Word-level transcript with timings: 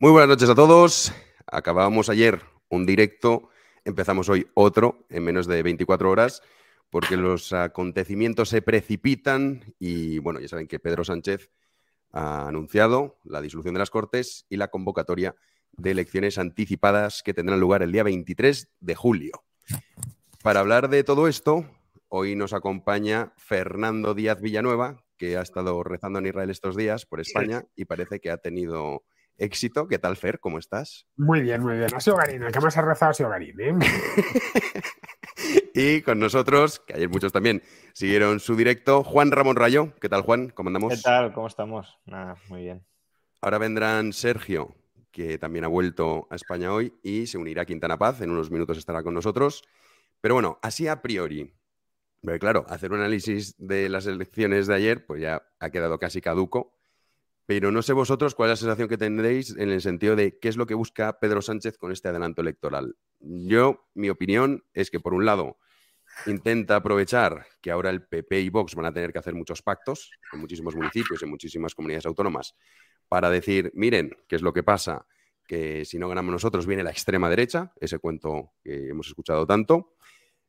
Muy 0.00 0.12
buenas 0.12 0.28
noches 0.28 0.48
a 0.48 0.54
todos. 0.54 1.12
Acabábamos 1.44 2.08
ayer 2.08 2.40
un 2.68 2.86
directo, 2.86 3.48
empezamos 3.84 4.28
hoy 4.28 4.46
otro 4.54 5.04
en 5.08 5.24
menos 5.24 5.48
de 5.48 5.60
24 5.60 6.08
horas 6.08 6.40
porque 6.88 7.16
los 7.16 7.52
acontecimientos 7.52 8.48
se 8.48 8.62
precipitan 8.62 9.74
y 9.80 10.20
bueno, 10.20 10.38
ya 10.38 10.46
saben 10.46 10.68
que 10.68 10.78
Pedro 10.78 11.02
Sánchez 11.02 11.50
ha 12.12 12.46
anunciado 12.46 13.18
la 13.24 13.40
disolución 13.40 13.74
de 13.74 13.80
las 13.80 13.90
Cortes 13.90 14.46
y 14.48 14.56
la 14.56 14.68
convocatoria 14.68 15.34
de 15.72 15.90
elecciones 15.90 16.38
anticipadas 16.38 17.24
que 17.24 17.34
tendrán 17.34 17.58
lugar 17.58 17.82
el 17.82 17.90
día 17.90 18.04
23 18.04 18.68
de 18.78 18.94
julio. 18.94 19.42
Para 20.44 20.60
hablar 20.60 20.90
de 20.90 21.02
todo 21.02 21.26
esto, 21.26 21.68
hoy 22.06 22.36
nos 22.36 22.52
acompaña 22.52 23.32
Fernando 23.36 24.14
Díaz 24.14 24.40
Villanueva, 24.40 25.02
que 25.16 25.36
ha 25.36 25.42
estado 25.42 25.82
rezando 25.82 26.20
en 26.20 26.26
Israel 26.26 26.50
estos 26.50 26.76
días 26.76 27.04
por 27.04 27.18
España 27.18 27.64
y 27.74 27.86
parece 27.86 28.20
que 28.20 28.30
ha 28.30 28.36
tenido 28.36 29.02
éxito. 29.38 29.88
¿Qué 29.88 29.98
tal, 29.98 30.16
Fer? 30.16 30.40
¿Cómo 30.40 30.58
estás? 30.58 31.06
Muy 31.16 31.40
bien, 31.40 31.62
muy 31.62 31.78
bien. 31.78 31.94
Ha 31.94 32.00
sido 32.00 32.16
Garín, 32.16 32.42
el 32.42 32.52
que 32.52 32.60
más 32.60 32.76
ha 32.76 32.82
rezado 32.82 33.10
ha 33.10 33.14
sido 33.14 33.30
Garín. 33.30 33.58
¿eh? 33.60 33.74
y 35.74 36.02
con 36.02 36.18
nosotros, 36.18 36.80
que 36.80 36.94
ayer 36.94 37.08
muchos 37.08 37.32
también 37.32 37.62
siguieron 37.94 38.40
su 38.40 38.56
directo, 38.56 39.04
Juan 39.04 39.30
Ramón 39.30 39.56
Rayo. 39.56 39.94
¿Qué 40.00 40.08
tal, 40.08 40.22
Juan? 40.22 40.50
¿Cómo 40.50 40.68
andamos? 40.68 40.94
¿Qué 40.94 41.00
tal? 41.00 41.32
¿Cómo 41.32 41.46
estamos? 41.46 41.98
Nada, 42.04 42.36
muy 42.48 42.62
bien. 42.62 42.84
Ahora 43.40 43.58
vendrán 43.58 44.12
Sergio, 44.12 44.74
que 45.10 45.38
también 45.38 45.64
ha 45.64 45.68
vuelto 45.68 46.26
a 46.30 46.34
España 46.34 46.72
hoy 46.72 46.98
y 47.02 47.26
se 47.26 47.38
unirá 47.38 47.62
a 47.62 47.66
Quintana 47.66 47.98
Paz. 47.98 48.20
En 48.20 48.30
unos 48.30 48.50
minutos 48.50 48.76
estará 48.76 49.02
con 49.02 49.14
nosotros. 49.14 49.62
Pero 50.20 50.34
bueno, 50.34 50.58
así 50.62 50.88
a 50.88 51.00
priori. 51.00 51.54
Pero 52.22 52.38
claro, 52.38 52.66
hacer 52.68 52.92
un 52.92 52.98
análisis 52.98 53.54
de 53.58 53.88
las 53.88 54.06
elecciones 54.06 54.66
de 54.66 54.74
ayer, 54.74 55.06
pues 55.06 55.22
ya 55.22 55.42
ha 55.60 55.70
quedado 55.70 55.98
casi 55.98 56.20
caduco. 56.20 56.77
Pero 57.48 57.72
no 57.72 57.80
sé 57.80 57.94
vosotros 57.94 58.34
cuál 58.34 58.50
es 58.50 58.58
la 58.58 58.66
sensación 58.66 58.88
que 58.90 58.98
tendréis 58.98 59.56
en 59.56 59.70
el 59.70 59.80
sentido 59.80 60.16
de 60.16 60.38
qué 60.38 60.50
es 60.50 60.58
lo 60.58 60.66
que 60.66 60.74
busca 60.74 61.18
Pedro 61.18 61.40
Sánchez 61.40 61.78
con 61.78 61.92
este 61.92 62.06
adelanto 62.08 62.42
electoral. 62.42 62.96
Yo, 63.20 63.88
mi 63.94 64.10
opinión 64.10 64.66
es 64.74 64.90
que, 64.90 65.00
por 65.00 65.14
un 65.14 65.24
lado, 65.24 65.56
intenta 66.26 66.76
aprovechar 66.76 67.46
que 67.62 67.70
ahora 67.70 67.88
el 67.88 68.06
PP 68.06 68.42
y 68.42 68.50
Vox 68.50 68.74
van 68.74 68.84
a 68.84 68.92
tener 68.92 69.14
que 69.14 69.20
hacer 69.20 69.32
muchos 69.32 69.62
pactos 69.62 70.10
en 70.30 70.40
muchísimos 70.40 70.76
municipios, 70.76 71.22
en 71.22 71.30
muchísimas 71.30 71.74
comunidades 71.74 72.04
autónomas, 72.04 72.54
para 73.08 73.30
decir, 73.30 73.72
miren, 73.72 74.14
qué 74.28 74.36
es 74.36 74.42
lo 74.42 74.52
que 74.52 74.62
pasa, 74.62 75.06
que 75.46 75.86
si 75.86 75.98
no 75.98 76.06
ganamos 76.06 76.32
nosotros 76.32 76.66
viene 76.66 76.82
la 76.82 76.90
extrema 76.90 77.30
derecha, 77.30 77.72
ese 77.80 77.98
cuento 77.98 78.52
que 78.62 78.90
hemos 78.90 79.06
escuchado 79.06 79.46
tanto. 79.46 79.94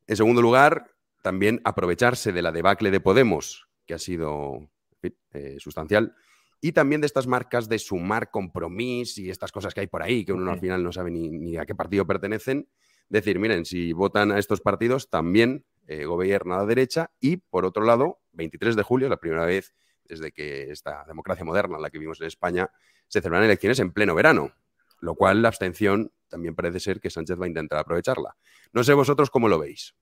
En 0.06 0.18
segundo 0.18 0.42
lugar, 0.42 0.92
también 1.22 1.62
aprovecharse 1.64 2.34
de 2.34 2.42
la 2.42 2.52
debacle 2.52 2.92
de 2.92 3.00
Podemos, 3.00 3.70
que 3.86 3.94
ha 3.94 4.00
sido 4.00 4.70
eh, 5.02 5.56
sustancial, 5.60 6.14
y 6.62 6.74
también 6.74 7.02
de 7.02 7.08
estas 7.08 7.28
marcas 7.28 7.70
de 7.70 7.80
sumar 7.80 8.32
compromiso 8.32 9.22
y 9.22 9.30
estas 9.30 9.52
cosas 9.52 9.74
que 9.74 9.82
hay 9.82 9.88
por 9.88 10.04
ahí, 10.04 10.26
que 10.26 10.34
uno 10.34 10.52
al 10.52 10.60
final 10.60 10.84
no 10.84 10.92
sabe 10.92 11.12
ni, 11.12 11.58
a 11.58 11.66
qué 11.66 11.76
partido 11.76 12.06
pertenecen. 12.06 12.68
Decir, 13.08 13.40
miren, 13.40 13.66
si 13.66 13.94
votan 13.94 14.32
a 14.32 14.40
estos 14.40 14.62
partidos, 14.62 15.10
también 15.10 15.66
eh, 15.88 16.06
gobierna 16.06 16.58
la 16.58 16.66
derecha. 16.66 17.12
Y 17.20 17.38
por 17.38 17.66
otro 17.66 17.84
lado, 17.84 18.20
23 18.34 18.76
de 18.76 18.84
julio, 18.84 19.10
la 19.10 19.18
primera 19.18 19.46
vez 19.46 19.74
desde 20.04 20.32
que 20.32 20.70
esta 20.72 21.06
democracia 21.08 21.46
moderna, 21.46 21.80
la 21.80 21.90
que 21.90 22.00
vimos 22.00 22.20
en 22.20 22.28
España, 22.28 22.70
se 23.08 23.22
celebran 23.22 23.44
elecciones 23.44 23.80
en 23.80 23.92
pleno 23.92 24.14
verano, 24.14 24.52
lo 25.00 25.16
cual 25.16 25.42
la 25.42 25.48
abstención 25.48 26.12
también 26.28 26.56
parece 26.56 26.80
ser 26.80 27.00
que 27.00 27.10
Sánchez 27.10 27.40
va 27.40 27.46
a 27.46 27.48
intentar 27.48 27.80
aprovecharla. 27.80 28.36
No 28.74 28.84
sé 28.84 28.94
vosotros 28.94 29.30
cómo 29.30 29.48
lo 29.48 29.60
veis. 29.60 29.96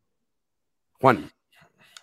Juan. 1.00 1.31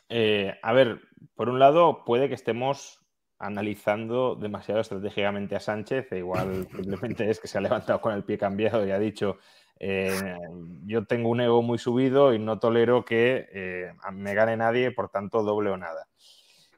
Eh, 0.09 0.55
a 0.63 0.73
ver, 0.73 1.01
por 1.35 1.49
un 1.49 1.59
lado, 1.59 2.05
puede 2.05 2.29
que 2.29 2.35
estemos 2.35 3.04
analizando 3.45 4.35
demasiado 4.37 4.81
estratégicamente 4.81 5.55
a 5.55 5.61
Sánchez, 5.61 6.11
e 6.13 6.19
igual 6.19 6.67
simplemente 6.73 7.29
es 7.29 7.41
que 7.41 7.49
se 7.49 7.59
ha 7.59 7.61
levantado 7.61 8.01
con 8.01 8.15
el 8.15 8.25
pie 8.25 8.39
cambiado 8.39 8.87
y 8.87 8.91
ha 8.91 8.99
dicho, 8.99 9.39
eh, 9.79 10.39
yo 10.87 11.05
tengo 11.05 11.29
un 11.29 11.41
ego 11.41 11.63
muy 11.63 11.79
subido 11.79 12.33
y 12.33 12.39
no 12.39 12.59
tolero 12.59 13.05
que 13.05 13.47
eh, 13.53 13.93
me 14.13 14.35
gane 14.35 14.57
nadie, 14.57 14.93
por 14.93 15.11
tanto 15.11 15.43
doble 15.43 15.71
o 15.71 15.77
nada. 15.77 16.09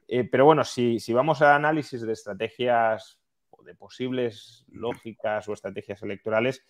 Eh, 0.07 0.25
pero 0.25 0.45
bueno, 0.45 0.63
si, 0.63 0.99
si, 0.99 1.13
vamos 1.13 1.41
a 1.41 1.55
análisis 1.55 2.01
de 2.01 2.13
estrategias 2.13 3.19
o 3.49 3.63
de 3.63 3.75
posibles 3.75 4.65
lógicas 4.69 5.47
o 5.47 5.53
estrategias 5.53 6.01
electorales, 6.03 6.65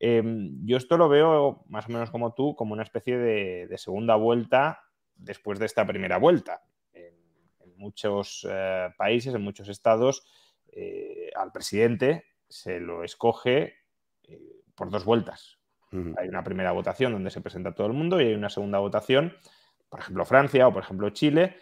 yo 0.00 0.76
esto 0.76 0.96
lo 0.96 1.08
veo 1.08 1.64
más 1.66 1.88
o 1.88 1.92
menos 1.92 2.12
como 2.12 2.32
tú, 2.32 2.54
como 2.54 2.72
una 2.72 2.84
especie 2.84 3.18
de 3.18 3.78
segunda 3.78 4.14
vuelta 4.14 4.84
después 5.16 5.58
de 5.58 5.66
esta 5.66 5.84
primera 5.84 6.18
vuelta 6.18 6.62
muchos 7.78 8.46
eh, 8.50 8.88
países, 8.96 9.34
en 9.34 9.42
muchos 9.42 9.68
estados, 9.68 10.26
eh, 10.72 11.30
al 11.34 11.52
presidente 11.52 12.24
se 12.48 12.80
lo 12.80 13.04
escoge 13.04 13.74
eh, 14.24 14.62
por 14.74 14.90
dos 14.90 15.04
vueltas. 15.04 15.56
Hay 16.18 16.28
una 16.28 16.44
primera 16.44 16.72
votación 16.72 17.12
donde 17.12 17.30
se 17.30 17.40
presenta 17.40 17.74
todo 17.74 17.86
el 17.86 17.94
mundo 17.94 18.20
y 18.20 18.26
hay 18.26 18.34
una 18.34 18.50
segunda 18.50 18.78
votación, 18.78 19.34
por 19.88 20.00
ejemplo 20.00 20.26
Francia 20.26 20.68
o 20.68 20.72
por 20.72 20.82
ejemplo 20.82 21.08
Chile 21.08 21.56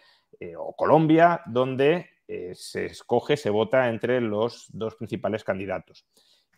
o 0.57 0.75
Colombia, 0.75 1.43
donde 1.45 2.09
se 2.51 2.87
escoge, 2.87 3.37
se 3.37 3.49
vota 3.49 3.87
entre 3.87 4.19
los 4.19 4.67
dos 4.73 4.95
principales 4.95 5.45
candidatos. 5.45 6.09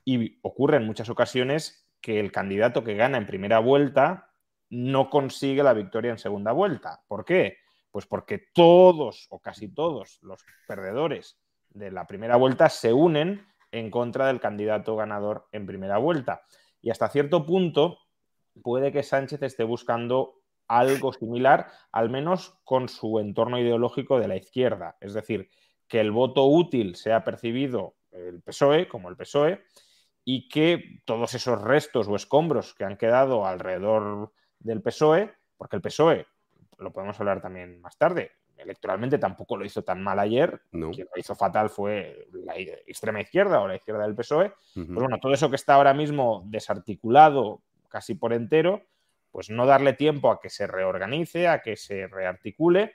Y 0.04 0.40
ocurre 0.42 0.78
en 0.78 0.88
muchas 0.88 1.10
ocasiones 1.10 1.88
que 2.02 2.20
el 2.20 2.32
candidato 2.32 2.84
que 2.84 2.96
gana 2.96 3.20
en 3.20 3.28
primera 3.28 3.60
vuelta 3.60 4.32
no 4.72 5.12
consigue 5.12 5.62
la 5.62 5.74
victoria 5.74 6.10
en 6.10 6.18
segunda 6.18 6.52
vuelta. 6.52 7.04
¿Por 7.08 7.24
qué? 7.24 7.58
Pues 7.92 8.06
porque 8.06 8.40
todos 8.54 9.28
o 9.30 9.40
casi 9.40 9.74
todos 9.74 10.20
los 10.22 10.46
perdedores 10.68 11.40
de 11.70 11.92
la 11.92 12.06
primera 12.06 12.36
vuelta 12.36 12.70
se 12.70 12.94
unen 12.94 13.46
en 13.72 13.92
contra 13.92 14.28
del 14.28 14.40
candidato 14.40 14.96
ganador 14.96 15.48
en 15.52 15.66
primera 15.66 15.98
vuelta. 15.98 16.42
Y 16.82 16.90
hasta 16.90 17.10
cierto 17.10 17.46
punto 17.46 18.00
puede 18.62 18.92
que 18.92 19.04
Sánchez 19.04 19.42
esté 19.44 19.64
buscando 19.64 20.36
algo 20.68 21.14
similar, 21.14 21.68
al 21.92 22.10
menos 22.10 22.60
con 22.64 22.90
su 22.90 23.20
entorno 23.20 23.60
ideológico 23.60 24.20
de 24.20 24.28
la 24.28 24.36
izquierda. 24.36 24.98
Es 25.02 25.14
decir, 25.14 25.50
que 25.88 26.00
el 26.00 26.12
voto 26.12 26.46
útil 26.46 26.96
sea 26.96 27.24
percibido 27.24 27.96
el 28.12 28.42
PSOE 28.42 28.88
como 28.88 29.10
el 29.10 29.18
PSOE 29.18 29.64
y 30.24 30.48
que 30.48 31.02
todos 31.06 31.34
esos 31.34 31.62
restos 31.62 32.08
o 32.08 32.16
escombros 32.16 32.76
que 32.76 32.84
han 32.84 32.98
quedado 32.98 33.46
alrededor 33.46 34.32
del 34.60 34.82
PSOE, 34.82 35.34
porque 35.58 35.78
el 35.78 35.82
PSOE 35.82 36.28
lo 36.80 36.92
podemos 36.92 37.20
hablar 37.20 37.42
también 37.42 37.80
más 37.82 37.98
tarde. 37.98 38.32
Electoralmente 38.58 39.18
tampoco 39.18 39.56
lo 39.56 39.66
hizo 39.66 39.84
tan 39.84 40.02
mal 40.02 40.20
ayer. 40.20 40.62
Quien 40.72 40.84
lo 40.84 41.18
hizo 41.20 41.36
fatal 41.36 41.70
fue 41.70 42.28
la 42.34 42.58
extrema 42.58 43.22
izquierda 43.22 43.62
o 43.62 43.68
la 43.68 43.76
izquierda 43.76 44.04
del 44.04 44.16
PSOE. 44.16 44.54
Pues 44.74 44.88
bueno, 44.88 45.20
todo 45.20 45.34
eso 45.34 45.50
que 45.50 45.56
está 45.56 45.76
ahora 45.76 45.94
mismo 45.94 46.44
desarticulado 46.48 47.62
casi 47.88 48.16
por 48.16 48.34
entero, 48.34 48.84
pues 49.32 49.50
no 49.50 49.66
darle 49.66 49.94
tiempo 49.94 50.30
a 50.32 50.40
que 50.40 50.50
se 50.50 50.68
reorganice, 50.68 51.48
a 51.48 51.62
que 51.62 51.76
se 51.78 52.08
rearticule. 52.08 52.94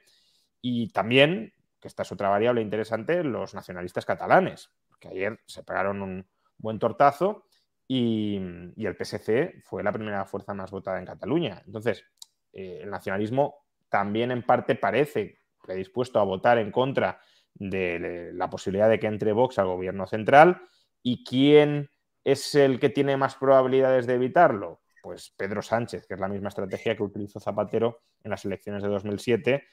Y 0.60 0.88
también, 0.90 1.52
que 1.80 1.88
esta 1.88 2.02
es 2.02 2.12
otra 2.12 2.28
variable 2.28 2.60
interesante, 2.60 3.24
los 3.24 3.54
nacionalistas 3.54 4.04
catalanes, 4.04 4.70
que 5.00 5.08
ayer 5.08 5.40
se 5.46 5.62
pegaron 5.62 6.02
un 6.02 6.26
buen 6.58 6.78
tortazo 6.78 7.44
y, 7.86 8.36
el 8.36 8.96
PSC 8.96 9.62
fue 9.62 9.82
la 9.82 9.92
primera 9.92 10.24
fuerza 10.24 10.54
más 10.54 10.70
votada 10.70 10.98
en 10.98 11.06
Cataluña. 11.06 11.62
Entonces, 11.66 12.04
eh, 12.52 12.80
el 12.82 12.90
nacionalismo 12.90 13.63
también 13.94 14.32
en 14.32 14.42
parte 14.42 14.74
parece 14.74 15.38
predispuesto 15.62 16.18
a 16.18 16.24
votar 16.24 16.58
en 16.58 16.72
contra 16.72 17.20
de 17.54 18.32
la 18.34 18.50
posibilidad 18.50 18.88
de 18.88 18.98
que 18.98 19.06
entre 19.06 19.30
Vox 19.30 19.56
al 19.60 19.68
gobierno 19.68 20.08
central. 20.08 20.62
¿Y 21.00 21.22
quién 21.22 21.88
es 22.24 22.56
el 22.56 22.80
que 22.80 22.88
tiene 22.88 23.16
más 23.16 23.36
probabilidades 23.36 24.08
de 24.08 24.14
evitarlo? 24.14 24.80
Pues 25.00 25.32
Pedro 25.36 25.62
Sánchez, 25.62 26.08
que 26.08 26.14
es 26.14 26.18
la 26.18 26.26
misma 26.26 26.48
estrategia 26.48 26.96
que 26.96 27.04
utilizó 27.04 27.38
Zapatero 27.38 28.00
en 28.24 28.32
las 28.32 28.44
elecciones 28.44 28.82
de 28.82 28.88
2007, 28.88 29.64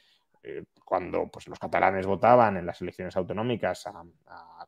eh, 0.44 0.66
cuando 0.86 1.28
pues, 1.28 1.48
los 1.48 1.58
catalanes 1.58 2.06
votaban 2.06 2.58
en 2.58 2.68
las 2.68 2.80
elecciones 2.80 3.18
autonómicas 3.18 3.88
a, 3.88 4.04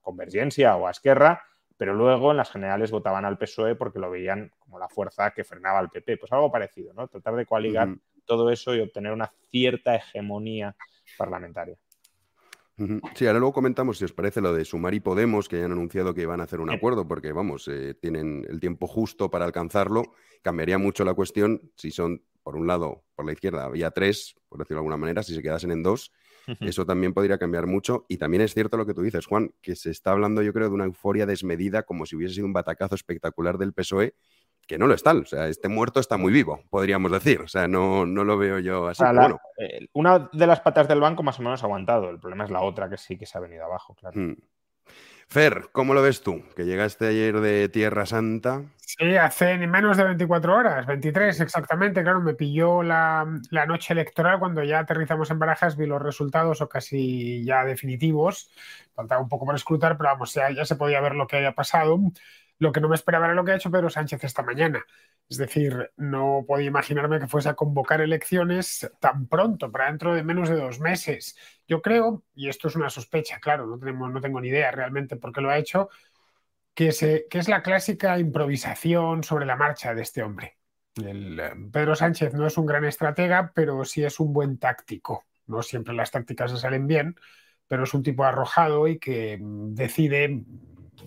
Convergencia 0.01 0.77
o 0.77 0.87
a 0.87 0.91
Esquerra, 0.91 1.43
pero 1.77 1.93
luego 1.93 2.31
en 2.31 2.37
las 2.37 2.49
generales 2.49 2.89
votaban 2.89 3.23
al 3.23 3.37
PSOE 3.37 3.75
porque 3.75 3.99
lo 3.99 4.09
veían 4.09 4.51
como 4.57 4.79
la 4.79 4.89
fuerza 4.89 5.29
que 5.29 5.43
frenaba 5.43 5.77
al 5.77 5.91
PP. 5.91 6.17
Pues 6.17 6.31
algo 6.31 6.51
parecido, 6.51 6.91
¿no? 6.95 7.07
Tratar 7.07 7.35
de 7.35 7.45
coaligar 7.45 7.89
todo 8.25 8.49
eso 8.49 8.75
y 8.75 8.79
obtener 8.79 9.11
una 9.11 9.31
cierta 9.49 9.95
hegemonía 9.95 10.75
parlamentaria. 11.17 11.77
Sí, 13.13 13.27
ahora 13.27 13.39
luego 13.39 13.53
comentamos 13.53 13.99
si 13.99 14.05
os 14.05 14.13
parece 14.13 14.41
lo 14.41 14.51
de 14.51 14.65
Sumar 14.65 14.95
y 14.95 14.99
Podemos, 14.99 15.47
que 15.47 15.59
ya 15.59 15.65
han 15.65 15.71
anunciado 15.71 16.13
que 16.15 16.25
van 16.25 16.41
a 16.41 16.45
hacer 16.45 16.59
un 16.59 16.71
acuerdo, 16.71 17.07
porque 17.07 17.31
vamos, 17.31 17.67
eh, 17.67 17.93
tienen 17.93 18.47
el 18.49 18.59
tiempo 18.59 18.87
justo 18.87 19.29
para 19.29 19.45
alcanzarlo. 19.45 20.13
Cambiaría 20.41 20.79
mucho 20.79 21.05
la 21.05 21.13
cuestión 21.13 21.71
si 21.75 21.91
son, 21.91 22.23
por 22.41 22.55
un 22.55 22.65
lado, 22.65 23.03
por 23.15 23.25
la 23.25 23.33
izquierda 23.33 23.65
había 23.65 23.91
tres, 23.91 24.35
por 24.49 24.57
decirlo 24.59 24.77
de 24.77 24.79
alguna 24.79 24.97
manera, 24.97 25.21
si 25.21 25.35
se 25.35 25.43
quedasen 25.43 25.69
en 25.69 25.83
dos, 25.83 26.11
eso 26.59 26.85
también 26.85 27.13
podría 27.13 27.37
cambiar 27.37 27.67
mucho. 27.67 28.05
Y 28.09 28.17
también 28.17 28.41
es 28.41 28.53
cierto 28.53 28.75
lo 28.75 28.85
que 28.85 28.93
tú 28.93 29.01
dices, 29.03 29.27
Juan, 29.27 29.53
que 29.61 29.75
se 29.75 29.91
está 29.91 30.11
hablando, 30.11 30.41
yo 30.41 30.51
creo, 30.51 30.67
de 30.67 30.73
una 30.73 30.85
euforia 30.85 31.25
desmedida, 31.25 31.83
como 31.83 32.05
si 32.05 32.15
hubiese 32.15 32.35
sido 32.35 32.47
un 32.47 32.53
batacazo 32.53 32.95
espectacular 32.95 33.59
del 33.59 33.73
PSOE, 33.73 34.15
que 34.67 34.77
no 34.77 34.87
lo 34.87 34.93
es 34.93 35.03
tal. 35.03 35.19
O 35.19 35.25
sea, 35.25 35.47
este 35.47 35.67
muerto 35.67 35.99
está 35.99 36.17
muy 36.17 36.31
vivo, 36.33 36.63
podríamos 36.69 37.11
decir. 37.11 37.41
O 37.41 37.47
sea, 37.47 37.67
no, 37.67 38.05
no 38.05 38.23
lo 38.23 38.37
veo 38.37 38.59
yo 38.59 38.87
así. 38.87 39.03
O 39.03 39.05
sea, 39.05 39.09
pero 39.09 39.21
la- 39.21 39.27
bueno. 39.27 39.41
eh, 39.57 39.87
una 39.93 40.29
de 40.31 40.47
las 40.47 40.61
patas 40.61 40.87
del 40.87 40.99
banco 41.01 41.23
más 41.23 41.39
o 41.39 41.43
menos 41.43 41.61
ha 41.63 41.65
aguantado. 41.65 42.09
El 42.09 42.19
problema 42.19 42.45
es 42.45 42.51
la 42.51 42.61
otra 42.61 42.89
que 42.89 42.97
sí 42.97 43.17
que 43.17 43.25
se 43.25 43.37
ha 43.37 43.41
venido 43.41 43.65
abajo, 43.65 43.95
claro. 43.95 44.19
Mm. 44.19 44.35
Fer, 45.27 45.69
¿cómo 45.71 45.93
lo 45.93 46.01
ves 46.01 46.21
tú? 46.21 46.43
Que 46.55 46.65
llegaste 46.65 47.07
ayer 47.07 47.39
de 47.39 47.67
Tierra 47.69 48.05
Santa. 48.05 48.61
Sí, 48.77 49.15
hace 49.15 49.57
ni 49.57 49.65
menos 49.65 49.97
de 49.97 50.03
24 50.03 50.53
horas, 50.55 50.85
23 50.85 51.39
exactamente. 51.39 52.03
Claro, 52.03 52.21
me 52.21 52.35
pilló 52.35 52.83
la, 52.83 53.25
la 53.49 53.65
noche 53.65 53.93
electoral 53.93 54.37
cuando 54.37 54.63
ya 54.63 54.79
aterrizamos 54.79 55.31
en 55.31 55.39
Barajas, 55.39 55.75
vi 55.77 55.87
los 55.87 56.01
resultados 56.01 56.61
o 56.61 56.69
casi 56.69 57.43
ya 57.45 57.63
definitivos. 57.65 58.51
Faltaba 58.93 59.21
un 59.21 59.29
poco 59.29 59.45
por 59.45 59.55
escrutar, 59.55 59.97
pero 59.97 60.09
vamos, 60.11 60.33
ya, 60.35 60.51
ya 60.51 60.65
se 60.65 60.75
podía 60.75 61.01
ver 61.01 61.15
lo 61.15 61.25
que 61.25 61.37
había 61.37 61.53
pasado. 61.53 61.97
Lo 62.63 62.71
que 62.71 62.79
no 62.79 62.87
me 62.87 62.95
esperaba 62.95 63.25
era 63.25 63.33
lo 63.33 63.43
que 63.43 63.51
ha 63.51 63.55
hecho 63.57 63.69
Pedro 63.69 63.89
Sánchez 63.89 64.23
esta 64.23 64.41
mañana. 64.41 64.85
Es 65.27 65.35
decir, 65.35 65.91
no 65.97 66.45
podía 66.47 66.67
imaginarme 66.67 67.19
que 67.19 67.27
fuese 67.27 67.49
a 67.49 67.55
convocar 67.55 67.99
elecciones 67.99 68.89
tan 69.01 69.27
pronto, 69.27 69.69
para 69.69 69.87
dentro 69.87 70.15
de 70.15 70.23
menos 70.23 70.47
de 70.47 70.55
dos 70.55 70.79
meses. 70.79 71.35
Yo 71.67 71.81
creo, 71.81 72.23
y 72.33 72.47
esto 72.47 72.69
es 72.69 72.77
una 72.77 72.89
sospecha, 72.89 73.41
claro, 73.41 73.67
no, 73.67 73.77
tenemos, 73.77 74.09
no 74.13 74.21
tengo 74.21 74.39
ni 74.39 74.47
idea 74.47 74.71
realmente 74.71 75.17
por 75.17 75.33
qué 75.33 75.41
lo 75.41 75.49
ha 75.49 75.57
hecho, 75.57 75.89
que, 76.73 76.87
es 76.87 77.49
la 77.49 77.61
clásica 77.61 78.17
improvisación 78.17 79.25
sobre 79.25 79.45
la 79.45 79.57
marcha 79.57 79.93
de 79.93 80.01
este 80.01 80.23
hombre. 80.23 80.57
Eh, 81.03 81.51
Pedro 81.69 81.97
Sánchez 81.97 82.33
no 82.33 82.47
es 82.47 82.57
un 82.57 82.65
gran 82.65 82.85
estratega, 82.85 83.51
pero 83.53 83.83
sí 83.83 84.05
es 84.05 84.21
un 84.21 84.31
buen 84.31 84.57
táctico. 84.57 85.25
No 85.47 85.61
siempre 85.63 85.93
las 85.93 86.11
tácticas 86.11 86.51
se 86.51 86.57
salen 86.57 86.87
bien, 86.87 87.17
pero 87.67 87.83
es 87.83 87.93
un 87.93 88.03
tipo 88.03 88.23
arrojado 88.23 88.87
y 88.87 88.99
que 88.99 89.37
mm, 89.37 89.73
decide, 89.73 90.45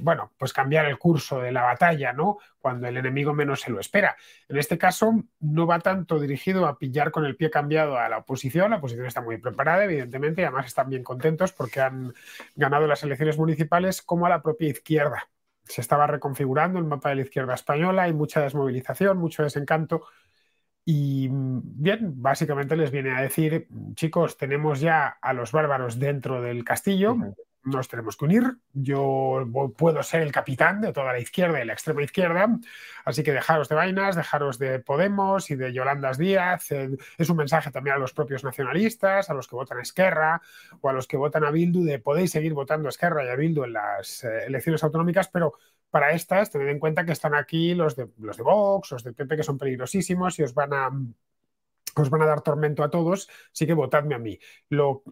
bueno, 0.00 0.32
pues 0.36 0.52
cambiar 0.52 0.86
el 0.86 0.98
curso 0.98 1.40
de 1.40 1.52
la 1.52 1.62
batalla, 1.62 2.12
¿no? 2.12 2.38
Cuando 2.60 2.88
el 2.88 2.96
enemigo 2.96 3.32
menos 3.34 3.60
se 3.60 3.70
lo 3.70 3.80
espera. 3.80 4.16
En 4.48 4.56
este 4.58 4.78
caso, 4.78 5.12
no 5.40 5.66
va 5.66 5.78
tanto 5.80 6.18
dirigido 6.18 6.66
a 6.66 6.78
pillar 6.78 7.10
con 7.10 7.24
el 7.24 7.36
pie 7.36 7.50
cambiado 7.50 7.98
a 7.98 8.08
la 8.08 8.18
oposición. 8.18 8.70
La 8.70 8.78
oposición 8.78 9.06
está 9.06 9.20
muy 9.20 9.38
preparada, 9.38 9.84
evidentemente, 9.84 10.42
y 10.42 10.44
además 10.44 10.66
están 10.66 10.90
bien 10.90 11.02
contentos 11.02 11.52
porque 11.52 11.80
han 11.80 12.12
ganado 12.54 12.86
las 12.86 13.02
elecciones 13.02 13.38
municipales, 13.38 14.02
como 14.02 14.26
a 14.26 14.30
la 14.30 14.42
propia 14.42 14.68
izquierda 14.68 15.28
se 15.68 15.80
estaba 15.80 16.06
reconfigurando 16.06 16.78
el 16.78 16.84
mapa 16.84 17.08
de 17.10 17.16
la 17.16 17.22
izquierda 17.22 17.54
española, 17.54 18.04
hay 18.04 18.12
mucha 18.12 18.40
desmovilización, 18.40 19.18
mucho 19.18 19.42
desencanto. 19.42 20.06
Y 20.84 21.28
bien, 21.30 22.22
básicamente 22.22 22.76
les 22.76 22.92
viene 22.92 23.10
a 23.10 23.20
decir, 23.20 23.66
chicos, 23.94 24.36
tenemos 24.36 24.80
ya 24.80 25.08
a 25.20 25.32
los 25.32 25.50
bárbaros 25.50 25.98
dentro 25.98 26.40
del 26.40 26.64
castillo. 26.64 27.16
Nos 27.66 27.88
tenemos 27.88 28.16
que 28.16 28.24
unir, 28.24 28.56
yo 28.72 29.44
puedo 29.76 30.02
ser 30.02 30.22
el 30.22 30.32
capitán 30.32 30.80
de 30.80 30.92
toda 30.92 31.12
la 31.12 31.18
izquierda 31.18 31.60
y 31.60 31.66
la 31.66 31.72
extrema 31.72 32.02
izquierda, 32.02 32.48
así 33.04 33.22
que 33.22 33.32
dejaros 33.32 33.68
de 33.68 33.74
vainas, 33.74 34.14
dejaros 34.14 34.58
de 34.58 34.78
Podemos 34.78 35.50
y 35.50 35.56
de 35.56 35.72
Yolandas 35.72 36.16
Díaz. 36.16 36.70
Eh, 36.70 36.96
Es 37.18 37.28
un 37.28 37.36
mensaje 37.36 37.70
también 37.70 37.96
a 37.96 37.98
los 37.98 38.12
propios 38.12 38.44
nacionalistas, 38.44 39.28
a 39.30 39.34
los 39.34 39.48
que 39.48 39.56
votan 39.56 39.78
a 39.78 39.82
Esquerra 39.82 40.40
o 40.80 40.88
a 40.88 40.92
los 40.92 41.08
que 41.08 41.16
votan 41.16 41.44
a 41.44 41.50
Bildu, 41.50 41.84
de 41.84 41.98
podéis 41.98 42.30
seguir 42.30 42.54
votando 42.54 42.88
a 42.88 42.90
Esquerra 42.90 43.24
y 43.24 43.28
a 43.28 43.36
Bildu 43.36 43.64
en 43.64 43.72
las 43.72 44.22
eh, 44.24 44.46
elecciones 44.46 44.82
autonómicas, 44.84 45.28
pero 45.28 45.54
para 45.90 46.12
estas 46.12 46.50
tened 46.50 46.68
en 46.68 46.78
cuenta 46.78 47.04
que 47.04 47.12
están 47.12 47.34
aquí 47.34 47.74
los 47.74 47.96
de, 47.96 48.08
los 48.18 48.36
de 48.36 48.42
Vox, 48.42 48.92
los 48.92 49.02
de 49.02 49.12
PP, 49.12 49.36
que 49.36 49.42
son 49.42 49.58
peligrosísimos 49.58 50.38
y 50.38 50.44
os 50.44 50.54
van 50.54 50.72
a 50.72 50.90
os 51.96 52.10
van 52.10 52.22
a 52.22 52.26
dar 52.26 52.42
tormento 52.42 52.84
a 52.84 52.90
todos, 52.90 53.28
así 53.52 53.66
que 53.66 53.72
votadme 53.72 54.14
a 54.14 54.18
mí. 54.18 54.38
Lo, 54.68 55.02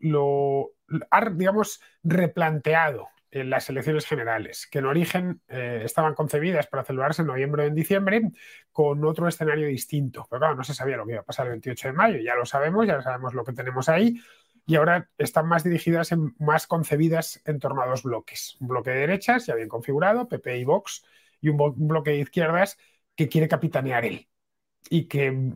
digamos, 1.33 1.81
replanteado 2.03 3.09
en 3.31 3.51
las 3.51 3.69
elecciones 3.69 4.07
generales, 4.07 4.69
que 4.71 4.79
en 4.79 4.87
origen 4.87 5.43
eh, 5.49 5.83
estaban 5.85 6.15
concebidas 6.15 6.69
para 6.69 6.85
celebrarse 6.85 7.23
en 7.23 7.29
noviembre 7.29 7.65
o 7.65 7.67
en 7.67 7.75
diciembre, 7.75 8.31
con 8.71 9.05
otro 9.05 9.27
escenario 9.27 9.67
distinto. 9.67 10.25
Pero 10.31 10.41
claro, 10.41 10.55
no 10.55 10.63
se 10.63 10.75
sabía 10.75 10.97
lo 10.97 11.05
que 11.05 11.13
iba 11.13 11.21
a 11.21 11.25
pasar 11.25 11.47
el 11.47 11.53
28 11.53 11.89
de 11.89 11.95
mayo, 11.95 12.19
ya 12.19 12.37
lo 12.37 12.47
sabemos, 12.47 12.87
ya 12.87 13.03
sabemos 13.03 13.35
lo 13.35 13.45
que 13.45 13.53
tenemos 13.53 13.89
ahí, 13.89 14.21
y 14.67 14.77
ahora 14.77 15.11
están 15.19 15.47
más 15.49 15.65
dirigidas, 15.65 16.13
en, 16.13 16.35
más 16.39 16.69
concebidas 16.69 17.43
en 17.45 17.59
torno 17.59 17.83
a 17.83 17.87
dos 17.87 18.05
bloques. 18.05 18.57
Un 18.61 18.69
bloque 18.69 18.91
de 18.91 19.01
derechas, 19.01 19.47
ya 19.47 19.55
bien 19.57 19.69
configurado, 19.69 20.29
PP 20.29 20.59
y 20.59 20.65
Vox, 20.65 21.05
y 21.41 21.49
un, 21.49 21.61
un 21.61 21.89
bloque 21.89 22.13
de 22.13 22.19
izquierdas 22.19 22.79
que 23.17 23.29
quiere 23.29 23.49
capitanear 23.49 24.05
él 24.05 24.29
y 24.91 25.07
que 25.07 25.53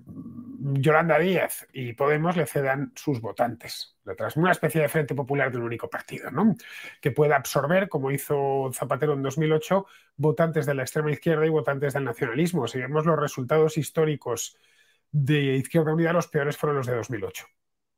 Yolanda 0.58 1.18
Díaz 1.18 1.66
y 1.72 1.92
Podemos 1.92 2.36
le 2.36 2.46
cedan 2.46 2.92
sus 2.94 3.20
votantes. 3.20 3.96
Detrás, 4.04 4.36
una 4.36 4.52
especie 4.52 4.80
de 4.80 4.88
frente 4.88 5.14
popular 5.14 5.52
de 5.52 5.58
un 5.58 5.64
único 5.64 5.90
partido, 5.90 6.30
¿no? 6.30 6.56
Que 7.00 7.10
pueda 7.10 7.36
absorber, 7.36 7.88
como 7.88 8.10
hizo 8.10 8.70
Zapatero 8.72 9.12
en 9.12 9.22
2008, 9.22 9.86
votantes 10.16 10.66
de 10.66 10.74
la 10.74 10.82
extrema 10.82 11.10
izquierda 11.10 11.46
y 11.46 11.50
votantes 11.50 11.94
del 11.94 12.04
nacionalismo. 12.04 12.66
Si 12.66 12.78
vemos 12.78 13.04
los 13.06 13.18
resultados 13.18 13.76
históricos 13.76 14.56
de 15.10 15.56
Izquierda 15.56 15.92
Unida, 15.92 16.12
los 16.12 16.28
peores 16.28 16.56
fueron 16.56 16.78
los 16.78 16.86
de 16.86 16.96
2008. 16.96 17.46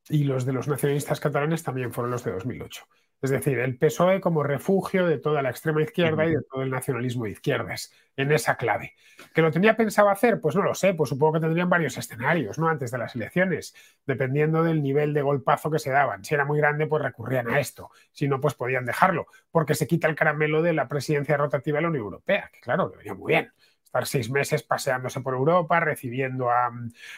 Y 0.08 0.24
los 0.24 0.44
de 0.44 0.52
los 0.52 0.66
nacionalistas 0.66 1.20
catalanes 1.20 1.62
también 1.62 1.92
fueron 1.92 2.10
los 2.10 2.24
de 2.24 2.32
2008. 2.32 2.84
Es 3.22 3.30
decir, 3.30 3.58
el 3.58 3.76
PSOE 3.76 4.20
como 4.20 4.42
refugio 4.42 5.06
de 5.06 5.18
toda 5.18 5.42
la 5.42 5.50
extrema 5.50 5.82
izquierda 5.82 6.24
y 6.24 6.30
de 6.30 6.42
todo 6.50 6.62
el 6.62 6.70
nacionalismo 6.70 7.24
de 7.24 7.32
izquierdas, 7.32 7.92
en 8.16 8.32
esa 8.32 8.56
clave. 8.56 8.94
¿Que 9.34 9.42
lo 9.42 9.50
tenía 9.50 9.76
pensado 9.76 10.08
hacer? 10.08 10.40
Pues 10.40 10.56
no 10.56 10.62
lo 10.62 10.74
sé, 10.74 10.94
pues 10.94 11.10
supongo 11.10 11.34
que 11.34 11.40
tendrían 11.40 11.68
varios 11.68 11.98
escenarios, 11.98 12.58
¿no? 12.58 12.68
Antes 12.68 12.90
de 12.90 12.96
las 12.96 13.14
elecciones, 13.14 13.74
dependiendo 14.06 14.62
del 14.62 14.82
nivel 14.82 15.12
de 15.12 15.20
golpazo 15.20 15.70
que 15.70 15.78
se 15.78 15.90
daban. 15.90 16.24
Si 16.24 16.34
era 16.34 16.46
muy 16.46 16.58
grande, 16.58 16.86
pues 16.86 17.02
recurrían 17.02 17.50
a 17.50 17.60
esto. 17.60 17.90
Si 18.12 18.26
no, 18.26 18.40
pues 18.40 18.54
podían 18.54 18.86
dejarlo, 18.86 19.26
porque 19.50 19.74
se 19.74 19.86
quita 19.86 20.08
el 20.08 20.14
caramelo 20.14 20.62
de 20.62 20.72
la 20.72 20.88
presidencia 20.88 21.36
rotativa 21.36 21.76
de 21.76 21.82
la 21.82 21.88
Unión 21.88 22.04
Europea, 22.04 22.50
que 22.50 22.60
claro, 22.60 22.90
que 22.90 22.98
venía 22.98 23.14
muy 23.14 23.32
bien 23.32 23.52
estar 23.84 24.06
seis 24.06 24.30
meses 24.30 24.62
paseándose 24.62 25.20
por 25.20 25.34
Europa, 25.34 25.80
recibiendo 25.80 26.48
a, 26.48 26.70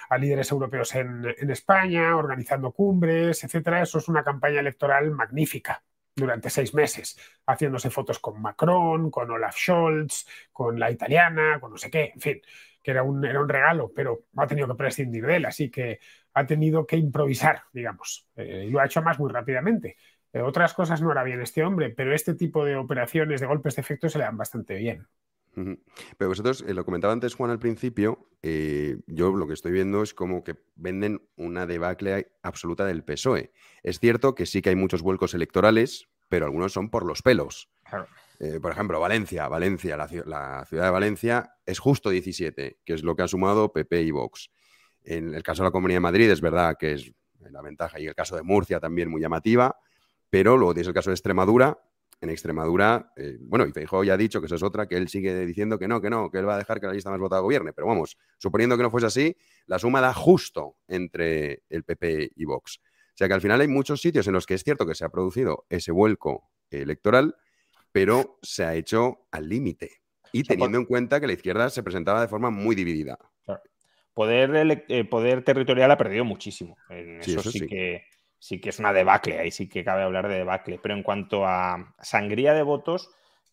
a 0.09 0.19
líderes 0.19 0.51
europeos 0.51 0.95
en, 0.95 1.27
en, 1.39 1.51
España, 1.51 2.17
organizando 2.17 2.73
cumbres, 2.73 3.45
etcétera. 3.45 3.83
Eso 3.83 3.99
es 3.99 4.09
una 4.09 4.25
campaña 4.25 4.61
electoral 4.61 5.11
magnífica 5.11 5.83
durante 6.15 6.51
seis 6.51 6.75
meses, 6.75 7.19
haciéndose 7.47 7.91
fotos 7.91 8.19
con 8.19 8.41
Macron, 8.41 9.11
con 9.11 9.31
Olaf 9.31 9.57
Scholz, 9.57 10.27
con 10.53 10.79
la 10.79 10.91
italiana, 10.91 11.59
con 11.61 11.73
no 11.73 11.79
sé 11.79 11.91
qué, 11.91 12.13
en 12.15 12.21
fin, 12.21 12.43
que 12.83 12.91
era 12.91 13.03
un, 13.03 13.25
era 13.25 13.41
un 13.41 13.49
regalo, 13.49 13.93
pero 13.95 14.27
ha 14.37 14.47
tenido 14.47 14.69
que 14.69 14.75
prescindir 14.75 15.25
de 15.27 15.37
él, 15.37 15.47
así 15.47 15.71
que 15.71 16.01
ha 16.35 16.47
tenido 16.47 16.87
que 16.87 16.97
improvisar, 16.97 17.63
digamos, 17.73 18.29
eh, 18.37 18.67
y 18.69 18.71
lo 18.71 18.81
ha 18.81 18.87
hecho 18.87 19.03
más 19.03 19.19
muy 19.19 19.31
rápidamente. 19.31 19.97
Eh, 20.33 20.41
otras 20.41 20.75
cosas 20.75 21.01
no 21.03 21.11
hará 21.11 21.23
bien 21.25 21.41
este 21.41 21.63
hombre, 21.63 21.91
pero 21.91 22.15
este 22.15 22.35
tipo 22.35 22.65
de 22.65 22.77
operaciones 22.77 23.41
de 23.41 23.47
golpes 23.47 23.77
de 23.77 23.83
efecto 23.83 24.09
se 24.09 24.19
le 24.19 24.25
dan 24.25 24.37
bastante 24.37 24.77
bien. 24.77 25.07
Pero 25.55 26.29
vosotros, 26.29 26.65
eh, 26.67 26.73
lo 26.73 26.85
comentaba 26.85 27.13
antes 27.13 27.35
Juan 27.35 27.51
al 27.51 27.59
principio, 27.59 28.31
eh, 28.43 28.99
yo 29.07 29.33
lo 29.37 29.47
que 29.47 29.53
estoy 29.53 29.73
viendo 29.73 30.03
es 30.03 30.15
como 30.15 30.45
que 30.45 30.57
venden 30.77 31.29
una 31.37 31.67
debacle 31.67 32.33
absoluta 32.43 32.87
del 32.87 33.05
PSOE. 33.05 33.53
Es 33.83 34.01
cierto 34.01 34.35
que 34.35 34.47
sí 34.47 34.63
que 34.63 34.71
hay 34.71 34.77
muchos 34.77 35.03
vuelcos 35.03 35.35
electorales, 35.35 36.09
pero 36.33 36.47
algunos 36.47 36.73
son 36.73 36.89
por 36.89 37.05
los 37.05 37.21
pelos. 37.21 37.69
Eh, 38.41 38.59
por 38.59 38.73
ejemplo, 38.73 38.99
Valencia, 38.99 39.49
Valencia, 39.49 39.99
la, 39.99 40.09
la, 40.25 40.65
ciudad 40.65 40.85
de 40.85 40.91
Valencia 40.91 41.57
es 41.67 41.79
justo 41.79 42.09
17, 42.09 42.79
que 42.87 42.95
es 42.95 43.03
lo 43.03 43.15
que 43.15 43.23
ha 43.23 43.29
sumado 43.29 43.71
PP 43.71 44.01
y 44.01 44.13
Vox. 44.13 44.51
En 45.05 45.35
el 45.35 45.43
caso 45.43 45.63
de 45.63 45.67
la 45.67 45.73
Comunidad 45.73 45.97
de 45.97 46.01
Madrid 46.01 46.31
es 46.31 46.41
verdad 46.41 46.79
que 46.81 46.95
es 46.95 47.13
la 47.51 47.61
ventaja 47.61 48.01
y 48.01 48.07
el 48.07 48.15
caso 48.15 48.35
de 48.35 48.43
Murcia 48.43 48.81
también 48.81 49.11
muy 49.11 49.21
llamativa, 49.21 49.77
pero 50.31 50.57
luego 50.57 50.73
tienes 50.73 50.89
el 50.89 50.95
caso 50.95 51.11
de 51.11 51.17
Extremadura, 51.17 51.79
en 52.23 52.31
Extremadura, 52.31 53.13
eh, 53.15 53.37
bueno, 53.39 53.67
y 53.67 53.73
Feijóo 53.73 54.03
ya 54.03 54.15
ha 54.15 54.17
dicho 54.17 54.41
que 54.41 54.47
eso 54.47 54.55
es 54.55 54.63
otra, 54.63 54.89
que 54.89 54.97
él 54.97 55.09
sigue 55.09 55.45
diciendo 55.45 55.79
que 55.79 55.87
no, 55.87 56.01
que 56.01 56.09
no, 56.09 56.31
que 56.31 56.39
él 56.39 56.49
va 56.49 56.55
a 56.55 56.59
dejar 56.59 56.81
que 56.81 56.87
la 56.87 56.95
lista 56.95 57.11
más 57.11 57.21
votada 57.21 57.43
gobierne. 57.43 57.75
Pero 57.75 57.89
vamos, 57.89 58.17
suponiendo 58.39 58.79
que 58.79 58.85
no 58.85 58.91
fuese 58.91 59.09
así, 59.09 59.37
la 59.67 59.79
suma 59.79 60.01
da 60.01 60.15
justo 60.15 60.77
entre 60.89 61.65
el 61.69 61.85
PP 61.85 62.31
y 62.37 62.45
Vox. 62.47 62.81
O 63.13 63.17
sea 63.17 63.29
que 63.29 63.35
al 63.35 63.41
final 63.41 63.61
hay 63.61 63.69
muchos 63.69 64.01
sitios 64.01 64.27
en 64.27 64.33
los 64.33 64.47
que 64.47 64.55
es 64.55 64.65
cierto 64.65 64.87
que 64.87 64.95
se 64.95 65.05
ha 65.05 65.11
producido 65.11 65.67
ese 65.69 65.93
vuelco 65.93 66.51
electoral, 66.71 67.37
pero 67.93 68.39
se 68.43 68.65
ha 68.65 68.75
hecho 68.75 69.27
al 69.31 69.49
límite. 69.49 70.01
Y 70.33 70.45
teniendo 70.45 70.79
en 70.79 70.87
cuenta 70.87 71.21
que 71.21 71.27
la 71.27 71.35
izquierda 71.35 71.69
se 71.69 71.83
presentaba 71.83 72.23
de 72.23 72.29
forma 72.29 72.51
muy 72.51 72.75
dividida. 72.75 73.19
Claro. 73.45 73.61
Poder, 74.15 74.85
eh, 74.89 75.05
poder 75.05 75.45
territorial 75.45 75.91
ha 75.91 75.99
perdido 75.99 76.25
muchísimo. 76.25 76.77
En 76.89 77.23
Sí, 77.23 77.33
eso, 77.33 77.41
eso 77.41 77.51
sí, 77.51 77.59
sí. 77.61 77.67
que 77.67 78.05
sí 78.39 78.61
que 78.61 78.71
es 78.71 78.79
una 78.79 78.93
debacle, 78.93 79.39
ahí 79.39 79.51
sí 79.51 79.69
que 79.69 79.85
cabe 79.85 80.03
hablar 80.03 80.29
de 80.29 80.37
debacle. 80.37 80.81
Pero 80.83 80.95
en 80.95 81.03
cuanto 81.03 81.47
a 81.47 81.95
sangría 82.01 82.55
de 82.55 82.63
votos, 82.63 83.11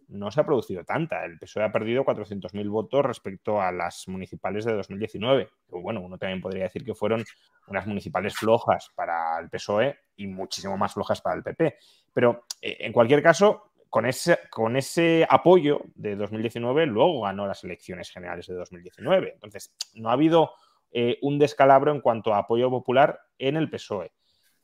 no 0.09 0.31
se 0.31 0.41
ha 0.41 0.45
producido 0.45 0.83
tanta. 0.83 1.23
El 1.23 1.37
PSOE 1.37 1.63
ha 1.63 1.71
perdido 1.71 2.03
400.000 2.03 2.69
votos 2.69 3.05
respecto 3.05 3.61
a 3.61 3.71
las 3.71 4.07
municipales 4.07 4.65
de 4.65 4.73
2019. 4.73 5.49
Bueno, 5.69 6.01
uno 6.01 6.17
también 6.17 6.41
podría 6.41 6.63
decir 6.63 6.83
que 6.83 6.95
fueron 6.95 7.23
unas 7.67 7.85
municipales 7.87 8.35
flojas 8.35 8.89
para 8.95 9.39
el 9.39 9.49
PSOE 9.49 9.97
y 10.15 10.27
muchísimo 10.27 10.77
más 10.77 10.93
flojas 10.93 11.21
para 11.21 11.35
el 11.35 11.43
PP. 11.43 11.75
Pero 12.13 12.45
eh, 12.61 12.77
en 12.81 12.91
cualquier 12.91 13.21
caso, 13.21 13.71
con 13.89 14.05
ese, 14.05 14.39
con 14.49 14.75
ese 14.75 15.25
apoyo 15.29 15.81
de 15.95 16.15
2019, 16.15 16.85
luego 16.87 17.21
ganó 17.21 17.47
las 17.47 17.63
elecciones 17.63 18.11
generales 18.11 18.47
de 18.47 18.55
2019. 18.55 19.33
Entonces, 19.33 19.73
no 19.93 20.09
ha 20.09 20.13
habido 20.13 20.51
eh, 20.91 21.17
un 21.21 21.37
descalabro 21.37 21.91
en 21.91 22.01
cuanto 22.01 22.33
a 22.33 22.39
apoyo 22.39 22.69
popular 22.69 23.19
en 23.37 23.57
el 23.57 23.69
PSOE. 23.69 24.11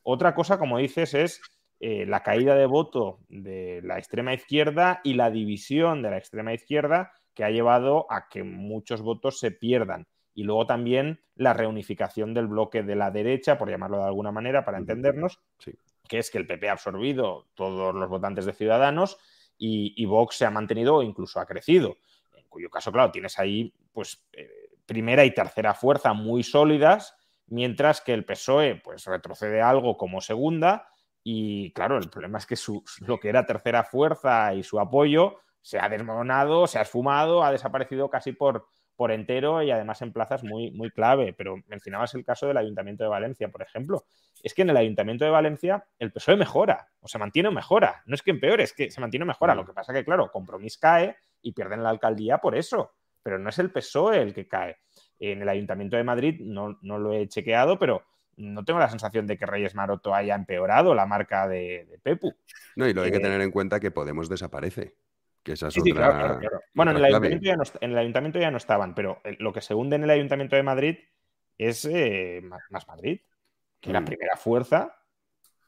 Otra 0.02 0.34
cosa, 0.34 0.58
como 0.58 0.78
dices, 0.78 1.14
es 1.14 1.40
eh, 1.78 2.06
la 2.06 2.22
caída 2.22 2.54
de 2.54 2.64
voto 2.64 3.18
de 3.28 3.82
la 3.84 3.98
extrema 3.98 4.32
izquierda 4.32 5.00
y 5.04 5.12
la 5.14 5.30
división 5.30 6.00
de 6.02 6.10
la 6.10 6.16
extrema 6.16 6.54
izquierda 6.54 7.12
que 7.34 7.44
ha 7.44 7.50
llevado 7.50 8.06
a 8.08 8.28
que 8.28 8.44
muchos 8.44 9.02
votos 9.02 9.38
se 9.38 9.50
pierdan. 9.50 10.06
Y 10.32 10.44
luego 10.44 10.66
también 10.66 11.20
la 11.34 11.52
reunificación 11.52 12.32
del 12.32 12.46
bloque 12.46 12.82
de 12.82 12.96
la 12.96 13.10
derecha, 13.10 13.58
por 13.58 13.68
llamarlo 13.68 13.98
de 13.98 14.04
alguna 14.04 14.32
manera, 14.32 14.64
para 14.64 14.78
entendernos, 14.78 15.40
que 16.08 16.18
es 16.18 16.30
que 16.30 16.38
el 16.38 16.46
PP 16.46 16.68
ha 16.68 16.72
absorbido 16.72 17.46
todos 17.54 17.94
los 17.94 18.08
votantes 18.08 18.46
de 18.46 18.54
Ciudadanos 18.54 19.18
y, 19.58 20.04
Vox 20.06 20.36
se 20.36 20.46
ha 20.46 20.50
mantenido 20.50 20.96
o 20.96 21.02
incluso 21.02 21.40
ha 21.40 21.46
crecido. 21.46 21.98
En 22.36 22.48
cuyo 22.48 22.70
caso, 22.70 22.90
claro, 22.90 23.10
tienes 23.10 23.38
ahí 23.38 23.74
pues 23.92 24.26
eh, 24.32 24.48
primera 24.86 25.26
y 25.26 25.32
tercera 25.32 25.74
fuerza 25.74 26.14
muy 26.14 26.42
sólidas, 26.42 27.14
mientras 27.48 28.00
que 28.00 28.14
el 28.14 28.24
PSOE 28.24 28.76
pues 28.76 29.04
retrocede 29.04 29.60
algo 29.60 29.96
como 29.98 30.22
segunda 30.22 30.88
y 31.28 31.72
claro, 31.72 31.98
el 31.98 32.08
problema 32.08 32.38
es 32.38 32.46
que 32.46 32.54
su, 32.54 32.84
lo 33.00 33.18
que 33.18 33.28
era 33.28 33.44
tercera 33.44 33.82
fuerza 33.82 34.54
y 34.54 34.62
su 34.62 34.78
apoyo 34.78 35.40
se 35.60 35.80
ha 35.80 35.88
desmoronado, 35.88 36.68
se 36.68 36.78
ha 36.78 36.82
esfumado, 36.82 37.42
ha 37.42 37.50
desaparecido 37.50 38.08
casi 38.08 38.30
por, 38.30 38.68
por 38.94 39.10
entero 39.10 39.60
y 39.60 39.72
además 39.72 40.00
en 40.02 40.12
plazas 40.12 40.44
muy, 40.44 40.70
muy 40.70 40.92
clave. 40.92 41.32
Pero 41.32 41.56
mencionabas 41.66 42.14
el 42.14 42.24
caso 42.24 42.46
del 42.46 42.58
Ayuntamiento 42.58 43.02
de 43.02 43.10
Valencia, 43.10 43.48
por 43.48 43.60
ejemplo. 43.60 44.06
Es 44.40 44.54
que 44.54 44.62
en 44.62 44.70
el 44.70 44.76
Ayuntamiento 44.76 45.24
de 45.24 45.32
Valencia 45.32 45.84
el 45.98 46.12
PSOE 46.12 46.36
mejora, 46.36 46.90
o 47.00 47.08
se 47.08 47.18
mantiene 47.18 47.48
o 47.48 47.52
mejora. 47.52 48.04
No 48.06 48.14
es 48.14 48.22
que 48.22 48.30
empeore, 48.30 48.62
es 48.62 48.72
que 48.72 48.92
se 48.92 49.00
mantiene 49.00 49.24
o 49.24 49.26
mejora. 49.26 49.56
Lo 49.56 49.66
que 49.66 49.72
pasa 49.72 49.92
que, 49.92 50.04
claro, 50.04 50.30
Compromís 50.30 50.78
cae 50.78 51.16
y 51.42 51.50
pierden 51.50 51.82
la 51.82 51.90
alcaldía 51.90 52.38
por 52.38 52.54
eso. 52.54 52.92
Pero 53.24 53.40
no 53.40 53.48
es 53.48 53.58
el 53.58 53.72
PSOE 53.72 54.22
el 54.22 54.32
que 54.32 54.46
cae. 54.46 54.76
En 55.18 55.42
el 55.42 55.48
Ayuntamiento 55.48 55.96
de 55.96 56.04
Madrid 56.04 56.40
no, 56.40 56.78
no 56.82 57.00
lo 57.00 57.12
he 57.14 57.26
chequeado, 57.26 57.80
pero 57.80 58.04
no 58.36 58.64
tengo 58.64 58.78
la 58.78 58.90
sensación 58.90 59.26
de 59.26 59.38
que 59.38 59.46
Reyes 59.46 59.74
Maroto 59.74 60.14
haya 60.14 60.34
empeorado 60.34 60.94
la 60.94 61.06
marca 61.06 61.48
de, 61.48 61.98
Pepu. 62.02 62.34
No, 62.76 62.86
y 62.86 62.92
lo 62.92 63.02
hay 63.02 63.10
que 63.10 63.18
eh, 63.18 63.20
tener 63.20 63.40
en 63.40 63.50
cuenta 63.50 63.80
que 63.80 63.90
Podemos 63.90 64.28
desaparece. 64.28 64.94
Que 65.42 65.52
esa 65.52 65.68
es 65.68 65.76
Bueno, 66.74 66.90
en 66.90 66.96
el, 66.96 67.04
ayuntamiento 67.04 68.38
ya 68.40 68.50
no, 68.50 68.56
estaban, 68.56 68.94
pero 68.94 69.20
eh, 69.24 69.36
lo 69.38 69.52
que 69.52 69.60
se 69.60 69.74
hunde 69.74 69.94
en 69.96 70.02
el 70.02 70.10
Ayuntamiento 70.10 70.56
de 70.56 70.62
Madrid 70.64 70.98
es 71.56 71.84
eh, 71.84 72.42
más 72.70 72.88
Madrid, 72.88 73.20
que 73.80 73.90
era 73.90 74.00
mm. 74.00 74.04
primera 74.04 74.36
fuerza 74.36 74.96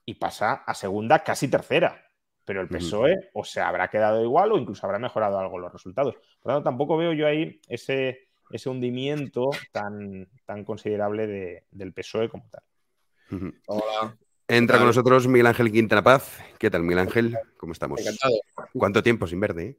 y 0.05 0.15
pasa 0.15 0.65
a 0.67 0.75
segunda, 0.75 1.23
casi 1.23 1.49
tercera. 1.49 2.05
Pero 2.45 2.63
el 2.63 2.69
PSOE 2.69 3.31
o 3.35 3.45
se 3.45 3.61
habrá 3.61 3.89
quedado 3.89 4.25
igual 4.25 4.51
o 4.53 4.59
incluso 4.59 4.85
habrá 4.87 4.99
mejorado 4.99 5.39
algo 5.39 5.59
los 5.59 5.73
resultados. 5.73 6.15
Por 6.41 6.51
lo 6.51 6.57
tanto, 6.57 6.71
tampoco 6.71 6.97
veo 6.97 7.13
yo 7.13 7.27
ahí 7.27 7.61
ese, 7.69 8.28
ese 8.51 8.69
hundimiento 8.69 9.51
tan, 9.73 10.29
tan 10.47 10.65
considerable 10.65 11.65
del 11.71 11.93
PSOE 11.93 12.29
como 12.29 12.49
tal. 12.51 13.53
Hola. 13.67 14.17
Entra 14.51 14.79
con 14.79 14.87
nosotros 14.87 15.29
Miguel 15.29 15.47
Ángel 15.47 15.71
Quintana 15.71 16.03
Paz. 16.03 16.39
¿Qué 16.59 16.71
tal, 16.71 16.83
Miguel 16.83 17.01
Ángel? 17.01 17.37
¿Cómo 17.59 17.73
estamos? 17.73 18.01
Encantado. 18.01 18.35
¿Cuánto 18.73 19.03
tiempo 19.03 19.27
sin 19.27 19.41
verde? 19.41 19.65
Eh? 19.67 19.79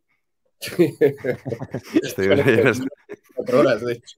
Estoy 2.03 2.27
cuatro 3.33 3.59
horas, 3.61 3.83
de 3.83 3.93
hecho. 3.93 4.17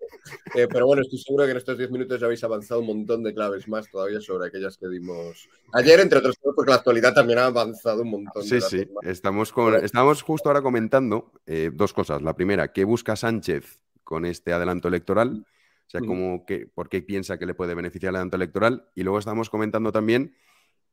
Eh, 0.55 0.67
pero 0.67 0.87
bueno, 0.87 1.03
estoy 1.03 1.19
seguro 1.19 1.45
que 1.45 1.51
en 1.51 1.57
estos 1.57 1.77
10 1.77 1.91
minutos 1.91 2.19
ya 2.19 2.25
habéis 2.25 2.43
avanzado 2.43 2.81
un 2.81 2.87
montón 2.87 3.23
de 3.23 3.33
claves 3.33 3.67
más 3.67 3.89
todavía 3.89 4.19
sobre 4.19 4.47
aquellas 4.47 4.77
que 4.77 4.87
dimos 4.87 5.47
ayer, 5.73 5.99
entre 5.99 6.19
otros 6.19 6.35
porque 6.43 6.71
la 6.71 6.77
actualidad 6.77 7.13
también 7.13 7.39
ha 7.39 7.45
avanzado 7.45 8.01
un 8.01 8.09
montón. 8.09 8.43
Sí, 8.43 8.59
sí. 8.59 8.87
Estamos, 9.03 9.51
con, 9.51 9.75
estamos 9.75 10.21
justo 10.21 10.49
ahora 10.49 10.61
comentando 10.61 11.31
eh, 11.45 11.69
dos 11.71 11.93
cosas. 11.93 12.21
La 12.21 12.35
primera, 12.35 12.73
¿qué 12.73 12.83
busca 12.83 13.15
Sánchez 13.15 13.79
con 14.11 14.25
este 14.25 14.51
adelanto 14.51 14.89
electoral? 14.89 15.45
O 15.87 15.89
sea, 15.89 16.01
como 16.01 16.45
que, 16.45 16.67
¿por 16.67 16.89
qué 16.89 17.01
piensa 17.01 17.39
que 17.39 17.45
le 17.45 17.53
puede 17.53 17.75
beneficiar 17.75 18.09
el 18.09 18.17
adelanto 18.17 18.35
electoral? 18.35 18.89
Y 18.93 19.03
luego 19.03 19.19
estamos 19.19 19.49
comentando 19.49 19.93
también 19.93 20.35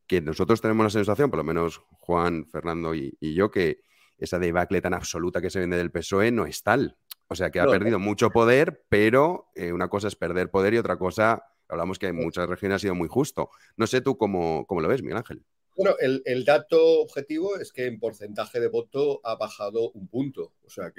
que 0.07 0.21
nosotros 0.21 0.61
tenemos 0.61 0.85
la 0.85 0.91
sensación, 0.91 1.29
por 1.31 1.39
lo 1.39 1.45
menos 1.45 1.83
Juan, 1.99 2.47
Fernando 2.47 2.95
y, 2.95 3.17
yo, 3.21 3.51
que 3.51 3.83
esa 4.19 4.39
debacle 4.39 4.81
tan 4.81 4.95
absoluta 4.95 5.41
que 5.41 5.51
se 5.51 5.59
vende 5.59 5.77
del 5.77 5.91
PSOE 5.91 6.31
no 6.31 6.47
es 6.47 6.63
tal. 6.63 6.97
O 7.27 7.35
sea, 7.35 7.51
que 7.51 7.59
ha 7.59 7.67
perdido 7.67 7.99
mucho 7.99 8.31
poder, 8.31 8.85
pero 8.89 9.51
eh, 9.57 9.73
una 9.73 9.89
cosa 9.89 10.07
es 10.07 10.15
perder 10.15 10.49
poder 10.53 10.75
y 10.75 10.79
otra 10.79 10.97
cosa, 10.97 11.43
hablamos 11.69 11.99
que 11.99 12.07
en 12.07 12.17
muchas 12.17 12.49
regiones 12.49 12.77
ha 12.77 12.79
sido 12.79 12.95
muy 12.95 13.09
justo. 13.09 13.51
No 13.77 13.89
sé 13.89 14.01
tú 14.01 14.17
cómo, 14.17 14.65
cómo 14.69 14.81
lo 14.81 14.87
ves, 14.87 15.03
Miguel 15.03 15.19
Ángel. 15.19 15.45
Bueno, 15.79 15.95
el, 16.01 16.45
dato 16.45 17.03
objetivo 17.03 17.57
es 17.57 17.73
que 17.73 17.87
en 17.87 18.01
porcentaje 18.01 18.59
de 18.59 18.67
voto 18.67 19.21
ha 19.23 19.37
bajado 19.37 19.93
un 19.93 20.09
punto. 20.09 20.53
O 20.67 20.71
sea, 20.71 20.93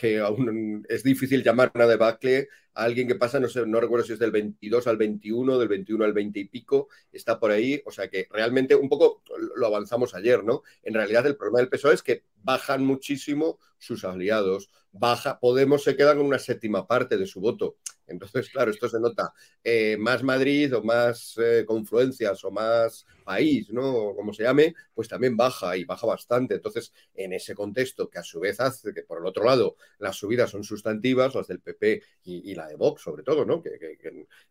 que, 0.00 0.18
aún 0.20 0.86
es 0.88 1.02
difícil 1.02 1.42
llamar 1.42 1.72
una 1.74 1.88
debacle 1.88 2.46
a 2.74 2.84
alguien 2.84 3.06
que 3.06 3.14
pasa, 3.14 3.40
no 3.40 3.48
sé, 3.48 3.66
no 3.66 3.80
recuerdo 3.80 4.06
si 4.06 4.12
es 4.14 4.18
del 4.18 4.30
22 4.30 4.86
al 4.86 4.96
21, 4.96 5.58
del 5.58 5.68
21 5.68 6.04
al 6.04 6.12
20 6.12 6.40
y 6.40 6.44
pico, 6.44 6.88
está 7.12 7.38
por 7.38 7.50
ahí. 7.50 7.82
O 7.84 7.90
sea, 7.90 8.08
que 8.08 8.28
realmente 8.30 8.74
un 8.74 8.88
poco 8.88 9.22
lo 9.56 9.66
avanzamos 9.66 10.14
ayer, 10.14 10.44
¿no? 10.44 10.62
En 10.82 10.94
realidad 10.94 11.26
el 11.26 11.36
problema 11.36 11.58
del 11.58 11.68
PSOE 11.68 11.94
es 11.94 12.02
que 12.02 12.24
bajan 12.42 12.84
muchísimo 12.84 13.58
sus 13.78 14.04
aliados. 14.04 14.70
Baja, 14.92 15.38
Podemos 15.40 15.84
se 15.84 15.96
queda 15.96 16.14
con 16.14 16.26
una 16.26 16.38
séptima 16.38 16.86
parte 16.86 17.16
de 17.16 17.26
su 17.26 17.40
voto. 17.40 17.76
Entonces, 18.06 18.50
claro, 18.50 18.70
esto 18.70 18.88
se 18.88 19.00
nota. 19.00 19.32
Eh, 19.64 19.96
más 19.98 20.22
Madrid 20.22 20.74
o 20.76 20.82
más 20.82 21.38
eh, 21.38 21.64
confluencias 21.66 22.44
o 22.44 22.50
más 22.50 23.06
país, 23.24 23.70
¿no? 23.70 24.14
como 24.14 24.32
se 24.32 24.42
llame, 24.42 24.74
pues 24.94 25.08
también 25.08 25.36
baja 25.36 25.76
y 25.76 25.84
baja 25.84 26.06
bastante. 26.06 26.54
Entonces, 26.54 26.92
en 27.14 27.32
ese 27.32 27.54
contexto 27.54 28.08
que 28.10 28.18
a 28.18 28.22
su 28.22 28.40
vez 28.40 28.60
hace 28.60 28.92
que, 28.92 29.02
por 29.02 29.18
el 29.18 29.26
otro 29.26 29.44
lado, 29.44 29.76
las 29.98 30.16
subidas 30.16 30.50
son 30.50 30.64
sustantivas, 30.64 31.34
las 31.34 31.46
del 31.46 31.60
PP 31.60 32.02
y, 32.24 32.54
la 32.54 32.61
de 32.68 32.76
Vox, 32.76 33.02
sobre 33.02 33.22
todo, 33.22 33.44
¿no? 33.44 33.62
Que, 33.62 33.98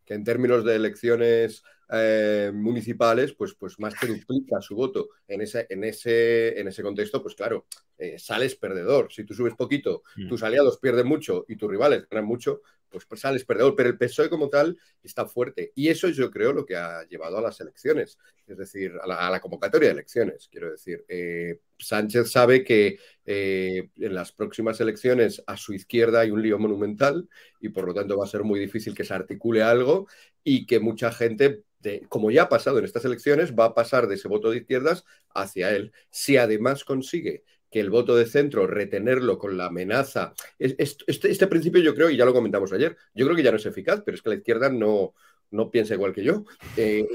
que 0.06 0.14
en 0.14 0.24
términos 0.24 0.64
de 0.66 0.76
elecciones 0.76 1.64
eh, 1.94 2.52
municipales, 2.54 3.34
pues, 3.34 3.54
pues 3.54 3.78
más 3.80 3.94
que 3.96 4.08
duplica 4.08 4.62
su 4.62 4.76
voto. 4.76 5.10
En 5.28 5.42
ese, 5.42 5.68
en 5.70 5.84
ese, 5.84 6.58
en 6.60 6.70
ese 6.70 6.82
contexto, 6.82 7.22
pues 7.22 7.36
claro, 7.36 7.66
eh, 7.98 8.18
sales 8.18 8.56
perdedor. 8.56 9.12
Si 9.12 9.26
tú 9.26 9.34
subes 9.34 9.56
poquito, 9.56 10.04
mm. 10.16 10.30
tus 10.30 10.42
aliados 10.44 10.78
pierden 10.78 11.08
mucho 11.08 11.46
y 11.50 11.58
tus 11.58 11.70
rivales 11.70 12.08
ganan 12.10 12.26
mucho, 12.26 12.62
pues, 12.90 13.06
pues, 13.06 13.20
sales 13.20 13.44
perdedor. 13.44 13.76
Pero 13.76 13.90
el 13.90 13.98
PSOE 13.98 14.30
como 14.30 14.48
tal 14.48 14.78
está 15.04 15.26
fuerte. 15.26 15.74
Y 15.76 15.90
eso 15.90 16.08
yo 16.08 16.32
creo 16.32 16.54
lo 16.54 16.66
que 16.66 16.78
ha 16.78 17.06
llevado 17.10 17.38
a 17.38 17.42
las 17.42 17.60
elecciones, 17.60 18.18
es 18.48 18.58
decir, 18.58 18.94
a 19.02 19.30
la, 19.30 19.40
convocatoria 19.42 19.90
de 19.90 19.94
elecciones. 19.94 20.48
Quiero 20.50 20.72
decir, 20.72 21.04
eh, 21.10 21.60
Sánchez 21.78 22.32
sabe 22.32 22.64
que 22.64 23.00
en 23.26 24.14
las 24.14 24.34
próximas 24.34 24.82
elecciones 24.82 25.42
a 25.48 25.56
su 25.56 25.74
izquierda 25.74 26.20
hay 26.20 26.32
un 26.32 26.42
lío 26.42 26.60
monumental 26.60 27.30
y 27.62 27.70
por 27.70 27.86
lo 27.86 27.94
tanto 27.94 28.18
va 28.18 28.26
a 28.26 28.28
ser 28.28 28.44
muy 28.44 28.60
difícil 28.60 28.94
que 28.94 29.06
se 29.06 29.14
articule 29.14 29.64
algo 29.64 30.08
y 30.44 30.66
que 30.66 30.80
mucha 30.80 31.12
gente 31.12 31.64
como 32.10 32.32
ya 32.32 32.44
ha 32.44 32.50
pasado 32.50 32.80
en 32.80 32.86
estas 32.86 33.06
elecciones, 33.06 33.54
va 33.56 33.66
a 33.66 33.74
pasar 33.74 34.08
de 34.08 34.16
ese 34.16 34.28
voto 34.28 34.52
de 34.52 34.58
izquierdas 34.58 35.04
hacia 35.34 35.72
él. 35.72 35.92
Si 36.10 36.38
además 36.38 36.84
consigue 36.84 37.44
que 37.70 37.80
el 37.80 37.90
voto 37.90 38.16
de 38.16 38.26
centro, 38.26 38.68
retenerlo 38.68 39.38
con 39.38 39.58
la 39.58 39.68
amenaza. 39.68 40.34
Este, 40.60 41.06
este, 41.08 41.48
principio 41.48 41.82
yo 41.82 41.96
creo, 41.96 42.10
y 42.10 42.18
ya 42.18 42.26
lo 42.26 42.34
comentamos 42.34 42.74
ayer, 42.74 42.98
yo 43.16 43.26
creo 43.26 43.36
que 43.36 43.44
ya 43.44 43.52
no 43.52 43.58
es 43.58 43.66
eficaz, 43.66 44.02
pero 44.06 44.16
es 44.16 44.22
que 44.22 44.30
la 44.30 44.36
izquierda 44.36 44.70
no, 44.70 45.14
no 45.52 45.70
piensa 45.70 45.94
igual 45.94 46.14
que 46.14 46.24
yo 46.24 46.46
eh, 46.78 47.06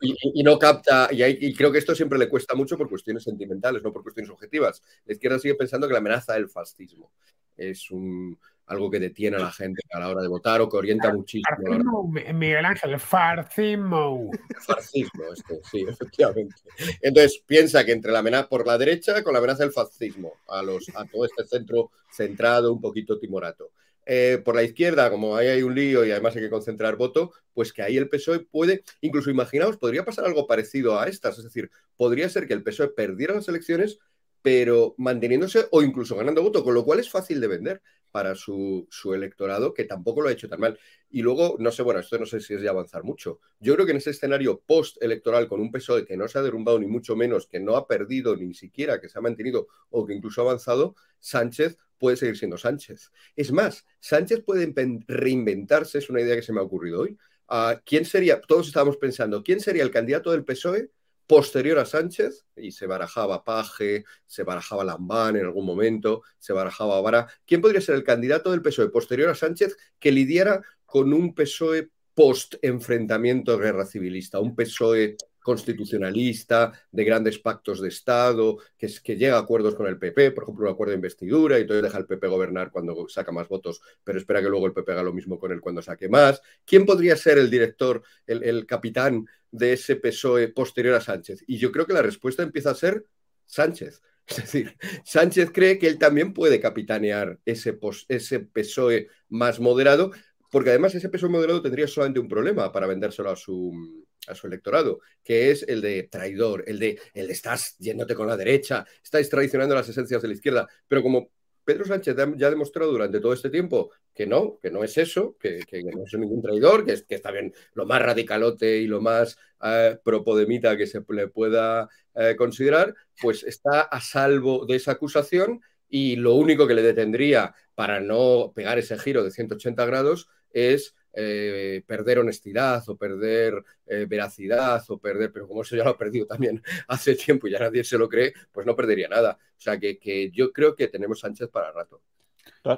y, 0.00 0.42
no 0.42 0.58
capta, 0.58 1.08
y, 1.12 1.22
y, 1.24 1.54
creo 1.54 1.72
que 1.72 1.78
esto 1.78 1.94
siempre 1.94 2.18
le 2.18 2.28
cuesta 2.28 2.54
mucho 2.54 2.76
por 2.76 2.88
cuestiones 2.88 3.22
sentimentales, 3.22 3.82
no 3.82 3.92
por 3.92 4.02
cuestiones 4.02 4.30
objetivas. 4.30 4.82
La 5.04 5.14
izquierda 5.14 5.38
sigue 5.38 5.54
pensando 5.54 5.86
que 5.86 5.92
la 5.92 6.00
amenaza 6.00 6.34
es 6.34 6.40
el 6.40 6.48
fascismo. 6.48 7.12
Es 7.56 7.90
un, 7.90 8.38
algo 8.70 8.88
que 8.88 9.00
detiene 9.00 9.36
a 9.36 9.40
la 9.40 9.50
gente 9.50 9.82
a 9.92 9.98
la 9.98 10.08
hora 10.08 10.22
de 10.22 10.28
votar 10.28 10.60
o 10.60 10.68
que 10.68 10.76
orienta 10.76 11.12
muchísimo. 11.12 12.08
Miguel 12.32 12.64
Ángel, 12.64 13.00
farcismo. 13.00 14.30
Farcismo, 14.60 15.24
este, 15.32 15.60
sí, 15.68 15.84
efectivamente. 15.88 16.54
Entonces 17.02 17.42
piensa 17.44 17.84
que 17.84 17.90
entre 17.90 18.12
la 18.12 18.20
amenaza 18.20 18.48
por 18.48 18.64
la 18.64 18.78
derecha 18.78 19.24
con 19.24 19.32
la 19.32 19.40
amenaza 19.40 19.64
del 19.64 19.72
fascismo, 19.72 20.34
a, 20.48 20.62
los, 20.62 20.88
a 20.94 21.04
todo 21.04 21.24
este 21.24 21.44
centro 21.46 21.90
centrado, 22.12 22.72
un 22.72 22.80
poquito 22.80 23.18
timorato. 23.18 23.72
Eh, 24.06 24.40
por 24.44 24.54
la 24.54 24.62
izquierda, 24.62 25.10
como 25.10 25.36
ahí 25.36 25.48
hay 25.48 25.62
un 25.62 25.74
lío 25.74 26.04
y 26.04 26.10
además 26.10 26.34
hay 26.34 26.42
que 26.42 26.50
concentrar 26.50 26.96
voto, 26.96 27.32
pues 27.52 27.72
que 27.72 27.82
ahí 27.82 27.96
el 27.96 28.08
PSOE 28.08 28.40
puede, 28.40 28.82
incluso 29.00 29.30
imaginaos, 29.30 29.76
podría 29.76 30.04
pasar 30.04 30.24
algo 30.24 30.46
parecido 30.46 30.98
a 30.98 31.06
estas, 31.06 31.38
es 31.38 31.44
decir, 31.44 31.70
podría 31.96 32.28
ser 32.28 32.46
que 32.46 32.54
el 32.54 32.62
PSOE 32.62 32.88
perdiera 32.88 33.34
las 33.34 33.48
elecciones 33.48 33.98
pero 34.42 34.94
manteniéndose 34.98 35.66
o 35.70 35.82
incluso 35.82 36.16
ganando 36.16 36.42
voto, 36.42 36.64
con 36.64 36.74
lo 36.74 36.84
cual 36.84 37.00
es 37.00 37.10
fácil 37.10 37.40
de 37.40 37.48
vender 37.48 37.82
para 38.10 38.34
su, 38.34 38.86
su, 38.90 39.14
electorado, 39.14 39.72
que 39.72 39.84
tampoco 39.84 40.20
lo 40.20 40.28
ha 40.28 40.32
hecho 40.32 40.48
tan 40.48 40.60
mal. 40.60 40.78
Y 41.10 41.22
luego, 41.22 41.56
no 41.58 41.70
sé, 41.70 41.82
bueno, 41.82 42.00
esto 42.00 42.18
no 42.18 42.26
sé 42.26 42.40
si 42.40 42.54
es 42.54 42.60
de 42.60 42.68
avanzar 42.68 43.04
mucho. 43.04 43.40
Yo 43.60 43.74
creo 43.74 43.86
que 43.86 43.92
en 43.92 43.98
ese 43.98 44.10
escenario 44.10 44.60
post-electoral, 44.60 45.48
con 45.48 45.60
un 45.60 45.70
PSOE 45.70 46.04
que 46.04 46.16
no 46.16 46.26
se 46.26 46.38
ha 46.38 46.42
derrumbado 46.42 46.78
ni 46.78 46.86
mucho 46.86 47.14
menos, 47.16 47.46
que 47.46 47.60
no 47.60 47.76
ha 47.76 47.86
perdido 47.86 48.36
ni 48.36 48.54
siquiera, 48.54 49.00
que 49.00 49.08
se 49.08 49.18
ha 49.18 49.22
mantenido 49.22 49.68
o 49.90 50.06
que 50.06 50.14
incluso 50.14 50.40
ha 50.40 50.44
avanzado, 50.44 50.96
Sánchez 51.18 51.76
puede 51.98 52.16
seguir 52.16 52.36
siendo 52.36 52.56
Sánchez. 52.56 53.12
Es 53.36 53.52
más, 53.52 53.84
Sánchez 54.00 54.42
puede 54.44 54.72
reinventarse, 55.06 55.98
es 55.98 56.10
una 56.10 56.20
idea 56.20 56.34
que 56.34 56.42
se 56.42 56.52
me 56.52 56.60
ha 56.60 56.64
ocurrido 56.64 57.02
hoy. 57.02 57.16
Uh, 57.48 57.78
¿Quién 57.84 58.04
sería, 58.04 58.40
todos 58.40 58.68
estábamos 58.68 58.96
pensando, 58.96 59.42
¿quién 59.42 59.60
sería 59.60 59.82
el 59.82 59.90
candidato 59.90 60.30
del 60.30 60.44
PSOE 60.44 60.90
posterior 61.30 61.78
a 61.78 61.84
Sánchez, 61.84 62.44
y 62.56 62.72
se 62.72 62.88
barajaba 62.88 63.44
Paje, 63.44 64.04
se 64.26 64.42
barajaba 64.42 64.82
Lambán 64.82 65.36
en 65.36 65.44
algún 65.44 65.64
momento, 65.64 66.22
se 66.40 66.52
barajaba 66.52 67.00
Vara. 67.00 67.28
¿Quién 67.46 67.60
podría 67.60 67.80
ser 67.80 67.94
el 67.94 68.02
candidato 68.02 68.50
del 68.50 68.62
PSOE 68.62 68.88
posterior 68.88 69.30
a 69.30 69.36
Sánchez 69.36 69.76
que 70.00 70.10
lidiara 70.10 70.60
con 70.84 71.12
un 71.12 71.32
PSOE 71.32 71.90
post-enfrentamiento 72.14 73.56
guerra 73.58 73.86
civilista, 73.86 74.40
un 74.40 74.56
PSOE 74.56 75.16
constitucionalista, 75.40 76.72
de 76.90 77.04
grandes 77.04 77.38
pactos 77.38 77.80
de 77.80 77.88
Estado, 77.88 78.58
que, 78.76 78.88
llega 79.16 79.36
a 79.36 79.40
acuerdos 79.40 79.76
con 79.76 79.86
el 79.86 79.98
PP, 79.98 80.32
por 80.32 80.42
ejemplo, 80.42 80.66
un 80.66 80.72
acuerdo 80.72 80.90
de 80.90 80.96
investidura, 80.96 81.58
y 81.58 81.62
entonces 81.62 81.84
deja 81.84 81.96
al 81.96 82.06
PP 82.06 82.26
gobernar 82.26 82.72
cuando 82.72 83.08
saca 83.08 83.30
más 83.30 83.46
votos, 83.46 83.80
pero 84.02 84.18
espera 84.18 84.42
que 84.42 84.48
luego 84.48 84.66
el 84.66 84.72
PP 84.72 84.90
haga 84.90 85.04
lo 85.04 85.12
mismo 85.12 85.38
con 85.38 85.52
él 85.52 85.60
cuando 85.60 85.80
saque 85.80 86.08
más. 86.08 86.42
¿Quién 86.64 86.84
podría 86.84 87.14
ser 87.14 87.38
el 87.38 87.48
director, 87.48 88.02
el 88.26 88.66
capitán 88.66 89.26
de 89.50 89.72
ese 89.72 89.96
PSOE 89.96 90.48
posterior 90.48 90.94
a 90.94 91.00
Sánchez? 91.00 91.44
Y 91.46 91.58
yo 91.58 91.72
creo 91.72 91.86
que 91.86 91.92
la 91.92 92.02
respuesta 92.02 92.42
empieza 92.42 92.70
a 92.70 92.74
ser 92.74 93.04
Sánchez. 93.46 94.02
Es 94.30 94.36
decir, 94.36 94.76
Sánchez 95.04 95.50
cree 95.52 95.76
que 95.76 95.88
él 95.88 95.98
también 95.98 96.32
puede 96.32 96.60
capitanear 96.60 97.40
ese, 97.44 97.76
ese 98.06 98.38
PSOE 98.40 99.08
más 99.28 99.58
moderado, 99.58 100.12
porque 100.52 100.70
además 100.70 100.94
ese 100.94 101.08
PSOE 101.08 101.30
moderado 101.30 101.60
tendría 101.60 101.88
solamente 101.88 102.20
un 102.20 102.28
problema 102.28 102.70
para 102.70 102.86
vendérselo 102.86 103.30
a 103.30 103.34
su, 103.34 104.06
a 104.28 104.34
su 104.34 104.46
electorado, 104.46 105.00
que 105.24 105.50
es 105.50 105.64
el 105.68 105.80
de 105.80 106.04
traidor, 106.04 106.64
el 106.66 106.78
de, 106.78 107.00
el 107.14 107.26
de 107.26 107.32
estás 107.32 107.76
yéndote 107.78 108.14
con 108.14 108.28
la 108.28 108.36
derecha, 108.36 108.86
estáis 109.02 109.28
traicionando 109.28 109.74
las 109.74 109.88
esencias 109.88 110.22
de 110.22 110.28
la 110.28 110.34
izquierda. 110.34 110.68
Pero 110.86 111.02
como 111.02 111.30
Pedro 111.70 111.84
Sánchez 111.84 112.16
ya 112.36 112.48
ha 112.48 112.50
demostrado 112.50 112.90
durante 112.90 113.20
todo 113.20 113.32
este 113.32 113.48
tiempo 113.48 113.92
que 114.12 114.26
no, 114.26 114.58
que 114.60 114.72
no 114.72 114.82
es 114.82 114.98
eso, 114.98 115.36
que, 115.38 115.60
que 115.60 115.84
no 115.84 116.02
es 116.04 116.12
ningún 116.14 116.42
traidor, 116.42 116.84
que, 116.84 116.94
es, 116.94 117.04
que 117.04 117.14
está 117.14 117.30
bien 117.30 117.54
lo 117.74 117.86
más 117.86 118.02
radicalote 118.02 118.78
y 118.78 118.88
lo 118.88 119.00
más 119.00 119.38
eh, 119.62 119.96
propodemita 120.02 120.76
que 120.76 120.88
se 120.88 121.00
le 121.10 121.28
pueda 121.28 121.88
eh, 122.16 122.34
considerar, 122.36 122.92
pues 123.22 123.44
está 123.44 123.82
a 123.82 124.00
salvo 124.00 124.66
de 124.66 124.74
esa 124.74 124.90
acusación 124.90 125.60
y 125.88 126.16
lo 126.16 126.34
único 126.34 126.66
que 126.66 126.74
le 126.74 126.82
detendría 126.82 127.54
para 127.76 128.00
no 128.00 128.50
pegar 128.52 128.76
ese 128.76 128.98
giro 128.98 129.22
de 129.22 129.30
180 129.30 129.84
grados 129.84 130.26
es 130.50 130.96
eh, 131.12 131.82
perder 131.86 132.18
honestidad 132.18 132.88
o 132.88 132.96
perder 132.96 133.62
eh, 133.86 134.06
veracidad 134.08 134.82
o 134.88 134.98
perder, 134.98 135.32
pero 135.32 135.48
como 135.48 135.62
eso 135.62 135.76
ya 135.76 135.84
lo 135.84 135.90
ha 135.90 135.98
perdido 135.98 136.26
también 136.26 136.62
hace 136.88 137.14
tiempo 137.14 137.48
y 137.48 137.52
ya 137.52 137.58
nadie 137.58 137.84
se 137.84 137.98
lo 137.98 138.08
cree, 138.08 138.32
pues 138.52 138.66
no 138.66 138.76
perdería 138.76 139.08
nada. 139.08 139.38
O 139.40 139.60
sea 139.60 139.78
que, 139.78 139.98
que 139.98 140.30
yo 140.30 140.52
creo 140.52 140.74
que 140.74 140.88
tenemos 140.88 141.20
Sánchez 141.20 141.48
para 141.50 141.72
rato. 141.72 142.02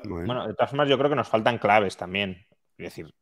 Bueno, 0.04 0.46
de 0.46 0.54
todas 0.54 0.70
formas 0.70 0.88
yo 0.88 0.96
creo 0.98 1.10
que 1.10 1.16
nos 1.16 1.28
faltan 1.28 1.58
claves 1.58 1.96
también. 1.96 2.46
Es 2.78 2.84
decir, 2.84 3.12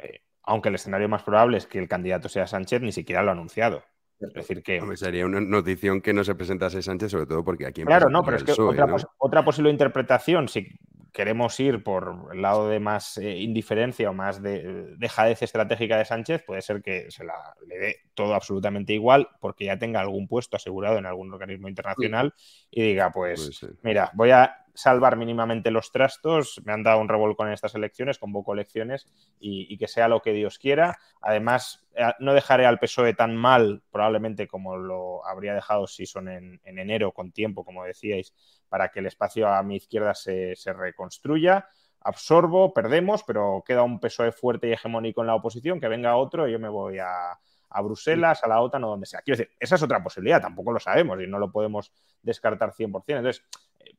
eh, 0.00 0.20
aunque 0.42 0.68
el 0.70 0.74
escenario 0.74 1.08
más 1.08 1.22
probable 1.22 1.58
es 1.58 1.66
que 1.66 1.78
el 1.78 1.88
candidato 1.88 2.28
sea 2.28 2.46
Sánchez, 2.46 2.80
ni 2.82 2.92
siquiera 2.92 3.22
lo 3.22 3.30
ha 3.30 3.32
anunciado. 3.32 3.82
Es 4.20 4.32
decir, 4.32 4.62
que. 4.62 4.80
Hombre, 4.80 4.96
sería 4.96 5.26
una 5.26 5.40
notición 5.40 6.00
que 6.00 6.12
no 6.12 6.24
se 6.24 6.34
presentase 6.34 6.82
Sánchez, 6.82 7.12
sobre 7.12 7.26
todo 7.26 7.44
porque 7.44 7.66
aquí. 7.66 7.84
Claro, 7.84 8.08
no, 8.08 8.22
pero 8.24 8.36
es 8.36 8.42
que 8.42 8.52
PSOE, 8.52 8.70
otra, 8.70 8.86
¿no? 8.86 8.92
pos 8.92 9.06
otra, 9.18 9.44
posible 9.44 9.70
interpretación, 9.70 10.48
si 10.48 10.66
queremos 11.12 11.58
ir 11.60 11.82
por 11.82 12.30
el 12.32 12.42
lado 12.42 12.68
de 12.68 12.80
más 12.80 13.18
eh, 13.18 13.38
indiferencia 13.38 14.10
o 14.10 14.14
más 14.14 14.42
de 14.42 14.94
dejadez 14.96 15.42
estratégica 15.42 15.96
de 15.96 16.04
Sánchez, 16.04 16.42
puede 16.46 16.62
ser 16.62 16.82
que 16.82 17.10
se 17.10 17.24
la, 17.24 17.54
le 17.66 17.78
dé 17.78 17.96
todo 18.14 18.34
absolutamente 18.34 18.92
igual 18.92 19.28
porque 19.40 19.66
ya 19.66 19.78
tenga 19.78 20.00
algún 20.00 20.28
puesto 20.28 20.56
asegurado 20.56 20.98
en 20.98 21.06
algún 21.06 21.32
organismo 21.32 21.68
internacional 21.68 22.34
sí. 22.36 22.68
y 22.70 22.82
diga, 22.82 23.10
pues, 23.12 23.66
mira, 23.82 24.10
voy 24.14 24.30
a 24.30 24.64
salvar 24.78 25.16
mínimamente 25.16 25.72
los 25.72 25.90
trastos, 25.90 26.62
me 26.64 26.72
han 26.72 26.84
dado 26.84 27.00
un 27.00 27.08
revolcón 27.08 27.48
en 27.48 27.54
estas 27.54 27.74
elecciones, 27.74 28.20
convoco 28.20 28.52
elecciones 28.52 29.08
y, 29.40 29.76
que 29.76 29.88
sea 29.88 30.06
lo 30.06 30.22
que 30.22 30.32
Dios 30.32 30.60
quiera. 30.60 30.98
Además, 31.20 31.84
eh, 31.96 32.12
no 32.20 32.32
dejaré 32.32 32.64
al 32.64 32.78
PSOE 32.78 33.12
tan 33.14 33.36
mal, 33.36 33.82
probablemente 33.90 34.46
como 34.46 34.76
lo 34.76 35.26
habría 35.26 35.52
dejado 35.52 35.88
si 35.88 36.06
son 36.06 36.28
en, 36.28 36.60
en 36.62 36.78
enero, 36.78 37.10
con 37.10 37.32
tiempo, 37.32 37.64
como 37.64 37.82
decíais, 37.82 38.32
para 38.68 38.90
que 38.90 39.00
el 39.00 39.06
espacio 39.06 39.48
a 39.48 39.64
mi 39.64 39.74
izquierda 39.74 40.14
se, 40.14 40.54
reconstruya 40.66 41.66
absorbo, 42.00 42.72
perdemos, 42.72 43.24
pero 43.24 43.64
queda 43.66 43.82
un 43.82 43.98
PSOE 43.98 44.30
fuerte 44.30 44.68
y 44.68 44.72
hegemónico 44.72 45.22
en 45.22 45.26
la 45.26 45.34
oposición, 45.34 45.80
que 45.80 45.88
venga 45.88 46.14
otro 46.14 46.46
y 46.46 46.52
yo 46.52 46.60
me 46.60 46.68
voy 46.68 47.00
a, 47.00 47.36
a, 47.68 47.82
Bruselas, 47.82 48.44
a 48.44 48.48
la 48.48 48.60
OTAN 48.60 48.84
o 48.84 48.90
donde 48.90 49.06
sea. 49.06 49.22
Quiero 49.22 49.38
decir, 49.38 49.56
esa 49.58 49.74
es 49.74 49.82
otra 49.82 50.00
posibilidad, 50.04 50.40
tampoco 50.40 50.70
lo 50.70 50.78
sabemos 50.78 51.20
y 51.20 51.26
no 51.26 51.40
lo 51.40 51.50
podemos 51.50 51.92
descartar 52.22 52.72
100%. 52.72 53.02
Entonces, 53.08 53.42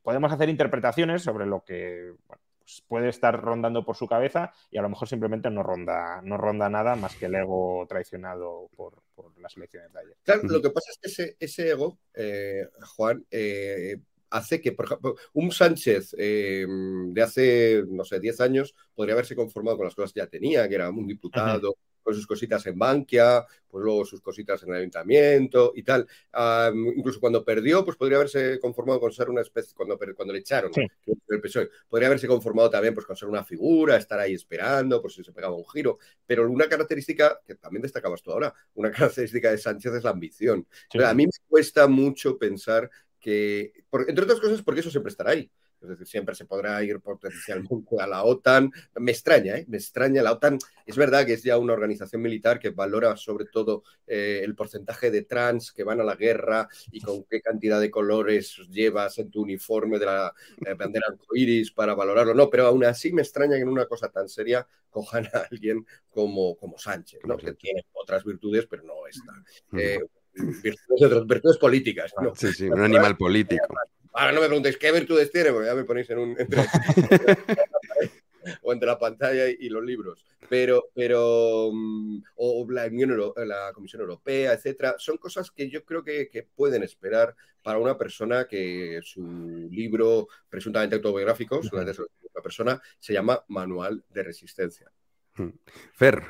podemos 0.10 0.32
hacer 0.32 0.50
interpretaciones 0.50 1.22
sobre 1.22 1.46
lo 1.46 1.64
que 1.64 2.16
bueno, 2.28 2.42
pues 2.58 2.84
puede 2.88 3.10
estar 3.10 3.40
rondando 3.40 3.86
por 3.86 3.96
su 3.96 4.08
cabeza 4.08 4.52
y 4.72 4.80
a 4.80 4.82
lo 4.82 4.90
mejor 4.90 5.08
simplemente 5.08 5.52
no 5.52 5.62
ronda, 5.62 6.20
no 6.24 6.36
ronda 6.36 6.68
nada 6.68 6.96
más 6.96 7.16
que 7.16 7.28
el 7.28 7.36
ego 7.36 7.86
traicionado 7.88 8.72
por, 8.76 9.04
por 9.14 9.40
las 9.40 9.56
elecciones 9.56 9.94
de 9.94 10.00
ayer. 10.00 10.18
Claro, 10.24 10.42
lo 10.46 10.64
que 10.64 10.72
pasa 10.72 10.90
es 10.90 10.98
que 10.98 11.10
ese, 11.10 11.38
ese 11.40 11.70
ego, 11.70 12.00
eh, 12.16 12.68
Juan, 12.96 13.24
eh, 13.30 13.98
hace 14.32 14.60
que, 14.60 14.72
por 14.72 14.86
ejemplo, 14.86 15.16
un 15.34 15.52
Sánchez 15.52 16.16
eh, 16.18 16.66
de 16.68 17.22
hace, 17.22 17.84
no 17.88 18.04
sé, 18.04 18.20
10 18.20 18.42
años 18.42 18.74
podría 18.96 19.14
haberse 19.14 19.36
conformado 19.36 19.78
con 19.78 19.86
las 19.86 19.94
cosas 19.94 20.12
que 20.12 20.22
ya 20.22 20.28
tenía, 20.28 20.68
que 20.68 20.74
era 20.74 20.90
un 20.90 21.06
diputado. 21.06 21.76
Con 22.02 22.14
sus 22.14 22.26
cositas 22.26 22.66
en 22.66 22.78
Bankia, 22.78 23.46
pues 23.68 23.84
luego 23.84 24.06
sus 24.06 24.22
cositas 24.22 24.62
en 24.64 24.70
el 24.70 24.78
ayuntamiento 24.78 25.74
y 25.76 25.84
tal. 25.84 26.08
Um, 26.34 26.88
incluso 26.96 27.20
cuando 27.20 27.44
perdió, 27.44 27.86
pues 27.86 27.98
podría 27.98 28.18
haberse 28.18 28.60
conformado 28.60 29.00
con 29.00 29.12
ser 29.12 29.30
una 29.30 29.42
especie, 29.42 29.74
cuando, 29.76 29.98
cuando 30.16 30.34
le 30.34 30.40
echaron 30.40 30.74
sí. 30.74 30.82
el 31.28 31.42
PSOE, 31.42 31.70
podría 31.88 32.08
haberse 32.08 32.28
conformado 32.28 32.70
también 32.70 32.94
pues, 32.94 33.06
con 33.06 33.16
ser 33.16 33.30
una 33.30 33.44
figura, 33.44 33.96
estar 33.96 34.20
ahí 34.20 34.34
esperando, 34.34 35.02
por 35.02 35.12
si 35.12 35.24
se 35.24 35.32
pegaba 35.32 35.56
un 35.56 35.68
giro. 35.68 36.00
Pero 36.26 36.50
una 36.50 36.68
característica 36.68 37.40
que 37.46 37.56
también 37.56 37.82
destacabas 37.82 38.22
tú 38.22 38.32
ahora, 38.32 38.54
una 38.74 38.92
característica 38.92 39.52
de 39.52 39.58
Sánchez 39.58 39.94
es 39.94 40.04
la 40.04 40.12
ambición. 40.12 40.68
Sí. 40.92 41.02
A 41.04 41.14
mí 41.14 41.26
me 41.26 41.32
cuesta 41.48 41.88
mucho 41.88 42.38
pensar 42.38 42.90
que, 43.20 43.74
por, 43.90 44.10
entre 44.10 44.24
otras 44.24 44.40
cosas, 44.40 44.62
porque 44.62 44.82
eso 44.82 44.90
siempre 44.90 45.12
estará 45.12 45.32
ahí. 45.32 45.52
Es 45.82 45.88
decir, 45.88 46.08
siempre 46.08 46.36
se 46.36 46.46
podrá 46.46 46.84
ir 46.84 47.00
potencialmente 47.00 47.96
a 48.00 48.08
la 48.08 48.24
OTAN. 48.24 48.72
Me 48.96 49.12
extraña, 49.12 49.58
¿eh? 49.58 49.66
Me 49.68 49.78
extraña. 49.78 50.22
La 50.22 50.34
OTAN 50.34 50.60
es 50.86 50.96
verdad 50.96 51.26
que 51.26 51.34
es 51.34 51.44
ya 51.44 51.58
una 51.58 51.74
organización 51.74 52.22
militar 52.22 52.60
que 52.60 52.72
valora 52.72 53.16
sobre 53.16 53.46
todo 53.46 53.84
eh, 54.06 54.42
el 54.44 54.56
porcentaje 54.56 55.10
de 55.10 55.24
trans 55.24 55.72
que 55.72 55.84
van 55.84 56.02
a 56.02 56.04
la 56.04 56.16
guerra 56.16 56.68
y 56.92 57.00
con 57.00 57.24
qué 57.24 57.42
cantidad 57.42 57.80
de 57.80 57.90
colores 57.90 58.58
llevas 58.70 59.18
en 59.20 59.30
tu 59.32 59.42
uniforme 59.42 60.00
de 60.00 60.06
la 60.06 60.34
eh, 60.66 60.74
bandera 60.74 61.08
arcoíris 61.10 61.72
para 61.72 61.94
valorarlo. 61.94 62.34
No, 62.34 62.50
pero 62.50 62.68
aún 62.68 62.84
así 62.84 63.14
me 63.14 63.22
extraña 63.22 63.56
que 63.56 63.62
en 63.62 63.70
una 63.70 63.86
cosa 63.86 64.10
tan 64.10 64.28
seria 64.28 64.68
cojan 64.90 65.28
a 65.34 65.48
alguien 65.50 65.86
como, 66.10 66.58
como 66.58 66.78
Sánchez, 66.78 67.22
¿no? 67.24 67.38
que 67.38 67.54
tiene 67.54 67.86
otras 67.94 68.24
virtudes, 68.26 68.68
pero 68.68 68.84
no 68.84 69.08
esta. 69.08 69.32
Eh, 69.78 70.00
virtudes, 70.34 71.26
virtudes 71.26 71.58
políticas. 71.58 72.14
¿no? 72.22 72.36
Sí, 72.36 72.52
sí, 72.54 72.68
un 72.68 72.82
animal 72.82 73.16
político. 73.18 73.68
Ahora 74.14 74.32
no 74.32 74.42
me 74.42 74.48
preguntéis 74.48 74.78
qué 74.78 74.92
virtudes 74.92 75.32
tiene, 75.32 75.52
porque 75.52 75.68
ya 75.68 75.76
me 75.76 75.84
ponéis 75.84 76.10
en 76.10 76.20
un. 76.20 76.36
Entre, 76.40 76.62
o 78.62 78.74
entre 78.74 78.88
la 78.88 78.98
pantalla 78.98 79.48
y 79.48 79.70
los 79.70 79.84
libros. 79.84 80.26
Pero, 80.50 80.86
pero 80.96 81.70
mm, 81.74 82.24
o 82.36 82.66
la, 82.70 82.86
Unión 82.86 83.34
la 83.36 83.72
Comisión 83.74 84.02
Europea, 84.02 84.54
etcétera, 84.54 84.96
son 84.98 85.18
cosas 85.18 85.52
que 85.52 85.70
yo 85.70 85.84
creo 85.84 86.04
que, 86.04 86.30
que, 86.30 86.44
pueden 86.44 86.84
esperar 86.84 87.36
para 87.64 87.80
una 87.80 87.98
persona 87.98 88.48
que 88.48 89.00
su 89.04 89.70
libro 89.72 90.28
presuntamente 90.50 90.96
autobiográfico, 90.96 91.58
uh 91.58 91.70
una 92.32 92.44
persona, 92.44 92.82
se 93.00 93.12
llama 93.12 93.44
Manual 93.50 94.04
de 94.10 94.24
Resistencia. 94.24 94.90
Fer, 95.94 96.24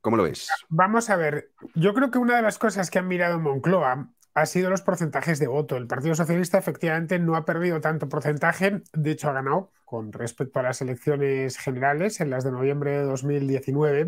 ¿cómo 0.00 0.16
lo 0.16 0.22
ves? 0.22 0.48
Vamos 0.68 1.10
a 1.10 1.16
ver, 1.16 1.50
yo 1.74 1.92
creo 1.92 2.10
que 2.10 2.18
una 2.18 2.36
de 2.36 2.42
las 2.42 2.56
cosas 2.56 2.90
que 2.90 2.98
han 2.98 3.08
mirado 3.08 3.36
en 3.36 3.42
Moncloa 3.42 4.10
ha 4.34 4.46
sido 4.46 4.70
los 4.70 4.82
porcentajes 4.82 5.38
de 5.38 5.48
voto. 5.48 5.76
El 5.76 5.86
Partido 5.86 6.14
Socialista 6.14 6.58
efectivamente 6.58 7.18
no 7.18 7.36
ha 7.36 7.44
perdido 7.44 7.80
tanto 7.80 8.08
porcentaje, 8.08 8.82
de 8.92 9.10
hecho 9.10 9.28
ha 9.28 9.32
ganado 9.32 9.72
con 9.84 10.12
respecto 10.12 10.60
a 10.60 10.62
las 10.62 10.80
elecciones 10.82 11.58
generales 11.58 12.20
en 12.20 12.30
las 12.30 12.44
de 12.44 12.52
noviembre 12.52 12.92
de 12.92 13.02
2019, 13.02 14.06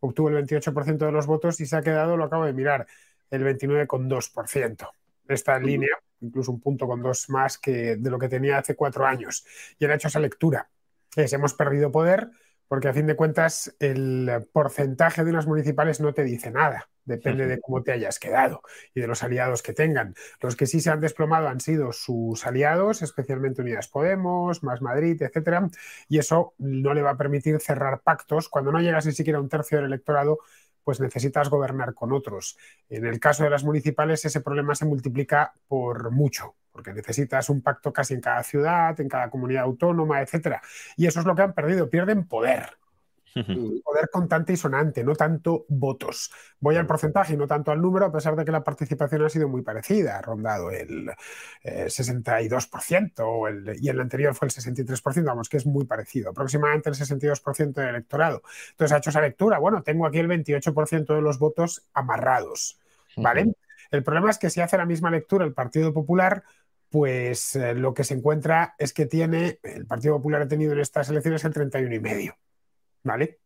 obtuvo 0.00 0.28
el 0.28 0.44
28% 0.44 0.96
de 1.06 1.12
los 1.12 1.26
votos 1.26 1.60
y 1.60 1.66
se 1.66 1.76
ha 1.76 1.82
quedado, 1.82 2.16
lo 2.16 2.24
acabo 2.24 2.44
de 2.44 2.52
mirar, 2.52 2.86
el 3.30 3.44
29,2%. 3.44 4.88
Está 5.28 5.56
en 5.56 5.66
línea, 5.66 5.96
incluso 6.20 6.50
un 6.50 6.60
punto 6.60 6.88
con 6.88 7.00
dos 7.00 7.30
más 7.30 7.56
que 7.56 7.96
de 7.96 8.10
lo 8.10 8.18
que 8.18 8.28
tenía 8.28 8.58
hace 8.58 8.74
cuatro 8.74 9.06
años. 9.06 9.46
Y 9.78 9.84
han 9.84 9.92
hecho 9.92 10.08
esa 10.08 10.18
lectura. 10.18 10.68
Es, 11.14 11.32
hemos 11.32 11.54
perdido 11.54 11.92
poder, 11.92 12.30
porque 12.68 12.88
a 12.88 12.94
fin 12.94 13.06
de 13.06 13.16
cuentas 13.16 13.74
el 13.78 14.30
porcentaje 14.52 15.24
de 15.24 15.30
unas 15.30 15.46
municipales 15.46 16.00
no 16.00 16.14
te 16.14 16.24
dice 16.24 16.50
nada. 16.50 16.88
Depende 17.04 17.46
de 17.46 17.60
cómo 17.60 17.82
te 17.82 17.90
hayas 17.90 18.20
quedado 18.20 18.62
y 18.94 19.00
de 19.00 19.08
los 19.08 19.24
aliados 19.24 19.62
que 19.62 19.72
tengan. 19.72 20.14
Los 20.40 20.54
que 20.54 20.66
sí 20.66 20.80
se 20.80 20.90
han 20.90 21.00
desplomado 21.00 21.48
han 21.48 21.58
sido 21.58 21.92
sus 21.92 22.46
aliados, 22.46 23.02
especialmente 23.02 23.60
Unidas 23.60 23.88
Podemos, 23.88 24.62
Más 24.62 24.82
Madrid, 24.82 25.20
etcétera, 25.20 25.68
y 26.08 26.18
eso 26.18 26.54
no 26.58 26.94
le 26.94 27.02
va 27.02 27.10
a 27.10 27.16
permitir 27.16 27.60
cerrar 27.60 28.02
pactos. 28.02 28.48
Cuando 28.48 28.70
no 28.70 28.80
llegas 28.80 29.04
ni 29.04 29.12
siquiera 29.12 29.38
a 29.38 29.42
un 29.42 29.48
tercio 29.48 29.78
del 29.78 29.86
electorado, 29.86 30.38
pues 30.84 31.00
necesitas 31.00 31.48
gobernar 31.48 31.94
con 31.94 32.12
otros. 32.12 32.58
En 32.88 33.06
el 33.06 33.20
caso 33.20 33.44
de 33.44 33.50
las 33.50 33.64
municipales, 33.64 34.24
ese 34.24 34.40
problema 34.40 34.74
se 34.74 34.84
multiplica 34.84 35.52
por 35.68 36.10
mucho, 36.10 36.56
porque 36.70 36.92
necesitas 36.92 37.48
un 37.48 37.62
pacto 37.62 37.92
casi 37.92 38.14
en 38.14 38.20
cada 38.20 38.42
ciudad, 38.42 38.98
en 39.00 39.08
cada 39.08 39.30
comunidad 39.30 39.64
autónoma, 39.64 40.20
etcétera. 40.20 40.62
Y 40.96 41.06
eso 41.06 41.20
es 41.20 41.26
lo 41.26 41.34
que 41.34 41.42
han 41.42 41.54
perdido, 41.54 41.88
pierden 41.88 42.26
poder. 42.26 42.81
Poder 43.34 44.10
contante 44.10 44.52
y 44.52 44.56
sonante, 44.56 45.02
no 45.02 45.14
tanto 45.14 45.64
votos. 45.68 46.30
Voy 46.60 46.76
al 46.76 46.86
porcentaje 46.86 47.34
y 47.34 47.36
no 47.36 47.46
tanto 47.46 47.70
al 47.70 47.80
número, 47.80 48.06
a 48.06 48.12
pesar 48.12 48.36
de 48.36 48.44
que 48.44 48.52
la 48.52 48.62
participación 48.62 49.24
ha 49.24 49.28
sido 49.28 49.48
muy 49.48 49.62
parecida, 49.62 50.18
ha 50.18 50.22
rondado 50.22 50.70
el 50.70 51.10
62% 51.64 53.70
eh, 53.70 53.76
y 53.80 53.88
el 53.88 54.00
anterior 54.00 54.34
fue 54.34 54.48
el 54.48 54.52
63%, 54.52 55.24
vamos, 55.24 55.48
que 55.48 55.56
es 55.56 55.66
muy 55.66 55.86
parecido, 55.86 56.30
aproximadamente 56.30 56.90
el 56.90 56.96
62% 56.96 57.72
del 57.72 57.88
electorado. 57.88 58.42
Entonces 58.70 58.92
ha 58.92 58.98
hecho 58.98 59.10
esa 59.10 59.22
lectura, 59.22 59.58
bueno, 59.58 59.82
tengo 59.82 60.06
aquí 60.06 60.18
el 60.18 60.28
28% 60.28 61.14
de 61.14 61.22
los 61.22 61.38
votos 61.38 61.86
amarrados, 61.94 62.78
¿vale? 63.16 63.54
El 63.90 64.02
problema 64.02 64.30
es 64.30 64.38
que 64.38 64.50
si 64.50 64.60
hace 64.60 64.78
la 64.78 64.86
misma 64.86 65.10
lectura 65.10 65.44
el 65.44 65.52
Partido 65.52 65.92
Popular, 65.92 66.44
pues 66.90 67.56
eh, 67.56 67.74
lo 67.74 67.94
que 67.94 68.04
se 68.04 68.14
encuentra 68.14 68.74
es 68.78 68.92
que 68.92 69.06
tiene, 69.06 69.58
el 69.62 69.86
Partido 69.86 70.16
Popular 70.16 70.42
ha 70.42 70.48
tenido 70.48 70.72
en 70.72 70.80
estas 70.80 71.08
elecciones 71.08 71.44
el 71.44 71.54
31,5%. 71.54 72.34
¿Vale? 73.02 73.40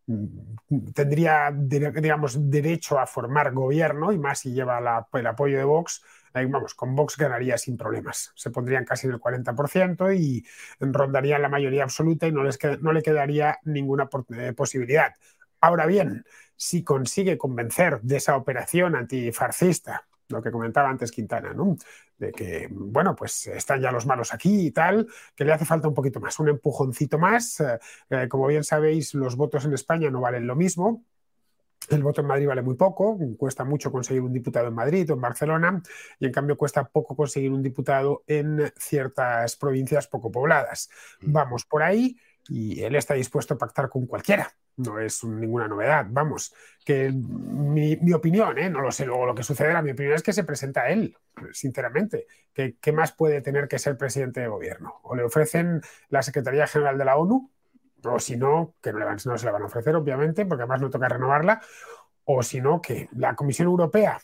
Tendría, 0.94 1.50
digamos, 1.52 2.50
derecho 2.50 2.98
a 2.98 3.06
formar 3.06 3.52
gobierno 3.52 4.12
y 4.12 4.18
más 4.18 4.40
si 4.40 4.52
lleva 4.52 5.06
el 5.12 5.26
apoyo 5.26 5.58
de 5.58 5.64
Vox. 5.64 6.02
vamos, 6.34 6.74
con 6.74 6.94
Vox 6.94 7.16
ganaría 7.16 7.58
sin 7.58 7.76
problemas. 7.76 8.32
Se 8.34 8.50
pondrían 8.50 8.84
casi 8.84 9.06
en 9.06 9.14
el 9.14 9.20
40% 9.20 10.12
y 10.12 10.44
rondarían 10.80 11.42
la 11.42 11.48
mayoría 11.48 11.84
absoluta 11.84 12.26
y 12.26 12.32
no, 12.32 12.44
les 12.44 12.58
no 12.80 12.92
le 12.92 13.02
quedaría 13.02 13.58
ninguna 13.64 14.08
eh, 14.36 14.52
posibilidad. 14.52 15.14
Ahora 15.60 15.86
bien, 15.86 16.24
si 16.54 16.84
consigue 16.84 17.38
convencer 17.38 18.00
de 18.02 18.16
esa 18.16 18.36
operación 18.36 18.94
antifarcista 18.94 20.06
lo 20.28 20.42
que 20.42 20.50
comentaba 20.50 20.88
antes 20.88 21.12
Quintana, 21.12 21.52
¿no? 21.52 21.76
De 22.18 22.32
que, 22.32 22.68
bueno, 22.70 23.14
pues 23.14 23.46
están 23.48 23.80
ya 23.80 23.92
los 23.92 24.06
malos 24.06 24.32
aquí 24.32 24.68
y 24.68 24.70
tal, 24.70 25.06
que 25.34 25.44
le 25.44 25.52
hace 25.52 25.66
falta 25.66 25.88
un 25.88 25.94
poquito 25.94 26.18
más, 26.18 26.38
un 26.38 26.48
empujoncito 26.48 27.18
más. 27.18 27.60
Eh, 27.60 27.78
eh, 28.10 28.28
como 28.28 28.46
bien 28.46 28.64
sabéis, 28.64 29.14
los 29.14 29.36
votos 29.36 29.64
en 29.66 29.74
España 29.74 30.10
no 30.10 30.20
valen 30.20 30.46
lo 30.46 30.56
mismo. 30.56 31.04
El 31.90 32.02
voto 32.02 32.20
en 32.20 32.26
Madrid 32.26 32.48
vale 32.48 32.62
muy 32.62 32.74
poco, 32.74 33.16
cuesta 33.36 33.64
mucho 33.64 33.92
conseguir 33.92 34.22
un 34.22 34.32
diputado 34.32 34.66
en 34.68 34.74
Madrid 34.74 35.08
o 35.10 35.14
en 35.14 35.20
Barcelona, 35.20 35.82
y 36.18 36.26
en 36.26 36.32
cambio 36.32 36.56
cuesta 36.56 36.84
poco 36.84 37.14
conseguir 37.14 37.52
un 37.52 37.62
diputado 37.62 38.24
en 38.26 38.72
ciertas 38.76 39.56
provincias 39.56 40.08
poco 40.08 40.30
pobladas. 40.30 40.88
Mm. 41.20 41.32
Vamos 41.32 41.64
por 41.64 41.82
ahí 41.82 42.16
y 42.48 42.82
él 42.82 42.96
está 42.96 43.14
dispuesto 43.14 43.54
a 43.54 43.58
pactar 43.58 43.88
con 43.88 44.06
cualquiera 44.06 44.52
no 44.76 44.98
es 45.00 45.24
ninguna 45.24 45.68
novedad. 45.68 46.06
Vamos, 46.08 46.54
que 46.84 47.10
mi, 47.12 48.12
opinión, 48.12 48.58
¿eh? 48.58 48.70
no 48.70 48.80
lo 48.80 48.92
sé 48.92 49.06
luego 49.06 49.26
lo 49.26 49.34
que 49.34 49.42
sucederá, 49.42 49.82
mi 49.82 49.92
opinión 49.92 50.14
es 50.14 50.22
que 50.22 50.32
se 50.32 50.44
presenta 50.44 50.88
él, 50.88 51.16
sinceramente. 51.52 52.26
¿Qué, 52.52 52.76
¿Qué, 52.80 52.92
más 52.92 53.12
puede 53.12 53.40
tener 53.40 53.68
que 53.68 53.78
ser 53.78 53.96
presidente 53.96 54.40
de 54.40 54.48
gobierno? 54.48 55.00
O 55.02 55.16
le 55.16 55.24
ofrecen 55.24 55.80
la 56.08 56.22
Secretaría 56.22 56.66
General 56.66 56.98
de 56.98 57.04
la 57.04 57.16
ONU, 57.16 57.50
o 58.04 58.20
si 58.20 58.36
no, 58.36 58.74
que 58.82 58.92
no, 58.92 58.98
le 58.98 59.04
van, 59.04 59.18
no 59.24 59.38
se 59.38 59.46
la 59.46 59.52
van 59.52 59.62
a 59.62 59.66
ofrecer, 59.66 59.96
obviamente, 59.96 60.44
porque 60.46 60.62
además 60.62 60.80
no 60.80 60.90
toca 60.90 61.08
renovarla, 61.08 61.60
o 62.24 62.42
si 62.42 62.60
no, 62.60 62.80
que 62.80 63.08
la 63.16 63.34
Comisión 63.34 63.68
Europea, 63.68 64.20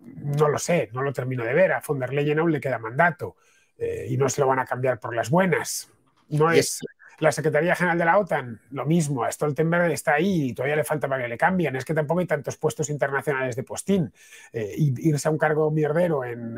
no 0.00 0.48
lo 0.48 0.58
sé, 0.58 0.88
no 0.92 1.02
lo 1.02 1.12
termino 1.12 1.44
de 1.44 1.52
ver, 1.52 1.72
a 1.72 1.82
von 1.86 1.98
der 1.98 2.12
Leyen 2.12 2.38
aún 2.38 2.52
le 2.52 2.60
queda 2.60 2.78
mandato 2.78 3.36
eh, 3.76 4.06
y 4.08 4.16
no 4.16 4.28
se 4.28 4.40
lo 4.40 4.46
van 4.46 4.58
a 4.58 4.64
cambiar 4.64 4.98
por 5.00 5.14
las 5.14 5.28
buenas. 5.28 5.90
No 6.30 6.50
es, 6.50 6.80
la 7.18 7.32
Secretaría 7.32 7.74
General 7.74 7.98
de 7.98 8.04
la 8.04 8.18
OTAN, 8.18 8.60
lo 8.70 8.86
mismo, 8.86 9.24
a 9.24 9.32
Stoltenberg 9.32 9.90
está 9.90 10.14
ahí 10.14 10.50
y 10.50 10.54
todavía 10.54 10.76
le 10.76 10.84
falta 10.84 11.08
para 11.08 11.22
que 11.22 11.28
le 11.28 11.36
cambien. 11.36 11.74
Es 11.74 11.84
que 11.84 11.94
tampoco 11.94 12.20
hay 12.20 12.26
tantos 12.26 12.56
puestos 12.56 12.90
internacionales 12.90 13.56
de 13.56 13.64
postín. 13.64 14.12
Eh, 14.52 14.74
irse 14.76 15.26
a 15.26 15.30
un 15.30 15.38
cargo 15.38 15.70
mierdero 15.70 16.24
en, 16.24 16.54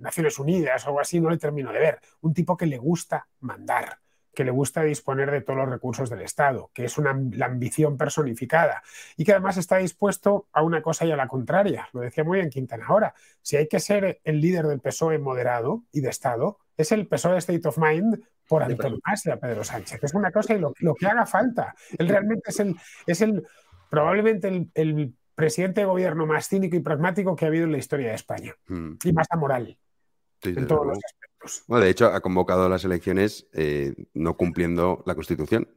Naciones 0.00 0.38
Unidas 0.38 0.84
o 0.84 0.88
algo 0.88 1.00
así 1.00 1.20
no 1.20 1.30
le 1.30 1.38
termino 1.38 1.72
de 1.72 1.78
ver. 1.80 2.00
Un 2.20 2.32
tipo 2.32 2.56
que 2.56 2.66
le 2.66 2.78
gusta 2.78 3.26
mandar 3.40 3.98
que 4.34 4.44
le 4.44 4.50
gusta 4.50 4.82
disponer 4.82 5.30
de 5.30 5.42
todos 5.42 5.58
los 5.58 5.68
recursos 5.68 6.08
del 6.08 6.22
Estado, 6.22 6.70
que 6.72 6.86
es 6.86 6.96
una, 6.96 7.14
la 7.32 7.44
ambición 7.44 7.98
personificada 7.98 8.82
y 9.14 9.26
que 9.26 9.32
además 9.32 9.58
está 9.58 9.76
dispuesto 9.76 10.48
a 10.54 10.62
una 10.62 10.80
cosa 10.80 11.04
y 11.04 11.12
a 11.12 11.16
la 11.16 11.28
contraria. 11.28 11.90
Lo 11.92 12.00
decía 12.00 12.24
muy 12.24 12.38
bien 12.38 12.48
Quintana 12.48 12.86
ahora. 12.86 13.14
Si 13.42 13.56
hay 13.56 13.68
que 13.68 13.78
ser 13.78 14.22
el 14.24 14.40
líder 14.40 14.68
del 14.68 14.80
PSOE 14.80 15.18
moderado 15.18 15.82
y 15.92 16.00
de 16.00 16.08
Estado, 16.08 16.60
es 16.76 16.92
el 16.92 17.06
PSOE 17.06 17.38
State 17.38 17.66
of 17.68 17.78
Mind 17.78 18.22
por 18.48 18.62
antonomasia, 18.62 19.38
Pedro 19.38 19.64
Sánchez. 19.64 20.02
Es 20.02 20.14
una 20.14 20.30
cosa 20.30 20.54
y 20.54 20.58
lo, 20.58 20.72
que 20.72 21.06
haga 21.06 21.26
falta. 21.26 21.74
Él 21.98 22.08
realmente 22.08 22.50
es 22.50 22.60
el, 22.60 22.76
es 23.06 23.20
el 23.20 23.46
probablemente 23.90 24.68
el, 24.74 25.14
presidente 25.34 25.80
de 25.80 25.86
gobierno 25.86 26.26
más 26.26 26.46
cínico 26.46 26.76
y 26.76 26.80
pragmático 26.80 27.34
que 27.34 27.46
ha 27.46 27.48
habido 27.48 27.64
en 27.64 27.72
la 27.72 27.78
historia 27.78 28.08
de 28.08 28.14
España. 28.14 28.54
Hmm. 28.66 28.92
Y 29.02 29.12
más 29.12 29.26
amoral. 29.30 29.78
en 30.42 30.66
todos 30.66 30.86
los 30.86 30.98
aspectos. 30.98 31.64
de 31.66 31.88
hecho, 31.88 32.06
ha 32.06 32.20
convocado 32.20 32.68
las 32.68 32.84
elecciones 32.84 33.46
eh, 33.54 33.94
no 34.12 34.36
cumpliendo 34.36 35.02
la 35.06 35.14
Constitución. 35.14 35.68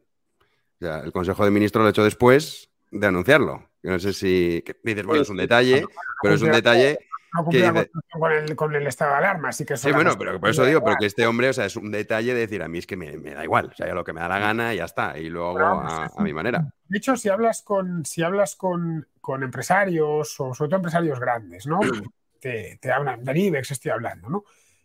el 0.81 1.11
Consejo 1.13 1.45
de 1.45 1.51
Ministros 1.51 1.81
lo 1.81 1.87
ha 1.87 1.91
hecho 1.91 2.03
después 2.03 2.69
de 2.91 3.07
anunciarlo. 3.07 3.69
no 3.81 3.97
sé 3.97 4.11
si 4.11 4.63
dices, 4.83 5.05
bueno, 5.05 5.21
es 5.21 5.29
un 5.29 5.37
detalle, 5.37 5.85
pero 6.21 6.35
es 6.35 6.41
un 6.41 6.51
detalle 6.51 6.99
no 7.35 8.55
con, 8.55 8.75
el, 8.75 8.87
estado 8.87 9.11
de 9.11 9.17
alarma, 9.17 9.49
así 9.49 9.65
que 9.65 9.75
Sí, 9.75 9.91
bueno, 9.91 10.17
pero 10.17 10.39
por 10.39 10.49
eso 10.49 10.65
digo, 10.65 10.81
pero 10.83 10.95
que 10.97 11.05
este 11.05 11.27
hombre, 11.27 11.49
o 11.49 11.53
sea, 11.53 11.65
es 11.65 11.75
un 11.75 11.91
detalle 11.91 12.33
de 12.33 12.41
decir, 12.41 12.63
a 12.63 12.67
mí 12.67 12.77
es 12.77 12.87
que 12.87 12.95
me, 12.95 13.17
da 13.17 13.43
igual, 13.43 13.69
o 13.71 13.75
sea, 13.75 13.93
lo 13.93 14.03
que 14.03 14.13
me 14.13 14.21
da 14.21 14.27
la 14.27 14.39
gana 14.39 14.73
y 14.73 14.77
ya 14.77 14.85
está, 14.85 15.17
y 15.17 15.29
luego 15.29 15.59
a, 15.59 16.09
mi 16.19 16.33
manera. 16.33 16.65
De 16.87 16.97
hecho, 16.97 17.15
si 17.15 17.29
hablas 17.29 17.61
con, 17.61 18.05
si 18.05 18.23
hablas 18.23 18.55
con, 18.55 19.05
empresarios, 19.41 20.39
o 20.39 20.53
sobre 20.53 20.69
todo 20.69 20.77
empresarios 20.77 21.19
grandes, 21.19 21.67
¿no? 21.67 21.79
te, 22.39 22.77
te 22.81 22.91
hablan, 22.91 23.23
del 23.23 23.37
IBEX 23.37 23.71
estoy 23.71 23.91
hablando, 23.91 24.29
¿no? 24.29 24.43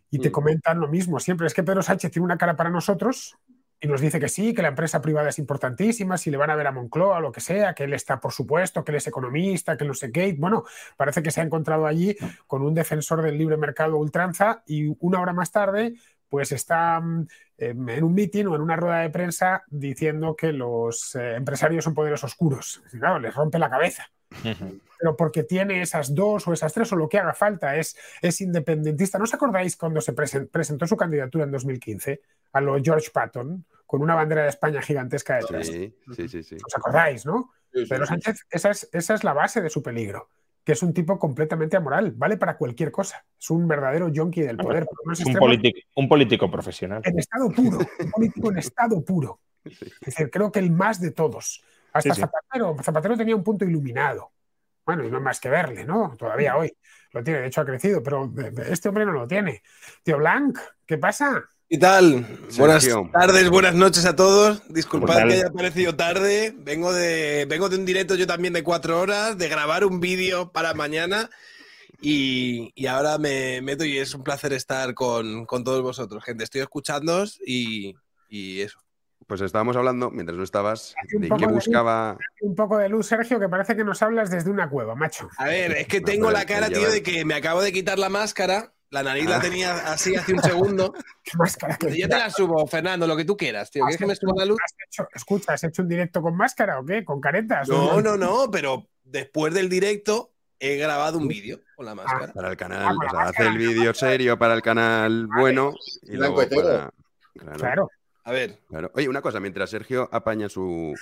Y 0.09 0.19
te 0.19 0.29
mm. 0.29 0.31
comentan 0.33 0.79
lo 0.79 0.87
mismo 0.87 1.19
siempre, 1.19 1.47
es 1.47 1.53
que 1.53 1.63
Pedro 1.63 1.81
Sánchez 1.81 2.11
tiene 2.11 2.25
una 2.25 2.37
cara 2.37 2.57
para 2.57 2.69
nosotros 2.69 3.37
y 3.81 3.87
nos 3.87 3.99
dice 3.99 4.19
que 4.19 4.29
sí, 4.29 4.53
que 4.53 4.61
la 4.61 4.67
empresa 4.67 5.01
privada 5.01 5.29
es 5.29 5.39
importantísima, 5.39 6.15
si 6.15 6.29
le 6.29 6.37
van 6.37 6.51
a 6.51 6.55
ver 6.55 6.67
a 6.67 6.71
Moncloa, 6.71 7.19
lo 7.19 7.31
que 7.31 7.41
sea, 7.41 7.73
que 7.73 7.85
él 7.85 7.93
está, 7.93 8.19
por 8.19 8.31
supuesto, 8.31 8.83
que 8.83 8.91
él 8.91 8.97
es 8.97 9.07
economista, 9.07 9.75
que 9.75 9.85
no 9.85 9.95
sé 9.95 10.11
qué. 10.11 10.35
Bueno, 10.37 10.63
parece 10.95 11.23
que 11.23 11.31
se 11.31 11.41
ha 11.41 11.43
encontrado 11.43 11.87
allí 11.87 12.15
con 12.45 12.61
un 12.61 12.75
defensor 12.75 13.23
del 13.23 13.39
libre 13.39 13.57
mercado 13.57 13.97
ultranza 13.97 14.61
y 14.67 14.95
una 14.99 15.19
hora 15.19 15.33
más 15.33 15.51
tarde, 15.51 15.95
pues 16.29 16.51
está 16.51 16.99
mm, 17.01 17.27
en 17.57 18.03
un 18.03 18.13
mitin 18.13 18.47
o 18.47 18.55
en 18.55 18.61
una 18.61 18.75
rueda 18.75 18.99
de 18.99 19.09
prensa 19.09 19.63
diciendo 19.67 20.35
que 20.35 20.53
los 20.53 21.15
eh, 21.15 21.35
empresarios 21.35 21.83
son 21.83 21.95
poderes 21.95 22.23
oscuros. 22.23 22.83
claro, 22.91 23.19
les 23.19 23.33
rompe 23.33 23.57
la 23.57 23.69
cabeza. 23.69 24.11
Pero 24.99 25.17
porque 25.17 25.43
tiene 25.43 25.81
esas 25.81 26.13
dos 26.13 26.47
o 26.47 26.53
esas 26.53 26.73
tres 26.73 26.91
o 26.93 26.95
lo 26.95 27.09
que 27.09 27.19
haga 27.19 27.33
falta, 27.33 27.75
es, 27.75 27.97
es 28.21 28.39
independentista. 28.41 29.17
¿No 29.17 29.23
os 29.23 29.33
acordáis 29.33 29.75
cuando 29.75 29.99
se 29.99 30.13
presentó 30.13 30.85
su 30.87 30.95
candidatura 30.95 31.43
en 31.43 31.51
2015? 31.51 32.21
a 32.53 32.61
lo 32.61 32.81
George 32.81 33.09
Patton, 33.11 33.65
con 33.85 34.01
una 34.01 34.15
bandera 34.15 34.43
de 34.43 34.49
España 34.49 34.81
gigantesca 34.81 35.35
detrás. 35.35 35.67
Sí, 35.67 35.93
sí, 36.15 36.27
sí, 36.27 36.43
sí. 36.43 36.55
¿Os 36.65 36.75
acordáis, 36.75 37.25
no? 37.25 37.51
Pero 37.71 38.05
Sánchez, 38.05 38.45
esa 38.49 38.71
es, 38.71 38.89
esa 38.91 39.13
es 39.13 39.23
la 39.23 39.33
base 39.33 39.61
de 39.61 39.69
su 39.69 39.81
peligro, 39.81 40.29
que 40.63 40.73
es 40.73 40.83
un 40.83 40.93
tipo 40.93 41.17
completamente 41.17 41.77
amoral, 41.77 42.11
vale 42.11 42.37
para 42.37 42.57
cualquier 42.57 42.91
cosa. 42.91 43.25
Es 43.39 43.49
un 43.49 43.67
verdadero 43.67 44.09
yonki 44.09 44.41
del 44.41 44.57
poder. 44.57 44.85
un, 45.25 45.33
político, 45.35 45.79
un 45.95 46.09
político 46.09 46.51
profesional. 46.51 47.01
En 47.05 47.17
estado 47.17 47.49
puro, 47.49 47.79
un 47.99 48.11
político 48.11 48.51
en 48.51 48.57
estado 48.57 49.03
puro. 49.03 49.39
Es 49.63 49.79
decir, 50.01 50.31
creo 50.31 50.51
que 50.51 50.57
el 50.57 50.71
más 50.71 50.99
de 50.99 51.11
todos. 51.11 51.63
Hasta 51.93 52.15
Zapatero. 52.15 52.75
Zapatero 52.81 53.17
tenía 53.17 53.35
un 53.35 53.43
punto 53.43 53.65
iluminado. 53.65 54.31
Bueno, 54.85 55.03
y 55.05 55.11
no 55.11 55.17
hay 55.17 55.23
más 55.23 55.39
que 55.39 55.49
verle, 55.49 55.85
¿no? 55.85 56.15
Todavía 56.17 56.57
hoy 56.57 56.75
lo 57.11 57.23
tiene, 57.23 57.41
de 57.41 57.47
hecho 57.47 57.61
ha 57.61 57.65
crecido, 57.65 58.01
pero 58.01 58.31
este 58.67 58.89
hombre 58.89 59.05
no 59.05 59.11
lo 59.11 59.27
tiene. 59.27 59.61
Tío 60.03 60.17
Blanc, 60.17 60.57
¿qué 60.85 60.97
pasa? 60.97 61.43
¿Qué 61.69 61.77
tal? 61.77 62.25
Buenas 62.57 62.85
tardes, 63.13 63.49
buenas 63.49 63.75
noches 63.75 64.05
a 64.05 64.13
todos. 64.13 64.61
Disculpad 64.67 65.27
que 65.27 65.33
haya 65.35 65.47
aparecido 65.47 65.95
tarde. 65.95 66.53
Vengo 66.57 66.91
de, 66.91 67.45
vengo 67.47 67.69
de 67.69 67.77
un 67.77 67.85
directo 67.85 68.15
yo 68.15 68.27
también 68.27 68.53
de 68.53 68.61
cuatro 68.61 68.99
horas, 68.99 69.37
de 69.37 69.47
grabar 69.47 69.85
un 69.85 70.01
vídeo 70.01 70.51
para 70.51 70.73
mañana. 70.73 71.29
Y, 72.01 72.73
ahora 72.87 73.17
me 73.19 73.61
meto 73.61 73.85
y 73.85 73.99
es 73.99 74.13
un 74.13 74.23
placer 74.23 74.51
estar 74.53 74.93
con, 74.93 75.45
todos 75.47 75.81
vosotros, 75.81 76.23
gente. 76.25 76.43
Estoy 76.43 76.59
escuchándoos 76.59 77.39
y, 77.45 77.95
eso. 78.29 78.79
Pues 79.27 79.41
estábamos 79.41 79.75
hablando, 79.75 80.11
mientras 80.11 80.37
no 80.37 80.43
estabas, 80.43 80.95
de 81.11 81.29
que 81.29 81.47
buscaba. 81.47 82.17
un 82.41 82.55
poco 82.55 82.77
de 82.77 82.89
luz, 82.89 83.07
Sergio, 83.07 83.39
que 83.39 83.47
parece 83.47 83.75
que 83.75 83.83
nos 83.83 84.01
hablas 84.01 84.29
desde 84.29 84.49
una 84.49 84.69
cueva, 84.69 84.95
macho. 84.95 85.29
A 85.37 85.45
ver, 85.45 85.71
es 85.73 85.87
que 85.87 86.01
tengo 86.01 86.31
la 86.31 86.45
cara, 86.45 86.69
tío, 86.69 86.89
de 86.91 87.01
que 87.01 87.23
me 87.23 87.35
acabo 87.35 87.61
de 87.61 87.71
quitar 87.71 87.97
la 87.99 88.09
máscara 88.09 88.73
La 88.89 89.03
nariz 89.03 89.29
la 89.29 89.39
tenía 89.39 89.91
así 89.91 90.15
hace 90.15 90.33
un 90.33 90.41
segundo. 90.41 90.93
¿Qué 91.23 91.37
máscara 91.37 91.77
que 91.77 91.97
Yo 91.97 92.09
te 92.09 92.17
la 92.17 92.29
subo, 92.29 92.67
Fernando, 92.67 93.07
lo 93.07 93.15
que 93.15 93.23
tú 93.23 93.37
quieras, 93.37 93.71
tío. 93.71 93.83
¿Quieres 93.83 93.97
que 93.97 94.07
me 94.07 94.15
suba 94.15 94.33
la 94.35 94.45
luz? 94.45 94.57
¿Has 94.63 94.75
hecho, 94.85 95.07
escucha, 95.13 95.53
¿has 95.53 95.63
hecho 95.63 95.81
un 95.81 95.87
directo 95.87 96.21
con 96.21 96.35
máscara 96.35 96.79
o 96.79 96.85
qué? 96.85 97.05
¿Con 97.05 97.21
caretas? 97.21 97.69
No, 97.69 98.01
no, 98.01 98.17
no, 98.17 98.49
pero 98.51 98.89
después 99.03 99.53
del 99.53 99.69
directo 99.69 100.31
he 100.59 100.77
grabado 100.77 101.17
un 101.17 101.27
vídeo 101.27 101.59
con 101.75 101.85
la 101.85 101.95
máscara. 101.95 102.33
Para 102.33 102.49
el 102.49 102.57
canal, 102.57 102.95
o 102.95 103.09
sea, 103.09 103.23
hace 103.23 103.47
el 103.47 103.57
vídeo 103.57 103.93
serio 103.93 104.37
para 104.37 104.53
el 104.53 104.61
canal 104.61 105.27
bueno 105.27 105.73
y 106.03 106.15
luego 106.15 106.35
para... 106.35 106.91
Claro. 107.33 107.57
claro. 107.57 107.89
A 108.23 108.31
ver. 108.31 108.59
Claro. 108.67 108.91
Oye, 108.93 109.09
una 109.09 109.21
cosa, 109.21 109.39
mientras 109.39 109.69
Sergio 109.69 110.09
apaña 110.11 110.47
su, 110.49 110.93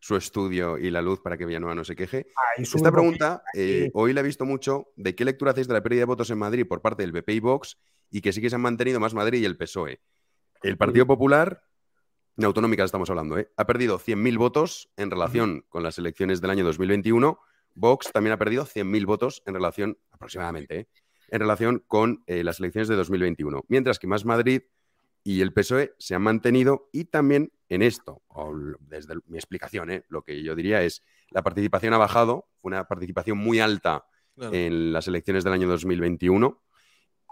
su 0.00 0.16
estudio 0.16 0.78
y 0.78 0.90
la 0.90 1.02
luz 1.02 1.20
para 1.20 1.36
que 1.36 1.44
Villanueva 1.44 1.74
no 1.74 1.84
se 1.84 1.96
queje. 1.96 2.26
Esta 2.56 2.92
pregunta, 2.92 3.42
eh, 3.54 3.90
hoy 3.94 4.12
la 4.12 4.20
he 4.20 4.24
visto 4.24 4.44
mucho, 4.44 4.88
¿de 4.96 5.14
qué 5.14 5.24
lectura 5.24 5.52
hacéis 5.52 5.68
de 5.68 5.74
la 5.74 5.82
pérdida 5.82 6.00
de 6.00 6.06
votos 6.06 6.30
en 6.30 6.38
Madrid 6.38 6.66
por 6.66 6.80
parte 6.80 7.02
del 7.02 7.12
PP 7.12 7.32
y 7.34 7.40
Vox 7.40 7.78
y 8.10 8.20
que 8.20 8.32
sí 8.32 8.40
que 8.40 8.50
se 8.50 8.56
han 8.56 8.62
mantenido 8.62 9.00
más 9.00 9.14
Madrid 9.14 9.40
y 9.42 9.44
el 9.44 9.56
PSOE? 9.56 10.00
El 10.62 10.76
Partido 10.76 11.06
Popular, 11.06 11.62
en 12.36 12.44
autonómicas 12.44 12.86
estamos 12.86 13.10
hablando, 13.10 13.38
¿eh? 13.38 13.50
ha 13.56 13.66
perdido 13.66 13.98
100.000 13.98 14.38
votos 14.38 14.90
en 14.96 15.10
relación 15.10 15.64
con 15.68 15.82
las 15.82 15.98
elecciones 15.98 16.40
del 16.40 16.50
año 16.50 16.64
2021. 16.64 17.38
Vox 17.74 18.10
también 18.12 18.32
ha 18.32 18.38
perdido 18.38 18.64
100.000 18.66 19.06
votos 19.06 19.42
en 19.46 19.54
relación, 19.54 19.98
aproximadamente, 20.10 20.80
¿eh? 20.80 20.88
en 21.28 21.40
relación 21.40 21.84
con 21.86 22.24
eh, 22.26 22.42
las 22.42 22.58
elecciones 22.58 22.88
de 22.88 22.96
2021. 22.96 23.64
Mientras 23.68 23.98
que 23.98 24.06
Más 24.06 24.24
Madrid 24.24 24.62
y 25.28 25.42
el 25.42 25.52
PSOE 25.52 25.94
se 25.98 26.14
han 26.14 26.22
mantenido 26.22 26.88
y 26.90 27.04
también 27.04 27.52
en 27.68 27.82
esto, 27.82 28.22
o 28.28 28.50
desde 28.80 29.14
mi 29.26 29.36
explicación, 29.36 29.90
¿eh? 29.90 30.04
lo 30.08 30.22
que 30.22 30.42
yo 30.42 30.54
diría 30.54 30.82
es, 30.82 31.04
la 31.28 31.42
participación 31.42 31.92
ha 31.92 31.98
bajado, 31.98 32.48
fue 32.56 32.70
una 32.70 32.88
participación 32.88 33.36
muy 33.36 33.60
alta 33.60 34.06
en 34.38 34.90
las 34.90 35.06
elecciones 35.06 35.44
del 35.44 35.52
año 35.52 35.68
2021 35.68 36.62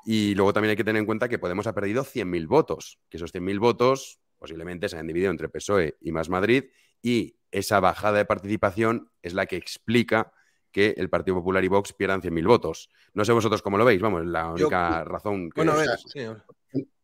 y 0.05 0.35
luego 0.35 0.53
también 0.53 0.73
hay 0.73 0.77
que 0.77 0.85
tener 0.85 1.01
en 1.01 1.07
cuenta 1.07 1.31
que 1.31 1.39
Podemos 1.39 1.67
ha 1.67 1.75
perdido 1.75 2.05
100.000 2.05 2.47
votos, 2.47 2.99
que 3.09 3.17
esos 3.17 3.33
100.000 3.33 3.59
votos 3.59 4.21
posiblemente 4.37 4.91
se 4.91 4.99
han 4.99 5.07
dividido 5.07 5.31
entre 5.31 5.49
PSOE 5.49 5.97
y 6.03 6.13
Más 6.13 6.29
Madrid 6.29 6.65
y 7.01 7.39
esa 7.51 7.81
bajada 7.81 8.19
de 8.19 8.27
participación 8.27 9.11
es 9.23 9.33
la 9.33 9.47
que 9.47 9.57
explica 9.57 10.35
que 10.71 10.93
el 10.99 11.09
Partido 11.09 11.39
Popular 11.39 11.65
y 11.65 11.69
Vox 11.69 11.95
pierdan 11.95 12.21
100.000 12.21 12.47
votos. 12.47 12.91
No 13.15 13.25
sé 13.25 13.33
vosotros 13.33 13.63
cómo 13.63 13.79
lo 13.79 13.87
veis, 13.87 14.03
vamos, 14.03 14.27
la 14.27 14.51
única 14.51 15.03
razón 15.05 15.49
que... 15.49 15.63
Bueno, 15.63 15.73
a 15.73 15.77
ver, 15.77 15.89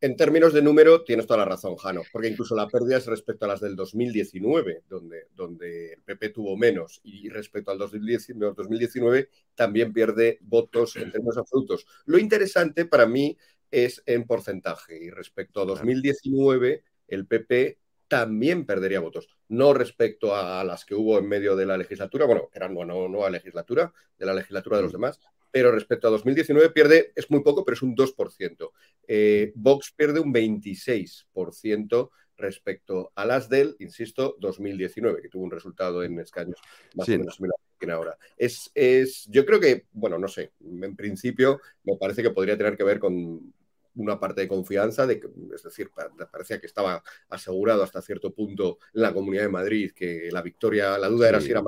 en 0.01 0.17
términos 0.17 0.53
de 0.53 0.63
número, 0.63 1.05
tienes 1.05 1.27
toda 1.27 1.39
la 1.39 1.45
razón, 1.45 1.77
Jano, 1.77 2.03
porque 2.13 2.29
incluso 2.29 2.57
la 2.57 2.69
pérdida 2.69 2.97
es 2.97 3.07
respecto 3.07 3.45
a 3.45 3.49
las 3.49 3.61
del 3.61 3.77
2019, 3.77 4.83
donde, 4.89 5.27
donde 5.35 5.93
el 5.93 6.03
PP 6.03 6.31
tuvo 6.31 6.57
menos, 6.57 7.01
y 7.05 7.29
respecto 7.29 7.71
al 7.71 7.79
2019 7.79 9.29
también 9.55 9.93
pierde 9.93 10.39
votos 10.43 10.97
en 10.97 11.11
términos 11.11 11.39
absolutos. 11.39 11.87
Lo 12.07 12.19
interesante 12.19 12.85
para 12.85 13.07
mí 13.07 13.37
es 13.71 14.03
en 14.07 14.27
porcentaje, 14.27 14.99
y 15.03 15.11
respecto 15.11 15.61
a 15.61 15.65
2019, 15.65 16.83
el 17.09 17.27
PP 17.27 17.79
también 18.09 18.67
perdería 18.67 19.01
votos, 19.01 19.29
no 19.49 19.73
respecto 19.73 20.37
a 20.37 20.63
las 20.65 20.85
que 20.85 20.95
hubo 20.95 21.19
en 21.19 21.29
medio 21.29 21.57
de 21.57 21.65
la 21.65 21.79
legislatura, 21.79 22.27
bueno, 22.27 22.51
eran 22.53 22.75
no, 22.75 22.85
no, 22.85 23.09
no 23.09 23.25
a 23.25 23.31
legislatura, 23.31 23.93
de 24.19 24.27
la 24.27 24.35
legislatura 24.35 24.77
de 24.77 24.83
los 24.83 24.93
demás, 24.93 25.19
pero 25.53 25.71
respecto 25.71 26.09
a 26.09 26.11
2019 26.11 26.71
pierde, 26.71 27.12
es 27.15 27.31
muy 27.31 27.43
poco, 27.43 27.65
pero 27.65 27.75
es 27.75 27.83
un 27.83 27.95
2%. 27.95 28.73
Eh, 29.07 29.53
Vox 29.55 29.93
pierde 29.95 30.19
un 30.19 30.33
26% 30.33 32.11
respecto 32.37 33.12
a 33.15 33.25
las 33.25 33.49
del, 33.49 33.77
insisto, 33.79 34.37
2019, 34.41 35.23
que 35.23 35.29
tuvo 35.29 35.45
un 35.45 35.51
resultado 35.51 36.03
en 36.03 36.19
escaños 36.19 36.59
más 36.97 37.09
o 37.09 37.12
menos 37.12 37.37
similar 37.37 37.57
ahora. 37.91 38.17
Es, 38.37 38.71
es, 38.75 39.27
yo 39.29 39.45
creo 39.45 39.59
que, 39.59 39.87
bueno, 39.93 40.19
no 40.19 40.29
sé, 40.29 40.53
en 40.61 40.95
principio 40.95 41.61
me 41.85 41.97
parece 41.97 42.23
que 42.23 42.31
podría 42.31 42.57
tener 42.57 42.77
que 42.77 42.85
ver 42.85 42.99
con 42.99 43.53
una 43.95 44.19
parte 44.19 44.43
de 44.43 44.49
confianza, 44.49 45.07
de 45.07 45.21
es 45.55 45.62
decir, 45.62 45.91
parecía 46.31 46.61
que 46.61 46.67
estaba 46.67 47.03
asegurado 47.29 47.83
hasta 47.83 48.01
cierto 48.01 48.33
punto 48.33 48.79
en 48.95 49.03
la 49.03 49.12
Comunidad 49.12 49.43
de 49.43 49.49
Madrid 49.49 49.93
que 49.95 50.31
la 50.31 50.43
victoria, 50.43 50.97
la 50.97 51.09
duda 51.09 51.29
era 51.29 51.41
si 51.41 51.51
era 51.51 51.62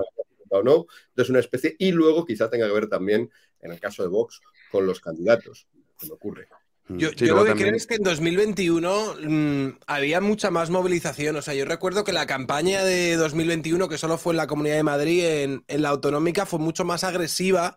o 0.58 0.62
no. 0.62 0.86
Entonces, 1.08 1.30
una 1.30 1.40
especie, 1.40 1.76
y 1.78 1.92
luego 1.92 2.24
quizá 2.24 2.50
tenga 2.50 2.66
que 2.66 2.74
ver 2.74 2.88
también, 2.88 3.30
en 3.60 3.72
el 3.72 3.80
caso 3.80 4.02
de 4.02 4.08
Vox, 4.08 4.40
con 4.70 4.86
los 4.86 5.00
candidatos, 5.00 5.68
que 5.98 6.12
ocurre. 6.12 6.48
Mm, 6.88 6.98
yo, 6.98 7.10
lo 7.34 7.44
que 7.44 7.54
creo 7.54 7.74
es 7.74 7.86
que 7.86 7.94
en 7.94 8.02
2021 8.02 9.16
mm, 9.22 9.68
había 9.86 10.20
mucha 10.20 10.50
más 10.50 10.70
movilización. 10.70 11.36
O 11.36 11.42
sea, 11.42 11.54
yo 11.54 11.64
recuerdo 11.64 12.04
que 12.04 12.12
la 12.12 12.26
campaña 12.26 12.84
de 12.84 13.16
2021, 13.16 13.88
que 13.88 13.98
solo 13.98 14.18
fue 14.18 14.34
en 14.34 14.38
la 14.38 14.46
Comunidad 14.46 14.76
de 14.76 14.82
Madrid, 14.82 15.24
en, 15.24 15.82
la 15.82 15.88
autonómica, 15.88 16.44
fue 16.44 16.58
mucho 16.58 16.84
más 16.84 17.04
agresiva 17.04 17.76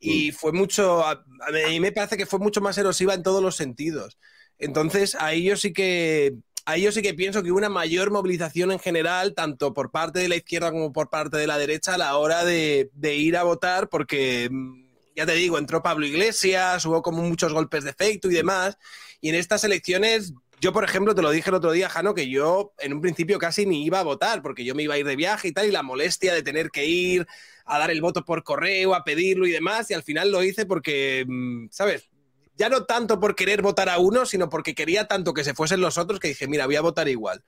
y 0.00 0.30
mm. 0.30 0.34
fue 0.34 0.52
mucho. 0.52 1.04
A, 1.06 1.24
mí 1.68 1.78
me 1.78 1.92
parece 1.92 2.16
que 2.16 2.26
fue 2.26 2.40
mucho 2.40 2.60
más 2.60 2.76
erosiva 2.76 3.14
en 3.14 3.22
todos 3.22 3.42
los 3.42 3.54
sentidos. 3.54 4.18
Entonces, 4.58 5.14
ahí 5.14 5.44
yo 5.44 5.56
sí 5.56 5.72
que 5.72 6.34
ahí 6.70 6.82
yo 6.82 6.92
sí 6.92 7.02
que 7.02 7.14
pienso 7.14 7.42
que 7.42 7.50
hubo 7.50 7.58
una 7.58 7.68
mayor 7.68 8.10
movilización 8.10 8.72
en 8.72 8.78
general, 8.78 9.34
tanto 9.34 9.74
por 9.74 9.90
parte 9.90 10.20
de 10.20 10.28
la 10.28 10.36
izquierda 10.36 10.70
como 10.70 10.92
por 10.92 11.10
parte 11.10 11.36
de 11.36 11.46
la 11.46 11.58
derecha, 11.58 11.94
a 11.94 11.98
la 11.98 12.16
hora 12.16 12.44
de, 12.44 12.90
ir 13.02 13.36
a 13.36 13.42
votar, 13.42 13.88
porque 13.88 14.48
mm, 14.50 14.84
ya 15.16 15.26
te 15.26 15.32
digo, 15.32 15.58
entró 15.58 15.82
Pablo 15.82 16.06
Iglesias, 16.06 16.84
hubo 16.86 17.02
como 17.02 17.22
muchos 17.22 17.52
golpes 17.52 17.84
de 17.84 17.90
efecto 17.90 18.30
y 18.30 18.34
demás. 18.34 18.78
Y 19.20 19.28
en 19.28 19.34
estas 19.34 19.64
elecciones, 19.64 20.32
yo, 20.60 20.72
por 20.72 20.84
ejemplo, 20.84 21.14
te 21.14 21.22
lo 21.22 21.30
dije 21.30 21.50
el 21.50 21.56
otro 21.56 21.72
día, 21.72 21.88
Jano, 21.88 22.14
que 22.14 22.28
yo 22.28 22.72
en 22.78 22.92
un 22.92 23.00
principio 23.00 23.38
casi 23.38 23.66
ni 23.66 23.84
iba 23.84 24.00
a 24.00 24.04
votar, 24.04 24.40
porque 24.42 24.64
yo 24.64 24.74
me 24.74 24.82
iba 24.84 24.94
a 24.94 24.98
ir 24.98 25.06
de 25.06 25.16
viaje 25.16 25.48
y 25.48 25.52
tal, 25.52 25.66
y 25.66 25.72
la 25.72 25.82
molestia 25.82 26.32
de 26.34 26.42
tener 26.42 26.70
que 26.70 26.86
ir 26.86 27.26
a 27.64 27.78
dar 27.78 27.90
el 27.90 28.00
voto 28.00 28.24
por 28.24 28.44
correo, 28.44 28.94
a 28.94 29.04
pedirlo 29.04 29.46
y 29.46 29.50
demás, 29.50 29.90
y 29.90 29.94
al 29.94 30.02
final 30.02 30.30
lo 30.30 30.42
hice 30.42 30.66
porque, 30.66 31.24
mm, 31.26 31.68
¿sabes? 31.70 32.10
Ya 32.60 32.68
no 32.68 32.84
tanto 32.84 33.18
por 33.18 33.34
querer 33.34 33.62
votar 33.62 33.88
a 33.88 33.98
uno, 33.98 34.26
sino 34.26 34.50
porque 34.50 34.74
quería 34.74 35.06
tanto 35.08 35.32
que 35.32 35.44
se 35.44 35.54
fuesen 35.54 35.80
los 35.80 35.96
otros 35.96 36.20
que 36.20 36.28
dije, 36.28 36.46
mira, 36.46 36.66
voy 36.66 36.76
a 36.76 36.82
votar 36.82 37.08
igual. 37.08 37.42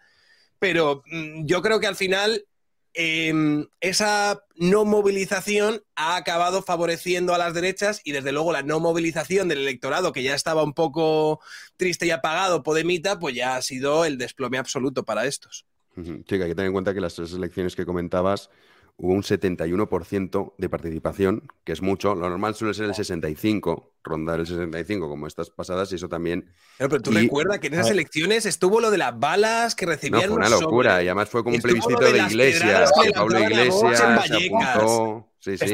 Pero 0.58 1.02
mm, 1.04 1.44
yo 1.44 1.60
creo 1.60 1.80
que 1.80 1.86
al 1.86 1.96
final 1.96 2.46
em, 2.94 3.66
esa 3.82 4.42
no 4.56 4.86
movilización 4.86 5.82
ha 5.96 6.16
acabado 6.16 6.62
favoreciendo 6.62 7.34
a 7.34 7.38
las 7.38 7.52
derechas 7.52 8.00
y 8.04 8.12
desde 8.12 8.32
luego 8.32 8.52
la 8.52 8.62
no 8.62 8.80
movilización 8.80 9.48
del 9.48 9.58
electorado 9.58 10.14
que 10.14 10.22
ya 10.22 10.34
estaba 10.34 10.62
un 10.62 10.72
poco 10.72 11.40
triste 11.76 12.06
y 12.06 12.10
apagado, 12.10 12.62
Podemita, 12.62 13.18
pues 13.18 13.34
ya 13.34 13.56
ha 13.56 13.60
sido 13.60 14.06
el 14.06 14.16
desplome 14.16 14.56
absoluto 14.56 15.04
para 15.04 15.26
estos. 15.26 15.66
Chica, 15.94 16.44
hay 16.44 16.50
que 16.50 16.54
tener 16.54 16.68
en 16.68 16.72
cuenta 16.72 16.94
que 16.94 17.02
las 17.02 17.16
tres 17.16 17.34
elecciones 17.34 17.76
que 17.76 17.84
comentabas 17.84 18.48
hubo 18.96 19.12
un 19.12 19.22
71% 19.22 20.54
de 20.58 20.68
participación, 20.68 21.48
que 21.64 21.72
es 21.72 21.82
mucho. 21.82 22.14
Lo 22.14 22.28
normal 22.28 22.54
suele 22.54 22.74
ser 22.74 22.86
el 22.86 22.94
65, 22.94 23.94
rondar 24.04 24.40
el 24.40 24.46
65 24.46 25.08
como 25.08 25.26
estas 25.26 25.50
pasadas, 25.50 25.90
y 25.92 25.96
eso 25.96 26.08
también. 26.08 26.50
Pero, 26.78 27.00
tú 27.00 27.10
recuerdas 27.10 27.58
que 27.58 27.68
en 27.68 27.74
esas 27.74 27.90
elecciones 27.90 28.46
estuvo 28.46 28.80
lo 28.80 28.90
de 28.90 28.98
las 28.98 29.18
balas 29.18 29.74
que 29.74 29.86
recibían. 29.86 30.22
No, 30.22 30.28
fue 30.28 30.36
una 30.36 30.48
locura, 30.48 31.02
y 31.02 31.08
además 31.08 31.28
fue 31.28 31.42
como 31.42 31.56
un 31.56 31.62
plebiscito 31.62 31.98
de, 31.98 32.18
Iglesias, 32.18 32.92
Pablo 33.14 33.40
Iglesias 33.40 33.98
se 34.26 34.46
apuntó. 34.46 35.28
Sí, 35.38 35.58
sí. 35.58 35.66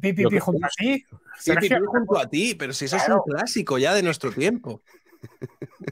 Pipi 0.00 0.38
junto 0.38 0.66
a 0.66 0.70
ti. 0.76 1.04
Pipi 1.44 1.74
junto 1.86 2.18
a 2.18 2.28
ti, 2.28 2.54
pero 2.54 2.72
si 2.72 2.84
eso 2.84 2.96
es 2.96 3.08
un 3.08 3.20
clásico 3.26 3.78
ya 3.78 3.94
de 3.94 4.02
nuestro 4.02 4.30
tiempo. 4.30 4.82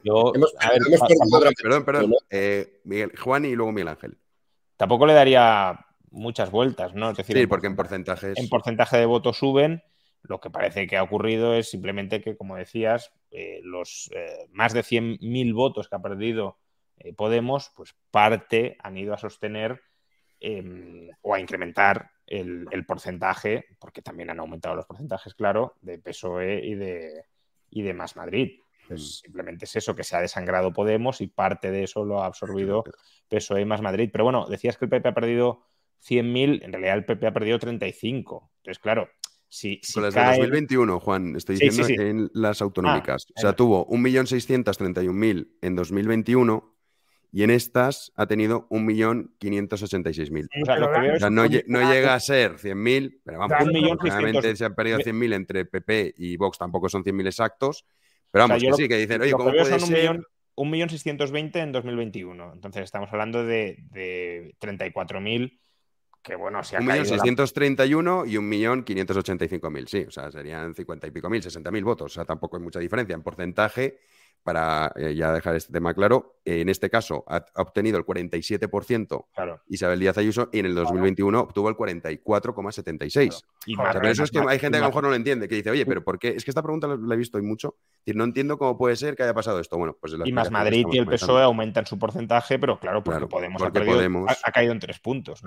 Yo, 0.04 0.32
perdón, 1.62 1.84
perdón. 1.84 2.14
Eh, 2.28 2.80
Miguel, 2.84 3.12
Juan 3.18 3.46
y 3.46 3.54
luego 3.54 3.72
Miguel 3.72 3.88
Ángel. 3.88 4.18
Tampoco 4.76 5.06
le 5.06 5.14
daría 5.14 5.78
muchas 6.12 6.50
vueltas, 6.50 6.94
¿no? 6.94 7.10
Es 7.10 7.16
decir, 7.16 7.36
sí, 7.36 7.46
porque 7.46 7.66
en 7.66 7.76
porcentajes. 7.76 8.38
En 8.38 8.48
porcentaje 8.48 8.98
de 8.98 9.06
votos 9.06 9.38
suben. 9.38 9.82
Lo 10.22 10.40
que 10.40 10.50
parece 10.50 10.86
que 10.86 10.96
ha 10.96 11.02
ocurrido 11.02 11.54
es 11.54 11.68
simplemente 11.68 12.20
que, 12.20 12.36
como 12.36 12.54
decías, 12.54 13.12
eh, 13.32 13.58
los 13.64 14.08
eh, 14.14 14.46
más 14.52 14.72
de 14.72 14.82
100.000 14.82 15.52
votos 15.52 15.88
que 15.88 15.96
ha 15.96 16.02
perdido 16.02 16.58
eh, 16.98 17.12
Podemos, 17.12 17.72
pues 17.74 17.94
parte 18.10 18.76
han 18.80 18.96
ido 18.96 19.14
a 19.14 19.18
sostener 19.18 19.80
em, 20.40 21.08
o 21.22 21.34
a 21.34 21.40
incrementar 21.40 22.10
el, 22.26 22.66
porcentaje, 22.86 23.66
porque 23.78 24.00
también 24.00 24.30
han 24.30 24.40
aumentado 24.40 24.74
los 24.74 24.86
porcentajes, 24.86 25.34
claro, 25.34 25.74
de 25.80 25.98
PSOE 25.98 26.64
y 26.64 26.74
de, 26.74 27.24
y 27.70 27.82
de 27.82 27.94
Más 27.94 28.16
Madrid. 28.16 28.60
Pues 28.88 29.00
mm. 29.00 29.04
simplemente 29.04 29.64
es 29.64 29.76
eso, 29.76 29.94
que 29.94 30.04
se 30.04 30.16
ha 30.16 30.20
desangrado 30.20 30.72
Podemos 30.72 31.20
y 31.20 31.26
parte 31.26 31.70
de 31.70 31.84
eso 31.84 32.04
lo 32.04 32.22
ha 32.22 32.26
absorbido 32.26 32.84
PSOE 33.28 33.62
y 33.62 33.64
Más 33.64 33.82
Madrid. 33.82 34.08
Pero 34.12 34.24
bueno, 34.24 34.46
decías 34.46 34.78
que 34.78 34.84
el 34.84 34.90
PP 34.90 35.08
ha 35.08 35.14
perdido 35.14 35.66
100.000, 36.08 36.64
en 36.64 36.72
realidad 36.72 36.96
el 36.96 37.04
PP 37.04 37.26
ha 37.26 37.32
perdido 37.32 37.58
35. 37.58 38.50
Entonces, 38.58 38.82
claro, 38.82 39.08
si, 39.48 39.80
Con 39.92 40.04
las 40.04 40.14
de 40.14 40.24
2021, 40.24 40.98
Juan, 40.98 41.36
estoy 41.36 41.58
diciendo 41.58 42.02
en 42.02 42.30
las 42.32 42.62
autonómicas. 42.62 43.26
Ah, 43.28 43.32
o 43.36 43.40
sea, 43.42 43.52
tuvo 43.52 43.86
1.631.000 43.88 45.48
en 45.60 45.76
2021 45.76 46.74
y 47.32 47.42
en 47.42 47.50
estas 47.50 48.12
ha 48.16 48.26
tenido 48.26 48.66
1.586.000. 48.70 50.48
O 50.62 50.64
sea, 50.64 50.74
o 51.14 51.18
sea, 51.18 51.30
no, 51.30 51.42
no, 51.66 51.92
llega 51.92 52.14
a 52.14 52.20
ser 52.20 52.52
100.000, 52.52 53.20
pero 53.22 53.40
vamos, 53.40 53.58
realmente 54.02 54.56
se 54.56 54.64
han 54.64 54.74
perdido 54.74 54.98
100.000 55.00 55.34
entre 55.34 55.66
PP 55.66 56.14
y 56.16 56.38
Vox, 56.38 56.56
tampoco 56.56 56.88
son 56.88 57.04
100.000 57.04 57.26
exactos, 57.26 57.84
pero 58.30 58.48
vamos, 58.48 58.62
que 58.62 58.72
sí, 58.72 58.88
que 58.88 58.96
dicen, 58.96 59.20
oye, 59.20 59.32
¿cómo 59.32 59.50
puede 59.50 59.78
ser...? 59.78 60.20
1.620.000 60.54 61.62
en 61.62 61.72
2021. 61.72 62.52
Entonces 62.52 62.84
estamos 62.84 63.10
hablando 63.10 63.44
de, 63.44 63.78
de 63.90 64.54
34.000 64.60 65.58
que 66.22 66.36
bueno, 66.36 66.62
se 66.62 66.76
ha 66.76 66.80
1.631 66.80 68.28
y 68.28 68.36
1.585.000, 68.36 69.86
sí, 69.86 70.04
o 70.06 70.10
sea, 70.10 70.30
serían 70.30 70.74
50 70.74 71.06
y 71.06 71.10
pico 71.10 71.28
mil, 71.28 71.42
60.000 71.42 71.84
votos, 71.84 72.12
o 72.12 72.14
sea, 72.14 72.24
tampoco 72.24 72.56
hay 72.56 72.62
mucha 72.62 72.78
diferencia 72.78 73.14
en 73.14 73.22
porcentaje 73.22 73.98
para 74.42 74.92
eh, 74.96 75.14
ya 75.14 75.32
dejar 75.32 75.56
este 75.56 75.72
tema 75.72 75.94
claro, 75.94 76.40
en 76.44 76.68
este 76.68 76.90
caso 76.90 77.24
ha, 77.28 77.44
obtenido 77.56 77.98
el 77.98 78.04
47% 78.04 79.24
Isabel 79.68 80.00
Díaz 80.00 80.18
Ayuso 80.18 80.48
y 80.52 80.58
en 80.58 80.66
el 80.66 80.74
2021 80.74 81.40
obtuvo 81.40 81.68
el 81.68 81.76
44,76%. 81.76 83.44
pero 83.92 84.08
eso 84.08 84.24
es 84.24 84.30
que 84.30 84.40
hay 84.40 84.58
gente 84.58 84.78
que 84.78 84.84
a 84.84 84.86
lo 84.86 84.88
mejor 84.88 85.04
no 85.04 85.10
lo 85.10 85.14
entiende, 85.14 85.48
que 85.48 85.54
dice, 85.56 85.70
oye, 85.70 85.86
pero 85.86 86.02
¿por 86.02 86.18
qué? 86.18 86.28
Es 86.28 86.44
que 86.44 86.50
esta 86.50 86.62
pregunta 86.62 86.88
la 86.88 87.14
he 87.14 87.16
visto 87.16 87.38
hoy 87.38 87.44
mucho. 87.44 87.76
Y 88.04 88.12
no 88.12 88.24
entiendo 88.24 88.58
cómo 88.58 88.76
puede 88.76 88.96
ser 88.96 89.14
que 89.14 89.22
haya 89.22 89.34
pasado 89.34 89.60
esto. 89.60 89.78
Bueno, 89.78 89.96
pues 90.00 90.14
y 90.24 90.32
más 90.32 90.50
Madrid 90.50 90.84
y 90.90 90.98
el 90.98 91.06
PSOE 91.06 91.42
aumentan 91.42 91.86
su 91.86 91.98
porcentaje, 91.98 92.58
pero 92.58 92.78
claro, 92.78 93.02
porque 93.04 93.26
Podemos, 93.26 93.62
ha, 93.62 94.52
caído 94.52 94.72
en 94.72 94.80
tres 94.80 94.98
puntos. 94.98 95.42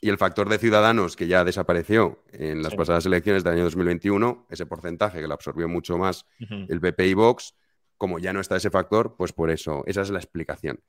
Y 0.00 0.08
el 0.08 0.18
factor 0.18 0.48
de 0.48 0.58
ciudadanos 0.58 1.16
que 1.16 1.26
ya 1.26 1.44
desapareció 1.44 2.22
en 2.32 2.62
las 2.62 2.74
pasadas 2.74 3.06
elecciones 3.06 3.44
del 3.44 3.54
año 3.54 3.64
2021, 3.64 4.46
ese 4.50 4.66
porcentaje 4.66 5.20
que 5.20 5.26
lo 5.26 5.34
absorbió 5.34 5.68
mucho 5.68 5.96
más 5.98 6.26
el 6.38 6.80
PP 6.80 7.06
y 7.08 7.14
Vox, 7.14 7.54
como 7.98 8.18
ya 8.18 8.32
no 8.32 8.40
está 8.40 8.56
ese 8.56 8.70
factor, 8.70 9.16
pues 9.16 9.32
por 9.32 9.50
eso, 9.50 9.82
esa 9.86 10.02
es 10.02 10.10
la 10.10 10.18
explicación. 10.18 10.80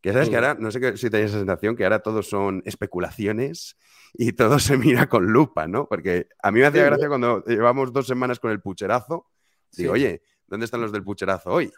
Que 0.00 0.12
sabes 0.14 0.30
que 0.30 0.36
ahora, 0.36 0.54
no 0.54 0.70
sé 0.70 0.96
si 0.96 1.10
tenéis 1.10 1.30
esa 1.30 1.40
sensación, 1.40 1.76
que 1.76 1.84
ahora 1.84 1.98
todos 1.98 2.28
son 2.28 2.62
especulaciones 2.64 3.76
y 4.14 4.32
todo 4.32 4.58
se 4.58 4.78
mira 4.78 5.08
con 5.08 5.26
lupa, 5.26 5.68
¿no? 5.68 5.86
Porque 5.88 6.28
a 6.42 6.50
mí 6.50 6.60
me 6.60 6.66
hacía 6.66 6.84
gracia 6.84 7.08
cuando 7.08 7.44
llevamos 7.44 7.92
dos 7.92 8.06
semanas 8.06 8.40
con 8.40 8.50
el 8.50 8.60
pucherazo. 8.62 9.26
Digo, 9.72 9.92
oye, 9.92 10.22
¿dónde 10.46 10.64
están 10.64 10.80
los 10.80 10.90
del 10.90 11.04
pucherazo 11.04 11.50
hoy? 11.50 11.70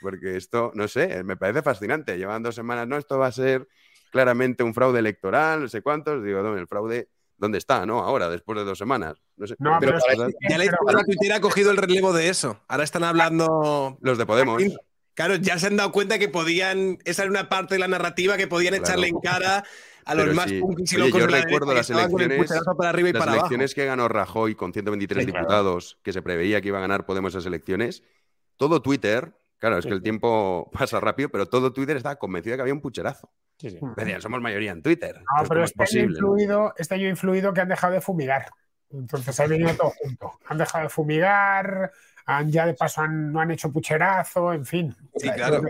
Porque 0.00 0.36
esto, 0.36 0.72
no 0.74 0.88
sé, 0.88 1.22
me 1.22 1.36
parece 1.36 1.62
fascinante. 1.62 2.18
Llevan 2.18 2.42
dos 2.42 2.56
semanas, 2.56 2.88
no, 2.88 2.96
esto 2.96 3.16
va 3.16 3.28
a 3.28 3.32
ser 3.32 3.68
claramente 4.10 4.64
un 4.64 4.74
fraude 4.74 4.98
electoral, 4.98 5.60
no 5.60 5.68
sé 5.68 5.82
cuántos. 5.82 6.22
Digo, 6.24 6.42
no, 6.42 6.58
el 6.58 6.66
fraude 6.66 7.10
¿dónde 7.42 7.58
está, 7.58 7.84
no? 7.84 7.98
Ahora, 7.98 8.30
después 8.30 8.56
de 8.56 8.64
dos 8.64 8.78
semanas. 8.78 9.20
No 9.36 9.48
sé. 9.48 9.56
pero, 9.80 9.98
ya 10.48 10.58
la 10.58 11.04
Twitter 11.04 11.32
ha 11.32 11.40
cogido 11.40 11.72
el 11.72 11.76
relevo 11.76 12.12
de 12.12 12.28
eso. 12.28 12.60
Ahora 12.68 12.84
están 12.84 13.02
hablando. 13.02 13.98
Los 14.00 14.16
de 14.16 14.24
Podemos. 14.24 14.62
Claro, 15.14 15.34
ya 15.34 15.58
se 15.58 15.66
han 15.66 15.76
dado 15.76 15.90
cuenta 15.90 16.20
que 16.20 16.28
podían. 16.28 16.98
Esa 17.04 17.22
era 17.22 17.30
una 17.32 17.48
parte 17.48 17.74
de 17.74 17.80
la 17.80 17.88
narrativa 17.88 18.36
que 18.36 18.46
podían 18.46 18.74
echarle 18.74 19.08
en 19.08 19.18
cara 19.18 19.64
a 20.04 20.14
los 20.14 20.32
más 20.34 20.52
punkis 20.52 20.92
y 20.92 20.96
locos 20.96 21.20
Yo 21.20 21.26
recuerdo 21.26 21.74
las 21.74 21.90
elecciones, 21.90 22.48
para 22.78 22.90
arriba 22.90 23.08
y 23.10 23.12
las 23.12 23.26
elecciones 23.26 23.74
que 23.74 23.84
ganó 23.86 24.08
Rajoy 24.08 24.54
con 24.54 24.72
123 24.72 25.26
diputados, 25.26 25.98
que 26.02 26.12
se 26.12 26.22
preveía 26.22 26.60
que 26.60 26.68
iba 26.68 26.78
a 26.78 26.80
ganar 26.80 27.06
Podemos 27.06 27.34
esas 27.34 27.46
elecciones. 27.46 28.04
Todo 28.56 28.82
Twitter, 28.82 29.34
claro, 29.62 29.78
es 29.78 29.86
que 29.86 29.92
el 29.92 30.02
tiempo 30.02 30.68
pasa 30.76 30.98
rápido, 30.98 31.28
pero 31.28 31.46
todo 31.46 31.72
Twitter 31.72 31.96
estaba 31.96 32.16
convencido 32.16 32.52
de 32.52 32.58
que 32.58 32.62
había 32.62 32.74
un 32.74 32.80
pucherazo. 32.80 33.30
Sí, 33.58 33.78
somos 34.18 34.40
mayoría 34.40 34.72
en 34.72 34.82
Twitter. 34.82 35.14
No, 35.20 35.48
pero 35.48 35.62
este, 35.62 35.84
año 35.84 36.10
influido, 36.10 36.74
este 36.76 36.96
año 36.96 37.08
influido 37.08 37.52
que 37.54 37.60
han 37.60 37.68
dejado 37.68 37.92
de 37.92 38.00
fumigar. 38.00 38.46
Entonces 38.90 39.38
ha 39.38 39.46
venido 39.46 39.72
todo 39.74 39.92
junto. 40.02 40.32
Han 40.46 40.58
dejado 40.58 40.84
de 40.84 40.90
fumigar, 40.90 41.92
han, 42.26 42.50
ya 42.50 42.66
de 42.66 42.74
paso 42.74 43.06
no 43.06 43.40
han 43.40 43.52
hecho 43.52 43.70
pucherazo, 43.70 44.52
en 44.52 44.66
fin. 44.66 44.96
Sí, 45.14 45.30
claro. 45.30 45.62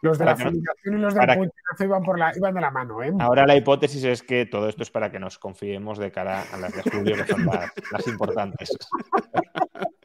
Los 0.00 0.18
de 0.18 0.24
la 0.24 0.36
fumigación 0.36 0.98
y 0.98 1.00
los 1.00 1.14
del 1.14 1.26
pucherazo 1.26 1.84
iban, 1.84 2.02
por 2.02 2.18
la, 2.18 2.32
iban 2.34 2.54
de 2.54 2.60
la 2.62 2.70
mano. 2.70 3.02
¿eh? 3.02 3.12
Ahora 3.18 3.46
la 3.46 3.54
hipótesis 3.54 4.04
es 4.04 4.22
que 4.22 4.46
todo 4.46 4.70
esto 4.70 4.82
es 4.82 4.90
para 4.90 5.10
que 5.10 5.18
nos 5.18 5.38
confiemos 5.38 5.98
de 5.98 6.10
cara 6.10 6.42
a 6.52 6.56
las 6.56 6.74
de 6.74 6.90
julio, 6.90 7.16
que 7.16 7.32
son 7.32 7.44
las, 7.44 8.06
importantes. 8.06 8.70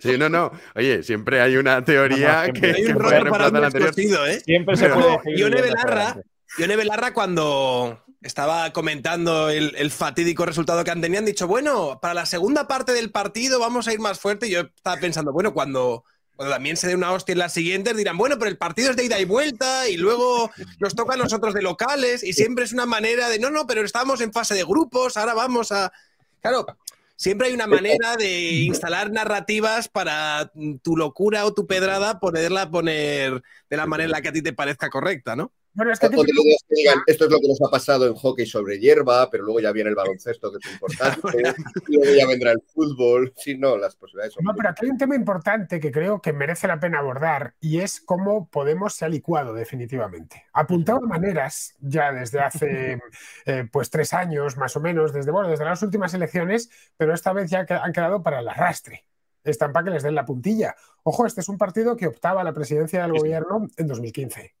Sí, 0.00 0.16
no, 0.18 0.28
no. 0.28 0.50
Oye, 0.74 1.02
siempre 1.02 1.40
hay 1.40 1.56
una 1.56 1.84
teoría 1.84 2.50
que, 2.52 2.72
hay 2.72 2.86
un 2.86 2.98
puede 2.98 3.20
reemplazar 3.20 3.52
la 3.52 3.66
anterior. 3.66 4.28
¿eh? 4.28 4.40
Siempre 4.40 4.76
se 4.76 4.88
puede. 4.88 5.20
Ione 5.36 5.60
Belarra, 5.60 6.16
Yone 6.58 6.76
Belarra, 6.76 7.12
cuando 7.12 8.04
estaba 8.22 8.72
comentando 8.72 9.50
el, 9.50 9.90
fatídico 9.90 10.44
resultado 10.44 10.82
que 10.84 10.90
han 10.90 11.00
tenido, 11.00 11.20
han 11.20 11.26
dicho, 11.26 11.46
bueno, 11.46 11.98
para 12.00 12.14
la 12.14 12.26
segunda 12.26 12.66
parte 12.66 12.92
del 12.92 13.10
partido 13.10 13.60
vamos 13.60 13.86
a 13.86 13.92
ir 13.92 14.00
más 14.00 14.18
fuerte. 14.18 14.46
Y 14.46 14.52
yo 14.52 14.60
estaba 14.60 14.96
pensando, 14.96 15.32
bueno, 15.32 15.52
cuando, 15.52 16.04
también 16.36 16.76
se 16.76 16.88
dé 16.88 16.94
una 16.94 17.12
hostia 17.12 17.32
en 17.32 17.38
las 17.38 17.52
siguientes, 17.52 17.96
dirán, 17.96 18.16
bueno, 18.16 18.38
pero 18.38 18.50
el 18.50 18.58
partido 18.58 18.90
es 18.90 18.96
de 18.96 19.04
ida 19.04 19.20
y 19.20 19.24
vuelta 19.24 19.88
y 19.88 19.96
luego 19.96 20.50
nos 20.80 20.94
toca 20.94 21.14
a 21.14 21.16
nosotros 21.16 21.54
de 21.54 21.62
locales 21.62 22.24
y 22.24 22.32
siempre 22.32 22.64
es 22.64 22.72
una 22.72 22.86
manera 22.86 23.28
de, 23.28 23.38
no, 23.38 23.50
no, 23.50 23.66
pero 23.66 23.84
estamos 23.84 24.20
en 24.20 24.32
fase 24.32 24.54
de 24.54 24.64
grupos, 24.64 25.16
ahora 25.16 25.34
vamos 25.34 25.72
a... 25.72 25.92
Claro, 26.40 26.66
siempre 27.18 27.48
hay 27.48 27.54
una 27.54 27.66
manera 27.66 28.16
de 28.16 28.62
instalar 28.62 29.10
narrativas 29.10 29.88
para 29.88 30.52
tu 30.82 30.96
locura 30.96 31.44
o 31.44 31.52
tu 31.52 31.66
pedrada 31.66 32.20
poderla 32.20 32.70
poner 32.70 33.42
de 33.68 33.76
la 33.76 33.86
manera 33.86 34.04
en 34.04 34.12
la 34.12 34.22
que 34.22 34.28
a 34.28 34.32
ti 34.32 34.40
te 34.40 34.52
parezca 34.52 34.88
correcta, 34.88 35.34
¿no? 35.34 35.52
Esto 37.06 37.24
es 37.24 37.30
lo 37.30 37.38
que 37.38 37.48
nos 37.48 37.60
ha 37.62 37.70
pasado 37.70 38.06
en 38.06 38.14
hockey 38.14 38.46
sobre 38.46 38.78
hierba, 38.78 39.30
pero 39.30 39.44
luego 39.44 39.60
ya 39.60 39.72
viene 39.72 39.90
el 39.90 39.96
baloncesto, 39.96 40.50
que 40.50 40.58
es 40.58 40.72
importante, 40.72 41.20
y 41.88 41.96
luego 41.96 42.14
ya 42.18 42.26
vendrá 42.26 42.52
el 42.52 42.62
fútbol. 42.74 43.32
Sí, 43.36 43.56
no, 43.56 43.76
las 43.76 43.94
posibilidades 43.94 44.34
son 44.34 44.44
No, 44.44 44.54
pero 44.54 44.70
aquí 44.70 44.86
hay 44.86 44.90
un 44.90 44.98
tema 44.98 45.14
importante 45.14 45.78
que 45.78 45.92
creo 45.92 46.20
que 46.20 46.32
merece 46.32 46.66
la 46.66 46.80
pena 46.80 46.98
abordar 46.98 47.54
y 47.60 47.78
es 47.78 48.00
cómo 48.00 48.48
Podemos 48.50 48.94
se 48.94 49.04
ha 49.04 49.08
licuado 49.08 49.54
definitivamente. 49.54 50.44
Apuntado 50.52 51.00
maneras 51.00 51.74
ya 51.80 52.12
desde 52.12 52.40
hace 52.40 53.00
eh, 53.46 53.68
pues 53.70 53.90
tres 53.90 54.12
años 54.14 54.56
más 54.56 54.76
o 54.76 54.80
menos, 54.80 55.12
desde, 55.12 55.30
bueno, 55.30 55.48
desde 55.48 55.64
las 55.64 55.82
últimas 55.82 56.14
elecciones, 56.14 56.70
pero 56.96 57.14
esta 57.14 57.32
vez 57.32 57.50
ya 57.50 57.66
han 57.68 57.92
quedado 57.92 58.22
para 58.22 58.40
el 58.40 58.48
arrastre. 58.48 59.06
Están 59.44 59.72
para 59.72 59.84
que 59.84 59.90
les 59.90 60.02
den 60.02 60.14
la 60.14 60.24
puntilla. 60.24 60.74
Ojo, 61.02 61.26
este 61.26 61.40
es 61.40 61.48
un 61.48 61.58
partido 61.58 61.96
que 61.96 62.06
optaba 62.06 62.40
a 62.40 62.44
la 62.44 62.52
presidencia 62.52 63.02
del 63.02 63.12
gobierno 63.12 63.68
en 63.76 63.86
2015. 63.86 64.54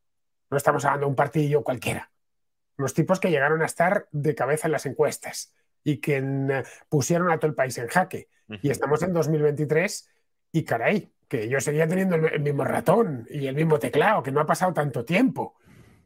No 0.50 0.56
estamos 0.56 0.84
hablando 0.84 1.06
de 1.06 1.10
un 1.10 1.16
partidillo 1.16 1.62
cualquiera. 1.62 2.10
Los 2.76 2.94
tipos 2.94 3.20
que 3.20 3.30
llegaron 3.30 3.62
a 3.62 3.66
estar 3.66 4.08
de 4.12 4.34
cabeza 4.34 4.68
en 4.68 4.72
las 4.72 4.86
encuestas 4.86 5.54
y 5.82 5.98
que 5.98 6.64
pusieron 6.88 7.30
a 7.30 7.38
todo 7.38 7.50
el 7.50 7.54
país 7.54 7.76
en 7.78 7.88
jaque. 7.88 8.28
Y 8.62 8.70
estamos 8.70 9.02
en 9.02 9.12
2023 9.12 10.10
y 10.52 10.64
caray, 10.64 11.12
que 11.28 11.48
yo 11.48 11.60
seguía 11.60 11.86
teniendo 11.86 12.16
el 12.16 12.40
mismo 12.40 12.64
ratón 12.64 13.26
y 13.30 13.46
el 13.46 13.54
mismo 13.54 13.78
teclado, 13.78 14.22
que 14.22 14.32
no 14.32 14.40
ha 14.40 14.46
pasado 14.46 14.72
tanto 14.72 15.04
tiempo. 15.04 15.56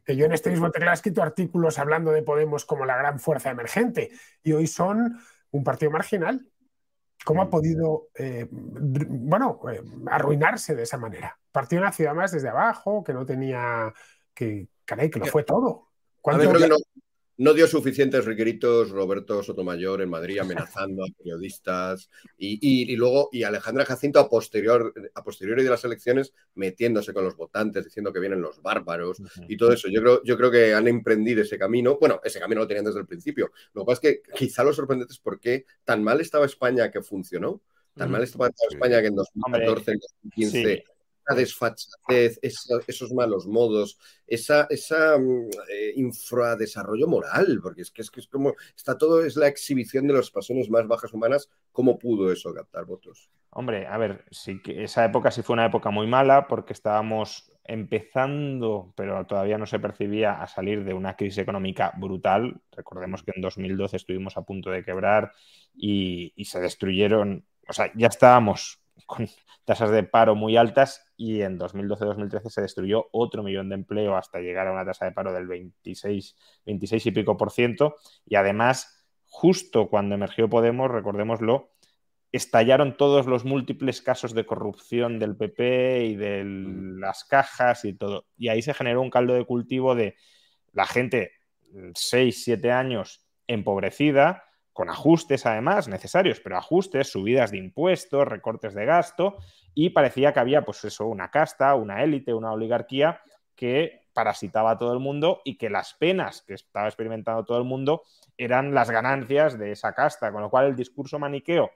Que 0.03 0.17
yo 0.17 0.25
en 0.25 0.33
este 0.33 0.49
mismo 0.49 0.69
teclado 0.69 0.91
he 0.91 0.95
escrito 0.95 1.23
artículos 1.23 1.79
hablando 1.79 2.11
de 2.11 2.23
Podemos 2.23 2.65
como 2.65 2.85
la 2.85 2.97
gran 2.97 3.19
fuerza 3.19 3.51
emergente 3.51 4.11
y 4.43 4.51
hoy 4.51 4.67
son 4.67 5.17
un 5.51 5.63
partido 5.63 5.91
marginal. 5.91 6.45
¿Cómo 7.23 7.41
ha 7.41 7.49
podido, 7.49 8.09
eh, 8.15 8.47
bueno, 8.51 9.61
eh, 9.71 9.81
arruinarse 10.07 10.75
de 10.75 10.83
esa 10.83 10.97
manera? 10.97 11.39
Partió 11.53 11.79
una 11.79 11.93
ciudad 11.93 12.13
más 12.13 12.33
desde 12.33 12.49
abajo, 12.49 13.01
que 13.01 13.13
no 13.13 13.25
tenía 13.25 13.93
que, 14.33 14.67
caray, 14.85 15.09
que 15.09 15.19
lo 15.19 15.25
fue 15.25 15.43
todo. 15.43 15.89
no, 17.37 17.53
dio 17.53 17.67
suficientes 17.67 18.25
requeritos 18.25 18.91
Roberto 18.91 19.41
Sotomayor 19.43 20.01
en 20.01 20.09
Madrid 20.09 20.39
amenazando 20.39 21.03
a 21.03 21.07
periodistas 21.17 22.09
y, 22.37 22.95
luego 22.95 23.29
y 23.31 23.43
Alejandra 23.43 23.85
Jacinto 23.85 24.19
a, 24.19 24.29
posterior, 24.29 24.93
a 25.13 25.23
posteriori 25.23 25.63
de 25.63 25.69
las 25.69 25.83
elecciones 25.83 26.33
metiéndose 26.55 27.13
con 27.13 27.23
los 27.23 27.35
votantes, 27.35 27.85
diciendo 27.85 28.13
que 28.13 28.19
vienen 28.19 28.41
los 28.41 28.61
bárbaros 28.61 29.21
y 29.47 29.57
todo 29.57 29.73
eso. 29.73 29.89
Yo 29.89 30.01
creo, 30.01 30.23
yo 30.23 30.37
creo 30.37 30.51
que 30.51 30.73
han 30.73 30.87
emprendido 30.87 31.41
ese 31.41 31.57
camino. 31.57 31.97
Bueno, 31.99 32.21
ese 32.23 32.39
camino 32.39 32.61
lo 32.61 32.67
tenían 32.67 32.85
desde 32.85 32.99
el 32.99 33.07
principio. 33.07 33.51
Lo 33.73 33.81
que 33.81 33.85
pasa 33.85 34.07
es 34.07 34.21
que 34.23 34.31
quizá 34.33 34.63
lo 34.63 34.73
sorprendente 34.73 35.13
es 35.13 35.19
por 35.19 35.39
qué 35.39 35.65
tan 35.83 36.03
mal 36.03 36.21
estaba 36.21 36.45
España 36.45 36.91
que 36.91 37.01
funcionó. 37.01 37.61
Tan 37.95 38.09
mal 38.09 38.23
estaba 38.23 38.49
España 38.71 39.01
que 39.01 39.07
en 39.07 39.15
2014, 39.15 39.91
en 39.91 39.99
2015 39.99 40.83
esa 41.25 41.35
desfachatez, 41.35 42.39
esos 42.41 43.13
malos 43.13 43.47
modos, 43.47 43.97
esa, 44.27 44.67
esa 44.69 45.17
mm, 45.17 45.49
eh, 45.69 45.93
infradesarrollo 45.95 47.07
moral, 47.07 47.59
porque 47.61 47.81
es 47.81 47.91
que, 47.91 48.01
es 48.01 48.11
que 48.11 48.19
es 48.19 48.27
como, 48.27 48.53
está 48.75 48.97
todo, 48.97 49.23
es 49.23 49.35
la 49.35 49.47
exhibición 49.47 50.07
de 50.07 50.13
las 50.13 50.31
pasiones 50.31 50.69
más 50.69 50.87
bajas 50.87 51.13
humanas, 51.13 51.49
¿cómo 51.71 51.97
pudo 51.97 52.31
eso 52.31 52.53
captar 52.53 52.85
votos? 52.85 53.29
Hombre, 53.51 53.85
a 53.87 53.97
ver, 53.97 54.25
sí 54.31 54.61
que 54.61 54.83
esa 54.83 55.05
época 55.05 55.31
sí 55.31 55.43
fue 55.43 55.53
una 55.53 55.67
época 55.67 55.91
muy 55.91 56.07
mala 56.07 56.47
porque 56.47 56.73
estábamos 56.73 57.51
empezando, 57.63 58.93
pero 58.97 59.25
todavía 59.25 59.57
no 59.57 59.65
se 59.65 59.79
percibía 59.79 60.41
a 60.41 60.47
salir 60.47 60.83
de 60.83 60.93
una 60.93 61.15
crisis 61.15 61.37
económica 61.37 61.93
brutal. 61.97 62.61
Recordemos 62.71 63.23
que 63.23 63.31
en 63.35 63.41
2012 63.41 63.95
estuvimos 63.95 64.35
a 64.35 64.41
punto 64.41 64.69
de 64.69 64.83
quebrar 64.83 65.31
y, 65.73 66.33
y 66.35 66.45
se 66.45 66.59
destruyeron, 66.59 67.45
o 67.69 67.73
sea, 67.73 67.91
ya 67.95 68.07
estábamos 68.07 68.82
con 69.05 69.27
tasas 69.65 69.91
de 69.91 70.03
paro 70.03 70.35
muy 70.35 70.57
altas 70.57 71.05
y 71.17 71.41
en 71.41 71.57
2012-2013 71.59 72.49
se 72.49 72.61
destruyó 72.61 73.07
otro 73.11 73.43
millón 73.43 73.69
de 73.69 73.75
empleo 73.75 74.15
hasta 74.15 74.39
llegar 74.39 74.67
a 74.67 74.71
una 74.71 74.85
tasa 74.85 75.05
de 75.05 75.11
paro 75.11 75.33
del 75.33 75.47
26, 75.47 76.35
26 76.65 77.05
y 77.05 77.11
pico 77.11 77.37
por 77.37 77.51
ciento. 77.51 77.95
Y 78.25 78.35
además, 78.35 79.05
justo 79.25 79.89
cuando 79.89 80.15
emergió 80.15 80.49
Podemos, 80.49 80.91
recordémoslo, 80.91 81.71
estallaron 82.31 82.97
todos 82.97 83.27
los 83.27 83.45
múltiples 83.45 84.01
casos 84.01 84.33
de 84.33 84.45
corrupción 84.45 85.19
del 85.19 85.37
PP 85.37 86.05
y 86.05 86.15
de 86.15 86.43
las 86.45 87.23
cajas 87.23 87.85
y 87.85 87.93
todo. 87.93 88.25
Y 88.37 88.49
ahí 88.49 88.61
se 88.61 88.73
generó 88.73 89.01
un 89.01 89.11
caldo 89.11 89.33
de 89.33 89.45
cultivo 89.45 89.95
de 89.95 90.15
la 90.71 90.87
gente 90.87 91.31
6, 91.93 92.43
7 92.43 92.71
años 92.71 93.25
empobrecida, 93.47 94.43
con 94.73 94.89
ajustes 94.89 95.45
además 95.45 95.87
necesarios, 95.87 96.39
pero 96.39 96.57
ajustes, 96.57 97.11
subidas 97.11 97.51
de 97.51 97.57
impuestos, 97.57 98.27
recortes 98.27 98.73
de 98.73 98.85
gasto, 98.85 99.37
y 99.73 99.91
parecía 99.91 100.33
que 100.33 100.39
había, 100.39 100.65
pues 100.65 100.83
eso, 100.83 101.07
una 101.07 101.29
casta, 101.29 101.75
una 101.75 102.03
élite, 102.03 102.33
una 102.33 102.51
oligarquía 102.51 103.21
que 103.55 104.07
parasitaba 104.13 104.71
a 104.71 104.77
todo 104.77 104.93
el 104.93 104.99
mundo 104.99 105.41
y 105.43 105.57
que 105.57 105.69
las 105.69 105.93
penas 105.93 106.41
que 106.41 106.55
estaba 106.55 106.87
experimentando 106.87 107.45
todo 107.45 107.57
el 107.57 107.63
mundo 107.63 108.03
eran 108.37 108.73
las 108.73 108.89
ganancias 108.89 109.57
de 109.57 109.71
esa 109.71 109.93
casta, 109.93 110.31
con 110.31 110.41
lo 110.41 110.49
cual 110.49 110.67
el 110.67 110.75
discurso 110.75 111.19
maniqueo, 111.19 111.71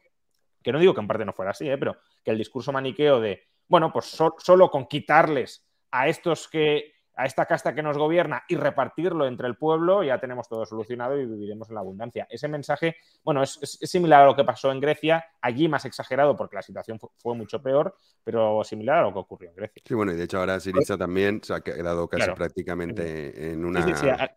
que 0.64 0.72
no 0.72 0.80
digo 0.80 0.94
que 0.94 1.02
en 1.02 1.08
parte 1.08 1.26
no 1.26 1.34
fuera 1.34 1.52
así, 1.52 1.70
¿eh? 1.70 1.78
pero 1.78 1.98
que 2.24 2.32
el 2.32 2.38
discurso 2.38 2.72
maniqueo 2.72 3.20
de, 3.20 3.44
bueno, 3.68 3.92
pues 3.92 4.06
solo 4.06 4.70
con 4.70 4.88
quitarles 4.88 5.68
a 5.92 6.08
estos 6.08 6.48
que 6.48 6.97
a 7.18 7.26
esta 7.26 7.46
casta 7.46 7.74
que 7.74 7.82
nos 7.82 7.98
gobierna 7.98 8.44
y 8.48 8.56
repartirlo 8.56 9.26
entre 9.26 9.48
el 9.48 9.56
pueblo, 9.56 10.04
ya 10.04 10.20
tenemos 10.20 10.48
todo 10.48 10.66
solucionado 10.68 11.20
y 11.20 11.26
viviremos 11.26 11.68
en 11.68 11.76
la 11.76 11.82
abundancia. 11.82 12.28
Ese 12.30 12.48
mensaje, 12.48 12.96
bueno, 13.24 13.42
es, 13.42 13.60
similar 13.82 14.22
a 14.22 14.26
lo 14.28 14.36
que 14.36 14.44
pasó 14.44 14.72
en 14.72 14.80
Grecia, 14.80 15.26
allí 15.42 15.68
más 15.68 15.84
exagerado 15.86 16.38
porque 16.38 16.56
la 16.56 16.62
situación 16.62 17.00
fue, 17.18 17.36
mucho 17.36 17.62
peor, 17.62 17.96
pero 18.24 18.64
similar 18.64 19.00
a 19.00 19.02
lo 19.02 19.14
que 19.14 19.20
ocurrió 19.20 19.50
en 19.50 19.56
Grecia. 19.56 19.82
Sí, 19.84 19.94
bueno, 19.96 20.12
y 20.12 20.16
de 20.16 20.24
hecho 20.26 20.40
ahora 20.40 20.60
Siriza 20.60 20.96
también 20.96 21.42
se 21.44 21.56
ha 21.56 21.62
quedado 21.62 22.08
casi 22.08 22.32
prácticamente 22.32 23.52
en 23.52 23.66
una, 23.66 23.84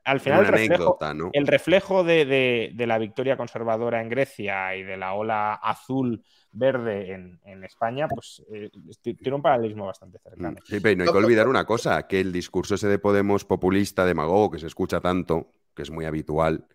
Al, 0.04 0.20
final, 0.20 0.40
el 0.40 0.46
reflejo, 0.46 0.98
el 1.32 1.46
reflejo 1.46 2.02
de 2.02 2.84
la 2.86 2.98
victoria 2.98 3.36
conservadora 3.36 4.00
en 4.00 4.08
Grecia 4.08 4.74
y 4.74 4.82
de 4.82 4.96
la 4.96 5.12
ola 5.12 5.54
azul 5.54 6.24
verde 6.52 7.12
en, 7.12 7.64
España, 7.64 8.08
pues 8.08 8.42
eh, 8.52 8.70
tiene 9.02 9.34
un 9.34 9.42
paralelismo 9.42 9.86
bastante 9.86 10.18
cercano. 10.18 10.56
Sí, 10.64 10.80
pero 10.80 10.96
no 10.96 11.04
hay 11.04 11.12
que 11.12 11.24
olvidar 11.24 11.48
una 11.48 11.64
cosa, 11.64 12.06
que 12.06 12.20
el 12.20 12.32
discurso 12.32 12.74
ese 12.74 12.88
de 12.88 12.98
Podemos 12.98 13.44
populista, 13.44 14.04
demagogo, 14.04 14.50
que 14.50 14.58
se 14.58 14.66
escucha 14.66 15.00
tanto, 15.00 15.50
que 15.74 15.82
es 15.82 15.90
muy 15.90 16.06
habitual, 16.06 16.66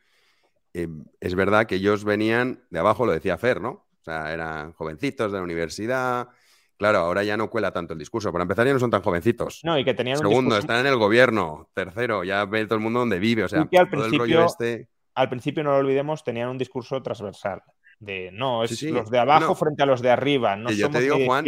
eh, 0.73 0.87
es 1.19 1.35
verdad 1.35 1.65
que 1.65 1.75
ellos 1.75 2.03
venían 2.03 2.63
de 2.69 2.79
abajo, 2.79 3.05
lo 3.05 3.11
decía 3.11 3.37
Fer, 3.37 3.61
¿no? 3.61 3.69
O 3.69 4.03
sea, 4.03 4.33
eran 4.33 4.73
jovencitos 4.73 5.31
de 5.31 5.37
la 5.37 5.43
universidad. 5.43 6.29
Claro, 6.77 6.99
ahora 6.99 7.23
ya 7.23 7.37
no 7.37 7.49
cuela 7.49 7.71
tanto 7.71 7.93
el 7.93 7.99
discurso. 7.99 8.31
Para 8.31 8.43
empezar, 8.43 8.67
ya 8.67 8.73
no 8.73 8.79
son 8.79 8.91
tan 8.91 9.01
jovencitos. 9.01 9.61
No, 9.63 9.79
y 9.79 9.85
que 9.85 9.93
tenían 9.93 10.17
Segundo, 10.17 10.57
están 10.57 10.81
en 10.81 10.87
el 10.87 10.97
gobierno. 10.97 11.69
Tercero, 11.73 12.23
ya 12.23 12.45
ve 12.45 12.65
todo 12.65 12.75
el 12.75 12.81
mundo 12.81 12.99
donde 12.99 13.19
vive. 13.19 13.45
O 13.45 13.47
sea, 13.47 13.61
al 13.61 13.89
principio, 13.89 14.45
este... 14.45 14.89
al 15.15 15.29
principio, 15.29 15.63
no 15.63 15.71
lo 15.71 15.77
olvidemos, 15.77 16.23
tenían 16.23 16.49
un 16.49 16.57
discurso 16.57 17.01
transversal 17.01 17.63
de 17.99 18.31
no, 18.31 18.63
es 18.63 18.81
los 18.83 19.09
de 19.09 19.19
abajo 19.19 19.55
frente 19.55 19.83
a 19.83 19.85
los 19.85 20.01
de 20.01 20.11
arriba. 20.11 20.55
No 20.55 20.71
yo 20.71 20.89
te 20.89 20.99
digo, 21.01 21.17
Juan, 21.25 21.45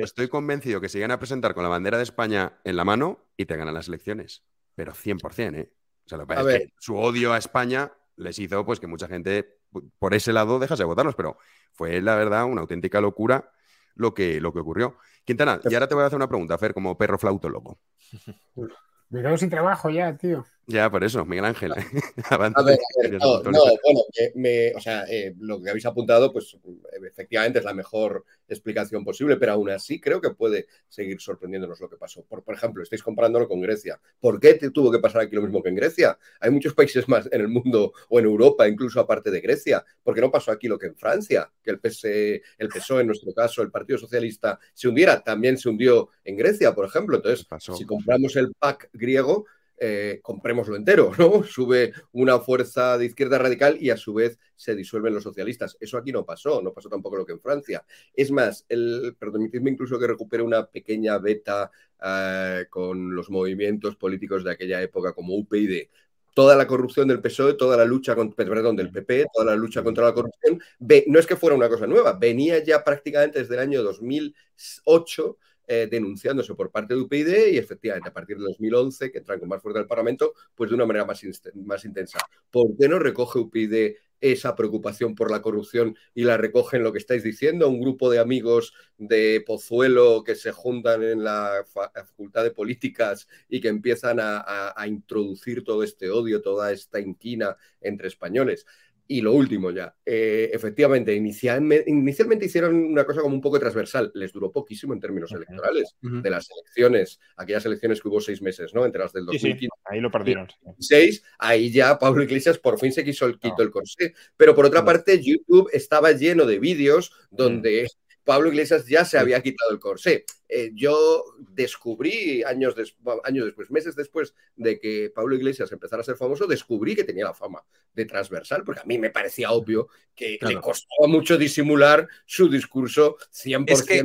estoy 0.00 0.28
convencido 0.28 0.80
que 0.80 0.88
se 0.88 1.04
a 1.04 1.18
presentar 1.18 1.54
con 1.54 1.62
la 1.62 1.68
bandera 1.68 1.96
de 1.96 2.02
España 2.02 2.54
en 2.64 2.76
la 2.76 2.84
mano 2.84 3.26
y 3.36 3.46
te 3.46 3.56
ganan 3.56 3.74
las 3.74 3.88
elecciones. 3.88 4.44
Pero 4.74 4.92
100%, 4.92 5.54
¿eh? 5.54 5.72
O 6.04 6.08
sea, 6.08 6.18
lo 6.18 6.26
que 6.26 6.34
pasa 6.34 6.52
es 6.52 6.58
que 6.58 6.72
su 6.78 6.96
odio 6.96 7.32
a 7.32 7.38
España 7.38 7.92
les 8.16 8.38
hizo 8.38 8.64
pues 8.64 8.80
que 8.80 8.86
mucha 8.86 9.08
gente 9.08 9.58
por 9.98 10.14
ese 10.14 10.32
lado 10.32 10.58
dejase 10.58 10.82
de 10.82 10.86
votarlos, 10.86 11.14
pero 11.14 11.36
fue 11.72 12.00
la 12.00 12.14
verdad 12.14 12.44
una 12.44 12.62
auténtica 12.62 13.00
locura 13.00 13.50
lo 13.94 14.14
que, 14.14 14.40
lo 14.40 14.52
que 14.52 14.60
ocurrió. 14.60 14.96
Quintana, 15.24 15.60
y 15.64 15.74
ahora 15.74 15.88
te 15.88 15.94
voy 15.94 16.04
a 16.04 16.06
hacer 16.06 16.16
una 16.16 16.28
pregunta, 16.28 16.56
Fer, 16.58 16.72
como 16.72 16.96
perro 16.96 17.18
flautólogo. 17.18 17.78
Me 19.10 19.22
quedo 19.22 19.36
sin 19.36 19.50
trabajo 19.50 19.90
ya, 19.90 20.16
tío. 20.16 20.44
Ya, 20.68 20.90
por 20.90 21.04
eso, 21.04 21.24
Miguel 21.24 21.44
Ángel. 21.44 21.72
a 22.30 22.36
ver, 22.38 22.52
a 22.54 22.62
ver, 22.62 22.78
no, 23.12 23.40
no, 23.42 23.60
bueno, 23.84 24.00
me, 24.34 24.74
o 24.74 24.80
sea, 24.80 25.04
eh, 25.08 25.32
lo 25.38 25.62
que 25.62 25.70
habéis 25.70 25.86
apuntado, 25.86 26.32
pues 26.32 26.56
efectivamente 27.00 27.60
es 27.60 27.64
la 27.64 27.72
mejor 27.72 28.24
explicación 28.48 29.04
posible, 29.04 29.36
pero 29.36 29.52
aún 29.52 29.70
así 29.70 30.00
creo 30.00 30.20
que 30.20 30.30
puede 30.30 30.66
seguir 30.88 31.20
sorprendiéndonos 31.20 31.80
lo 31.80 31.88
que 31.88 31.96
pasó. 31.96 32.24
Por, 32.24 32.42
por 32.42 32.54
ejemplo, 32.54 32.82
estáis 32.82 33.02
comparándolo 33.02 33.46
con 33.46 33.60
Grecia. 33.60 34.00
¿Por 34.18 34.40
qué 34.40 34.54
tuvo 34.54 34.90
que 34.90 34.98
pasar 34.98 35.22
aquí 35.22 35.36
lo 35.36 35.42
mismo 35.42 35.62
que 35.62 35.68
en 35.68 35.76
Grecia? 35.76 36.18
Hay 36.40 36.50
muchos 36.50 36.74
países 36.74 37.08
más 37.08 37.28
en 37.30 37.40
el 37.40 37.48
mundo 37.48 37.92
o 38.08 38.18
en 38.18 38.24
Europa, 38.24 38.66
incluso 38.66 38.98
aparte 38.98 39.30
de 39.30 39.40
Grecia. 39.40 39.84
¿Por 40.02 40.16
qué 40.16 40.20
no 40.20 40.32
pasó 40.32 40.50
aquí 40.50 40.66
lo 40.66 40.78
que 40.78 40.86
en 40.86 40.96
Francia? 40.96 41.48
Que 41.62 41.70
el, 41.70 41.78
PSE, 41.78 42.42
el 42.58 42.68
PSOE, 42.68 43.02
en 43.02 43.06
nuestro 43.06 43.32
caso, 43.32 43.62
el 43.62 43.70
Partido 43.70 43.98
Socialista, 43.98 44.58
se 44.74 44.88
hundiera. 44.88 45.22
También 45.22 45.58
se 45.58 45.68
hundió 45.68 46.08
en 46.24 46.36
Grecia, 46.36 46.74
por 46.74 46.86
ejemplo. 46.86 47.16
Entonces, 47.16 47.46
si 47.76 47.84
compramos 47.84 48.34
el 48.34 48.52
PAC 48.58 48.90
griego, 48.92 49.46
eh, 49.78 50.20
comprémoslo 50.22 50.76
entero, 50.76 51.12
¿no? 51.18 51.42
Sube 51.44 51.92
una 52.12 52.38
fuerza 52.38 52.96
de 52.96 53.06
izquierda 53.06 53.38
radical 53.38 53.76
y 53.80 53.90
a 53.90 53.96
su 53.96 54.14
vez 54.14 54.38
se 54.54 54.74
disuelven 54.74 55.14
los 55.14 55.22
socialistas. 55.22 55.76
Eso 55.80 55.98
aquí 55.98 56.12
no 56.12 56.24
pasó, 56.24 56.62
no 56.62 56.72
pasó 56.72 56.88
tampoco 56.88 57.16
lo 57.16 57.26
que 57.26 57.32
en 57.32 57.40
Francia. 57.40 57.84
Es 58.14 58.30
más, 58.30 58.64
el, 58.68 59.16
permitidme 59.18 59.70
incluso 59.70 59.98
que 59.98 60.06
recupere 60.06 60.42
una 60.42 60.66
pequeña 60.66 61.18
beta 61.18 61.70
eh, 62.02 62.66
con 62.70 63.14
los 63.14 63.30
movimientos 63.30 63.96
políticos 63.96 64.44
de 64.44 64.52
aquella 64.52 64.80
época 64.82 65.12
como 65.12 65.34
UPyD. 65.36 65.88
Toda 66.34 66.54
la 66.54 66.66
corrupción 66.66 67.08
del 67.08 67.22
PSOE, 67.22 67.54
toda 67.54 67.78
la 67.78 67.84
lucha 67.86 68.14
perdón, 68.14 68.76
del 68.76 68.90
PP, 68.90 69.26
toda 69.32 69.46
la 69.46 69.56
lucha 69.56 69.82
contra 69.82 70.04
la 70.04 70.12
corrupción, 70.12 70.60
no 71.06 71.18
es 71.18 71.26
que 71.26 71.36
fuera 71.36 71.56
una 71.56 71.68
cosa 71.68 71.86
nueva, 71.86 72.12
venía 72.12 72.62
ya 72.62 72.84
prácticamente 72.84 73.38
desde 73.38 73.54
el 73.54 73.60
año 73.60 73.82
2008 73.82 75.38
eh, 75.66 75.88
denunciándose 75.90 76.54
por 76.54 76.70
parte 76.70 76.94
de 76.94 77.00
UPyD 77.00 77.52
y 77.52 77.58
efectivamente 77.58 78.08
a 78.08 78.12
partir 78.12 78.38
de 78.38 78.44
2011, 78.44 79.10
que 79.10 79.18
entran 79.18 79.40
con 79.40 79.48
más 79.48 79.60
fuerza 79.60 79.80
al 79.80 79.86
Parlamento, 79.86 80.34
pues 80.54 80.70
de 80.70 80.76
una 80.76 80.86
manera 80.86 81.04
más, 81.04 81.22
más 81.54 81.84
intensa. 81.84 82.18
¿Por 82.50 82.76
qué 82.76 82.88
no 82.88 82.98
recoge 82.98 83.40
UPyD 83.40 83.96
esa 84.20 84.54
preocupación 84.56 85.14
por 85.14 85.30
la 85.30 85.42
corrupción 85.42 85.96
y 86.14 86.24
la 86.24 86.36
recogen 86.36 86.82
lo 86.82 86.92
que 86.92 86.98
estáis 86.98 87.22
diciendo? 87.22 87.68
Un 87.68 87.80
grupo 87.80 88.10
de 88.10 88.18
amigos 88.18 88.74
de 88.96 89.42
Pozuelo 89.46 90.22
que 90.24 90.36
se 90.36 90.52
juntan 90.52 91.02
en 91.02 91.24
la 91.24 91.64
Facultad 91.66 92.44
de 92.44 92.52
Políticas 92.52 93.28
y 93.48 93.60
que 93.60 93.68
empiezan 93.68 94.20
a, 94.20 94.72
a 94.74 94.86
introducir 94.86 95.64
todo 95.64 95.82
este 95.82 96.10
odio, 96.10 96.42
toda 96.42 96.72
esta 96.72 97.00
inquina 97.00 97.56
entre 97.80 98.08
españoles. 98.08 98.66
Y 99.08 99.20
lo 99.20 99.32
último 99.32 99.70
ya, 99.70 99.94
eh, 100.04 100.50
efectivamente, 100.52 101.14
inicialmente, 101.14 102.44
hicieron 102.44 102.74
una 102.74 103.04
cosa 103.04 103.20
como 103.20 103.34
un 103.34 103.40
poco 103.40 103.58
transversal, 103.58 104.10
les 104.14 104.32
duró 104.32 104.50
poquísimo 104.50 104.94
en 104.94 105.00
términos 105.00 105.30
electorales, 105.32 105.94
de 106.00 106.30
las 106.30 106.48
elecciones, 106.50 107.20
aquellas 107.36 107.64
elecciones 107.66 108.00
que 108.00 108.08
hubo 108.08 108.20
seis 108.20 108.42
meses, 108.42 108.74
¿no? 108.74 108.84
Entre 108.84 109.00
las 109.00 109.12
del 109.12 109.26
2015. 109.26 109.68
ahí 109.84 110.00
lo 110.00 110.10
perdieron. 110.10 110.48
Seis, 110.78 111.22
ahí 111.38 111.70
ya 111.70 111.98
Pablo 111.98 112.22
Iglesias 112.22 112.58
por 112.58 112.78
fin 112.78 112.92
se 112.92 113.04
quiso 113.04 113.26
el 113.26 113.38
quito 113.38 113.62
el 113.62 113.70
corsé. 113.70 114.14
Pero 114.36 114.54
por 114.54 114.66
otra 114.66 114.84
parte, 114.84 115.22
YouTube 115.22 115.70
estaba 115.72 116.12
lleno 116.12 116.44
de 116.46 116.58
vídeos 116.58 117.12
donde 117.30 117.86
Pablo 118.26 118.48
Iglesias 118.48 118.86
ya 118.88 119.04
se 119.04 119.18
había 119.18 119.40
quitado 119.40 119.70
el 119.70 119.78
corsé. 119.78 120.24
Eh, 120.48 120.72
yo 120.74 121.24
descubrí 121.38 122.42
años, 122.42 122.74
años 123.22 123.44
después, 123.44 123.70
meses 123.70 123.94
después 123.94 124.34
de 124.56 124.80
que 124.80 125.12
Pablo 125.14 125.36
Iglesias 125.36 125.70
empezara 125.70 126.00
a 126.00 126.04
ser 126.04 126.16
famoso, 126.16 126.48
descubrí 126.48 126.96
que 126.96 127.04
tenía 127.04 127.24
la 127.24 127.34
fama 127.34 127.64
de 127.94 128.04
transversal, 128.04 128.64
porque 128.64 128.80
a 128.80 128.84
mí 128.84 128.98
me 128.98 129.10
parecía 129.10 129.52
obvio 129.52 129.88
que 130.12 130.38
le 130.40 130.60
costaba 130.60 131.06
mucho 131.06 131.38
disimular 131.38 132.08
su 132.26 132.48
discurso 132.48 133.16
100% 133.32 133.64
es 133.68 133.82
que... 133.84 134.02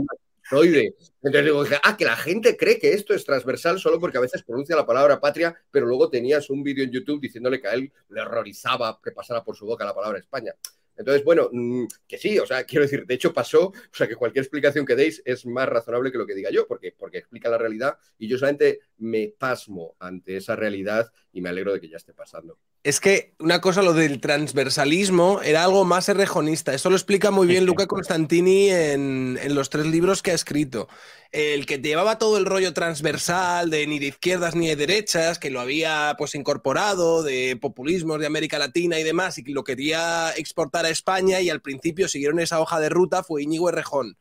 Entonces 0.54 1.46
digo, 1.46 1.64
ah, 1.84 1.98
que 1.98 2.06
la 2.06 2.18
gente 2.18 2.58
cree 2.58 2.78
que 2.78 2.94
esto 2.94 3.16
es 3.16 3.26
transversal 3.26 3.80
solo 3.80 4.00
porque 4.00 4.18
a 4.18 4.22
veces 4.22 4.44
pronuncia 4.44 4.76
la 4.76 4.86
palabra 4.86 5.20
patria, 5.20 5.56
pero 5.72 5.88
luego 5.88 6.10
tenías 6.10 6.50
un 6.50 6.62
vídeo 6.62 6.84
en 6.84 6.92
YouTube 6.92 7.22
diciéndole 7.22 7.60
que 7.60 7.70
a 7.70 7.74
él 7.74 7.92
le 8.10 8.22
horrorizaba 8.22 9.00
que 9.02 9.12
pasara 9.12 9.44
por 9.44 9.56
su 9.56 9.66
boca 9.66 9.86
la 9.86 9.96
palabra 9.96 10.20
España. 10.20 10.54
Entonces, 10.98 11.24
bueno, 11.24 11.50
mm, 11.52 11.86
que 12.08 12.18
sí, 12.18 12.40
o 12.40 12.46
sea, 12.46 12.64
quiero 12.66 12.84
decir, 12.84 13.06
de 13.06 13.14
hecho 13.14 13.34
pasó, 13.34 13.68
o 13.68 13.74
sea, 13.92 14.08
que 14.08 14.16
cualquier 14.16 14.44
explicación 14.44 14.86
que 14.86 14.96
deis 14.96 15.22
es 15.26 15.46
más 15.46 15.68
razonable 15.68 16.12
que 16.12 16.18
lo 16.18 16.26
que 16.28 16.36
diga 16.36 16.50
yo, 16.52 16.68
porque, 16.68 16.94
porque 16.98 17.20
explica 17.20 17.50
la 17.50 17.58
realidad 17.58 17.98
y 18.18 18.28
yo 18.28 18.38
solamente 18.38 18.80
me 18.98 19.34
pasmo 19.38 19.96
ante 20.00 20.38
esa 20.38 20.56
realidad 20.56 21.12
y 21.32 21.42
me 21.42 21.50
alegro 21.50 21.74
de 21.74 21.82
que 21.82 21.90
ya 21.90 21.98
esté 21.98 22.14
pasando. 22.14 22.60
Es 22.84 23.00
que 23.00 23.36
una 23.38 23.62
cosa, 23.62 23.84
lo 23.84 23.94
del 23.94 24.20
transversalismo 24.20 25.40
era 25.44 25.64
algo 25.64 25.86
más 25.86 26.10
errejonista. 26.10 26.74
Eso 26.74 26.90
lo 26.90 26.96
explica 26.96 27.30
muy 27.30 27.46
bien 27.46 27.68
Luca 27.68 27.86
Constantini 27.86 28.72
en, 28.72 29.38
en, 29.40 29.54
los 29.54 29.70
tres 29.70 29.86
libros 29.86 30.24
que 30.24 30.32
ha 30.32 30.34
escrito. 30.34 30.88
El 31.32 31.68
que 31.68 31.78
llevaba 31.78 32.18
todo 32.18 32.40
el 32.40 32.46
rollo 32.46 32.74
transversal 32.74 33.70
de 33.70 33.86
ni 33.86 34.00
de 34.00 34.08
izquierdas 34.08 34.56
ni 34.56 34.68
de 34.68 34.76
derechas, 34.76 35.38
que 35.38 35.52
lo 35.52 35.60
había 35.60 36.16
pues 36.18 36.34
incorporado 36.34 37.22
de 37.22 37.56
populismos 37.56 38.20
de 38.20 38.26
América 38.26 38.58
Latina 38.58 39.00
y 39.00 39.04
demás, 39.04 39.38
y 39.38 39.44
que 39.44 39.52
lo 39.52 39.64
quería 39.64 40.32
exportar 40.36 40.86
a 40.86 40.90
España 40.90 41.40
y 41.40 41.52
al 41.52 41.62
principio 41.62 42.08
siguieron 42.08 42.40
esa 42.40 42.60
hoja 42.60 42.80
de 42.80 42.90
ruta 42.90 43.24
fue 43.24 43.44
Íñigo 43.44 43.70
Errejón. 43.70 44.18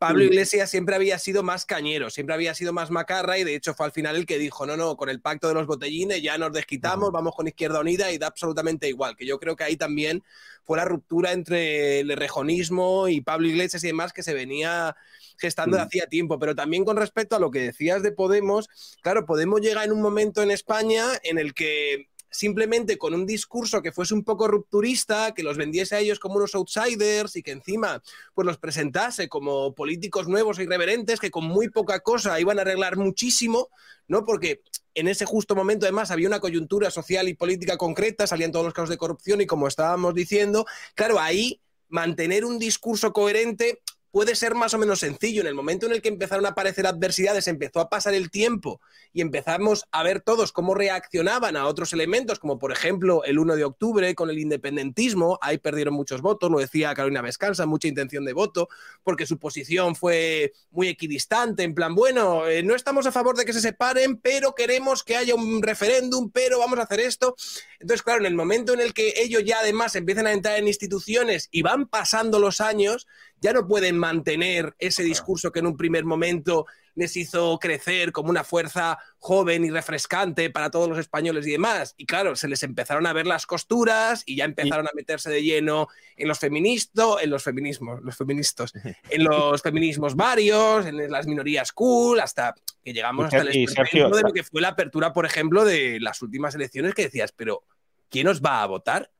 Pablo 0.00 0.24
Iglesias 0.24 0.70
siempre 0.70 0.94
había 0.94 1.18
sido 1.18 1.42
más 1.42 1.66
cañero, 1.66 2.08
siempre 2.08 2.34
había 2.34 2.54
sido 2.54 2.72
más 2.72 2.90
macarra 2.90 3.36
y 3.36 3.44
de 3.44 3.54
hecho 3.54 3.74
fue 3.74 3.84
al 3.84 3.92
final 3.92 4.16
el 4.16 4.24
que 4.24 4.38
dijo, 4.38 4.64
no, 4.64 4.74
no, 4.74 4.96
con 4.96 5.10
el 5.10 5.20
pacto 5.20 5.46
de 5.46 5.52
los 5.52 5.66
botellines 5.66 6.22
ya 6.22 6.38
nos 6.38 6.54
desquitamos, 6.54 7.12
vamos 7.12 7.34
con 7.34 7.46
Izquierda 7.46 7.80
Unida 7.80 8.10
y 8.10 8.16
da 8.16 8.28
absolutamente 8.28 8.88
igual, 8.88 9.14
que 9.14 9.26
yo 9.26 9.38
creo 9.38 9.56
que 9.56 9.64
ahí 9.64 9.76
también 9.76 10.22
fue 10.64 10.78
la 10.78 10.86
ruptura 10.86 11.32
entre 11.32 12.00
el 12.00 12.16
rejonismo 12.16 13.08
y 13.08 13.20
Pablo 13.20 13.48
Iglesias 13.48 13.84
y 13.84 13.88
demás 13.88 14.14
que 14.14 14.22
se 14.22 14.32
venía 14.32 14.96
gestando 15.36 15.76
de 15.76 15.82
hacía 15.82 16.06
tiempo, 16.06 16.38
pero 16.38 16.54
también 16.54 16.86
con 16.86 16.96
respecto 16.96 17.36
a 17.36 17.38
lo 17.38 17.50
que 17.50 17.60
decías 17.60 18.02
de 18.02 18.10
Podemos, 18.10 18.70
claro, 19.02 19.26
Podemos 19.26 19.60
llega 19.60 19.84
en 19.84 19.92
un 19.92 20.00
momento 20.00 20.42
en 20.42 20.50
España 20.50 21.04
en 21.24 21.38
el 21.38 21.52
que 21.52 22.08
simplemente 22.30 22.96
con 22.96 23.14
un 23.14 23.26
discurso 23.26 23.82
que 23.82 23.92
fuese 23.92 24.14
un 24.14 24.24
poco 24.24 24.48
rupturista, 24.48 25.34
que 25.34 25.42
los 25.42 25.56
vendiese 25.56 25.96
a 25.96 25.98
ellos 25.98 26.18
como 26.18 26.36
unos 26.36 26.54
outsiders 26.54 27.36
y 27.36 27.42
que 27.42 27.50
encima 27.50 28.02
pues 28.34 28.46
los 28.46 28.58
presentase 28.58 29.28
como 29.28 29.74
políticos 29.74 30.28
nuevos 30.28 30.58
e 30.58 30.62
irreverentes 30.62 31.20
que 31.20 31.30
con 31.30 31.44
muy 31.44 31.68
poca 31.68 32.00
cosa 32.00 32.40
iban 32.40 32.58
a 32.58 32.62
arreglar 32.62 32.96
muchísimo, 32.96 33.68
¿no? 34.06 34.24
Porque 34.24 34.62
en 34.94 35.08
ese 35.08 35.24
justo 35.24 35.54
momento 35.54 35.86
además 35.86 36.10
había 36.10 36.28
una 36.28 36.40
coyuntura 36.40 36.90
social 36.90 37.28
y 37.28 37.34
política 37.34 37.76
concreta, 37.76 38.26
salían 38.26 38.52
todos 38.52 38.64
los 38.64 38.74
casos 38.74 38.90
de 38.90 38.98
corrupción 38.98 39.40
y 39.40 39.46
como 39.46 39.66
estábamos 39.68 40.14
diciendo, 40.14 40.66
claro, 40.94 41.18
ahí 41.18 41.60
mantener 41.88 42.44
un 42.44 42.58
discurso 42.58 43.12
coherente 43.12 43.82
puede 44.10 44.34
ser 44.34 44.54
más 44.54 44.74
o 44.74 44.78
menos 44.78 45.00
sencillo. 45.00 45.40
En 45.40 45.46
el 45.46 45.54
momento 45.54 45.86
en 45.86 45.92
el 45.92 46.02
que 46.02 46.08
empezaron 46.08 46.46
a 46.46 46.50
aparecer 46.50 46.86
adversidades, 46.86 47.48
empezó 47.48 47.80
a 47.80 47.88
pasar 47.88 48.14
el 48.14 48.30
tiempo 48.30 48.80
y 49.12 49.20
empezamos 49.20 49.86
a 49.90 50.02
ver 50.02 50.20
todos 50.20 50.52
cómo 50.52 50.74
reaccionaban 50.74 51.56
a 51.56 51.66
otros 51.66 51.92
elementos, 51.92 52.38
como 52.38 52.58
por 52.58 52.72
ejemplo 52.72 53.24
el 53.24 53.38
1 53.38 53.56
de 53.56 53.64
octubre 53.64 54.14
con 54.14 54.30
el 54.30 54.38
independentismo, 54.38 55.38
ahí 55.42 55.58
perdieron 55.58 55.94
muchos 55.94 56.22
votos, 56.22 56.50
lo 56.50 56.58
decía 56.58 56.94
Carolina 56.94 57.22
Vescanza, 57.22 57.66
mucha 57.66 57.88
intención 57.88 58.24
de 58.24 58.32
voto, 58.32 58.68
porque 59.02 59.26
su 59.26 59.38
posición 59.38 59.96
fue 59.96 60.52
muy 60.70 60.88
equidistante, 60.88 61.62
en 61.62 61.74
plan, 61.74 61.94
bueno, 61.94 62.46
eh, 62.46 62.62
no 62.62 62.74
estamos 62.74 63.06
a 63.06 63.12
favor 63.12 63.36
de 63.36 63.44
que 63.44 63.52
se 63.52 63.60
separen, 63.60 64.16
pero 64.16 64.54
queremos 64.54 65.02
que 65.02 65.16
haya 65.16 65.34
un 65.34 65.62
referéndum, 65.62 66.30
pero 66.30 66.58
vamos 66.58 66.78
a 66.78 66.82
hacer 66.82 67.00
esto. 67.00 67.36
Entonces, 67.78 68.02
claro, 68.02 68.20
en 68.20 68.26
el 68.26 68.34
momento 68.34 68.74
en 68.74 68.80
el 68.80 68.92
que 68.92 69.14
ellos 69.16 69.42
ya 69.44 69.60
además 69.60 69.94
empiezan 69.96 70.26
a 70.26 70.32
entrar 70.32 70.58
en 70.58 70.68
instituciones 70.68 71.48
y 71.50 71.62
van 71.62 71.86
pasando 71.86 72.38
los 72.38 72.60
años, 72.60 73.06
ya 73.40 73.52
no 73.52 73.66
pueden 73.66 73.98
mantener 73.98 74.74
ese 74.78 75.02
discurso 75.02 75.50
que 75.50 75.60
en 75.60 75.66
un 75.66 75.76
primer 75.76 76.04
momento 76.04 76.66
les 76.94 77.16
hizo 77.16 77.58
crecer 77.58 78.12
como 78.12 78.30
una 78.30 78.44
fuerza 78.44 78.98
joven 79.18 79.64
y 79.64 79.70
refrescante 79.70 80.50
para 80.50 80.70
todos 80.70 80.88
los 80.88 80.98
españoles 80.98 81.46
y 81.46 81.52
demás. 81.52 81.94
Y 81.96 82.06
claro, 82.06 82.36
se 82.36 82.48
les 82.48 82.62
empezaron 82.62 83.06
a 83.06 83.12
ver 83.12 83.26
las 83.26 83.46
costuras 83.46 84.22
y 84.26 84.36
ya 84.36 84.44
empezaron 84.44 84.86
a 84.86 84.90
meterse 84.94 85.30
de 85.30 85.42
lleno 85.42 85.88
en 86.16 86.28
los 86.28 86.38
feministas, 86.38 87.06
en 87.22 87.30
los 87.30 87.42
feminismos, 87.42 88.02
los 88.02 88.16
feministas, 88.16 88.72
en 89.10 89.24
los 89.24 89.62
feminismos 89.62 90.16
varios, 90.16 90.86
en 90.86 91.10
las 91.10 91.26
minorías 91.26 91.72
cool, 91.72 92.20
hasta 92.20 92.54
que 92.84 92.92
llegamos 92.92 93.26
hasta 93.26 93.38
el 93.38 93.48
experimento 93.48 94.16
de 94.16 94.22
lo 94.22 94.32
que 94.32 94.42
fue 94.42 94.60
la 94.60 94.68
apertura, 94.68 95.12
por 95.12 95.26
ejemplo, 95.26 95.64
de 95.64 95.98
las 96.00 96.20
últimas 96.22 96.54
elecciones 96.54 96.94
que 96.94 97.02
decías, 97.02 97.32
pero 97.32 97.62
¿quién 98.08 98.28
os 98.28 98.42
va 98.42 98.62
a 98.62 98.66
votar? 98.66 99.10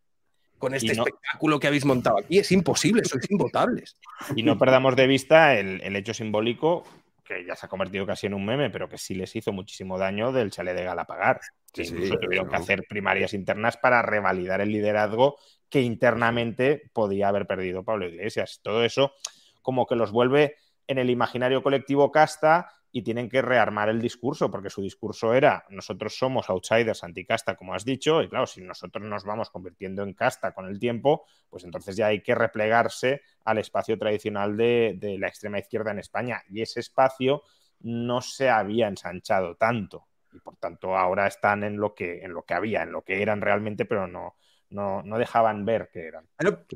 Con 0.60 0.74
este 0.74 0.92
espectáculo 0.92 1.58
que 1.58 1.66
habéis 1.66 1.84
montado 1.84 2.18
aquí. 2.18 2.38
Es 2.38 2.52
imposible, 2.52 3.02
sois 3.04 3.28
invotables. 3.28 3.96
Y 4.36 4.42
no 4.42 4.58
perdamos 4.58 4.94
de 4.94 5.06
vista 5.06 5.58
el, 5.58 5.96
hecho 5.96 6.12
simbólico, 6.12 6.84
que 7.24 7.44
ya 7.46 7.56
se 7.56 7.64
ha 7.66 7.68
convertido 7.68 8.06
casi 8.06 8.26
en 8.26 8.34
un 8.34 8.44
meme, 8.44 8.68
pero 8.68 8.88
que 8.88 8.98
sí 8.98 9.14
les 9.14 9.34
hizo 9.34 9.50
muchísimo 9.52 9.98
daño 9.98 10.30
del 10.30 10.50
chale 10.50 10.74
de 10.74 10.84
Galapagar. 10.84 11.40
Que 11.72 11.84
incluso 11.84 12.18
tuvieron 12.18 12.48
que 12.48 12.56
hacer 12.56 12.84
primarias 12.86 13.32
internas 13.32 13.78
para 13.78 14.02
revalidar 14.02 14.60
el 14.60 14.70
liderazgo 14.70 15.38
que 15.70 15.80
internamente 15.80 16.90
podía 16.92 17.28
haber 17.28 17.46
perdido 17.46 17.82
Pablo 17.82 18.06
Iglesias. 18.06 18.60
Todo 18.62 18.84
eso 18.84 19.14
como 19.62 19.86
que 19.86 19.96
los 19.96 20.12
vuelve 20.12 20.56
en 20.86 20.98
el 20.98 21.08
imaginario 21.08 21.62
colectivo 21.62 22.12
casta 22.12 22.70
y 22.92 23.02
tienen 23.02 23.28
que 23.28 23.42
rearmar 23.42 23.88
el 23.88 24.00
discurso, 24.00 24.50
porque 24.50 24.70
su 24.70 24.82
discurso 24.82 25.32
era 25.32 25.64
nosotros 25.70 26.16
somos 26.16 26.50
outsiders 26.50 27.04
anticasta, 27.04 27.56
como 27.56 27.74
has 27.74 27.84
dicho, 27.84 28.22
y 28.22 28.28
claro, 28.28 28.46
si 28.46 28.62
nosotros 28.62 29.04
nos 29.04 29.24
vamos 29.24 29.50
convirtiendo 29.50 30.02
en 30.02 30.14
casta 30.14 30.52
con 30.52 30.66
el 30.66 30.78
tiempo, 30.78 31.24
pues 31.48 31.64
entonces 31.64 31.96
ya 31.96 32.08
hay 32.08 32.22
que 32.22 32.34
replegarse 32.34 33.22
al 33.44 33.58
espacio 33.58 33.98
tradicional 33.98 34.56
de, 34.56 34.96
de 34.98 35.18
la 35.18 35.28
extrema 35.28 35.58
izquierda 35.58 35.92
en 35.92 36.00
España, 36.00 36.42
y 36.48 36.62
ese 36.62 36.80
espacio 36.80 37.42
no 37.80 38.20
se 38.20 38.50
había 38.50 38.88
ensanchado 38.88 39.56
tanto, 39.56 40.08
y 40.32 40.40
por 40.40 40.56
tanto 40.56 40.96
ahora 40.96 41.26
están 41.26 41.64
en 41.64 41.76
lo 41.76 41.94
que, 41.94 42.22
en 42.22 42.32
lo 42.32 42.42
que 42.42 42.54
había, 42.54 42.82
en 42.82 42.92
lo 42.92 43.02
que 43.02 43.22
eran 43.22 43.40
realmente, 43.40 43.84
pero 43.84 44.06
no, 44.06 44.34
no, 44.70 45.02
no 45.02 45.18
dejaban 45.18 45.64
ver 45.64 45.90
que 45.92 46.06
eran. 46.06 46.24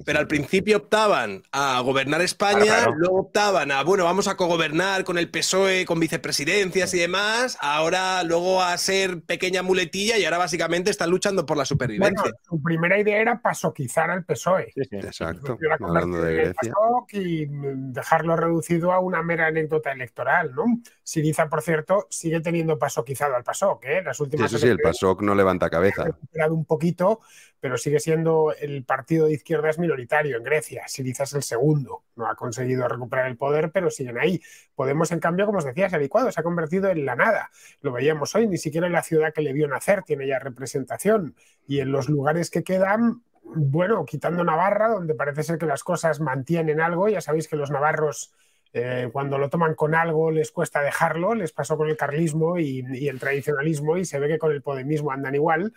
Pero, 0.05 0.19
al 0.19 0.27
principio 0.27 0.77
optaban 0.77 1.43
a 1.53 1.81
gobernar 1.81 2.21
España, 2.21 2.89
luego 2.95 3.21
optaban 3.21 3.71
a, 3.71 3.83
bueno, 3.83 4.05
vamos 4.05 4.29
a 4.29 4.37
cogobernar 4.37 5.05
con 5.05 5.17
el 5.17 5.31
PSOE, 5.31 5.85
con 5.87 5.99
vicepresidencias 6.01 6.93
y 6.95 6.99
demás, 6.99 7.57
ahora 7.61 8.23
luego 8.25 8.63
a 8.63 8.77
ser 8.77 9.23
pequeña 9.23 9.63
muletilla 9.63 10.19
y 10.19 10.25
ahora 10.25 10.39
básicamente 10.39 10.91
están 10.91 11.11
luchando 11.11 11.47
por 11.47 11.57
la 11.57 11.65
supervivencia. 11.65 12.21
Bueno, 12.21 12.37
su 12.43 12.63
primera 12.63 12.99
idea 12.99 13.19
era 13.19 13.41
pasoquizar 13.41 14.11
al 14.11 14.25
PSOE. 14.25 14.73
Exacto. 14.77 15.57
Hablando 15.81 16.21
de 16.21 16.35
Grecia. 16.35 16.73
Y 17.13 17.47
dejarlo 17.49 18.37
reducido 18.37 18.93
a 18.93 18.99
una 19.01 19.23
mera 19.23 19.47
anécdota 19.47 19.93
electoral, 19.93 20.55
¿no? 20.55 20.65
Siriza, 21.03 21.49
por 21.49 21.63
cierto, 21.63 22.07
sigue 22.11 22.41
teniendo 22.41 22.79
pasoquizado 22.79 23.37
al 23.37 23.45
PASOK, 23.45 23.85
¿eh? 23.85 24.03
Las 24.03 24.21
últimas 24.21 24.51
sí, 24.51 24.59
sí, 24.59 24.67
el 24.67 24.79
PASOK 24.79 25.23
no 25.23 25.35
levanta 25.35 25.71
cabeza. 25.71 26.03
Ha 26.03 26.07
recuperado 26.07 26.55
un 26.55 26.65
poquito, 26.65 27.21
pero 27.65 27.79
sigue 27.79 27.99
siendo 27.99 28.55
el 28.61 28.85
partido 28.85 29.25
de 29.25 29.33
izquierdas 29.33 29.79
minoritario 29.79 30.37
en 30.37 30.43
Grecia. 30.43 30.87
Siriza 30.87 31.23
es 31.23 31.33
el 31.33 31.43
segundo. 31.43 32.03
No 32.15 32.29
ha 32.29 32.35
conseguido 32.35 32.87
recuperar 32.87 33.27
el 33.27 33.39
poder, 33.39 33.73
pero 33.73 33.89
siguen 33.89 34.19
ahí. 34.19 34.43
Podemos, 34.75 35.13
en 35.13 35.19
cambio, 35.19 35.47
como 35.47 35.61
os 35.61 35.65
decía, 35.65 35.89
se 35.89 35.99
licuado, 35.99 36.31
se 36.31 36.39
ha 36.39 36.45
convertido 36.45 36.91
en 36.91 37.07
la 37.07 37.17
nada. 37.17 37.51
Lo 37.81 37.91
veíamos 37.91 38.35
hoy, 38.35 38.49
ni 38.49 38.59
siquiera 38.59 38.87
en 38.87 38.93
la 38.93 39.03
ciudad 39.03 39.33
que 39.33 39.41
le 39.41 39.55
vio 39.55 39.67
nacer 39.67 40.03
tiene 40.03 40.27
ya 40.27 40.39
representación. 40.39 41.37
Y 41.67 41.81
en 41.81 41.91
los 41.91 42.11
lugares 42.11 42.51
que 42.51 42.63
quedan, 42.63 43.23
bueno, 43.43 44.05
quitando 44.05 44.45
Navarra, 44.45 44.89
donde 44.89 45.15
parece 45.15 45.43
ser 45.43 45.57
que 45.57 45.65
las 45.65 45.83
cosas 45.83 46.21
mantienen 46.21 46.83
algo, 46.83 47.09
ya 47.09 47.23
sabéis 47.23 47.49
que 47.49 47.57
los 47.57 47.71
navarros 47.71 48.35
eh, 48.75 49.09
cuando 49.13 49.39
lo 49.39 49.49
toman 49.49 49.75
con 49.75 49.95
algo 49.95 50.31
les 50.31 50.51
cuesta 50.51 50.83
dejarlo, 50.83 51.35
les 51.35 51.53
pasó 51.53 51.77
con 51.77 51.89
el 51.89 51.97
carlismo 51.97 52.59
y, 52.59 52.85
y, 52.93 53.09
el 53.09 53.19
tradicionalismo 53.19 53.97
y 53.97 54.05
se 54.05 54.19
ve 54.19 54.29
que 54.29 54.39
con 54.39 54.53
el 54.53 54.63
podemismo 54.63 55.11
andan 55.11 55.35
igual 55.35 55.73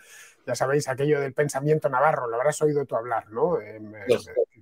ya 0.48 0.54
sabéis, 0.54 0.88
aquello 0.88 1.20
del 1.20 1.34
pensamiento 1.34 1.90
navarro, 1.90 2.26
lo 2.26 2.36
habrás 2.36 2.62
oído 2.62 2.86
tú 2.86 2.96
hablar, 2.96 3.30
¿no? 3.30 3.60
Em, 3.60 3.92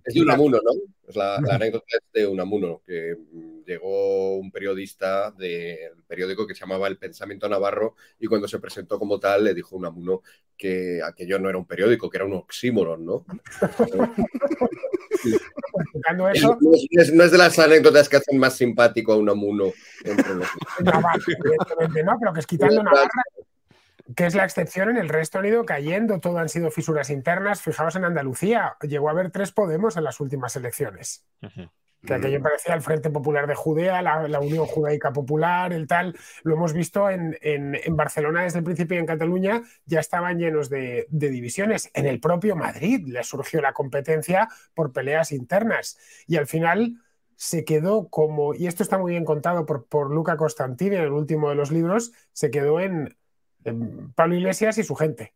es 0.06 0.14
de 0.14 0.22
Unamuno, 0.22 0.58
¿no? 0.64 0.72
Es 1.08 1.16
la, 1.16 1.36
anécdota 1.36 1.84
de 2.12 2.26
Unamuno, 2.26 2.82
que 2.86 3.16
mm, 3.16 3.64
llegó 3.64 4.36
un 4.36 4.50
periodista 4.50 5.30
del 5.32 6.02
periódico 6.06 6.46
que 6.46 6.54
se 6.54 6.60
llamaba 6.60 6.88
El 6.88 6.98
Pensamiento 6.98 7.48
Navarro 7.48 7.96
y 8.18 8.26
cuando 8.26 8.48
se 8.48 8.58
presentó 8.58 8.98
como 8.98 9.18
tal 9.18 9.44
le 9.44 9.54
dijo 9.54 9.76
Unamuno 9.76 10.22
que 10.56 11.00
aquello 11.02 11.38
no 11.38 11.48
era 11.48 11.58
un 11.58 11.66
periódico, 11.66 12.08
que 12.08 12.16
era 12.18 12.24
un 12.24 12.34
oxímoron, 12.34 13.04
¿no? 13.04 13.26
Eso, 16.32 16.56
no, 16.60 16.72
es, 17.24 17.32
de 17.32 17.38
las 17.38 17.58
anécdotas 17.58 18.08
que 18.08 18.16
hacen 18.16 18.38
más 18.38 18.56
simpático 18.56 19.12
a 19.12 19.16
Unamuno. 19.16 19.72
Entre 20.04 20.34
los... 20.34 20.46
no, 22.04 22.16
pero 22.20 22.32
que 22.32 22.40
es 22.40 22.46
quitando 22.46 22.82
Navarra 22.82 23.08
que 24.14 24.26
es 24.26 24.34
la 24.34 24.44
excepción, 24.44 24.90
en 24.90 24.98
el 24.98 25.08
resto 25.08 25.38
han 25.38 25.46
ido 25.46 25.64
cayendo, 25.64 26.20
todo 26.20 26.38
han 26.38 26.48
sido 26.48 26.70
fisuras 26.70 27.10
internas. 27.10 27.62
Fijaos 27.62 27.96
en 27.96 28.04
Andalucía, 28.04 28.76
llegó 28.82 29.08
a 29.08 29.12
haber 29.12 29.30
tres 29.30 29.52
Podemos 29.52 29.96
en 29.96 30.04
las 30.04 30.20
últimas 30.20 30.54
elecciones. 30.54 31.24
Que 32.02 32.14
aquello 32.14 32.40
parecía 32.40 32.74
el 32.74 32.82
Frente 32.82 33.10
Popular 33.10 33.48
de 33.48 33.56
Judea, 33.56 34.00
la, 34.00 34.38
Unión 34.38 34.66
Judaica 34.66 35.12
Popular, 35.12 35.72
el 35.72 35.88
tal. 35.88 36.16
Lo 36.44 36.54
hemos 36.54 36.72
visto 36.72 37.10
en, 37.10 37.36
Barcelona 37.90 38.42
desde 38.42 38.60
el 38.60 38.64
principio 38.64 38.96
y 38.96 39.00
en 39.00 39.06
Cataluña 39.06 39.62
ya 39.86 39.98
estaban 39.98 40.38
llenos 40.38 40.68
de, 40.68 41.06
divisiones. 41.10 41.90
En 41.94 42.06
el 42.06 42.20
propio 42.20 42.54
Madrid 42.54 43.04
le 43.08 43.24
surgió 43.24 43.60
la 43.60 43.72
competencia 43.72 44.48
por 44.74 44.92
peleas 44.92 45.32
internas. 45.32 45.98
Y 46.28 46.36
al 46.36 46.46
final 46.46 47.02
se 47.34 47.64
quedó 47.64 48.08
como, 48.08 48.54
y 48.54 48.68
esto 48.68 48.84
está 48.84 48.98
muy 48.98 49.12
bien 49.12 49.24
contado 49.24 49.66
por, 49.66 49.86
por 49.86 50.14
Luca 50.14 50.36
Costantini 50.36 50.94
en 50.94 51.02
el 51.02 51.12
último 51.12 51.48
de 51.48 51.56
los 51.56 51.72
libros, 51.72 52.12
se 52.32 52.50
quedó 52.50 52.78
en 52.80 53.16
Pablo 54.14 54.34
Iglesias 54.34 54.78
y 54.78 54.84
su 54.84 54.94
gente 54.94 55.34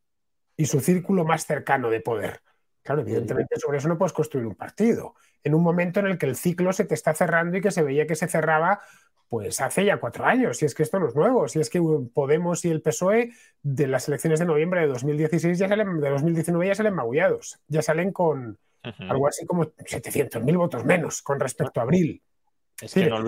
y 0.57 0.66
su 0.66 0.81
círculo 0.81 1.24
más 1.24 1.47
cercano 1.47 1.91
de 1.91 2.01
poder. 2.01 2.43
Claro, 2.83 3.03
evidentemente 3.03 3.59
sobre 3.59 3.78
eso 3.78 3.89
no 3.89 3.99
puedes 3.99 4.12
construir 4.12 4.47
un 4.47 4.55
partido. 4.55 5.14
En 5.43 5.55
un 5.55 5.62
momento 5.62 6.01
en 6.01 6.07
el 6.07 6.18
que 6.18 6.26
el 6.26 6.37
ciclo 6.37 6.72
se 6.72 6.85
te 6.85 6.95
está 6.95 7.14
cerrando 7.14 7.57
y 7.57 7.61
que 7.61 7.70
se 7.70 7.83
veía 7.83 8.07
que 8.07 8.14
se 8.14 8.28
cerraba, 8.28 8.81
pues 9.28 9.61
hace 9.61 9.85
ya 9.85 9.99
cuatro 9.99 10.24
años. 10.26 10.59
Si 10.59 10.66
es 10.66 10.74
que 10.74 10.83
esto 10.83 10.99
no 10.99 11.09
es 11.09 11.14
nuevo, 11.14 11.47
si 11.49 11.61
es 11.61 11.70
que 11.70 11.81
Podemos 12.12 12.64
y 12.64 12.70
el 12.70 12.83
PSOE 12.83 13.33
de 13.62 13.87
las 13.87 14.09
elecciones 14.09 14.41
de 14.41 14.47
noviembre 14.47 14.81
de 14.81 14.89
2016 14.89 15.59
ya 15.59 15.68
salen, 15.68 16.01
de 16.01 16.11
2019 16.11 16.66
ya 16.66 16.74
salen 16.74 16.95
magullados, 16.95 17.61
ya 17.68 17.81
salen 17.81 18.12
con 18.12 18.59
algo 18.83 19.28
así 19.28 19.47
como 19.47 19.64
700.000 19.64 20.57
votos 20.57 20.85
menos 20.85 21.22
con 21.22 21.39
respecto 21.39 21.81
a 21.81 21.85
abril. 21.85 22.22
Es 22.81 22.95
que 22.95 23.07
no, 23.07 23.22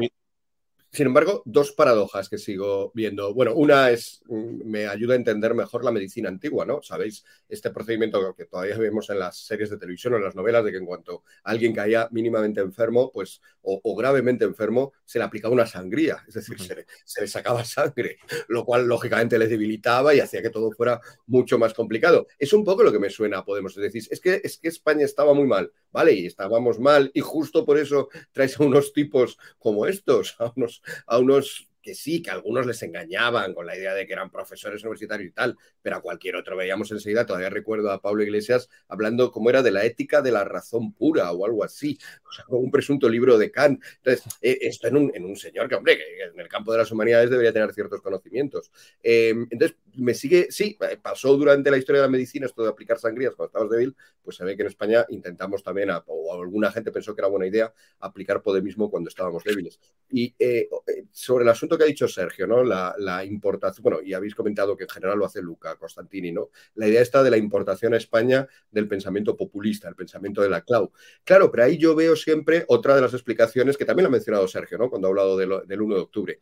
sin 0.92 1.06
embargo, 1.06 1.42
dos 1.46 1.72
paradojas 1.72 2.28
que 2.28 2.36
sigo 2.36 2.92
viendo. 2.94 3.32
Bueno, 3.32 3.54
una 3.54 3.88
es, 3.88 4.22
mm, 4.26 4.66
me 4.66 4.86
ayuda 4.86 5.14
a 5.14 5.16
entender 5.16 5.54
mejor 5.54 5.84
la 5.84 5.90
medicina 5.90 6.28
antigua, 6.28 6.66
¿no? 6.66 6.82
Sabéis, 6.82 7.24
este 7.48 7.70
procedimiento 7.70 8.34
que 8.34 8.44
todavía 8.44 8.76
vemos 8.76 9.08
en 9.08 9.18
las 9.18 9.38
series 9.38 9.70
de 9.70 9.78
televisión 9.78 10.12
o 10.12 10.16
en 10.18 10.24
las 10.24 10.34
novelas, 10.34 10.62
de 10.62 10.70
que 10.70 10.76
en 10.76 10.84
cuanto 10.84 11.24
alguien 11.44 11.74
caía 11.74 12.08
mínimamente 12.10 12.60
enfermo, 12.60 13.10
pues, 13.10 13.40
o, 13.62 13.96
gravemente 13.96 14.44
enfermo, 14.44 14.92
se 15.04 15.18
le 15.18 15.24
aplicaba 15.24 15.54
una 15.54 15.66
sangría, 15.66 16.22
es 16.28 16.34
decir, 16.34 16.58
se, 16.60 17.20
le, 17.20 17.26
sacaba 17.26 17.64
sangre, 17.64 18.18
lo 18.48 18.64
cual 18.64 18.86
lógicamente 18.86 19.38
le 19.38 19.48
debilitaba 19.48 20.14
y 20.14 20.20
hacía 20.20 20.42
que 20.42 20.50
todo 20.50 20.72
fuera 20.72 21.00
mucho 21.26 21.58
más 21.58 21.72
complicado. 21.72 22.26
Es 22.38 22.52
un 22.52 22.64
poco 22.64 22.82
lo 22.82 22.92
que 22.92 22.98
me 22.98 23.08
suena, 23.08 23.44
podemos 23.44 23.74
decir, 23.74 24.02
es 24.10 24.20
que, 24.20 24.40
es 24.44 24.58
que 24.58 24.68
España 24.68 25.04
estaba 25.04 25.32
muy 25.32 25.46
mal, 25.46 25.72
¿vale? 25.90 26.12
Y 26.12 26.26
estábamos 26.26 26.78
mal, 26.78 27.10
y 27.14 27.20
justo 27.20 27.64
por 27.64 27.78
eso 27.78 28.08
traes 28.32 28.58
a 28.60 28.64
unos 28.64 28.92
tipos 28.92 29.38
como 29.58 29.86
estos, 29.86 30.36
a 30.40 30.52
unos 30.54 30.81
a 31.06 31.18
unos 31.18 31.68
que 31.82 31.94
sí, 31.94 32.22
que 32.22 32.30
algunos 32.30 32.64
les 32.64 32.82
engañaban 32.82 33.52
con 33.52 33.66
la 33.66 33.76
idea 33.76 33.92
de 33.92 34.06
que 34.06 34.12
eran 34.12 34.30
profesores 34.30 34.82
universitarios 34.82 35.30
y 35.30 35.32
tal, 35.32 35.58
pero 35.82 35.96
a 35.96 36.00
cualquier 36.00 36.36
otro 36.36 36.56
veíamos 36.56 36.90
enseguida, 36.92 37.26
todavía 37.26 37.50
recuerdo 37.50 37.90
a 37.90 38.00
Pablo 38.00 38.22
Iglesias 38.22 38.68
hablando 38.88 39.32
como 39.32 39.50
era 39.50 39.62
de 39.62 39.72
la 39.72 39.84
ética 39.84 40.22
de 40.22 40.30
la 40.30 40.44
razón 40.44 40.92
pura 40.92 41.30
o 41.32 41.44
algo 41.44 41.64
así, 41.64 41.98
o 42.24 42.32
sea, 42.32 42.44
un 42.48 42.70
presunto 42.70 43.08
libro 43.08 43.36
de 43.36 43.50
Kant. 43.50 43.82
Entonces, 43.96 44.24
eh, 44.40 44.58
esto 44.62 44.86
en 44.86 44.96
un, 44.96 45.12
en 45.14 45.24
un, 45.24 45.36
señor 45.36 45.68
que, 45.68 45.74
hombre, 45.74 45.96
que 45.96 46.04
en 46.32 46.38
el 46.38 46.48
campo 46.48 46.72
de 46.72 46.78
las 46.78 46.92
humanidades 46.92 47.30
debería 47.30 47.52
tener 47.52 47.72
ciertos 47.74 48.00
conocimientos. 48.00 48.70
Em, 49.02 49.48
entonces, 49.50 49.76
me 49.96 50.14
sigue, 50.14 50.48
sí, 50.50 50.76
eh, 50.80 50.98
pasó 51.00 51.36
durante 51.36 51.70
la 51.70 51.76
historia 51.76 52.00
de 52.00 52.06
la 52.06 52.10
medicina 52.10 52.46
esto 52.46 52.62
de 52.62 52.68
aplicar 52.68 52.98
sangrías 52.98 53.34
cuando 53.34 53.48
estabas 53.48 53.70
débil, 53.70 53.96
pues 54.22 54.36
se 54.36 54.44
ve 54.44 54.56
que 54.56 54.62
en 54.62 54.68
España 54.68 55.04
intentamos 55.08 55.62
también, 55.62 55.90
o 56.06 56.34
alguna 56.34 56.70
gente 56.70 56.92
pensó 56.92 57.14
que 57.14 57.20
era 57.20 57.28
buena 57.28 57.46
idea, 57.46 57.72
aplicar 58.00 58.42
podemismo 58.42 58.90
cuando 58.90 59.08
estábamos 59.08 59.44
débiles. 59.44 59.80
Y 60.08 60.34
eh, 60.38 60.68
eh, 60.86 61.04
sobre 61.10 61.44
el 61.44 61.50
asunto 61.50 61.76
que 61.76 61.84
ha 61.84 61.86
dicho 61.86 62.08
Sergio, 62.08 62.46
¿no? 62.46 62.64
La, 62.64 62.94
la, 62.98 63.24
importación, 63.24 63.82
bueno, 63.82 64.00
y 64.02 64.14
habéis 64.14 64.34
comentado 64.34 64.76
que 64.76 64.84
en 64.84 64.90
general 64.90 65.18
lo 65.18 65.26
hace 65.26 65.42
Luca 65.42 65.76
Constantini, 65.76 66.32
¿no? 66.32 66.50
La 66.74 66.88
idea 66.88 67.02
está 67.02 67.22
de 67.22 67.30
la 67.30 67.36
importación 67.36 67.94
a 67.94 67.96
España 67.96 68.46
del 68.70 68.88
pensamiento 68.88 69.36
populista, 69.36 69.88
el 69.88 69.94
pensamiento 69.94 70.42
de 70.42 70.50
la 70.50 70.62
clau. 70.62 70.92
Claro, 71.24 71.50
pero 71.50 71.64
ahí 71.64 71.78
yo 71.78 71.94
veo 71.94 72.16
siempre 72.16 72.64
otra 72.68 72.94
de 72.94 73.02
las 73.02 73.14
explicaciones 73.14 73.76
que 73.76 73.84
también 73.84 74.04
lo 74.04 74.08
ha 74.08 74.12
mencionado 74.12 74.48
Sergio, 74.48 74.78
¿no? 74.78 74.88
Cuando 74.88 75.08
ha 75.08 75.10
hablado 75.10 75.36
del 75.36 75.82
1 75.82 75.94
de 75.94 76.00
octubre. 76.00 76.40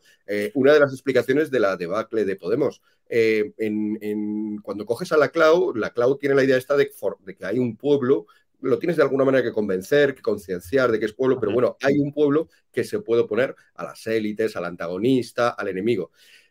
una 0.54 0.72
de 0.72 0.80
las 0.80 0.92
explicaciones 0.92 1.50
de 1.50 1.60
la 1.60 1.76
debacle 1.76 2.24
de 2.24 2.36
Podemos. 2.36 2.80
Eh, 3.12 3.39
en, 3.58 4.58
cuando 4.62 4.86
coges 4.86 5.12
a 5.12 5.16
la 5.16 5.28
cloud, 5.28 5.76
la 5.76 5.90
cloud 5.90 6.16
tiene 6.16 6.34
la 6.34 6.44
idea 6.44 6.56
esta 6.56 6.76
de, 6.76 6.90
de, 7.24 7.34
que 7.34 7.44
hay 7.44 7.58
un 7.58 7.76
pueblo, 7.76 8.26
lo 8.60 8.78
tienes 8.78 8.96
de 8.96 9.02
alguna 9.02 9.24
manera 9.24 9.42
que 9.42 9.52
convencer, 9.52 10.14
que 10.14 10.22
concienciar 10.22 10.92
de 10.92 10.98
que 10.98 11.06
es 11.06 11.12
pueblo, 11.12 11.38
pero 11.40 11.52
bueno, 11.52 11.76
hay 11.82 11.98
un 11.98 12.12
pueblo 12.12 12.48
que 12.72 12.84
se 12.84 13.00
puede 13.00 13.22
oponer 13.22 13.54
a 13.74 13.84
las 13.84 14.06
élites, 14.06 14.56
al 14.56 14.64
antagonista, 14.64 15.50
al 15.50 15.68
enemigo. 15.68 16.10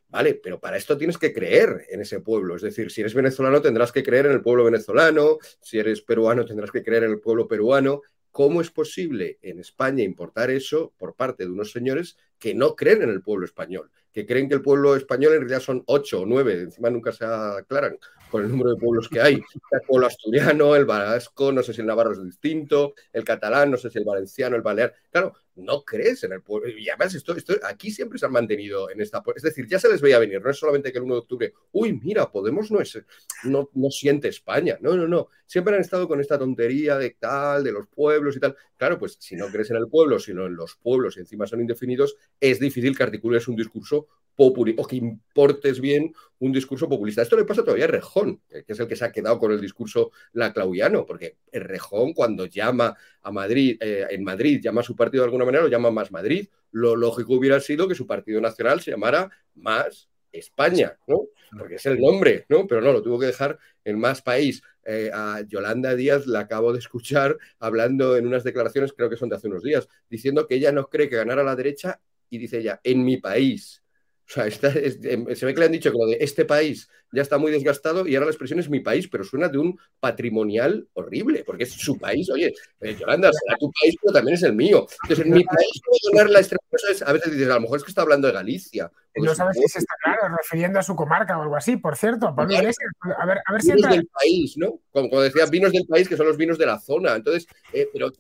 Vale, 0.10 0.36
pero 0.36 0.60
para 0.60 0.78
esto 0.78 0.98
tienes 0.98 1.20
que 1.20 1.32
creer 1.32 1.86
en 1.90 2.02
ese 2.02 2.20
pueblo. 2.20 2.56
Es 2.56 2.64
decir, 2.64 2.90
si 2.90 3.02
eres 3.02 3.14
venezolano 3.14 3.62
tendrás 3.62 3.92
que 3.92 4.02
creer 4.02 4.26
en 4.26 4.32
el 4.32 4.42
pueblo 4.42 4.64
venezolano, 4.64 5.38
si 5.62 5.78
eres 5.78 6.02
peruano 6.02 6.46
tendrás 6.46 6.72
que 6.72 6.84
creer 6.84 7.04
en 7.04 7.12
el 7.12 7.20
pueblo 7.20 7.48
peruano. 7.48 8.02
¿Cómo 8.32 8.62
es 8.62 8.72
posible 8.72 9.38
en 9.42 9.60
España 9.60 10.04
importar 10.04 10.50
eso 10.50 10.94
por 10.98 11.16
parte 11.16 11.44
de 11.44 11.52
unos 11.52 11.72
señores 11.72 12.18
que 12.40 12.56
no 12.56 12.76
creen 12.76 13.04
en 13.04 13.10
el 13.10 13.22
pueblo 13.22 13.46
español? 13.46 13.92
que 14.12 14.26
creen 14.26 14.50
que 14.50 14.56
el 14.56 14.62
pueblo 14.62 14.96
español 14.96 15.34
en 15.34 15.42
realidad 15.42 15.60
son 15.60 15.84
ocho 15.86 16.22
o 16.22 16.26
nueve, 16.26 16.54
encima 16.54 16.90
nunca 16.90 17.12
se 17.12 17.26
aclaran 17.26 17.98
con 18.30 18.44
el 18.44 18.50
número 18.50 18.72
de 18.72 18.76
pueblos 18.78 19.10
que 19.10 19.22
hay. 19.22 19.36
El 19.72 19.82
pueblo 19.88 20.08
asturiano, 20.08 20.76
el 20.76 20.86
vasco, 20.86 21.52
no 21.52 21.64
sé 21.64 21.74
si 21.74 21.82
el 21.82 21.88
navarro 21.88 22.14
es 22.14 22.24
distinto, 22.24 22.94
el 23.12 23.24
catalán, 23.24 23.72
no 23.72 23.78
sé 23.78 23.90
si 23.90 23.98
el 23.98 24.06
valenciano, 24.06 24.56
el 24.56 24.62
balear. 24.62 24.94
Claro, 25.12 25.34
no 25.56 25.84
crees 25.84 26.24
en 26.24 26.34
el 26.34 26.42
pueblo. 26.42 26.70
Y 26.70 26.90
además, 26.90 27.14
esto, 27.16 27.36
esto, 27.36 27.54
aquí 27.64 27.92
siempre 27.92 28.20
se 28.20 28.26
han 28.26 28.32
mantenido 28.32 28.90
en 28.90 29.02
esta. 29.02 29.24
Es 29.36 29.44
decir, 29.44 29.68
ya 29.68 29.80
se 29.80 29.90
les 29.90 30.02
veía 30.02 30.20
venir. 30.20 30.42
No 30.42 30.50
es 30.50 30.58
solamente 30.58 30.92
que 30.92 31.00
el 31.00 31.06
1 31.06 31.14
de 31.16 31.20
octubre, 31.20 31.54
uy, 31.72 31.94
mira, 31.94 32.32
Podemos 32.32 32.72
no, 32.72 32.80
es, 32.80 33.02
no, 33.44 33.70
no 33.74 33.90
siente 33.90 34.28
España. 34.28 34.78
No, 34.82 34.96
no, 34.96 35.08
no. 35.08 35.30
Siempre 35.46 35.76
han 35.76 35.82
estado 35.82 36.08
con 36.08 36.22
esta 36.22 36.38
tontería 36.38 36.98
de 36.98 37.12
tal, 37.20 37.64
de 37.64 37.72
los 37.72 37.88
pueblos 37.88 38.36
y 38.38 38.40
tal. 38.40 38.56
Claro, 38.78 39.00
pues 39.00 39.18
si 39.20 39.36
no 39.36 39.48
crees 39.48 39.72
en 39.72 39.78
el 39.78 39.88
pueblo, 39.88 40.20
sino 40.20 40.46
en 40.46 40.56
los 40.56 40.76
pueblos 40.76 41.18
y 41.18 41.22
encima 41.22 41.48
son 41.48 41.62
indefinidos, 41.62 42.16
es 42.40 42.60
difícil 42.60 42.96
que 42.96 43.04
articules 43.04 43.48
un 43.48 43.56
discurso 43.56 44.08
populista 44.40 44.82
o 44.82 44.88
que 44.88 44.96
importes 44.96 45.82
bien 45.82 46.14
un 46.40 46.54
discurso 46.54 46.88
populista. 46.88 47.22
Esto 47.22 47.36
le 47.36 47.44
pasa 47.44 47.62
todavía 47.62 47.84
a 47.84 47.90
Rejón, 47.90 48.42
que 48.48 48.64
es 48.66 48.80
el 48.80 48.88
que 48.88 48.96
se 48.96 49.04
ha 49.04 49.12
quedado 49.12 49.38
con 49.38 49.52
el 49.52 49.60
discurso 49.60 50.12
laclauiano, 50.32 51.06
porque 51.06 51.36
Rejón 51.52 52.14
cuando 52.14 52.46
llama 52.46 52.96
a 53.22 53.32
Madrid, 53.32 53.78
eh, 53.82 54.08
en 54.10 54.24
Madrid 54.24 54.62
llama 54.64 54.80
a 54.80 54.86
su 54.86 54.96
partido 54.96 55.24
de 55.24 55.26
alguna 55.26 55.44
manera, 55.44 55.64
lo 55.64 55.70
llama 55.70 55.92
Más 55.92 56.10
Madrid. 56.12 56.48
Lo 56.72 56.96
lógico 56.96 57.34
hubiera 57.34 57.60
sido 57.60 57.86
que 57.88 57.96
su 57.96 58.08
partido 58.08 58.40
nacional 58.40 58.80
se 58.80 58.92
llamara 58.92 59.30
Más 59.56 60.08
España, 60.32 60.98
¿no? 61.08 61.24
Porque 61.58 61.76
es 61.76 61.86
el 61.86 62.00
nombre, 62.00 62.46
¿no? 62.48 62.66
Pero 62.66 62.80
no, 62.80 62.94
lo 62.94 63.02
tuvo 63.02 63.20
que 63.20 63.26
dejar 63.26 63.60
en 63.84 64.00
Más 64.00 64.22
País. 64.22 64.62
Eh, 64.86 65.12
a 65.14 65.42
Yolanda 65.42 65.96
Díaz 65.96 66.26
la 66.28 66.40
acabo 66.40 66.72
de 66.72 66.80
escuchar 66.80 67.38
hablando 67.60 68.16
en 68.16 68.26
unas 68.26 68.46
declaraciones, 68.46 68.94
creo 68.94 69.10
que 69.10 69.18
son 69.18 69.28
de 69.28 69.36
hace 69.36 69.48
unos 69.48 69.64
días, 69.64 69.90
diciendo 70.10 70.48
que 70.48 70.56
ella 70.56 70.72
no 70.72 70.88
cree 70.88 71.10
que 71.10 71.18
ganara 71.18 71.44
la 71.44 71.58
derecha 71.58 72.00
y 72.30 72.38
dice 72.38 72.60
ella, 72.60 72.80
en 72.84 73.04
mi 73.04 73.18
país. 73.18 73.84
O 74.28 74.32
sea, 74.32 74.46
em, 74.46 75.36
se 75.36 75.46
ve 75.46 75.54
que 75.54 75.60
le 75.60 75.66
han 75.66 75.72
dicho 75.72 75.92
que 75.92 75.98
lo 75.98 76.06
de 76.08 76.18
este 76.22 76.46
país 76.46 76.88
ya 77.12 77.22
está 77.22 77.38
muy 77.38 77.52
desgastado 77.52 78.08
y 78.08 78.16
ahora 78.16 78.28
la 78.28 78.32
expresión 78.32 78.60
es 78.60 78.70
mi 78.70 78.80
país, 78.80 79.08
pero 79.08 79.24
suena 79.24 79.48
de 79.48 79.58
un 79.58 79.80
patrimonial 80.00 80.88
horrible, 80.94 81.44
porque 81.46 81.64
es 81.64 81.72
su 81.72 81.98
país. 81.98 82.30
Oye, 82.30 82.54
eh, 82.82 82.96
Yolanda, 83.00 83.32
será 83.34 83.58
tu 83.58 83.72
país, 83.72 83.96
pero 84.02 84.14
también 84.14 84.36
es 84.36 84.44
el 84.44 84.54
mío. 84.54 84.88
Entonces, 85.04 85.26
en 85.26 85.34
mi 85.34 85.44
país 85.44 85.82
puedo 85.84 86.14
ganar 86.14 86.32
la 86.32 86.40
extrema. 86.40 86.60
A 87.06 87.14
veces 87.14 87.32
dices, 87.32 87.50
a 87.50 87.56
lo 87.56 87.62
mejor 87.62 87.78
es 87.78 87.84
que 87.84 87.92
está 87.92 88.02
hablando 88.02 88.28
de 88.28 88.34
Galicia. 88.34 88.92
No 89.16 89.36
sabes 89.36 89.58
si 89.58 89.68
se 89.68 89.80
está 89.80 89.94
claro, 90.04 90.36
refiriendo 90.38 90.80
a 90.80 90.84
su 90.84 90.96
comarca 90.96 91.38
o 91.38 91.42
algo 91.42 91.56
así, 91.56 91.78
por 91.78 91.96
cierto. 91.98 92.28
A, 92.28 92.46
ver, 92.46 92.74
a 93.18 93.26
ver, 93.26 93.40
a 93.46 93.54
ver 93.54 93.62
si 93.62 93.74
vinos 93.74 93.92
del 93.92 94.08
país, 94.08 94.58
¿no? 94.58 94.80
Como, 94.92 95.20
decía, 95.20 95.46
vinos 95.48 95.72
del 95.72 95.88
país, 95.88 96.08
que 96.08 96.16
son 96.16 96.28
los 96.28 96.38
vinos 96.38 96.58
de 96.58 96.66
la 96.66 96.80
zona. 96.80 97.16
Entonces, 97.16 97.48
eh, 97.74 97.90
pero 97.92 98.12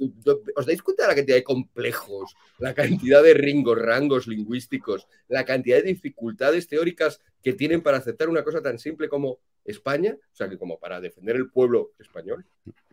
¿os 0.56 0.66
dais 0.66 0.82
cuenta 0.82 1.04
de 1.04 1.10
la 1.10 1.16
cantidad 1.16 1.38
de 1.38 1.44
complejos, 1.44 2.36
la 2.58 2.74
cantidad 2.74 3.24
de 3.24 3.34
ringos, 3.34 3.80
rangos 3.80 4.28
lingüísticos, 4.28 5.08
la 5.28 5.46
cantidad 5.46 5.78
de 5.78 5.84
dificultades 5.84 6.68
teóricas 6.68 7.22
que 7.44 7.54
tienen 7.54 7.82
para 7.82 7.98
aceptar 7.98 8.30
una 8.30 8.44
cosa 8.44 8.62
tan 8.62 8.80
simple 8.80 9.10
como 9.10 9.40
España? 9.64 10.16
O 10.16 10.36
sea, 10.36 10.50
que 10.50 10.58
como 10.58 10.80
para 10.80 11.00
defender 11.00 11.36
el 11.36 11.50
pueblo 11.50 11.92
español. 12.00 12.46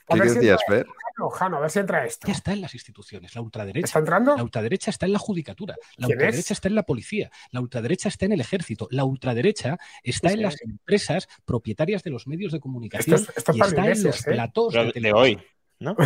¿Qué 0.08 0.20
decías, 0.20 0.60
Fer? 0.68 0.86
Jano, 1.32 1.56
a 1.56 1.60
ver 1.60 1.70
si 1.70 1.78
entra 1.78 2.04
esto. 2.04 2.26
Ya 2.26 2.34
está 2.34 2.52
en 2.52 2.60
las 2.60 2.74
instituciones, 2.74 3.34
la 3.34 3.40
ultraderecha. 3.40 3.86
¿Está 3.86 3.98
entrando? 3.98 4.36
La 4.36 4.42
ultraderecha 4.42 4.90
está 4.90 5.06
en 5.06 5.12
la 5.12 5.18
judicatura, 5.18 5.74
la 5.96 6.08
ultraderecha 6.08 6.52
está 6.52 6.68
en 6.68 6.74
la 6.74 6.82
policía, 6.84 7.30
la 7.50 7.60
ultraderecha 7.60 8.08
está 8.08 8.26
en 8.26 8.32
el 8.32 8.40
ejército, 8.40 8.86
la 8.90 9.04
ultraderecha 9.04 9.78
está 10.02 10.30
en 10.32 10.42
las 10.42 10.60
empresas 10.60 11.28
propietarias 11.44 12.02
de 12.02 12.10
los 12.10 12.26
medios 12.26 12.52
de 12.52 12.60
comunicación 12.60 13.16
esto 13.16 13.52
y 13.54 13.60
está 13.60 13.90
en 13.90 14.02
los 14.02 14.26
¿eh? 14.26 14.30
platós 14.30 14.74
de, 14.74 15.12
hoy. 15.12 15.40
¿No? 15.78 15.96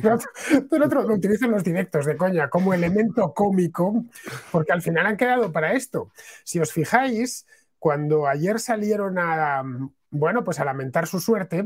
Pero 0.00 0.18
otro 0.84 1.02
lo 1.02 1.14
utilizan 1.14 1.50
los 1.50 1.64
directos 1.64 2.06
de 2.06 2.16
coña 2.16 2.48
como 2.48 2.74
elemento 2.74 3.32
cómico, 3.34 4.04
porque 4.50 4.72
al 4.72 4.82
final 4.82 5.06
han 5.06 5.16
quedado 5.16 5.52
para 5.52 5.72
esto. 5.72 6.12
Si 6.44 6.58
os 6.58 6.72
fijáis, 6.72 7.46
cuando 7.78 8.26
ayer 8.26 8.58
salieron 8.60 9.18
a, 9.18 9.62
bueno, 10.10 10.44
pues 10.44 10.60
a 10.60 10.64
lamentar 10.64 11.06
su 11.06 11.20
suerte, 11.20 11.64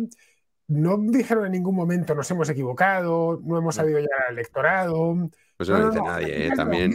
no 0.67 0.97
dijeron 0.99 1.47
en 1.47 1.53
ningún 1.53 1.75
momento 1.75 2.15
nos 2.15 2.31
hemos 2.31 2.49
equivocado, 2.49 3.41
no 3.45 3.59
hemos 3.59 3.75
sabido 3.75 3.99
llegar 3.99 4.25
al 4.29 4.35
electorado. 4.35 5.31
Pues 5.57 5.69
no, 5.69 5.79
no, 5.79 5.91
dice 5.91 6.03
nadie, 6.03 6.47
¿eh? 6.47 6.51
también. 6.57 6.95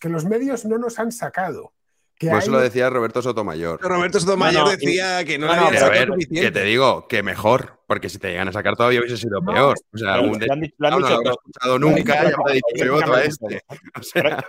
que 0.00 0.08
los 0.08 0.24
medios 0.24 0.64
no 0.64 0.78
nos 0.78 0.98
han 0.98 1.12
sacado. 1.12 1.72
Que 2.18 2.30
pues 2.30 2.46
lo 2.46 2.60
decía 2.60 2.88
Roberto 2.90 3.22
Sotomayor. 3.22 3.80
Roberto 3.82 4.20
Sotomayor 4.20 4.68
decía 4.68 5.24
que 5.24 5.36
no, 5.36 5.46
no 5.46 5.52
había 5.52 5.84
a 5.84 5.88
ver, 5.88 6.10
que 6.32 6.50
te 6.50 6.62
digo, 6.62 7.08
que 7.08 7.22
mejor, 7.22 7.80
porque 7.88 8.08
si 8.08 8.18
te 8.18 8.30
llegan 8.30 8.48
a 8.48 8.52
sacar 8.52 8.76
todavía 8.76 9.00
hubiese 9.00 9.16
sido 9.16 9.42
peor. 9.42 9.76
O 9.92 9.98
sea, 9.98 10.14
algún 10.14 10.38
lo 10.38 10.52
han, 10.52 10.60
dicho, 10.60 10.74
lo 10.78 10.88
han 10.88 10.96
dicho, 10.98 11.10
no 11.10 11.22
lo 11.22 11.30
escuchado 11.30 11.78
nunca, 11.78 12.30
ya 12.30 12.36
me 12.36 12.50
ha 12.50 12.54
dicho 12.54 12.92
voto 12.92 13.14
a 13.14 13.24
este. 13.24 13.62
O 13.98 14.02
sea, 14.02 14.46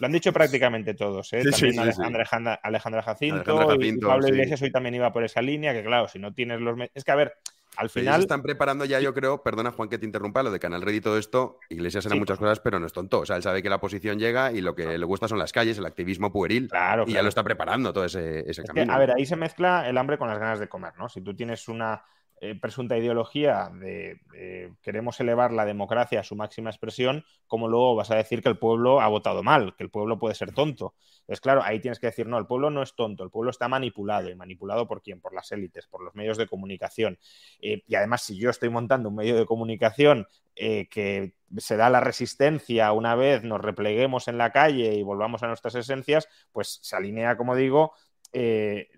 lo 0.00 0.06
han 0.06 0.12
dicho 0.12 0.32
prácticamente 0.32 0.94
todos, 0.94 1.32
¿eh? 1.34 1.42
Sí, 1.42 1.50
también 1.50 1.72
sí, 1.72 1.92
sí, 1.92 2.02
Alejandra, 2.02 2.60
Alejandra, 2.62 3.02
Jacinto, 3.02 3.52
Alejandra 3.52 3.76
Jacinto 3.76 4.06
y 4.06 4.08
Pablo 4.08 4.26
sí. 4.26 4.32
Iglesias 4.32 4.62
hoy 4.62 4.72
también 4.72 4.94
iba 4.96 5.12
por 5.12 5.22
esa 5.22 5.40
línea, 5.40 5.72
que 5.72 5.84
claro, 5.84 6.08
si 6.08 6.18
no 6.18 6.34
tienes 6.34 6.60
los... 6.60 6.76
Es 6.94 7.04
que, 7.04 7.12
a 7.12 7.14
ver, 7.14 7.34
al 7.76 7.90
final... 7.90 8.14
ellos 8.14 8.24
están 8.24 8.42
preparando 8.42 8.84
ya, 8.84 9.00
yo 9.00 9.14
creo, 9.14 9.42
perdona 9.42 9.70
Juan 9.72 9.88
que 9.88 9.98
te 9.98 10.06
interrumpa, 10.06 10.42
lo 10.42 10.50
de 10.50 10.60
Canal 10.60 10.82
Red 10.82 10.94
y 10.94 11.00
todo 11.00 11.18
esto, 11.18 11.58
Iglesias 11.70 12.06
hará 12.06 12.14
Sí. 12.14 12.18
muchas 12.20 12.38
cosas, 12.38 12.60
pero 12.60 12.78
no 12.80 12.86
es 12.86 12.92
tonto. 12.92 13.20
O 13.20 13.26
sea, 13.26 13.36
él 13.36 13.42
sabe 13.42 13.62
que 13.62 13.68
la 13.68 13.76
oposición 13.76 14.18
llega 14.18 14.52
y 14.52 14.60
lo 14.60 14.74
que 14.74 14.98
le 14.98 15.04
gusta 15.04 15.28
son 15.28 15.38
las 15.38 15.52
calles, 15.52 15.78
el 15.78 15.86
activismo 15.86 16.32
pueril. 16.32 16.68
Claro, 16.68 17.04
Y 17.06 17.12
ya 17.12 17.22
lo 17.22 17.28
está 17.28 17.42
preparando 17.42 17.92
todo 17.92 18.04
ese, 18.04 18.40
ese 18.40 18.50
Es 18.50 18.60
que, 18.60 18.64
camino. 18.64 18.92
a 18.92 18.98
ver, 18.98 19.12
ahí 19.16 19.26
se 19.26 19.36
mezcla 19.36 19.88
el 19.88 19.96
hambre 19.98 20.18
con 20.18 20.28
las 20.28 20.38
ganas 20.38 20.58
de 20.60 20.68
comer, 20.68 20.92
¿no? 20.98 21.08
Si 21.08 21.20
tú 21.20 21.34
tienes 21.34 21.68
una 21.68 22.02
eh, 22.44 22.54
presunta 22.60 22.98
ideología 22.98 23.70
de 23.72 24.20
eh, 24.34 24.70
queremos 24.82 25.18
elevar 25.18 25.50
la 25.50 25.64
democracia 25.64 26.20
a 26.20 26.24
su 26.24 26.36
máxima 26.36 26.68
expresión, 26.68 27.24
¿cómo 27.46 27.68
luego 27.68 27.94
vas 27.94 28.10
a 28.10 28.16
decir 28.16 28.42
que 28.42 28.50
el 28.50 28.58
pueblo 28.58 29.00
ha 29.00 29.08
votado 29.08 29.42
mal, 29.42 29.74
que 29.76 29.82
el 29.82 29.88
pueblo 29.88 30.18
puede 30.18 30.34
ser 30.34 30.52
tonto? 30.52 30.94
Entonces, 31.20 31.40
claro, 31.40 31.62
ahí 31.62 31.80
tienes 31.80 31.98
que 31.98 32.08
decir, 32.08 32.26
no, 32.26 32.36
el 32.36 32.46
pueblo 32.46 32.68
no 32.68 32.82
es 32.82 32.94
tonto, 32.94 33.24
el 33.24 33.30
pueblo 33.30 33.50
está 33.50 33.66
manipulado. 33.66 34.28
¿Y 34.28 34.34
manipulado 34.34 34.86
por 34.86 35.00
quién? 35.00 35.22
Por 35.22 35.32
las 35.32 35.52
élites, 35.52 35.86
por 35.86 36.04
los 36.04 36.14
medios 36.14 36.36
de 36.36 36.46
comunicación. 36.46 37.18
Eh, 37.60 37.82
y 37.86 37.94
además, 37.94 38.20
si 38.20 38.36
yo 38.36 38.50
estoy 38.50 38.68
montando 38.68 39.08
un 39.08 39.14
medio 39.14 39.36
de 39.36 39.46
comunicación 39.46 40.26
que 40.54 41.34
se 41.56 41.76
da 41.76 41.90
la 41.90 42.00
resistencia 42.00 42.92
una 42.92 43.16
vez 43.16 43.42
nos 43.42 43.60
repleguemos 43.60 44.28
en 44.28 44.38
la 44.38 44.52
calle 44.52 44.94
y 44.94 45.02
volvamos 45.02 45.42
a 45.42 45.48
nuestras 45.48 45.74
esencias, 45.74 46.28
pues 46.52 46.78
se 46.82 46.94
alinea, 46.94 47.36
como 47.36 47.56
digo, 47.56 47.94
eh, 48.34 48.88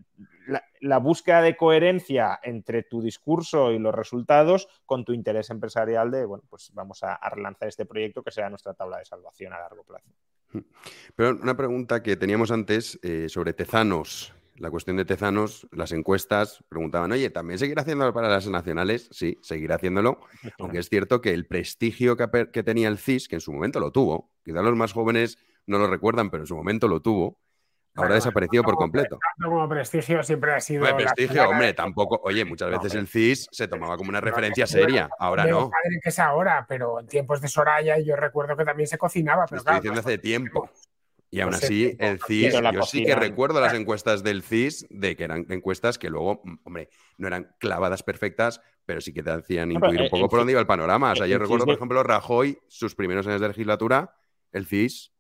la, 0.49 0.64
la, 0.80 0.99
búsqueda 0.99 1.43
de 1.43 1.57
coherencia 1.57 2.41
entre 2.43 2.82
tu 2.82 3.03
discurso 3.03 3.70
y 3.70 3.78
los 3.78 3.95
resultados 3.95 4.68
con 4.87 5.05
tu 5.05 5.12
interés 5.12 5.51
empresarial 5.51 6.11
de, 6.11 6.24
bueno, 6.24 6.45
pues 6.49 6.70
vamos 6.72 7.03
a, 7.03 7.14
a 7.14 7.30
relanzar 7.30 7.68
este 7.68 7.84
proyecto 7.84 8.22
que 8.22 8.30
sea 8.30 8.49
nuestra 8.49 8.74
tabla 8.74 8.99
de 8.99 9.05
salvación 9.05 9.53
a 9.53 9.59
largo 9.59 9.84
plazo. 9.84 10.11
Pero 11.14 11.37
una 11.37 11.57
pregunta 11.57 12.03
que 12.03 12.16
teníamos 12.16 12.51
antes 12.51 12.99
eh, 13.03 13.28
sobre 13.28 13.53
Tezanos. 13.53 14.32
La 14.57 14.70
cuestión 14.70 14.97
de 14.97 15.05
Tezanos, 15.05 15.68
las 15.70 15.93
encuestas 15.93 16.64
preguntaban, 16.70 17.12
oye, 17.12 17.28
¿también 17.28 17.59
seguirá 17.59 17.82
haciéndolo 17.82 18.14
para 18.14 18.30
las 18.30 18.49
nacionales? 18.49 19.07
Sí, 19.12 19.39
seguirá 19.43 19.74
haciéndolo, 19.74 20.20
aunque 20.59 20.78
es 20.78 20.89
cierto 20.89 21.20
que 21.20 21.34
el 21.34 21.47
prestigio 21.47 22.16
que, 22.16 22.49
que 22.51 22.62
tenía 22.62 22.89
el 22.89 22.97
CIS, 22.97 23.28
que 23.28 23.34
en 23.34 23.43
su 23.43 23.53
momento 23.53 23.80
lo 23.80 23.93
tuvo, 23.93 24.30
quizá 24.43 24.62
los 24.62 24.74
más 24.74 24.95
jóvenes 24.95 25.37
no 25.66 25.76
lo 25.76 25.89
recuerdan, 25.89 26.30
pero 26.30 26.45
en 26.45 26.47
su 26.47 26.57
momento 26.57 26.89
lo 26.89 27.03
tuvo, 27.03 27.39
ahora 27.97 28.09
Bueno, 28.09 28.14
desapareció 28.14 28.62
por 28.62 28.76
completo. 28.76 29.18
Como 29.42 29.68
prestigio 29.68 30.22
siempre 30.22 30.55
ha 30.55 30.61
sido. 30.61 30.84
La 30.84 30.97
prestigio, 30.97 31.49
hombre, 31.49 31.68
de- 31.68 31.74
tampoco. 31.74 32.20
Oye, 32.22 32.44
muchas 32.44 32.70
veces 32.70 32.94
el 32.94 33.09
CIS 33.09 33.49
se 33.51 33.68
tomaba 33.68 33.97
como 33.97 34.11
una 34.11 34.20
referencia 34.20 34.66
seria, 34.66 35.09
ahora 35.18 35.47
no. 35.47 35.70
padre 35.70 36.01
que 36.03 36.11
es 36.11 36.18
ahora, 36.18 36.66
pero 36.68 37.01
en 37.01 37.07
tiempos 37.07 37.40
de 37.40 37.49
Soraya 37.49 37.99
yo 37.99 38.16
recuerdo 38.16 38.57
que 38.57 38.64
también 38.64 38.86
se 38.86 38.99
cocinaba. 38.99 39.47
Pero 39.47 39.59
estoy 39.59 39.70
claro, 39.70 39.80
diciendo 39.80 40.01
hace 40.01 40.18
tiempo. 40.18 40.70
Y 41.28 41.40
aún 41.40 41.55
así, 41.55 41.97
el 41.99 42.20
CIS, 42.22 42.55
yo 42.72 42.82
sí 42.82 43.05
que 43.05 43.14
recuerdo 43.14 43.61
las 43.61 43.74
encuestas 43.74 44.22
del 44.22 44.42
CIS, 44.42 44.86
de 44.90 45.16
que 45.16 45.24
eran 45.24 45.44
encuestas 45.51 45.99
que 45.99 46.09
luego, 46.09 46.40
mm, 46.44 46.55
hombre, 46.64 46.88
no 47.18 47.26
eran 47.26 47.55
clavadas 47.59 48.03
perfectas, 48.03 48.61
pero 48.84 49.01
sí 49.01 49.12
que 49.12 49.22
te 49.22 49.30
hacían 49.30 49.72
intuir 49.72 50.03
un 50.03 50.09
poco 50.09 50.28
por 50.28 50.38
dónde 50.38 50.53
iba 50.53 50.61
el 50.61 50.66
panorama. 50.66 51.12
O 51.12 51.16
sea, 51.16 51.26
yo 51.26 51.38
recuerdo, 51.38 51.64
por 51.64 51.74
ejemplo, 51.74 52.03
Rajoy, 52.03 52.59
sus 52.68 52.94
primeros 52.94 53.26
años 53.26 53.40
de 53.40 53.49
legislatura, 53.49 54.14
el 54.53 54.66
CIS 54.66 55.12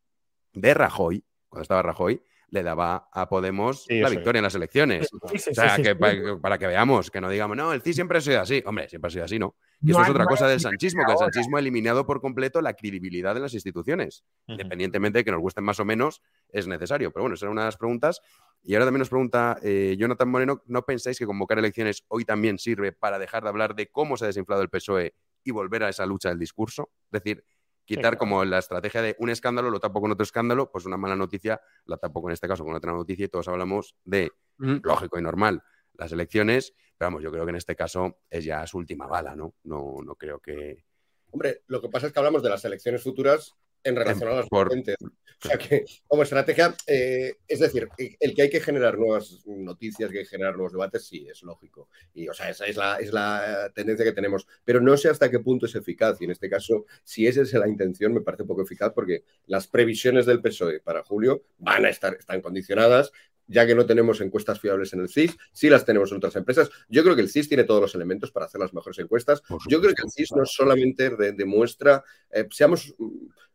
de 0.52 0.72
Rajoy, 0.72 1.24
cuando 1.48 1.62
estaba 1.62 1.82
Rajoy, 1.82 2.22
le 2.56 2.62
daba 2.62 3.08
a 3.12 3.28
Podemos 3.28 3.86
la 3.88 4.08
victoria 4.08 4.38
en 4.40 4.44
las 4.44 4.54
elecciones. 4.54 5.08
o 5.12 5.28
sea, 5.36 5.76
que 5.76 5.94
para, 5.94 6.58
que 6.58 6.66
veamos, 6.66 7.10
que 7.10 7.20
no 7.20 7.28
digamos, 7.28 7.56
no, 7.56 7.72
el 7.72 7.82
CIS 7.82 7.96
siempre 7.96 8.18
ha 8.18 8.20
sido 8.20 8.40
así. 8.40 8.62
Hombre, 8.66 8.88
siempre 8.88 9.08
ha 9.08 9.10
sido 9.10 9.24
así, 9.24 9.38
¿no? 9.38 9.56
Y 9.82 9.90
esto 9.90 10.02
es 10.02 10.10
otra 10.10 10.24
cosa 10.24 10.48
del 10.48 10.60
sanchismo, 10.60 11.02
que 11.04 11.12
el 11.12 11.18
sanchismo 11.18 11.56
ha 11.56 11.60
eliminado 11.60 12.06
por 12.06 12.20
completo 12.20 12.60
la 12.60 12.74
credibilidad 12.74 13.34
de 13.34 13.40
las 13.40 13.54
instituciones. 13.54 14.24
Independientemente 14.46 15.18
de 15.18 15.24
que 15.24 15.30
nos 15.30 15.40
gusten 15.40 15.64
más 15.64 15.78
o 15.80 15.84
menos, 15.84 16.22
es 16.48 16.66
necesario. 16.66 17.10
Pero 17.12 17.24
bueno, 17.24 17.34
esa 17.34 17.46
era 17.46 17.52
una 17.52 17.62
de 17.62 17.68
las 17.68 17.76
preguntas. 17.76 18.20
Y 18.62 18.74
ahora 18.74 18.86
también 18.86 19.00
nos 19.00 19.10
pregunta 19.10 19.58
eh, 19.62 19.96
Jonathan 19.98 20.28
Moreno, 20.28 20.62
¿no 20.66 20.82
pensáis 20.82 21.18
que 21.18 21.26
convocar 21.26 21.58
elecciones 21.58 22.04
hoy 22.08 22.24
también 22.24 22.58
sirve 22.58 22.92
para 22.92 23.18
dejar 23.18 23.42
de 23.44 23.48
hablar 23.48 23.74
de 23.74 23.88
cómo 23.88 24.16
se 24.16 24.24
ha 24.24 24.26
desinflado 24.26 24.62
el 24.62 24.70
PSOE 24.70 25.14
y 25.44 25.52
volver 25.52 25.84
a 25.84 25.88
esa 25.88 26.04
lucha 26.04 26.30
del 26.30 26.38
discurso? 26.38 26.90
Es 27.12 27.22
decir, 27.22 27.44
quitar 27.86 28.18
como 28.18 28.44
la 28.44 28.58
estrategia 28.58 29.00
de 29.00 29.16
un 29.18 29.30
escándalo, 29.30 29.70
lo 29.70 29.80
tapo 29.80 30.00
con 30.02 30.12
otro 30.12 30.24
escándalo, 30.24 30.70
pues 30.70 30.84
una 30.84 30.98
mala 30.98 31.16
noticia 31.16 31.60
la 31.86 31.96
tapo 31.96 32.20
con 32.20 32.32
este 32.32 32.46
caso 32.46 32.64
con 32.64 32.74
otra 32.74 32.92
noticia 32.92 33.24
y 33.24 33.28
todos 33.28 33.48
hablamos 33.48 33.96
de 34.04 34.30
lógico 34.58 35.18
y 35.18 35.22
normal 35.22 35.62
las 35.94 36.12
elecciones, 36.12 36.74
pero 36.98 37.10
vamos, 37.10 37.22
yo 37.22 37.30
creo 37.30 37.44
que 37.44 37.50
en 37.50 37.56
este 37.56 37.74
caso 37.74 38.18
es 38.28 38.44
ya 38.44 38.66
su 38.66 38.78
última 38.78 39.06
bala, 39.06 39.34
¿no? 39.34 39.54
No, 39.64 39.98
no 40.04 40.14
creo 40.16 40.40
que... 40.40 40.84
Hombre, 41.30 41.62
lo 41.66 41.80
que 41.80 41.88
pasa 41.88 42.06
es 42.06 42.12
que 42.12 42.18
hablamos 42.18 42.42
de 42.42 42.50
las 42.50 42.64
elecciones 42.64 43.02
futuras 43.02 43.54
en 43.86 43.96
relación 43.96 44.28
a 44.30 44.34
las 44.34 44.48
por... 44.48 44.70
O 44.72 45.48
sea 45.48 45.58
que, 45.58 45.84
como 46.06 46.22
estrategia, 46.22 46.74
eh, 46.86 47.34
es 47.46 47.60
decir, 47.60 47.88
el 47.98 48.34
que 48.34 48.42
hay 48.42 48.50
que 48.50 48.60
generar 48.60 48.96
nuevas 48.98 49.44
noticias, 49.46 50.10
que 50.10 50.18
hay 50.18 50.24
que 50.24 50.30
generar 50.30 50.54
nuevos 50.54 50.72
debates, 50.72 51.04
sí, 51.06 51.26
es 51.28 51.42
lógico. 51.42 51.90
Y, 52.14 52.26
o 52.26 52.32
sea, 52.32 52.48
esa 52.48 52.64
es 52.64 52.76
la, 52.76 52.96
es 52.96 53.12
la 53.12 53.70
tendencia 53.74 54.04
que 54.04 54.12
tenemos. 54.12 54.46
Pero 54.64 54.80
no 54.80 54.96
sé 54.96 55.10
hasta 55.10 55.30
qué 55.30 55.40
punto 55.40 55.66
es 55.66 55.74
eficaz. 55.74 56.20
Y 56.20 56.24
en 56.24 56.30
este 56.30 56.48
caso, 56.48 56.86
si 57.04 57.26
esa 57.26 57.42
es 57.42 57.52
la 57.52 57.68
intención, 57.68 58.14
me 58.14 58.22
parece 58.22 58.44
poco 58.44 58.62
eficaz 58.62 58.92
porque 58.94 59.24
las 59.46 59.68
previsiones 59.68 60.24
del 60.24 60.40
PSOE 60.40 60.80
para 60.80 61.04
julio 61.04 61.44
van 61.58 61.84
a 61.84 61.90
estar, 61.90 62.14
están 62.14 62.40
condicionadas 62.40 63.12
ya 63.46 63.66
que 63.66 63.74
no 63.74 63.86
tenemos 63.86 64.20
encuestas 64.20 64.60
fiables 64.60 64.92
en 64.92 65.00
el 65.00 65.08
CIS, 65.08 65.36
sí 65.52 65.68
las 65.68 65.84
tenemos 65.84 66.10
en 66.10 66.18
otras 66.18 66.36
empresas. 66.36 66.70
Yo 66.88 67.02
creo 67.02 67.14
que 67.14 67.22
el 67.22 67.30
CIS 67.30 67.48
tiene 67.48 67.64
todos 67.64 67.80
los 67.80 67.94
elementos 67.94 68.30
para 68.30 68.46
hacer 68.46 68.60
las 68.60 68.74
mejores 68.74 68.98
encuestas. 68.98 69.42
Yo 69.68 69.80
creo 69.80 69.94
que 69.94 70.02
el 70.02 70.10
CIS 70.10 70.32
no 70.36 70.44
solamente 70.44 71.10
demuestra, 71.32 72.02
eh, 72.30 72.46
seamos 72.50 72.94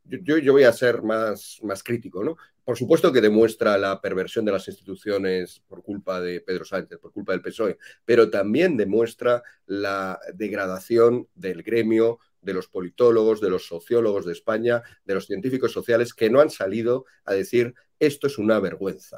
yo, 0.03 0.53
voy 0.53 0.63
a 0.63 0.73
ser 0.73 1.01
más, 1.01 1.59
más 1.63 1.83
crítico, 1.83 2.23
¿no? 2.23 2.35
Por 2.63 2.77
supuesto 2.77 3.11
que 3.11 3.21
demuestra 3.21 3.77
la 3.77 4.01
perversión 4.01 4.45
de 4.45 4.51
las 4.51 4.67
instituciones 4.67 5.61
por 5.67 5.83
culpa 5.83 6.21
de 6.21 6.41
Pedro 6.41 6.65
Sánchez, 6.65 6.99
por 6.99 7.11
culpa 7.11 7.31
del 7.31 7.41
PSOE, 7.41 7.77
pero 8.05 8.29
también 8.29 8.77
demuestra 8.77 9.43
la 9.65 10.19
degradación 10.33 11.27
del 11.35 11.63
gremio, 11.63 12.19
de 12.41 12.53
los 12.53 12.67
politólogos, 12.67 13.41
de 13.41 13.49
los 13.49 13.65
sociólogos 13.67 14.25
de 14.25 14.33
España, 14.33 14.81
de 15.05 15.13
los 15.13 15.27
científicos 15.27 15.71
sociales 15.71 16.13
que 16.13 16.29
no 16.29 16.41
han 16.41 16.49
salido 16.49 17.05
a 17.25 17.33
decir 17.33 17.73
esto 18.01 18.25
es 18.25 18.39
una 18.39 18.59
vergüenza. 18.59 19.17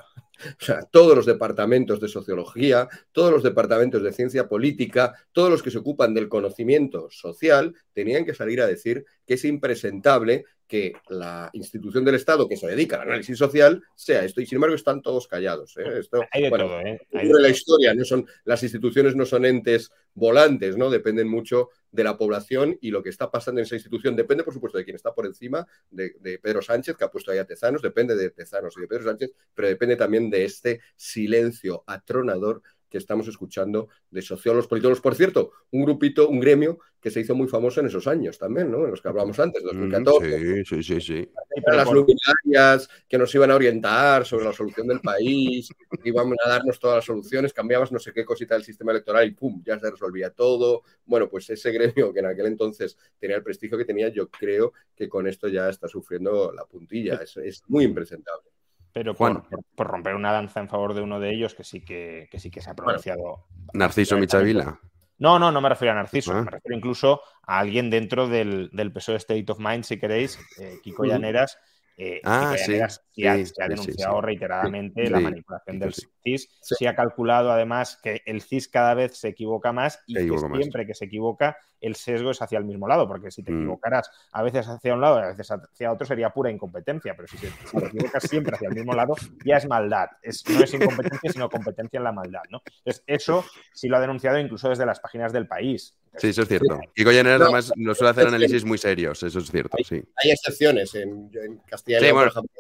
O 0.60 0.66
sea, 0.66 0.82
todos 0.92 1.16
los 1.16 1.26
departamentos 1.26 2.02
de 2.02 2.10
sociología, 2.10 2.90
todos 3.14 3.32
los 3.32 3.42
departamentos 3.42 4.04
de 4.04 4.12
ciencia 4.12 4.50
política, 4.50 5.14
todos 5.32 5.50
los 5.50 5.64
que 5.64 5.72
se 5.72 5.78
ocupan 5.78 6.14
del 6.14 6.28
conocimiento 6.28 7.08
social, 7.10 7.74
tenían 7.94 8.26
que 8.26 8.34
salir 8.34 8.62
a 8.62 8.68
decir 8.68 9.06
que 9.26 9.36
es 9.36 9.46
impresentable 9.46 10.44
que 10.68 10.94
la 11.08 11.50
institución 11.54 12.04
del 12.04 12.16
Estado 12.16 12.50
que 12.50 12.58
se 12.58 12.68
dedica 12.68 12.98
al 12.98 13.08
análisis 13.10 13.38
social 13.38 13.82
sea 13.96 14.26
esto. 14.26 14.42
Y 14.42 14.48
sin 14.48 14.58
embargo 14.58 14.76
están 14.76 15.02
todos 15.02 15.28
callados. 15.28 15.78
¿eh? 15.78 16.00
Esto, 16.00 16.22
Hay 16.32 16.44
de 16.44 16.50
todo, 16.50 16.80
¿eh? 16.82 17.00
la 17.12 17.50
historia, 17.50 17.94
no 17.94 18.04
son, 18.04 18.28
las 18.44 18.64
instituciones 18.64 19.16
no 19.16 19.26
son 19.26 19.46
entes 19.46 19.92
volantes, 20.14 20.78
¿no? 20.78 20.90
Dependen 20.90 21.28
mucho 21.28 21.70
de 21.92 22.04
la 22.04 22.18
población 22.18 22.78
y 22.82 22.92
lo 22.92 23.04
que 23.04 23.10
está 23.10 23.32
pasando 23.32 23.60
en 23.60 23.66
esa 23.66 23.76
institución 23.76 24.16
depende, 24.16 24.44
por 24.44 24.54
supuesto, 24.54 24.78
de 24.78 24.84
quien 24.84 24.96
está 24.96 25.14
por 25.14 25.26
encima, 25.26 25.68
de, 25.90 26.16
de 26.20 26.40
Pedro 26.40 26.62
Sánchez, 26.62 26.96
que 26.96 27.04
ha 27.04 27.12
puesto 27.12 27.32
ahí 27.32 27.38
a 27.38 27.46
Tezanos, 27.46 27.82
depende 27.82 28.16
de 28.16 28.30
Tezanos 28.30 28.76
y 28.78 28.82
de 28.82 28.88
Pedro 28.88 29.04
Sánchez, 29.04 29.32
pero 29.54 29.68
depende 29.68 29.96
también 29.96 30.30
de 30.30 30.46
este 30.46 30.82
silencio 30.96 31.84
atronador 31.88 32.62
que 32.94 33.00
estamos 33.00 33.28
escuchando 33.28 33.90
de 34.12 34.22
sociólogos, 34.22 34.68
politólogos. 34.68 35.02
Por 35.02 35.16
cierto, 35.16 35.52
un 35.72 35.82
grupito, 35.82 36.30
un 36.30 36.40
gremio 36.40 36.78
que 37.02 37.10
se 37.10 37.22
hizo 37.22 37.34
muy 37.34 37.48
famoso 37.48 37.80
en 37.80 37.88
esos 37.88 38.06
años 38.06 38.38
también, 38.38 38.70
¿no? 38.70 38.86
En 38.86 38.92
los 38.92 39.02
que 39.02 39.08
hablábamos 39.08 39.40
antes, 39.40 39.64
2014. 39.64 40.28
Mm, 40.28 40.64
sí, 40.64 40.64
sí, 40.64 40.84
sí. 40.84 41.02
sí. 41.02 41.30
Las 41.66 41.92
luminarias 41.92 42.88
que 43.10 43.18
nos 43.18 43.34
iban 43.34 43.50
a 43.50 43.56
orientar 43.56 44.28
sobre 44.28 44.46
la 44.46 44.54
solución 44.54 44.86
del 44.86 45.02
país, 45.02 45.70
que 45.90 46.10
iban 46.10 46.32
a 46.46 46.50
darnos 46.50 46.80
todas 46.80 46.98
las 46.98 47.06
soluciones, 47.06 47.52
cambiabas 47.52 47.92
no 47.92 47.98
sé 47.98 48.14
qué 48.14 48.24
cosita 48.24 48.54
del 48.54 48.64
sistema 48.64 48.92
electoral 48.92 49.28
y 49.28 49.32
¡pum! 49.32 49.64
ya 49.66 49.80
se 49.80 49.90
resolvía 49.90 50.30
todo. 50.30 50.84
Bueno, 51.04 51.28
pues 51.28 51.50
ese 51.50 51.72
gremio 51.72 52.14
que 52.14 52.20
en 52.20 52.28
aquel 52.28 52.46
entonces 52.46 52.96
tenía 53.18 53.38
el 53.38 53.44
prestigio 53.44 53.76
que 53.76 53.86
tenía, 53.86 54.10
yo 54.10 54.30
creo 54.30 54.74
que 54.96 55.10
con 55.10 55.26
esto 55.26 55.48
ya 55.48 55.68
está 55.68 55.88
sufriendo 55.88 56.54
la 56.54 56.66
puntilla. 56.66 57.16
Es, 57.24 57.38
es 57.38 57.64
muy 57.70 57.86
impresentable. 57.86 58.52
Pero 58.94 59.16
por, 59.16 59.44
por, 59.76 59.88
romper 59.88 60.14
una 60.14 60.32
danza 60.32 60.60
en 60.60 60.70
favor 60.70 60.94
de 60.94 61.02
uno 61.02 61.20
de 61.20 61.34
ellos, 61.34 61.56
que 61.56 61.64
sí 61.64 61.84
que, 61.84 62.28
que 62.32 62.40
sí 62.40 62.52
que 62.52 62.62
se 62.62 62.70
ha 62.70 62.76
pronunciado. 62.76 63.48
Narciso 63.74 64.18
Michavila. 64.18 64.80
No, 65.18 65.40
no, 65.40 65.52
no 65.52 65.62
me 65.62 65.70
refiero 65.70 65.94
a 65.94 65.96
Narciso, 65.96 66.32
ah. 66.32 66.42
me 66.44 66.52
refiero 66.52 66.78
incluso 66.78 67.22
a 67.44 67.60
alguien 67.60 67.90
dentro 67.90 68.28
del, 68.28 68.70
del 68.72 68.92
PSOE 68.92 69.18
State 69.18 69.46
of 69.52 69.60
Mind, 69.60 69.84
si 69.84 69.98
queréis, 69.98 70.40
eh, 70.60 70.80
Kiko 70.84 71.06
Llaneras, 71.06 71.58
eh, 71.98 72.22
ah, 72.24 72.56
sí, 72.58 72.80
sí, 73.14 73.28
ha, 73.28 73.46
se 73.46 73.64
ha 73.64 73.68
denunciado 73.68 74.22
reiteradamente 74.22 75.10
la 75.10 75.20
manipulación 75.20 75.80
del 75.80 75.94
CIS. 75.94 76.50
Se 76.62 76.88
ha 76.88 76.96
calculado 76.96 77.52
además 77.52 78.00
que 78.02 78.22
el 78.26 78.42
CIS 78.42 78.68
cada 78.68 78.94
vez 78.94 79.18
se 79.18 79.30
equivoca 79.30 79.72
más 79.72 80.00
y 80.08 80.16
que 80.16 80.38
siempre 80.38 80.86
que 80.86 80.94
se 80.94 81.06
equivoca 81.06 81.58
el 81.84 81.96
sesgo 81.96 82.32
es 82.32 82.42
hacia 82.42 82.58
el 82.58 82.64
mismo 82.64 82.88
lado, 82.88 83.08
porque 83.08 83.30
si 83.30 83.44
te 83.44 83.52
mm. 83.52 83.60
equivocaras 83.60 84.10
a 84.32 84.42
veces 84.42 84.66
hacia 84.68 84.94
un 84.94 85.02
lado 85.02 85.20
y 85.20 85.24
a 85.24 85.28
veces 85.28 85.52
hacia 85.52 85.92
otro 85.92 86.08
sería 86.08 86.30
pura 86.30 86.50
incompetencia, 86.50 87.14
pero 87.16 87.28
si, 87.28 87.38
te 87.38 87.48
equivocas 87.48 88.24
siempre 88.24 88.56
hacia 88.56 88.70
el 88.70 88.76
mismo 88.76 88.94
lado 88.94 89.16
ya 89.46 89.58
es 89.58 89.68
maldad. 89.68 90.08
Es, 90.22 90.48
no 90.48 90.64
es 90.64 90.74
incompetencia, 90.74 91.32
sino 91.32 91.50
competencia 91.50 91.98
en 91.98 92.06
la 92.06 92.14
maldad. 92.14 92.42
¿no? 92.50 92.64
Entonces, 92.66 93.04
eso 93.06 93.46
sí 93.74 93.90
lo 93.90 93.98
ha 93.98 94.00
denunciado 94.00 94.40
incluso 94.40 94.70
desde 94.70 94.86
las 94.86 95.02
páginas 95.02 95.34
del 95.34 95.46
país. 95.46 95.94
Sí, 96.16 96.28
eso 96.28 96.44
es 96.44 96.48
cierto. 96.48 96.80
Y 96.96 97.04
Goyener 97.04 97.42
además 97.42 97.74
nos 97.76 97.98
suele 97.98 98.12
hacer 98.12 98.28
análisis 98.28 98.64
muy 98.64 98.78
serios, 98.78 99.24
eso 99.24 99.40
es 99.40 99.50
cierto, 99.50 99.76
hay, 99.78 99.84
sí. 99.84 100.04
Hay 100.24 100.32
excepciones. 100.32 100.94
En, 100.94 101.32
en 101.34 101.58
Castilla 101.66 101.98
y 102.00 102.02
León, 102.04 102.20
por 102.20 102.28
ejemplo, 102.28 102.52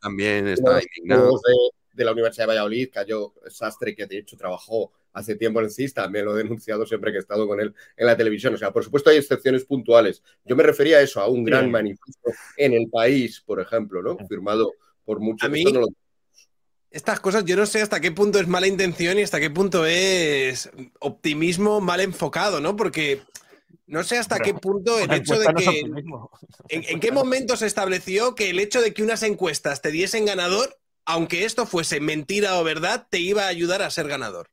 También 0.00 0.48
está 0.48 0.80
indignado. 0.82 1.30
De, 1.30 1.54
de, 1.92 2.04
la 2.04 2.12
Universidad 2.12 2.44
de 2.44 2.48
Valladolid, 2.48 2.90
cayó 2.92 3.34
Sastre, 3.48 3.94
que 3.94 4.06
de 4.06 4.18
hecho 4.18 4.36
trabajó 4.36 4.92
hace 5.16 5.34
tiempo 5.34 5.62
en 5.62 5.70
CIS, 5.70 5.94
también 5.94 6.26
lo 6.26 6.34
he 6.34 6.42
denunciado 6.42 6.84
siempre 6.84 7.10
que 7.10 7.16
he 7.16 7.20
estado 7.20 7.48
con 7.48 7.58
él 7.58 7.74
en 7.96 8.06
la 8.06 8.16
televisión. 8.16 8.54
O 8.54 8.58
sea, 8.58 8.70
por 8.70 8.84
supuesto 8.84 9.08
hay 9.08 9.16
excepciones 9.16 9.64
puntuales. 9.64 10.22
Yo 10.44 10.54
me 10.54 10.62
refería 10.62 10.98
a 10.98 11.00
eso, 11.00 11.20
a 11.20 11.28
un 11.28 11.42
gran 11.42 11.70
manifiesto 11.70 12.30
en 12.58 12.74
el 12.74 12.90
país, 12.90 13.42
por 13.44 13.58
ejemplo, 13.58 14.02
¿no? 14.02 14.18
Firmado 14.28 14.74
por 15.06 15.20
muchos. 15.20 15.48
A 15.48 15.50
mí, 15.50 15.64
estas 16.90 17.20
cosas 17.20 17.44
yo 17.44 17.56
no 17.56 17.66
sé 17.66 17.80
hasta 17.80 18.00
qué 18.00 18.12
punto 18.12 18.38
es 18.38 18.46
mala 18.46 18.66
intención 18.66 19.18
y 19.18 19.22
hasta 19.22 19.40
qué 19.40 19.50
punto 19.50 19.86
es 19.86 20.70
optimismo 21.00 21.80
mal 21.80 22.00
enfocado, 22.00 22.60
¿no? 22.60 22.76
Porque 22.76 23.22
no 23.86 24.02
sé 24.02 24.18
hasta 24.18 24.40
qué 24.40 24.52
punto 24.54 24.98
el 24.98 25.12
hecho 25.12 25.38
de 25.38 25.46
que... 25.54 25.82
en, 26.68 27.00
qué 27.00 27.12
momento 27.12 27.56
se 27.56 27.66
estableció 27.66 28.34
que 28.34 28.50
el 28.50 28.58
hecho 28.58 28.80
de 28.80 28.92
que 28.92 29.02
unas 29.02 29.22
encuestas 29.22 29.80
te 29.80 29.90
diesen 29.90 30.24
ganador, 30.24 30.78
aunque 31.04 31.44
esto 31.44 31.66
fuese 31.66 32.00
mentira 32.00 32.58
o 32.58 32.64
verdad, 32.64 33.06
te 33.08 33.18
iba 33.18 33.44
a 33.44 33.48
ayudar 33.48 33.82
a 33.82 33.90
ser 33.90 34.08
ganador? 34.08 34.50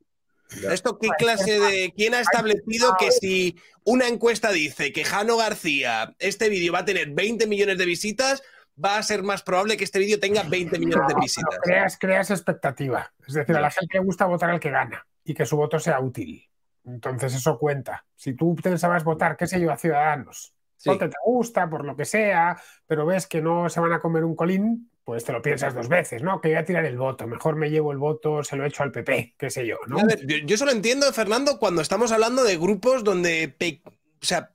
¿Esto 0.72 1.00
qué 1.00 1.10
clase 1.18 1.60
de... 1.60 1.94
¿Quién 1.96 2.14
ha 2.14 2.20
establecido 2.20 2.96
que 3.00 3.12
si 3.12 3.56
una 3.84 4.08
encuesta 4.08 4.52
dice 4.52 4.94
que 4.94 5.04
Jano 5.04 5.38
García, 5.38 6.16
este 6.20 6.50
vídeo 6.50 6.74
va 6.74 6.80
a 6.80 6.86
tener 6.86 7.10
20 7.10 7.48
millones 7.48 7.80
de 7.80 7.86
visitas, 7.86 8.44
va 8.84 8.98
a 8.98 9.04
ser 9.04 9.24
más 9.24 9.42
probable 9.42 9.78
que 9.78 9.84
este 9.84 9.98
vídeo 9.98 10.20
tenga 10.20 10.44
20 10.44 10.78
millones 10.78 11.08
de 11.08 11.16
visitas. 11.20 11.60
creas, 11.64 11.98
creas 11.98 12.30
expectativa. 12.30 13.12
Es 13.28 13.34
decir, 13.34 13.56
a 13.56 13.62
la 13.62 13.72
gente 13.72 13.98
le 13.98 14.04
gusta 14.04 14.26
votar 14.26 14.52
al 14.52 14.60
que 14.60 14.70
gana 14.70 15.06
y 15.24 15.34
que 15.34 15.46
su 15.46 15.58
voto 15.58 15.80
sea 15.80 16.00
útil. 16.00 16.48
Entonces 16.86 17.34
eso 17.34 17.58
cuenta. 17.58 18.06
Si 18.16 18.34
tú 18.34 18.56
pensabas 18.56 19.04
votar, 19.04 19.38
qué 19.38 19.48
sé 19.48 19.60
yo, 19.60 19.72
a 19.72 19.78
Ciudadanos, 19.78 20.54
no 20.86 20.98
te, 20.98 21.10
gusta 21.26 21.70
por 21.70 21.86
lo 21.86 21.96
que 21.96 22.06
sea, 22.06 22.62
pero 22.86 23.06
ves 23.06 23.28
que 23.28 23.42
no 23.42 23.70
se 23.70 23.80
van 23.80 23.94
a 23.94 24.00
comer 24.00 24.24
un 24.24 24.36
colín, 24.36 24.90
pues 25.04 25.24
te 25.24 25.32
lo 25.32 25.42
piensas 25.42 25.74
dos 25.74 25.88
veces, 25.88 26.24
¿no? 26.24 26.42
Que 26.42 26.50
voy 26.50 26.58
a 26.58 26.66
tirar 26.66 26.86
el 26.86 26.98
voto, 26.98 27.28
mejor 27.28 27.56
me 27.56 27.70
llevo 27.70 27.92
el 27.92 27.98
voto, 27.98 28.44
se 28.44 28.56
lo 28.56 28.66
echo 28.66 28.84
al 28.84 28.92
PP, 28.92 29.36
qué 29.38 29.50
sé 29.50 29.66
yo, 29.66 29.78
¿no? 29.88 29.98
yo, 30.26 30.38
yo 30.46 30.58
solo 30.58 30.72
entiendo, 30.72 31.12
Fernando, 31.14 31.58
cuando 31.60 31.82
estamos 31.82 32.12
hablando 32.12 32.44
de 32.44 32.58
grupos 32.58 33.04
donde, 33.04 33.56
o 34.22 34.26
sea, 34.26 34.53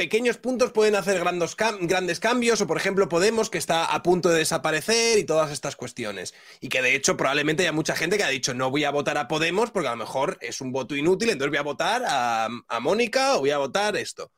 pequeños 0.00 0.38
puntos 0.38 0.72
pueden 0.72 0.94
hacer 0.94 1.20
grandes, 1.20 1.54
grandes 1.82 2.20
cambios, 2.20 2.58
o 2.62 2.66
por 2.66 2.78
ejemplo 2.78 3.10
Podemos, 3.10 3.50
que 3.50 3.58
está 3.58 3.84
a 3.84 4.02
punto 4.02 4.30
de 4.30 4.38
desaparecer 4.38 5.18
y 5.18 5.24
todas 5.24 5.52
estas 5.52 5.76
cuestiones. 5.76 6.32
Y 6.58 6.70
que 6.70 6.80
de 6.80 6.94
hecho 6.94 7.18
probablemente 7.18 7.64
haya 7.64 7.72
mucha 7.72 7.94
gente 7.94 8.16
que 8.16 8.24
ha 8.24 8.30
dicho 8.30 8.54
no 8.54 8.70
voy 8.70 8.84
a 8.84 8.92
votar 8.92 9.18
a 9.18 9.28
Podemos 9.28 9.70
porque 9.70 9.88
a 9.88 9.90
lo 9.90 9.98
mejor 9.98 10.38
es 10.40 10.62
un 10.62 10.72
voto 10.72 10.96
inútil, 10.96 11.28
entonces 11.28 11.50
voy 11.50 11.58
a 11.58 11.64
votar 11.64 12.02
a, 12.06 12.48
a 12.66 12.80
Mónica 12.80 13.36
o 13.36 13.40
voy 13.40 13.50
a 13.50 13.58
votar 13.58 13.94
esto. 13.98 14.32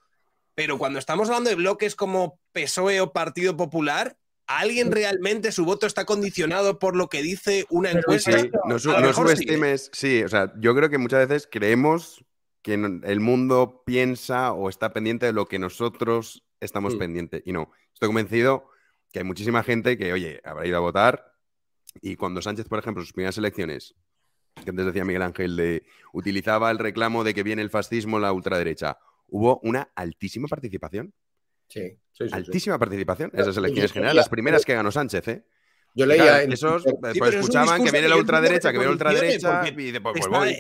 Pero 0.57 0.79
cuando 0.79 0.99
estamos 0.99 1.29
hablando 1.29 1.51
de 1.51 1.55
bloques 1.55 1.95
como 1.95 2.41
PSOE 2.51 3.01
o 3.01 3.13
Partido 3.13 3.57
Popular, 3.57 4.17
¿alguien 4.49 4.91
realmente 4.91 5.53
su 5.53 5.65
voto 5.65 5.87
está 5.87 6.05
condicionado 6.05 6.81
por 6.81 6.97
lo 6.97 7.09
que 7.09 7.23
dice 7.23 7.67
una 7.71 7.93
encuesta? 7.93 8.37
Sí, 8.37 8.51
no, 8.67 8.81
subestimes. 8.81 9.91
Sí. 9.93 10.25
o 10.25 10.29
sea, 10.29 10.53
yo 10.59 10.75
creo 10.75 10.91
que 10.91 10.99
muchas 10.99 11.29
veces 11.29 11.49
creemos 11.49 12.25
que 12.63 12.75
el 12.75 13.21
mundo 13.21 13.83
piensa 13.85 14.53
o 14.53 14.69
está 14.69 14.93
pendiente 14.93 15.27
de 15.27 15.33
lo 15.33 15.47
que 15.47 15.59
nosotros 15.59 16.45
estamos 16.61 16.95
mm. 16.95 16.99
pendientes. 16.99 17.43
Y 17.45 17.53
no, 17.53 17.71
estoy 17.93 18.09
convencido 18.09 18.69
que 19.13 19.19
hay 19.19 19.25
muchísima 19.25 19.63
gente 19.63 19.99
que, 19.99 20.13
oye, 20.13 20.41
habrá 20.45 20.67
ido 20.67 20.77
a 20.77 20.81
votar 20.81 21.33
y 22.01 22.17
cuando 22.17 22.41
Sánchez, 22.41 22.69
por 22.69 22.79
ejemplo, 22.79 23.03
sus 23.03 23.13
primeras 23.13 23.37
elecciones, 23.37 23.95
que 24.65 24.71
antes 24.71 24.87
decía 24.87 25.05
Miguel 25.05 25.23
Ángel, 25.23 25.57
de, 25.57 25.85
utilizaba 26.13 26.71
el 26.71 26.79
reclamo 26.79 27.25
de 27.25 27.35
que 27.35 27.43
viene 27.43 27.63
el 27.63 27.71
fascismo, 27.71 28.19
la 28.19 28.33
ultraderecha, 28.33 28.99
hubo 29.29 29.61
una 29.63 29.91
altísima 29.95 30.49
participación. 30.49 31.13
Sí, 31.69 31.99
altísima 32.31 32.79
participación 32.79 33.31
en 33.33 33.41
esas 33.41 33.57
elecciones 33.57 33.93
generales, 33.93 34.17
las 34.17 34.29
primeras 34.29 34.65
que 34.65 34.75
ganó 34.75 34.93
Sánchez, 34.93 35.29
¿eh? 35.29 35.45
Yo 35.95 36.07
leía 36.07 36.43
en 36.43 36.53
esos, 36.53 36.85
pues 37.01 37.35
escuchaban 37.35 37.85
que 37.85 37.91
viene 37.91 38.09
la 38.09 38.17
ultraderecha, 38.17 38.73
que 38.73 38.79
viene 38.79 38.87
la 38.87 38.93
ultraderecha, 38.93 39.63
y 39.67 39.91
después 39.91 40.15
pues, 40.19 40.29
voy, 40.29 40.59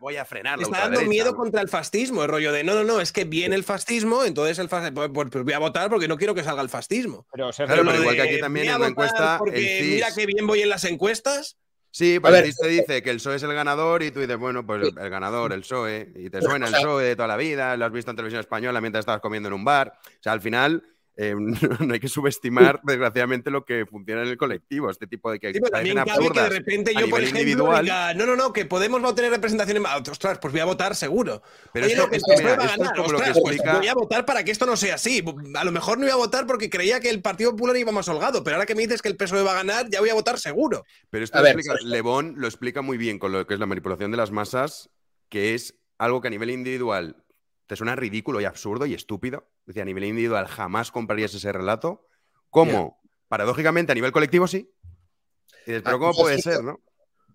voy, 0.00 0.16
a, 0.16 0.24
frenar 0.24 0.58
la 0.58 0.64
Está 0.64 0.88
dando 0.88 1.02
miedo 1.02 1.34
contra 1.34 1.60
el 1.60 1.68
fascismo, 1.68 2.22
el 2.22 2.28
rollo 2.28 2.52
de 2.52 2.62
no, 2.62 2.74
no, 2.74 2.84
no, 2.84 3.00
es 3.00 3.12
que 3.12 3.24
viene 3.24 3.56
el 3.56 3.64
fascismo, 3.64 4.24
entonces 4.24 4.58
el 4.58 4.68
fascismo, 4.68 5.12
pues, 5.12 5.28
pues, 5.30 5.44
voy 5.44 5.52
a 5.52 5.58
votar 5.58 5.90
porque 5.90 6.06
no 6.06 6.16
quiero 6.16 6.34
que 6.34 6.44
salga 6.44 6.62
el 6.62 6.68
fascismo. 6.68 7.26
Pero, 7.32 7.50
claro, 7.50 7.82
pero 7.84 8.00
igual 8.00 8.14
que 8.14 8.22
aquí 8.22 8.40
también 8.40 8.68
en 8.68 8.80
la 8.80 8.86
encuesta. 8.86 9.38
Porque 9.38 9.80
mira 9.82 10.08
qué 10.14 10.26
bien 10.26 10.46
voy 10.46 10.62
en 10.62 10.68
las 10.68 10.84
encuestas. 10.84 11.56
Sí, 11.92 12.20
pues 12.20 12.32
el 12.34 12.54
te 12.54 12.68
dice 12.68 13.02
que 13.02 13.10
el 13.10 13.16
PSOE 13.16 13.36
es 13.36 13.42
el 13.42 13.52
ganador 13.52 14.04
y 14.04 14.12
tú 14.12 14.20
dices, 14.20 14.38
bueno, 14.38 14.64
pues 14.64 14.92
el 14.96 15.10
ganador, 15.10 15.52
el 15.52 15.62
PSOE, 15.62 16.12
y 16.14 16.30
te 16.30 16.40
suena 16.40 16.68
el 16.68 16.72
PSOE 16.72 17.04
de 17.04 17.16
toda 17.16 17.26
la 17.26 17.36
vida, 17.36 17.76
lo 17.76 17.84
has 17.84 17.90
visto 17.90 18.12
en 18.12 18.16
televisión 18.16 18.40
española 18.40 18.80
mientras 18.80 19.02
estabas 19.02 19.20
comiendo 19.20 19.48
en 19.48 19.54
un 19.54 19.64
bar. 19.64 19.98
O 20.06 20.22
sea, 20.22 20.32
al 20.32 20.40
final 20.40 20.84
eh, 21.16 21.34
no, 21.80 21.92
hay 21.92 22.00
que 22.00 22.08
subestimar, 22.08 22.80
desgraciadamente, 22.84 23.50
lo 23.50 23.64
que 23.64 23.86
funciona 23.86 24.22
en 24.22 24.28
el 24.28 24.36
colectivo. 24.36 24.90
Este 24.90 25.06
tipo 25.06 25.30
de 25.30 25.38
que 25.38 25.52
sí, 25.52 25.60
también 25.60 25.96
cabe 25.96 26.30
que 26.30 26.40
de 26.40 26.48
repente 26.48 26.92
yo, 26.94 27.08
por 27.08 27.20
ejemplo, 27.20 27.40
individual... 27.40 27.84
diga, 27.84 28.14
no, 28.14 28.26
no, 28.26 28.36
no, 28.36 28.52
que 28.52 28.66
Podemos 28.66 29.00
no 29.00 29.14
tener 29.14 29.30
representación 29.30 29.78
en... 29.78 29.86
Ostras, 29.86 30.38
pues 30.38 30.52
voy 30.52 30.60
a 30.60 30.64
votar 30.64 30.94
seguro. 30.94 31.42
Pero 31.72 31.86
esto, 31.86 32.08
es 32.12 32.22
como 32.22 33.12
lo 33.12 33.18
que 33.18 33.32
pues 33.42 33.58
voy 33.58 33.88
a 33.88 33.94
votar 33.94 34.24
para 34.24 34.44
que 34.44 34.52
esto 34.52 34.64
no 34.64 34.76
sea 34.76 34.94
así. 34.94 35.24
A 35.54 35.64
lo 35.64 35.72
mejor 35.72 35.98
no 35.98 36.04
iba 36.04 36.14
a 36.14 36.18
votar 36.18 36.46
porque 36.46 36.70
creía 36.70 37.00
que 37.00 37.10
el 37.10 37.20
Partido 37.20 37.50
Popular 37.50 37.76
iba 37.76 37.92
más 37.92 38.08
holgado, 38.08 38.44
pero 38.44 38.56
ahora 38.56 38.66
que 38.66 38.74
me 38.74 38.82
dices 38.82 39.02
que 39.02 39.08
el 39.08 39.16
PSOE 39.16 39.42
va 39.42 39.52
a 39.52 39.54
ganar, 39.54 39.88
ya 39.90 40.00
voy 40.00 40.10
a 40.10 40.14
votar 40.14 40.38
seguro. 40.38 40.84
Pero 41.10 41.24
esto 41.24 41.40
lo 41.40 41.46
explica, 41.46 41.74
Lebón 41.82 42.34
lo 42.36 42.46
explica 42.46 42.82
muy 42.82 42.96
bien 42.96 43.18
con 43.18 43.32
lo 43.32 43.46
que 43.46 43.54
es 43.54 43.60
la 43.60 43.66
manipulación 43.66 44.10
de 44.10 44.16
las 44.16 44.30
masas, 44.30 44.90
que 45.28 45.54
es 45.54 45.74
algo 45.98 46.20
que 46.20 46.28
a 46.28 46.30
nivel 46.30 46.50
individual 46.50 47.16
te 47.70 47.76
suena 47.76 47.94
ridículo 47.94 48.40
y 48.40 48.46
absurdo 48.46 48.84
y 48.84 48.94
estúpido. 48.94 49.48
Decía, 49.64 49.82
a 49.82 49.86
nivel 49.86 50.02
individual 50.02 50.48
jamás 50.48 50.90
comprarías 50.90 51.32
ese 51.34 51.52
relato. 51.52 52.04
¿Cómo? 52.48 53.00
Paradójicamente, 53.28 53.92
a 53.92 53.94
nivel 53.94 54.10
colectivo 54.10 54.48
sí. 54.48 54.74
pero 55.64 55.80
ah, 55.84 55.92
¿cómo 55.92 56.12
puede 56.12 56.42
ser, 56.42 56.64
no? 56.64 56.80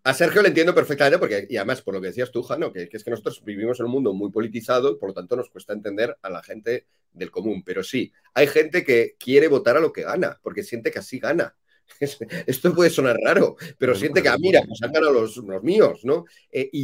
A 0.03 0.13
Sergio 0.13 0.41
le 0.41 0.49
entiendo 0.49 0.75
perfectamente, 0.75 1.19
porque, 1.19 1.47
y 1.49 1.55
además, 1.55 1.81
por 1.81 1.93
lo 1.93 2.01
que 2.01 2.07
decías 2.07 2.31
tú, 2.31 2.43
Jano, 2.43 2.73
que, 2.73 2.89
es 2.91 3.01
que 3.01 3.11
nosotros 3.11 3.45
vivimos 3.45 3.79
en 3.79 3.85
un 3.85 3.93
mundo 3.93 4.11
muy 4.11 4.29
politizado 4.29 4.91
y 4.91 4.99
por 4.99 5.07
lo 5.07 5.13
tanto 5.13 5.37
nos 5.37 5.49
cuesta 5.49 5.71
entender 5.71 6.17
a 6.21 6.29
la 6.29 6.43
gente 6.43 6.85
del 7.13 7.31
común. 7.31 7.63
Pero 7.63 7.81
sí, 7.81 8.11
hay 8.33 8.47
gente 8.47 8.83
que 8.83 9.15
quiere 9.17 9.47
votar 9.47 9.77
a 9.77 9.79
lo 9.79 9.93
que 9.93 10.01
gana, 10.01 10.37
porque 10.43 10.63
siente 10.63 10.91
que 10.91 10.99
así 10.99 11.17
gana. 11.17 11.55
Esto 12.47 12.73
puede 12.73 12.89
sonar 12.89 13.17
raro, 13.23 13.55
pero 13.77 13.95
siente 13.95 14.21
que, 14.21 14.29
ah, 14.29 14.37
mira, 14.39 14.61
pues 14.67 14.81
han 14.81 14.91
ganado 14.91 15.13
los, 15.13 15.41
míos, 15.63 16.01
¿no? 16.03 16.25
Eh, 16.51 16.69
y, 16.71 16.83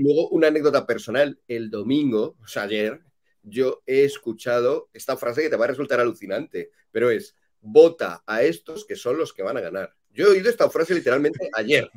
luego 0.00 0.28
una 0.28 0.48
anécdota 0.48 0.86
personal, 0.86 1.38
el 1.48 1.70
domingo, 1.70 2.36
o 2.42 2.46
sea, 2.46 2.64
ayer, 2.64 3.00
yo 3.42 3.82
he 3.86 4.04
escuchado 4.04 4.88
esta 4.92 5.16
frase 5.16 5.42
que 5.42 5.50
te 5.50 5.56
va 5.56 5.64
a 5.64 5.68
resultar 5.68 6.00
alucinante, 6.00 6.70
pero 6.90 7.10
es, 7.10 7.36
vota 7.60 8.22
a 8.26 8.42
estos 8.42 8.84
que 8.84 8.96
son 8.96 9.18
los 9.18 9.32
que 9.32 9.42
van 9.42 9.56
a 9.56 9.60
ganar. 9.60 9.94
Yo 10.12 10.26
he 10.26 10.30
oído 10.30 10.50
esta 10.50 10.68
frase 10.68 10.94
literalmente 10.94 11.50
ayer. 11.54 11.90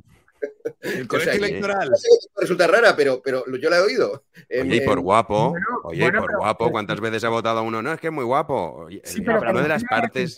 El 0.82 1.08
colegio 1.08 1.34
electoral. 1.34 1.92
Resulta 2.36 2.68
rara, 2.68 2.96
pero, 2.96 3.22
pero 3.24 3.44
yo 3.58 3.70
la 3.70 3.78
he 3.78 3.82
oído. 3.82 4.24
Oye, 4.50 4.76
y 4.76 4.82
por 4.82 5.00
guapo. 5.00 5.54
oye, 5.84 6.12
por 6.12 6.38
guapo. 6.38 6.72
¿Cuántas 6.72 7.00
veces 7.00 7.24
ha 7.24 7.30
votado 7.30 7.64
uno? 7.64 7.82
No, 7.82 7.94
es 7.94 8.00
que 8.00 8.08
es 8.08 8.14
muy 8.14 8.24
guapo. 8.24 8.88
Sí, 9.04 9.22
pero 9.22 9.62
de 9.62 9.68
las 9.68 9.84
partes. 9.84 10.38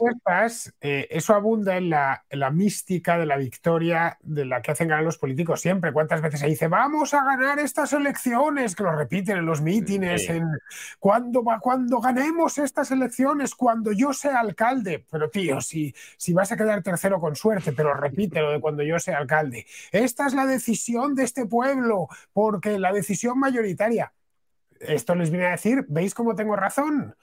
Eh, 0.82 1.08
eso 1.10 1.34
abunda 1.34 1.78
en 1.78 1.90
la, 1.90 2.24
la, 2.32 2.52
mística 2.52 3.18
de 3.18 3.26
la 3.26 3.38
victoria 3.38 4.18
de 4.22 4.46
la 4.46 4.62
que 4.62 4.72
hacen 4.72 4.88
ganar 4.88 5.04
los 5.04 5.18
políticos 5.18 5.62
siempre. 5.62 5.92
¿Cuántas 5.92 6.22
veces 6.22 6.40
se 6.40 6.48
dice, 6.48 6.68
vamos 6.68 7.14
a 7.14 7.24
ganar 7.24 7.60
estas 7.60 7.94
elecciones? 7.94 8.76
Que 8.76 8.84
lo 8.84 8.96
repiten 8.96 9.38
en 9.38 9.46
los 9.46 9.62
mítines. 9.62 10.30
En, 10.30 10.48
¿cuándo, 11.00 11.44
cuando 11.62 12.00
ganemos 12.00 12.58
estas 12.58 12.92
elecciones, 12.92 13.56
cuando 13.56 13.92
yo 13.92 14.14
sea 14.14 14.40
alcalde. 14.40 15.06
Pero 15.12 15.30
tío, 15.30 15.62
si, 15.62 15.94
si 16.18 16.34
vas 16.34 16.52
a 16.52 16.58
quedar 16.58 16.82
tercero 16.84 17.20
con 17.20 17.36
suerte, 17.36 17.74
pero 17.74 17.94
repite 17.94 18.42
lo 18.42 18.52
de 18.52 18.62
cuando 18.62 18.84
yo 18.84 19.00
sea 19.00 19.18
alcalde 19.18 19.66
esta 19.92 20.28
es 20.28 20.34
la 20.34 20.46
decisión 20.46 21.16
de 21.16 21.24
este 21.24 21.46
pueblo, 21.46 22.08
porque 22.34 22.80
la 22.80 22.92
decisión 22.92 23.40
mayoritaria. 23.40 24.14
Esto 24.80 25.16
les 25.16 25.32
viene 25.32 25.48
a 25.48 25.52
decir, 25.52 25.86
¿veis 25.88 26.14
cómo 26.14 26.36
tengo 26.36 26.56
razón? 26.56 27.16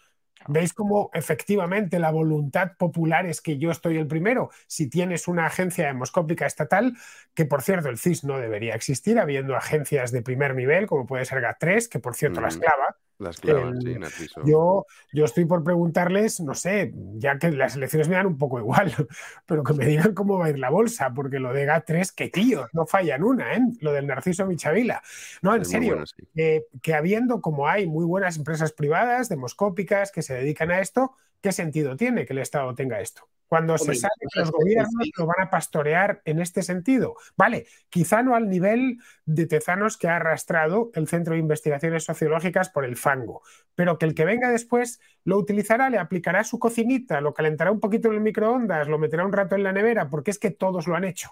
¿Veis 0.47 0.75
cómo 0.75 1.11
efectivamente 1.15 1.99
la 1.99 2.11
voluntad 2.11 2.73
popular 2.77 3.25
es 3.27 3.41
que 3.41 3.57
yo 3.57 3.71
estoy 3.71 3.97
el 3.97 4.07
primero? 4.07 4.51
Si 4.67 4.91
tienes 4.91 5.27
una 5.27 5.47
agencia 5.47 5.87
demoscópica 5.87 6.47
estatal, 6.47 6.97
que 7.33 7.47
por 7.47 7.63
cierto 7.63 7.89
el 7.89 7.99
CIS 7.99 8.25
no 8.25 8.39
debería 8.39 8.75
existir, 8.75 9.19
habiendo 9.19 9.57
agencias 9.57 10.13
de 10.13 10.23
primer 10.23 10.55
nivel, 10.55 10.87
como 10.87 11.07
puede 11.07 11.25
ser 11.25 11.43
GAT3, 11.43 11.89
que 11.89 11.99
por 11.99 12.15
cierto 12.15 12.41
la 12.41 12.49
esclava, 12.49 12.97
las 13.19 13.41
clavas, 13.41 13.79
sí, 13.83 14.27
Yo, 14.45 14.87
yo 15.13 15.25
estoy 15.25 15.45
por 15.45 15.63
preguntarles, 15.63 16.41
no 16.41 16.55
sé, 16.55 16.93
ya 17.15 17.39
que 17.39 17.51
las 17.53 17.77
elecciones 17.77 18.09
me 18.09 18.17
dan 18.17 18.27
un 18.27 18.39
poco 18.39 18.59
igual, 18.59 18.93
pero 19.47 19.63
que 19.63 19.73
me 19.75 19.87
digan 19.87 20.15
cómo 20.15 20.39
va 20.39 20.47
a 20.47 20.51
ir 20.51 20.59
la 20.59 20.71
bolsa, 20.71 21.13
porque 21.15 21.39
lo 21.39 21.53
de 21.53 21.67
GAT3, 21.67 22.13
que 22.15 22.29
tío, 22.29 22.69
no 22.73 22.87
fallan 22.87 23.23
una, 23.23 23.55
¿eh? 23.55 23.61
Lo 23.81 23.93
del 23.93 24.07
Narciso 24.07 24.47
Michavila. 24.47 25.03
No, 25.43 25.55
en 25.55 25.65
serio, 25.65 26.03
que 26.35 26.95
habiendo 26.95 27.41
como 27.41 27.69
hay 27.69 27.87
muy 27.87 28.05
buenas 28.05 28.37
empresas 28.37 28.73
privadas, 28.73 29.29
demoscópicas, 29.29 30.11
que 30.11 30.23
se 30.23 30.35
dedican 30.35 30.71
a 30.71 30.81
esto, 30.81 31.13
¿qué 31.41 31.53
sentido 31.53 31.97
tiene 31.97 32.27
que 32.27 32.33
el 32.33 32.41
Estado 32.41 32.75
tenga 32.75 33.01
esto? 33.01 33.29
Cuando 33.55 33.79
se 33.79 33.95
sabe 33.95 34.15
que 34.33 34.41
los 34.41 34.51
gobiernos 34.51 35.11
lo 35.17 35.27
van 35.27 35.47
a 35.47 35.49
pastorear 35.49 36.21
en 36.25 36.41
este 36.41 36.65
sentido. 36.65 37.15
Vale, 37.37 37.69
quizá 37.89 38.21
no 38.25 38.35
al 38.35 38.49
nivel 38.49 38.99
de 39.27 39.47
Tezanos 39.47 39.97
que 39.97 40.09
ha 40.09 40.17
arrastrado 40.17 40.91
el 40.95 41.07
Centro 41.07 41.35
de 41.35 41.39
Investigaciones 41.39 42.03
Sociológicas 42.03 42.69
por 42.71 42.85
el 42.85 42.97
fango, 42.97 43.43
pero 43.77 43.97
que 43.97 44.07
el 44.07 44.15
que 44.17 44.25
venga 44.25 44.51
después 44.51 44.99
lo 45.23 45.39
utilizará, 45.39 45.89
le 45.89 45.99
aplicará 45.99 46.43
su 46.43 46.59
cocinita, 46.59 47.21
lo 47.21 47.33
calentará 47.33 47.71
un 47.71 47.79
poquito 47.79 48.09
en 48.09 48.15
el 48.15 48.21
microondas, 48.23 48.89
lo 48.89 48.99
meterá 48.99 49.25
un 49.25 49.33
rato 49.33 49.55
en 49.55 49.63
la 49.63 49.71
nevera, 49.71 50.11
porque 50.11 50.33
es 50.33 50.41
que 50.41 50.51
todos 50.51 50.89
lo 50.89 50.97
han 50.97 51.05
hecho. 51.05 51.31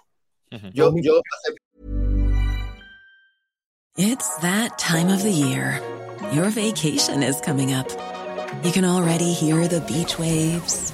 Yo, 0.71 0.93
yo... 1.01 1.19
It's 3.97 4.37
that 4.37 4.77
time 4.77 5.09
of 5.09 5.23
the 5.23 5.29
year. 5.29 5.81
Your 6.31 6.49
vacation 6.51 7.21
is 7.21 7.41
coming 7.41 7.73
up. 7.73 7.89
You 8.63 8.71
can 8.71 8.85
already 8.85 9.33
hear 9.33 9.67
the 9.67 9.81
beach 9.81 10.17
waves. 10.17 10.93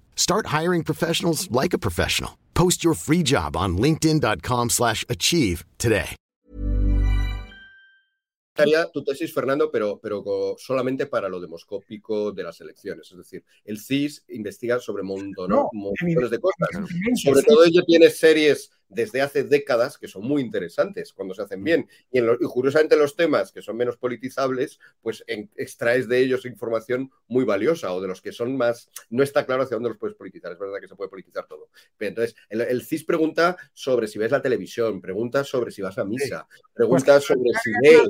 Start 0.15 0.47
hiring 0.47 0.83
professionals 0.83 1.51
like 1.51 1.73
a 1.73 1.79
professional. 1.79 2.37
Post 2.53 2.83
your 2.83 2.93
free 2.93 3.23
job 3.23 3.57
on 3.57 3.77
linkedin.com 3.77 4.69
slash 4.69 5.03
achieve 5.09 5.65
today. 5.77 6.15
tu 8.93 9.03
tesis, 9.03 9.33
Fernando, 9.33 9.71
pero, 9.71 9.99
pero 9.99 10.55
solamente 10.57 11.07
para 11.07 11.29
lo 11.29 11.39
demoscópico 11.39 12.31
de 12.31 12.43
las 12.43 12.61
elecciones. 12.61 13.11
Es 13.11 13.17
decir, 13.17 13.43
el 13.65 13.79
CIS 13.79 14.25
investiga 14.29 14.79
sobre 14.79 15.03
montón, 15.03 15.49
no, 15.49 15.69
montones 15.73 16.29
de 16.29 16.39
cosas. 16.39 16.69
Sobre 17.15 17.43
todo 17.43 17.63
ello 17.63 17.83
tiene 17.85 18.09
series 18.09 18.69
desde 18.91 19.21
hace 19.21 19.43
décadas 19.43 19.97
que 19.97 20.07
son 20.07 20.23
muy 20.23 20.41
interesantes 20.41 21.13
cuando 21.13 21.33
se 21.33 21.41
hacen 21.41 21.61
mm. 21.61 21.63
bien. 21.63 21.89
Y, 22.11 22.19
en 22.19 22.37
curiosamente 22.37 22.95
los 22.95 23.15
temas 23.15 23.51
que 23.51 23.61
son 23.61 23.77
menos 23.77 23.97
politizables, 23.97 24.79
pues 25.01 25.23
extraes 25.27 26.07
de 26.07 26.19
ellos 26.19 26.45
información 26.45 27.11
muy 27.27 27.45
valiosa 27.45 27.93
o 27.93 28.01
de 28.01 28.07
los 28.07 28.21
que 28.21 28.31
son 28.31 28.55
más, 28.57 28.89
no 29.09 29.23
está 29.23 29.45
claro 29.45 29.63
hacia 29.63 29.75
dónde 29.75 29.89
los 29.89 29.97
puedes 29.97 30.15
politizar. 30.15 30.51
Es 30.51 30.59
verdad 30.59 30.79
que 30.79 30.87
se 30.87 30.95
puede 30.95 31.09
politizar 31.09 31.47
todo. 31.47 31.69
Pero 31.97 32.09
entonces, 32.09 32.35
el, 32.49 32.81
CIS 32.81 33.05
pregunta 33.05 33.57
sobre 33.73 34.07
si 34.07 34.19
ves 34.19 34.31
la 34.31 34.41
televisión, 34.41 35.01
pregunta 35.01 35.43
sobre 35.43 35.71
si 35.71 35.81
vas 35.81 35.97
a 35.97 36.05
misa, 36.05 36.47
pregunta 36.73 37.19
sobre 37.19 37.51
si 37.63 37.71
ves. 37.81 38.09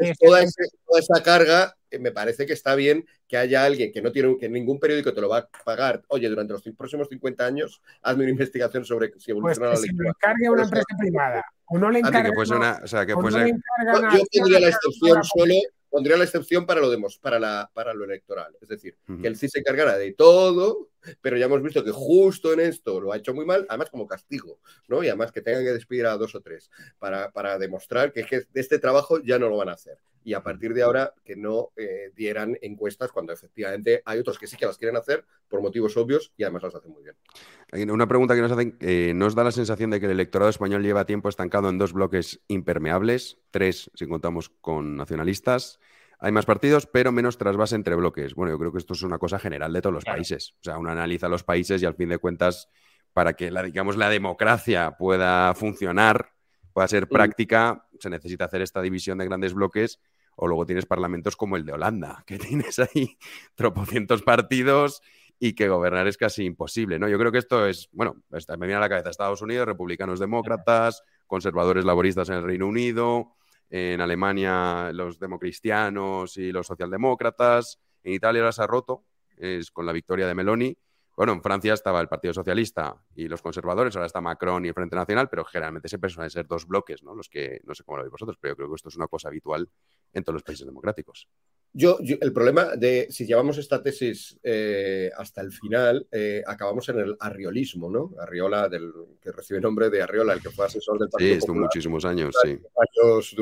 Eh, 0.00 0.12
toda, 0.20 0.44
toda 0.86 1.00
esa 1.00 1.22
carga 1.22 1.77
me 1.98 2.12
parece 2.12 2.46
que 2.46 2.52
está 2.52 2.74
bien 2.74 3.06
que 3.26 3.36
haya 3.36 3.64
alguien 3.64 3.92
que 3.92 4.02
no 4.02 4.12
tiene 4.12 4.36
que 4.38 4.48
ningún 4.48 4.78
periódico 4.78 5.14
te 5.14 5.20
lo 5.20 5.28
va 5.28 5.38
a 5.38 5.48
pagar. 5.64 6.02
Oye, 6.08 6.28
durante 6.28 6.52
los 6.52 6.62
próximos 6.76 7.08
50 7.08 7.44
años, 7.44 7.82
hazme 8.02 8.24
una 8.24 8.32
investigación 8.32 8.84
sobre 8.84 9.12
si 9.18 9.30
evoluciona 9.30 9.70
pues 9.70 9.80
la 9.80 9.86
lectura. 9.86 9.88
Si 9.88 9.96
lo 9.96 10.08
encargue 10.08 10.50
una 10.50 10.62
empresa 10.64 10.96
privada 10.98 11.44
o 11.66 11.78
no 11.78 11.90
le 11.90 11.98
encarga. 12.00 12.30
una, 12.30 12.80
o 12.82 12.86
sea, 12.86 13.06
que 13.06 13.12
yo, 13.12 13.20
yo 13.20 14.24
tendría 14.30 14.60
la 14.60 14.68
excepción 14.68 15.22
solo 15.24 15.54
pondría 15.90 16.16
la 16.16 16.24
excepción 16.24 16.66
para 16.66 16.80
lo, 16.80 16.90
demos, 16.90 17.18
para, 17.18 17.38
la, 17.38 17.70
para 17.72 17.94
lo 17.94 18.04
electoral. 18.04 18.54
Es 18.60 18.68
decir, 18.68 18.96
que 19.20 19.26
el 19.26 19.36
CIS 19.36 19.52
se 19.52 19.58
encargara 19.60 19.96
de 19.96 20.12
todo, 20.12 20.90
pero 21.20 21.36
ya 21.36 21.46
hemos 21.46 21.62
visto 21.62 21.84
que 21.84 21.90
justo 21.90 22.52
en 22.52 22.60
esto 22.60 23.00
lo 23.00 23.12
ha 23.12 23.16
hecho 23.16 23.34
muy 23.34 23.44
mal, 23.44 23.66
además 23.68 23.90
como 23.90 24.06
castigo, 24.06 24.60
¿no? 24.88 25.02
Y 25.02 25.08
además 25.08 25.32
que 25.32 25.42
tengan 25.42 25.64
que 25.64 25.72
despedir 25.72 26.06
a 26.06 26.16
dos 26.16 26.34
o 26.34 26.40
tres 26.40 26.70
para, 26.98 27.30
para 27.30 27.58
demostrar 27.58 28.12
que, 28.12 28.24
que 28.24 28.44
este 28.54 28.78
trabajo 28.78 29.20
ya 29.22 29.38
no 29.38 29.48
lo 29.48 29.56
van 29.56 29.68
a 29.68 29.72
hacer. 29.72 29.98
Y 30.24 30.34
a 30.34 30.42
partir 30.42 30.74
de 30.74 30.82
ahora 30.82 31.14
que 31.24 31.36
no 31.36 31.70
eh, 31.76 32.12
dieran 32.14 32.58
encuestas 32.60 33.10
cuando 33.12 33.32
efectivamente 33.32 34.02
hay 34.04 34.18
otros 34.18 34.38
que 34.38 34.46
sí 34.46 34.56
que 34.56 34.66
las 34.66 34.76
quieren 34.76 34.96
hacer 34.96 35.24
por 35.48 35.62
motivos 35.62 35.96
obvios 35.96 36.32
y 36.36 36.42
además 36.42 36.64
las 36.64 36.74
hacen 36.74 36.92
muy 36.92 37.02
bien. 37.02 37.90
Una 37.90 38.06
pregunta 38.06 38.34
que 38.34 38.42
nos 38.42 38.52
hacen, 38.52 38.76
eh, 38.80 39.12
¿nos 39.14 39.34
da 39.34 39.44
la 39.44 39.52
sensación 39.52 39.90
de 39.90 40.00
que 40.00 40.06
el 40.06 40.12
electorado 40.12 40.50
español 40.50 40.82
lleva 40.82 41.06
tiempo 41.06 41.30
estancado 41.30 41.70
en 41.70 41.78
dos 41.78 41.94
bloques 41.94 42.40
impermeables? 42.48 43.38
Tres, 43.50 43.90
si 43.94 44.06
contamos 44.06 44.50
con 44.60 44.96
nacionalistas. 44.96 45.78
Hay 46.20 46.32
más 46.32 46.46
partidos, 46.46 46.86
pero 46.86 47.12
menos 47.12 47.38
trasvase 47.38 47.76
entre 47.76 47.94
bloques. 47.94 48.34
Bueno, 48.34 48.52
yo 48.52 48.58
creo 48.58 48.72
que 48.72 48.78
esto 48.78 48.94
es 48.94 49.02
una 49.02 49.18
cosa 49.18 49.38
general 49.38 49.72
de 49.72 49.80
todos 49.80 49.94
los 49.94 50.04
países. 50.04 50.54
O 50.60 50.64
sea, 50.64 50.78
uno 50.78 50.90
analiza 50.90 51.28
los 51.28 51.44
países 51.44 51.80
y 51.82 51.86
al 51.86 51.94
fin 51.94 52.08
de 52.08 52.18
cuentas, 52.18 52.68
para 53.12 53.34
que 53.34 53.50
la, 53.50 53.62
digamos, 53.62 53.96
la 53.96 54.08
democracia 54.08 54.96
pueda 54.98 55.54
funcionar, 55.54 56.32
pueda 56.72 56.88
ser 56.88 57.06
mm. 57.06 57.08
práctica, 57.08 57.86
se 58.00 58.10
necesita 58.10 58.46
hacer 58.46 58.62
esta 58.62 58.82
división 58.82 59.18
de 59.18 59.26
grandes 59.26 59.54
bloques. 59.54 60.00
O 60.40 60.46
luego 60.46 60.66
tienes 60.66 60.86
parlamentos 60.86 61.36
como 61.36 61.56
el 61.56 61.64
de 61.64 61.72
Holanda, 61.72 62.22
que 62.26 62.38
tienes 62.38 62.78
ahí 62.80 63.16
tropocientos 63.54 64.22
partidos 64.22 65.00
y 65.40 65.54
que 65.54 65.68
gobernar 65.68 66.08
es 66.08 66.16
casi 66.16 66.44
imposible, 66.44 66.98
¿no? 66.98 67.08
Yo 67.08 67.16
creo 67.18 67.30
que 67.30 67.38
esto 67.38 67.66
es, 67.66 67.88
bueno, 67.92 68.16
me 68.30 68.66
viene 68.66 68.74
a 68.74 68.80
la 68.80 68.88
cabeza 68.88 69.10
Estados 69.10 69.40
Unidos, 69.40 69.66
republicanos 69.66 70.18
demócratas, 70.18 71.04
conservadores 71.28 71.84
laboristas 71.84 72.28
en 72.28 72.36
el 72.36 72.42
Reino 72.42 72.66
Unido, 72.66 73.36
en 73.70 74.00
Alemania 74.00 74.90
los 74.92 75.18
democristianos 75.18 76.36
y 76.36 76.52
los 76.52 76.66
socialdemócratas, 76.66 77.78
en 78.02 78.14
Italia 78.14 78.40
ahora 78.40 78.52
se 78.52 78.62
ha 78.62 78.66
roto, 78.66 79.04
es 79.36 79.70
con 79.70 79.86
la 79.86 79.92
victoria 79.92 80.26
de 80.26 80.34
Meloni. 80.34 80.76
Bueno, 81.16 81.32
en 81.32 81.42
Francia 81.42 81.74
estaba 81.74 82.00
el 82.00 82.08
Partido 82.08 82.32
Socialista 82.32 82.94
y 83.14 83.26
los 83.26 83.42
conservadores, 83.42 83.96
ahora 83.96 84.06
está 84.06 84.20
Macron 84.20 84.64
y 84.64 84.68
el 84.68 84.74
Frente 84.74 84.94
Nacional, 84.94 85.28
pero 85.28 85.44
generalmente 85.44 85.88
siempre 85.88 86.10
suelen 86.10 86.30
ser 86.30 86.46
dos 86.46 86.66
bloques, 86.66 87.02
¿no? 87.02 87.14
Los 87.14 87.28
que, 87.28 87.60
no 87.64 87.74
sé 87.74 87.82
cómo 87.82 87.98
lo 87.98 88.04
veis 88.04 88.12
vosotros, 88.12 88.36
pero 88.40 88.52
yo 88.52 88.56
creo 88.56 88.68
que 88.68 88.76
esto 88.76 88.88
es 88.88 88.96
una 88.96 89.08
cosa 89.08 89.28
habitual 89.28 89.68
en 90.12 90.22
todos 90.22 90.34
los 90.34 90.42
países 90.44 90.64
democráticos. 90.64 91.28
Yo, 91.72 91.98
el 92.00 92.32
problema 92.32 92.76
de 92.76 93.08
si 93.10 93.26
llevamos 93.26 93.58
esta 93.58 93.82
tesis 93.82 94.38
eh, 94.42 95.10
hasta 95.16 95.42
el 95.42 95.52
final, 95.52 96.06
eh, 96.10 96.42
acabamos 96.46 96.88
en 96.88 96.98
el 96.98 97.16
arriolismo, 97.20 97.90
¿no? 97.90 98.14
Arriola, 98.20 98.68
del, 98.68 98.90
que 99.20 99.30
recibe 99.32 99.60
nombre 99.60 99.90
de 99.90 100.02
Arriola, 100.02 100.32
el 100.32 100.40
que 100.40 100.50
fue 100.50 100.66
asesor 100.66 100.98
del 100.98 101.10
Partido 101.10 101.32
Sí, 101.34 101.38
estuvo 101.38 101.56
muchísimos 101.56 102.04
años, 102.04 102.34
sí. 102.42 102.58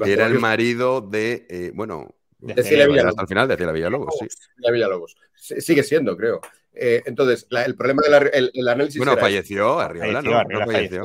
Era 0.05 0.27
el 0.27 0.39
marido 0.39 1.01
de, 1.01 1.47
eh, 1.49 1.71
bueno, 1.75 2.15
de 2.39 2.55
Villalobos. 2.63 3.05
Hasta 3.07 3.23
el 3.23 3.29
final 3.29 3.49
de 3.49 3.57
Ciela 3.57 3.73
Villalobos, 3.73 4.15
sí. 4.19 4.27
Villalobos. 4.71 5.17
Sigue 5.35 5.83
siendo, 5.85 6.17
creo. 6.17 6.41
entonces, 6.75 7.47
el 7.51 7.77
problema 7.77 8.03
del 8.03 8.51
el, 8.53 8.69
análisis. 8.69 8.99
Bueno, 8.99 9.17
falleció 9.17 9.79
Arriola, 9.79 10.21
¿no? 10.21 10.67
falleció. 10.67 11.05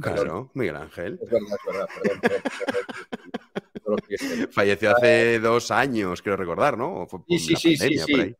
Claro, 0.00 0.50
Miguel 0.54 0.76
Ángel. 0.76 1.18
Es 1.22 1.30
verdad, 1.30 1.58
es 1.58 1.72
verdad. 1.72 1.88
perdón. 2.22 3.65
Falleció 4.50 4.90
hace 4.90 5.38
dos 5.40 5.70
años, 5.70 6.22
quiero 6.22 6.36
recordar, 6.36 6.76
¿no? 6.76 7.06
sí, 7.28 7.38
sí, 7.38 7.56
sí, 7.56 7.76
sí, 7.76 7.98
sí. 7.98 8.36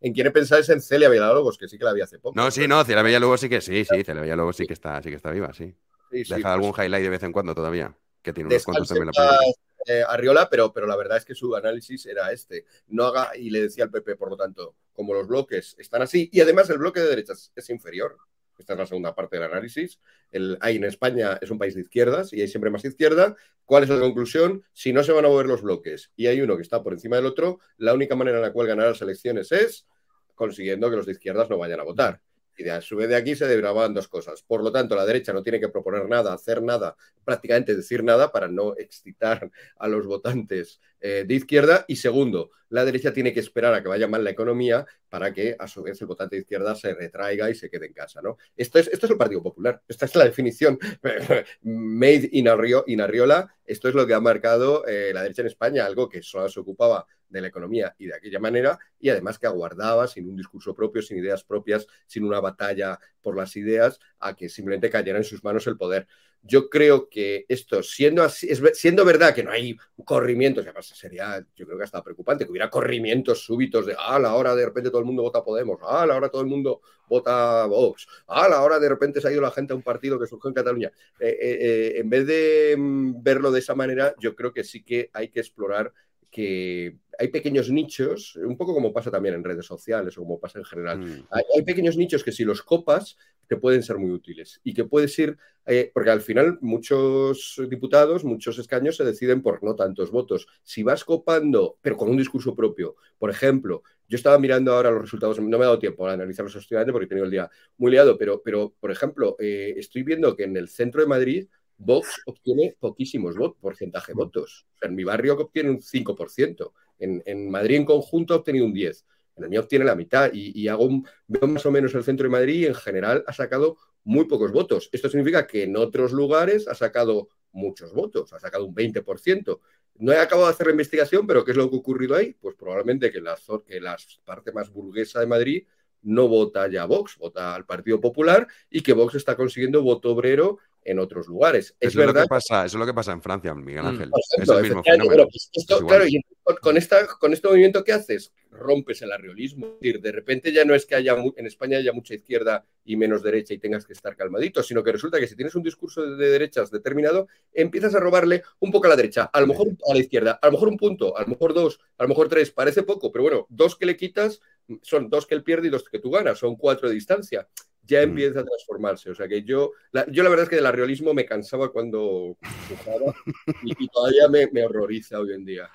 en 0.00 0.12
quién 0.12 0.32
pensáis 0.32 0.68
en 0.68 0.80
Celia 0.80 1.08
Villalobos, 1.08 1.58
que 1.58 1.68
sí 1.68 1.78
que 1.78 1.84
la 1.84 1.90
había 1.90 2.04
hace 2.04 2.18
poco. 2.18 2.34
No, 2.34 2.50
sí, 2.50 2.66
no, 2.66 2.84
Celia 2.84 3.02
Villalobos 3.02 3.40
sí 3.40 3.48
que 3.48 3.60
sí, 3.60 3.84
sí, 3.84 4.04
Celia 4.04 4.22
Villalobos 4.22 4.56
sí 4.56 4.66
que 4.66 4.74
está, 4.74 5.02
sí 5.02 5.10
que 5.10 5.16
está 5.16 5.30
viva, 5.30 5.52
sí. 5.52 5.74
Deja 6.10 6.34
pues 6.34 6.44
algún 6.44 6.70
highlight 6.70 7.04
de 7.04 7.08
vez 7.08 7.22
en 7.22 7.32
cuando 7.32 7.54
todavía, 7.54 7.96
que 8.22 8.32
tiene 8.32 8.48
unos 8.48 8.64
cuantos 8.64 8.88
también 8.88 9.10
la 9.14 9.38
eh, 9.86 10.04
Arriola, 10.06 10.48
pero, 10.48 10.72
pero 10.72 10.86
la 10.86 10.96
verdad 10.96 11.18
es 11.18 11.24
que 11.24 11.34
su 11.34 11.54
análisis 11.56 12.06
era 12.06 12.30
este. 12.32 12.66
No 12.88 13.06
haga, 13.06 13.36
y 13.36 13.50
le 13.50 13.62
decía 13.62 13.84
al 13.84 13.90
PP, 13.90 14.16
por 14.16 14.30
lo 14.30 14.36
tanto, 14.36 14.76
como 14.92 15.14
los 15.14 15.26
bloques 15.26 15.74
están 15.78 16.02
así, 16.02 16.28
y 16.32 16.40
además 16.40 16.70
el 16.70 16.78
bloque 16.78 17.00
de 17.00 17.08
derechas 17.08 17.52
es 17.56 17.70
inferior, 17.70 18.16
esta 18.58 18.74
es 18.74 18.78
la 18.78 18.86
segunda 18.86 19.14
parte 19.14 19.36
del 19.36 19.50
análisis. 19.50 20.00
El, 20.30 20.58
hay 20.60 20.76
en 20.76 20.84
España 20.84 21.38
es 21.40 21.50
un 21.50 21.58
país 21.58 21.74
de 21.74 21.82
izquierdas 21.82 22.32
y 22.32 22.40
hay 22.40 22.48
siempre 22.48 22.70
más 22.70 22.84
izquierda. 22.84 23.36
¿Cuál 23.64 23.84
es 23.84 23.88
la 23.88 24.00
conclusión? 24.00 24.64
Si 24.72 24.92
no 24.92 25.02
se 25.02 25.12
van 25.12 25.24
a 25.24 25.28
mover 25.28 25.46
los 25.46 25.62
bloques 25.62 26.12
y 26.16 26.26
hay 26.26 26.40
uno 26.40 26.56
que 26.56 26.62
está 26.62 26.82
por 26.82 26.92
encima 26.92 27.16
del 27.16 27.26
otro, 27.26 27.60
la 27.78 27.94
única 27.94 28.16
manera 28.16 28.38
en 28.38 28.42
la 28.42 28.52
cual 28.52 28.66
ganar 28.66 28.88
las 28.88 29.02
elecciones 29.02 29.52
es 29.52 29.86
consiguiendo 30.34 30.90
que 30.90 30.96
los 30.96 31.06
de 31.06 31.12
izquierdas 31.12 31.48
no 31.50 31.58
vayan 31.58 31.80
a 31.80 31.84
votar. 31.84 32.20
Y 32.56 32.64
de 32.64 32.70
a 32.70 32.80
su 32.80 32.96
vez 32.96 33.08
de 33.08 33.16
aquí 33.16 33.34
se 33.34 33.46
derivaban 33.46 33.94
dos 33.94 34.08
cosas. 34.08 34.42
Por 34.42 34.62
lo 34.62 34.72
tanto, 34.72 34.94
la 34.94 35.06
derecha 35.06 35.32
no 35.32 35.42
tiene 35.42 35.60
que 35.60 35.68
proponer 35.68 36.08
nada, 36.08 36.32
hacer 36.32 36.62
nada, 36.62 36.96
prácticamente 37.24 37.74
decir 37.74 38.04
nada 38.04 38.30
para 38.30 38.48
no 38.48 38.76
excitar 38.76 39.50
a 39.76 39.88
los 39.88 40.06
votantes 40.06 40.80
eh, 41.00 41.24
de 41.26 41.34
izquierda. 41.34 41.84
Y 41.88 41.96
segundo, 41.96 42.50
la 42.68 42.84
derecha 42.84 43.12
tiene 43.12 43.32
que 43.32 43.40
esperar 43.40 43.74
a 43.74 43.82
que 43.82 43.88
vaya 43.88 44.08
mal 44.08 44.24
la 44.24 44.30
economía 44.30 44.86
para 45.08 45.32
que 45.32 45.54
a 45.58 45.68
su 45.68 45.82
vez 45.82 46.00
el 46.00 46.06
votante 46.06 46.36
de 46.36 46.42
izquierda 46.42 46.74
se 46.74 46.94
retraiga 46.94 47.50
y 47.50 47.54
se 47.54 47.68
quede 47.68 47.86
en 47.86 47.92
casa. 47.92 48.22
¿no? 48.22 48.38
Esto, 48.56 48.78
es, 48.78 48.88
esto 48.88 49.06
es 49.06 49.12
el 49.12 49.18
Partido 49.18 49.42
Popular. 49.42 49.82
Esta 49.86 50.06
es 50.06 50.14
la 50.14 50.24
definición 50.24 50.78
made 51.62 52.30
in, 52.32 52.48
Arriola. 52.48 53.54
Esto 53.64 53.88
es 53.88 53.94
lo 53.94 54.06
que 54.06 54.14
ha 54.14 54.20
marcado 54.20 54.86
eh, 54.86 55.12
la 55.12 55.22
derecha 55.22 55.42
en 55.42 55.48
España, 55.48 55.84
algo 55.84 56.08
que 56.08 56.22
solo 56.22 56.48
se 56.48 56.60
ocupaba 56.60 57.06
de 57.32 57.40
la 57.40 57.48
economía 57.48 57.94
y 57.98 58.06
de 58.06 58.14
aquella 58.14 58.38
manera, 58.38 58.78
y 59.00 59.08
además 59.08 59.38
que 59.38 59.46
aguardaba 59.46 60.06
sin 60.06 60.28
un 60.28 60.36
discurso 60.36 60.74
propio, 60.74 61.02
sin 61.02 61.18
ideas 61.18 61.42
propias, 61.42 61.86
sin 62.06 62.24
una 62.24 62.40
batalla 62.40 62.98
por 63.20 63.36
las 63.36 63.56
ideas, 63.56 63.98
a 64.20 64.36
que 64.36 64.48
simplemente 64.48 64.90
cayera 64.90 65.18
en 65.18 65.24
sus 65.24 65.42
manos 65.42 65.66
el 65.66 65.76
poder. 65.76 66.06
Yo 66.44 66.68
creo 66.68 67.08
que 67.08 67.46
esto, 67.48 67.84
siendo 67.84 68.24
así, 68.24 68.48
siendo 68.74 69.04
verdad 69.04 69.32
que 69.32 69.44
no 69.44 69.52
hay 69.52 69.76
corrimientos, 70.04 70.64
además 70.64 70.86
sería, 70.86 71.44
yo 71.54 71.66
creo 71.66 71.78
que 71.78 71.84
hasta 71.84 72.02
preocupante, 72.02 72.44
que 72.44 72.50
hubiera 72.50 72.68
corrimientos 72.68 73.44
súbitos 73.44 73.86
de, 73.86 73.94
ah, 73.96 74.16
a 74.16 74.18
la 74.18 74.34
hora 74.34 74.54
de 74.56 74.66
repente 74.66 74.90
todo 74.90 74.98
el 74.98 75.06
mundo 75.06 75.22
vota 75.22 75.44
Podemos, 75.44 75.78
ah, 75.82 76.02
a 76.02 76.06
la 76.06 76.16
hora 76.16 76.28
todo 76.28 76.42
el 76.42 76.48
mundo 76.48 76.80
vota 77.08 77.66
Vox, 77.66 78.08
ah, 78.26 78.46
a 78.46 78.48
la 78.48 78.62
hora 78.62 78.80
de 78.80 78.88
repente 78.88 79.20
se 79.20 79.28
ha 79.28 79.32
ido 79.32 79.40
la 79.40 79.52
gente 79.52 79.72
a 79.72 79.76
un 79.76 79.82
partido 79.82 80.18
que 80.18 80.26
surgió 80.26 80.48
en 80.48 80.54
Cataluña. 80.54 80.90
Eh, 81.20 81.28
eh, 81.28 81.58
eh, 81.60 81.92
en 82.00 82.10
vez 82.10 82.26
de 82.26 82.74
mm, 82.76 83.22
verlo 83.22 83.52
de 83.52 83.60
esa 83.60 83.76
manera, 83.76 84.14
yo 84.18 84.34
creo 84.34 84.52
que 84.52 84.64
sí 84.64 84.82
que 84.82 85.10
hay 85.12 85.28
que 85.28 85.40
explorar 85.40 85.92
que 86.32 86.96
hay 87.18 87.28
pequeños 87.28 87.70
nichos, 87.70 88.34
un 88.36 88.56
poco 88.56 88.74
como 88.74 88.92
pasa 88.92 89.10
también 89.10 89.34
en 89.34 89.44
redes 89.44 89.66
sociales 89.66 90.16
o 90.16 90.22
como 90.22 90.40
pasa 90.40 90.58
en 90.58 90.64
general. 90.64 90.98
Mm. 90.98 91.26
Hay, 91.54 91.62
pequeños 91.62 91.96
nichos 91.96 92.24
que 92.24 92.32
si 92.32 92.42
los 92.42 92.62
copas 92.62 93.18
te 93.46 93.56
pueden 93.56 93.82
ser 93.82 93.98
muy 93.98 94.10
útiles 94.10 94.60
y 94.64 94.72
que 94.72 94.84
puedes 94.84 95.16
ir, 95.18 95.36
eh, 95.66 95.90
porque 95.92 96.10
al 96.10 96.22
final 96.22 96.58
muchos 96.62 97.60
diputados, 97.68 98.24
muchos 98.24 98.58
escaños 98.58 98.96
se 98.96 99.04
deciden 99.04 99.42
por 99.42 99.62
no 99.62 99.76
tantos 99.76 100.10
votos. 100.10 100.48
Si 100.62 100.82
vas 100.82 101.04
copando, 101.04 101.78
pero 101.82 101.98
con 101.98 102.08
un 102.08 102.16
discurso 102.16 102.56
propio, 102.56 102.96
por 103.18 103.28
ejemplo, 103.30 103.82
yo 104.08 104.16
estaba 104.16 104.38
mirando 104.38 104.72
ahora 104.72 104.90
los 104.90 105.02
resultados, 105.02 105.38
no 105.38 105.58
me 105.58 105.64
ha 105.64 105.68
dado 105.68 105.78
tiempo 105.78 106.06
a 106.06 106.14
analizarlos 106.14 106.56
estudiantes 106.56 106.92
porque 106.92 107.04
he 107.04 107.08
tenido 107.08 107.26
el 107.26 107.30
día 107.30 107.50
muy 107.76 107.90
liado, 107.90 108.16
pero, 108.16 108.42
pero 108.42 108.74
por 108.80 108.90
ejemplo, 108.90 109.36
eh, 109.38 109.74
estoy 109.76 110.02
viendo 110.02 110.34
que 110.34 110.44
en 110.44 110.56
el 110.56 110.68
centro 110.68 111.02
de 111.02 111.06
Madrid 111.06 111.46
Vox 111.84 112.22
obtiene 112.26 112.76
poquísimos 112.78 113.36
votos, 113.36 113.58
porcentaje 113.60 114.12
de 114.12 114.16
votos. 114.16 114.66
en 114.80 114.94
mi 114.94 115.04
barrio 115.04 115.34
obtiene 115.34 115.70
un 115.70 115.80
5%. 115.80 116.72
En, 116.98 117.50
Madrid 117.50 117.76
en 117.76 117.84
conjunto 117.84 118.34
ha 118.34 118.38
obtenido 118.38 118.66
un 118.66 118.74
10%. 118.74 119.04
En 119.34 119.44
el 119.44 119.50
mío 119.50 119.60
obtiene 119.60 119.84
la 119.84 119.96
mitad. 119.96 120.30
Y, 120.32 120.68
hago 120.68 121.02
veo 121.26 121.48
más 121.48 121.66
o 121.66 121.70
menos 121.70 121.94
el 121.94 122.04
centro 122.04 122.24
de 122.24 122.30
Madrid 122.30 122.60
y 122.60 122.66
en 122.66 122.74
general 122.74 123.24
ha 123.26 123.32
sacado 123.32 123.78
muy 124.04 124.26
pocos 124.26 124.52
votos. 124.52 124.88
Esto 124.92 125.08
significa 125.08 125.46
que 125.46 125.64
en 125.64 125.76
otros 125.76 126.12
lugares 126.12 126.68
ha 126.68 126.74
sacado 126.74 127.28
muchos 127.52 127.92
votos, 127.92 128.32
ha 128.32 128.38
sacado 128.38 128.64
un 128.66 128.74
20%. 128.74 129.60
No 129.96 130.12
he 130.12 130.18
acabado 130.18 130.48
de 130.48 130.54
hacer 130.54 130.66
la 130.66 130.72
investigación, 130.72 131.26
pero 131.26 131.44
¿qué 131.44 131.50
es 131.50 131.56
lo 131.56 131.68
que 131.68 131.76
ha 131.76 131.78
ocurrido 131.78 132.14
ahí? 132.14 132.34
Pues 132.40 132.54
probablemente 132.54 133.10
que 133.10 133.20
la, 133.20 133.36
que 133.66 133.80
la 133.80 133.96
parte 134.24 134.52
más 134.52 134.70
burguesa 134.70 135.20
de 135.20 135.26
Madrid 135.26 135.64
no 136.02 136.28
vota 136.28 136.68
ya 136.68 136.82
a 136.82 136.86
Vox, 136.86 137.16
vota 137.18 137.54
al 137.54 137.64
Partido 137.64 138.00
Popular 138.00 138.46
y 138.70 138.82
que 138.82 138.92
Vox 138.92 139.14
está 139.14 139.36
consiguiendo 139.36 139.82
voto 139.82 140.12
obrero 140.12 140.58
en 140.84 140.98
otros 140.98 141.26
lugares. 141.26 141.74
Es 141.80 141.90
eso 141.90 141.98
verdad. 141.98 142.16
Es 142.16 142.22
lo 142.22 142.22
que 142.22 142.28
pasa, 142.28 142.64
eso 142.66 142.76
es 142.76 142.80
lo 142.80 142.86
que 142.86 142.94
pasa 142.94 143.12
en 143.12 143.22
Francia, 143.22 143.54
Miguel 143.54 143.82
mm. 143.82 143.86
Ángel. 143.86 144.10
es 144.40 144.48
el 144.48 144.62
mismo 144.62 144.82
fenómeno. 144.82 145.28
Pues 145.28 145.66
claro, 145.80 146.06
y 146.06 146.20
con, 146.60 146.76
esta, 146.76 147.06
con 147.06 147.32
este 147.32 147.48
movimiento 147.48 147.84
que 147.84 147.92
haces, 147.92 148.32
rompes 148.50 149.02
el 149.02 149.12
arriolismo. 149.12 149.66
Es 149.66 149.80
decir, 149.80 150.00
de 150.00 150.12
repente 150.12 150.52
ya 150.52 150.64
no 150.64 150.74
es 150.74 150.86
que 150.86 150.94
haya 150.94 151.16
en 151.36 151.46
España 151.46 151.78
haya 151.78 151.92
mucha 151.92 152.14
izquierda 152.14 152.64
y 152.84 152.96
menos 152.96 153.22
derecha 153.22 153.54
y 153.54 153.58
tengas 153.58 153.86
que 153.86 153.92
estar 153.92 154.16
calmadito, 154.16 154.62
sino 154.62 154.82
que 154.82 154.92
resulta 154.92 155.18
que 155.18 155.26
si 155.26 155.36
tienes 155.36 155.54
un 155.54 155.62
discurso 155.62 156.02
de 156.02 156.30
derechas 156.30 156.70
determinado, 156.70 157.28
empiezas 157.52 157.94
a 157.94 158.00
robarle 158.00 158.42
un 158.60 158.70
poco 158.72 158.86
a 158.86 158.90
la 158.90 158.96
derecha, 158.96 159.24
a 159.24 159.40
lo 159.40 159.46
mejor 159.46 159.68
a 159.88 159.94
la 159.94 160.00
izquierda, 160.00 160.38
a 160.42 160.46
lo 160.46 160.52
mejor 160.52 160.68
un 160.68 160.76
punto, 160.76 161.16
a 161.16 161.22
lo 161.22 161.28
mejor 161.28 161.54
dos, 161.54 161.80
a 161.98 162.02
lo 162.02 162.08
mejor 162.08 162.28
tres. 162.28 162.50
Parece 162.50 162.82
poco, 162.82 163.12
pero 163.12 163.22
bueno, 163.22 163.46
dos 163.48 163.76
que 163.76 163.86
le 163.86 163.96
quitas 163.96 164.40
son 164.82 165.08
dos 165.08 165.26
que 165.26 165.34
él 165.34 165.42
pierde 165.42 165.68
y 165.68 165.70
dos 165.70 165.84
que 165.84 165.98
tú 165.98 166.10
ganas, 166.10 166.38
son 166.38 166.56
cuatro 166.56 166.88
de 166.88 166.94
distancia 166.94 167.48
ya 167.92 168.00
mm. 168.00 168.10
empieza 168.10 168.40
a 168.40 168.44
transformarse. 168.44 169.10
O 169.10 169.14
sea 169.14 169.28
que 169.28 169.42
yo 169.42 169.72
la, 169.92 170.10
yo 170.10 170.22
la 170.22 170.30
verdad 170.30 170.44
es 170.44 170.50
que 170.50 170.56
del 170.56 170.66
arriolismo 170.66 171.14
me 171.14 171.26
cansaba 171.26 171.70
cuando 171.70 172.36
jugaba 172.68 173.14
y, 173.62 173.88
todavía 173.88 174.28
me, 174.28 174.64
horroriza 174.64 175.20
hoy 175.20 175.32
en 175.34 175.44
día. 175.44 175.70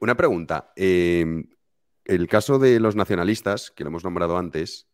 una 0.00 0.16
pregunta. 0.16 0.72
Em, 0.76 1.48
el 2.04 2.28
caso 2.28 2.58
de 2.58 2.78
los 2.80 2.96
nacionalistas, 2.96 3.70
que 3.70 3.84
lo 3.84 3.88
hemos 3.88 4.04
nombrado 4.04 4.36
antes, 4.38 4.86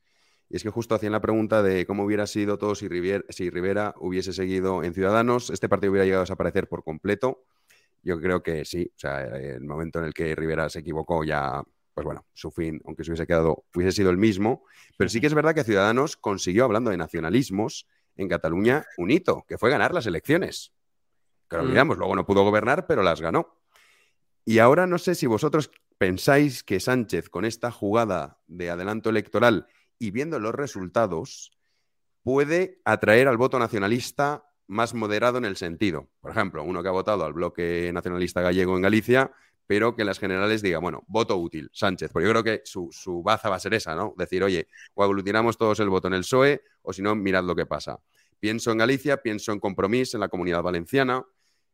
es 0.48 0.62
que 0.62 0.70
justo 0.70 0.94
hacían 0.94 1.12
la 1.12 1.20
pregunta 1.20 1.62
de 1.62 1.86
cómo 1.86 2.04
hubiera 2.04 2.26
sido 2.26 2.58
todo 2.58 2.74
si 2.74 2.86
Rivera, 2.88 3.24
si 3.30 3.48
Rivera 3.48 3.94
hubiese 3.98 4.32
seguido 4.32 4.84
en 4.84 4.92
Ciudadanos, 4.92 5.50
este 5.50 5.68
partido 5.68 5.92
hubiera 5.92 6.04
llegado 6.04 6.20
a 6.20 6.24
desaparecer 6.24 6.68
por 6.68 6.84
completo. 6.84 7.44
Yo 8.02 8.20
creo 8.20 8.42
que 8.42 8.64
sí, 8.64 8.90
o 8.94 8.98
sea, 8.98 9.24
el 9.24 9.62
momento 9.62 10.00
en 10.00 10.06
el 10.06 10.14
que 10.14 10.34
Rivera 10.34 10.68
se 10.68 10.80
equivocó 10.80 11.24
ya 11.24 11.62
pues 11.94 12.04
bueno, 12.04 12.26
su 12.32 12.50
fin, 12.50 12.80
aunque 12.86 13.04
se 13.04 13.10
hubiese 13.10 13.26
quedado, 13.26 13.64
hubiese 13.74 13.92
sido 13.92 14.10
el 14.10 14.16
mismo. 14.16 14.64
Pero 14.96 15.10
sí 15.10 15.20
que 15.20 15.26
es 15.26 15.34
verdad 15.34 15.54
que 15.54 15.64
Ciudadanos 15.64 16.16
consiguió, 16.16 16.64
hablando 16.64 16.90
de 16.90 16.96
nacionalismos, 16.96 17.86
en 18.16 18.28
Cataluña 18.28 18.84
un 18.98 19.10
hito, 19.10 19.44
que 19.48 19.58
fue 19.58 19.70
ganar 19.70 19.94
las 19.94 20.06
elecciones. 20.06 20.72
Que 21.48 21.56
lo 21.56 21.64
mm. 21.64 21.98
luego 21.98 22.16
no 22.16 22.26
pudo 22.26 22.44
gobernar, 22.44 22.86
pero 22.86 23.02
las 23.02 23.20
ganó. 23.20 23.58
Y 24.44 24.58
ahora 24.58 24.86
no 24.86 24.98
sé 24.98 25.14
si 25.14 25.26
vosotros 25.26 25.70
pensáis 25.98 26.62
que 26.64 26.80
Sánchez, 26.80 27.28
con 27.28 27.44
esta 27.44 27.70
jugada 27.70 28.40
de 28.46 28.70
adelanto 28.70 29.10
electoral 29.10 29.66
y 29.98 30.10
viendo 30.10 30.40
los 30.40 30.54
resultados, 30.54 31.52
puede 32.22 32.80
atraer 32.84 33.28
al 33.28 33.36
voto 33.36 33.58
nacionalista 33.58 34.44
más 34.66 34.94
moderado 34.94 35.38
en 35.38 35.44
el 35.44 35.56
sentido. 35.56 36.08
Por 36.20 36.30
ejemplo, 36.30 36.64
uno 36.64 36.82
que 36.82 36.88
ha 36.88 36.92
votado 36.92 37.24
al 37.24 37.32
bloque 37.32 37.90
nacionalista 37.92 38.40
gallego 38.40 38.74
en 38.76 38.82
Galicia 38.82 39.32
pero 39.66 39.94
que 39.94 40.02
en 40.02 40.06
las 40.06 40.18
generales 40.18 40.62
diga, 40.62 40.78
bueno, 40.78 41.04
voto 41.06 41.36
útil, 41.36 41.70
Sánchez. 41.72 42.10
Porque 42.12 42.26
yo 42.26 42.32
creo 42.32 42.44
que 42.44 42.62
su, 42.64 43.22
baza 43.24 43.48
va 43.48 43.56
a 43.56 43.60
ser 43.60 43.74
esa, 43.74 43.94
¿no? 43.94 44.14
Decir, 44.16 44.42
oye, 44.42 44.68
o 44.94 45.04
aglutinamos 45.04 45.56
todos 45.56 45.80
el 45.80 45.88
voto 45.88 46.08
en 46.08 46.14
el 46.14 46.20
PSOE, 46.20 46.62
o 46.82 46.92
si 46.92 47.02
no, 47.02 47.14
mirad 47.14 47.44
lo 47.44 47.54
que 47.54 47.66
pasa. 47.66 47.98
Pienso 48.38 48.72
en 48.72 48.78
Galicia, 48.78 49.18
pienso 49.18 49.52
en 49.52 49.60
Compromís, 49.60 50.14
en 50.14 50.20
la 50.20 50.28
comunidad 50.28 50.62
valenciana, 50.62 51.24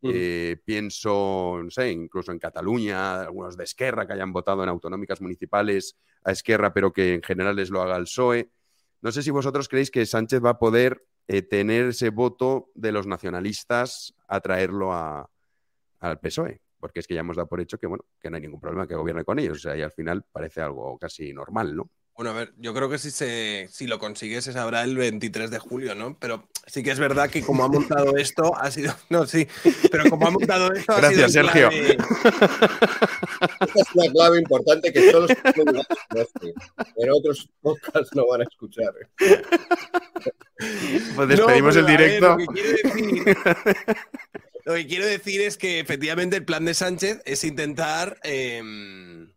eh, 0.02 0.56
pienso, 0.64 1.60
no 1.64 1.70
sé, 1.70 1.90
incluso 1.90 2.30
en 2.30 2.38
Cataluña, 2.38 3.22
algunos 3.22 3.56
de 3.56 3.64
Esquerra 3.64 4.06
que 4.06 4.12
hayan 4.12 4.32
votado 4.32 4.62
en 4.62 4.68
autonómicas 4.68 5.20
municipales 5.20 5.96
a 6.22 6.30
Esquerra, 6.30 6.72
pero 6.72 6.92
que 6.92 7.14
en 7.14 7.22
generales 7.22 7.70
lo 7.70 7.82
haga 7.82 7.96
el 7.96 8.04
PSOE. 8.04 8.50
No 9.00 9.10
sé 9.10 9.22
si 9.22 9.30
vosotros 9.30 9.68
creéis 9.68 9.90
que 9.90 10.06
Sánchez 10.06 10.44
va 10.44 10.50
a 10.50 10.58
poder 10.58 11.04
eh, 11.26 11.42
tener 11.42 11.86
ese 11.86 12.10
voto 12.10 12.70
de 12.74 12.92
los 12.92 13.06
nacionalistas, 13.06 14.14
atraerlo 14.28 14.92
al 14.92 16.20
PSOE 16.20 16.60
porque 16.78 17.00
es 17.00 17.06
que 17.06 17.14
ya 17.14 17.20
hemos 17.20 17.36
dado 17.36 17.48
por 17.48 17.60
hecho 17.60 17.78
que, 17.78 17.86
bueno, 17.86 18.04
que 18.20 18.30
no 18.30 18.36
hay 18.36 18.42
ningún 18.42 18.60
problema 18.60 18.86
que 18.86 18.94
gobierne 18.94 19.24
con 19.24 19.38
ellos. 19.38 19.58
O 19.58 19.60
sea, 19.60 19.76
y 19.76 19.82
al 19.82 19.92
final 19.92 20.24
parece 20.30 20.60
algo 20.60 20.98
casi 20.98 21.32
normal, 21.32 21.76
¿no? 21.76 21.90
Bueno, 22.18 22.32
a 22.32 22.34
ver, 22.34 22.52
yo 22.56 22.74
creo 22.74 22.90
que 22.90 22.98
si, 22.98 23.12
se, 23.12 23.68
si 23.70 23.86
lo 23.86 24.00
consigues 24.00 24.42
se 24.42 24.52
sabrá 24.52 24.82
el 24.82 24.96
23 24.96 25.52
de 25.52 25.60
julio, 25.60 25.94
¿no? 25.94 26.18
Pero 26.18 26.48
sí 26.66 26.82
que 26.82 26.90
es 26.90 26.98
verdad 26.98 27.30
que 27.30 27.42
como 27.42 27.62
ha 27.62 27.68
montado 27.68 28.16
esto, 28.16 28.56
ha 28.56 28.72
sido. 28.72 28.92
No, 29.08 29.24
sí, 29.24 29.46
pero 29.88 30.10
como 30.10 30.26
ha 30.26 30.30
montado 30.32 30.72
esto. 30.72 30.96
Gracias, 30.96 31.32
Sergio. 31.32 31.70
Esta 31.70 31.96
es 33.76 33.94
una 33.94 34.10
clave 34.10 34.38
importante 34.40 34.92
que 34.92 35.12
todos 35.12 35.30
los 35.30 35.86
pero 36.96 37.16
otros 37.16 37.48
podcasts 37.60 38.10
no 38.16 38.26
van 38.26 38.40
a 38.40 38.44
escuchar. 38.44 38.92
Pues 41.14 41.28
despedimos 41.28 41.76
el 41.76 41.86
directo. 41.86 42.36
Lo 42.36 42.46
que 42.52 44.47
quiero 44.86 45.06
decir 45.06 45.40
es 45.40 45.56
que 45.56 45.80
efectivamente 45.80 46.36
el 46.36 46.44
plan 46.44 46.64
de 46.66 46.74
Sánchez 46.74 47.22
es 47.24 47.42
intentar 47.44 48.20
em, 48.22 49.32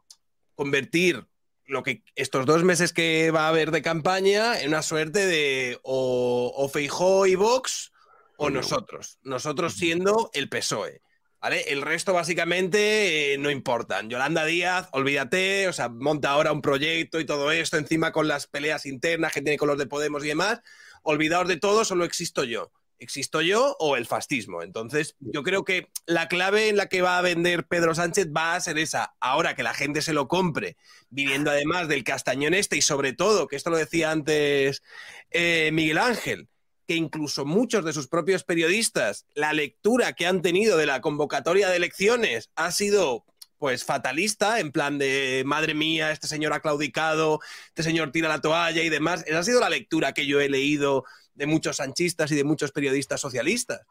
convertir 0.56 1.26
lo 1.66 1.84
que 1.84 2.04
estos 2.16 2.46
dos 2.46 2.66
meses 2.66 2.92
que 2.92 3.32
va 3.32 3.46
a 3.46 3.48
haber 3.48 3.72
de 3.72 3.82
campaña 3.82 4.60
en 4.60 4.68
una 4.68 4.82
suerte 4.82 5.26
de 5.26 5.80
o, 5.84 6.52
o 6.54 6.68
Feijó 6.68 7.28
y 7.28 7.36
Vox 7.36 7.94
o 8.36 8.50
nosotros. 8.50 9.20
Nosotros 9.24 9.76
siendo 9.76 10.32
el 10.34 10.50
PSOE. 10.50 11.02
¿Vale? 11.40 11.62
El 11.70 11.82
resto 11.82 12.14
básicamente 12.14 13.34
eh, 13.34 13.38
no 13.38 13.50
importan. 13.50 14.10
Yolanda 14.10 14.46
Díaz, 14.46 14.90
olvídate, 14.92 15.68
o 15.68 15.74
sea, 15.74 15.90
monta 15.90 16.32
ahora 16.32 16.52
un 16.52 16.62
proyecto 16.62 17.20
y 17.20 17.26
todo 17.26 17.52
esto, 17.52 17.78
encima 17.78 18.12
con 18.12 18.28
las 18.28 18.48
peleas 18.48 18.86
internas 18.86 19.32
que 19.32 19.42
tiene 19.42 19.58
con 19.58 19.70
los 19.70 19.78
de 19.78 19.88
Podemos 19.88 20.24
y 20.26 20.28
demás. 20.28 20.62
Olvidaos 21.04 21.48
de 21.48 21.58
todo, 21.58 21.86
solo 21.86 22.06
existo 22.06 22.44
yo 22.44 22.72
existo 23.02 23.42
yo 23.42 23.76
o 23.80 23.98
el 23.98 24.06
fascismo. 24.06 24.62
Entonces, 24.62 25.16
yo 25.20 25.44
creo 25.44 25.66
que 25.66 25.90
la 26.06 26.28
clave 26.28 26.70
en 26.70 26.78
la 26.78 26.88
que 26.88 27.02
va 27.02 27.18
a 27.18 27.22
vender 27.22 27.68
Pedro 27.68 27.96
Sánchez 27.96 28.28
va 28.36 28.56
a 28.56 28.62
ser 28.62 28.78
esa. 28.78 29.16
Ahora 29.20 29.56
que 29.56 29.64
la 29.64 29.74
gente 29.74 30.02
se 30.02 30.14
lo 30.14 30.28
compre, 30.28 30.78
viniendo 31.10 31.50
además 31.50 31.88
del 31.88 32.04
castañón 32.04 32.54
este 32.54 32.78
y 32.78 32.82
sobre 32.82 33.14
todo, 33.14 33.48
que 33.48 33.56
esto 33.56 33.72
lo 33.72 33.78
decía 33.78 34.12
antes 34.12 34.84
eh, 35.32 35.72
Miguel 35.74 35.98
Ángel, 35.98 36.48
que 36.88 36.96
incluso 36.96 37.44
muchos 37.44 37.84
de 37.84 37.94
sus 37.94 38.08
propios 38.08 38.44
periodistas, 38.44 39.26
la 39.34 39.54
lectura 39.54 40.14
que 40.14 40.28
han 40.28 40.42
tenido 40.42 40.78
de 40.78 40.86
la 40.86 41.02
convocatoria 41.02 41.70
de 41.70 41.78
elecciones 41.78 42.52
ha 42.56 42.72
sido 42.72 43.26
pues 43.58 43.86
fatalista, 43.86 44.60
en 44.60 44.72
plan 44.72 44.98
de 44.98 45.44
madre 45.46 45.76
mía, 45.76 46.12
este 46.12 46.28
señor 46.28 46.52
ha 46.52 46.62
claudicado, 46.62 47.42
este 47.68 47.84
señor 47.84 48.12
tira 48.12 48.28
la 48.28 48.42
toalla 48.42 48.82
y 48.82 48.90
demás. 48.90 49.24
Esa 49.28 49.38
ha 49.38 49.44
sido 49.44 49.60
la 49.60 49.70
lectura 49.70 50.14
que 50.14 50.26
yo 50.26 50.42
he 50.42 50.50
leído 50.50 51.06
de 51.34 51.46
muchos 51.46 51.78
sanchistas 51.78 52.32
y 52.32 52.36
de 52.36 52.44
muchos 52.44 52.72
periodistas 52.72 53.22
socialistas. 53.22 53.82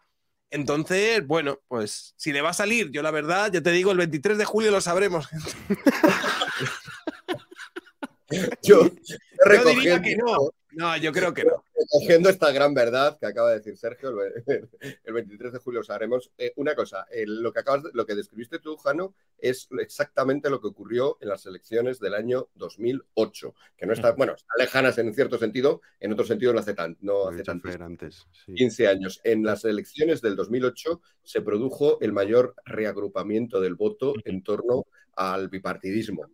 Entonces, 0.51 1.27
bueno, 1.27 1.61
pues 1.69 2.15
si 2.17 2.33
le 2.33 2.43
va 2.43 2.51
a 2.51 2.55
salir, 2.55 2.91
yo 2.91 3.03
la 3.03 3.13
verdad, 3.13 3.53
ya 3.53 3.63
te 3.63 3.71
digo, 3.71 3.93
el 3.93 3.99
23 3.99 4.37
de 4.37 4.45
julio 4.45 4.71
lo 4.71 4.81
sabremos. 4.81 5.29
yo, 8.63 8.89
yo 8.89 9.65
diría 9.65 10.03
que 10.03 10.17
no. 10.17 10.51
No, 10.73 10.97
yo 10.97 11.13
creo 11.13 11.35
que 11.35 11.45
no. 11.45 11.65
Cogiendo 11.89 12.29
esta 12.29 12.53
gran 12.53 12.75
verdad 12.75 13.19
que 13.19 13.27
acaba 13.27 13.51
de 13.51 13.59
decir 13.59 13.77
Sergio, 13.77 14.13
el 15.05 15.13
23 15.13 15.53
de 15.53 15.59
julio 15.59 15.81
os 15.81 15.91
haremos 15.91 16.31
eh, 16.37 16.53
una 16.57 16.75
cosa. 16.75 17.07
lo, 17.27 17.53
que 17.53 17.61
acabas 17.61 17.85
lo 17.93 18.07
que 18.07 18.15
describiste 18.15 18.59
tú, 18.59 18.77
Jano, 18.77 19.15
es 19.39 19.69
exactamente 19.79 20.51
lo 20.51 20.61
que 20.61 20.69
ocurrió 20.69 21.17
en 21.21 21.29
las 21.29 21.47
elecciones 21.47 22.01
del 22.01 22.15
año 22.15 22.49
2008, 22.55 23.55
que 23.77 23.87
no 23.87 23.93
está, 23.93 24.13
bueno, 24.13 24.35
está 24.35 24.53
lejanas 24.59 24.99
en 24.99 25.15
cierto 25.15 25.39
sentido, 25.39 25.81
en 25.99 26.13
otro 26.13 26.25
sentido 26.25 26.53
no 26.53 26.61
hace 26.61 26.75
tanto, 26.75 26.99
no 27.03 27.29
hace 27.29 27.43
tanto. 27.43 27.69
Antes, 27.81 28.27
15 28.55 28.89
años. 28.89 29.21
En 29.25 29.45
las 29.45 29.65
elecciones 29.65 30.21
del 30.21 30.37
2008 30.37 31.01
se 31.23 31.41
produjo 31.41 32.01
el 32.01 32.13
mayor 32.13 32.55
reagrupamiento 32.65 33.61
del 33.61 33.75
voto 33.75 34.15
en 34.25 34.43
torno 34.43 34.87
al 35.17 35.49
bipartidismo. 35.49 36.27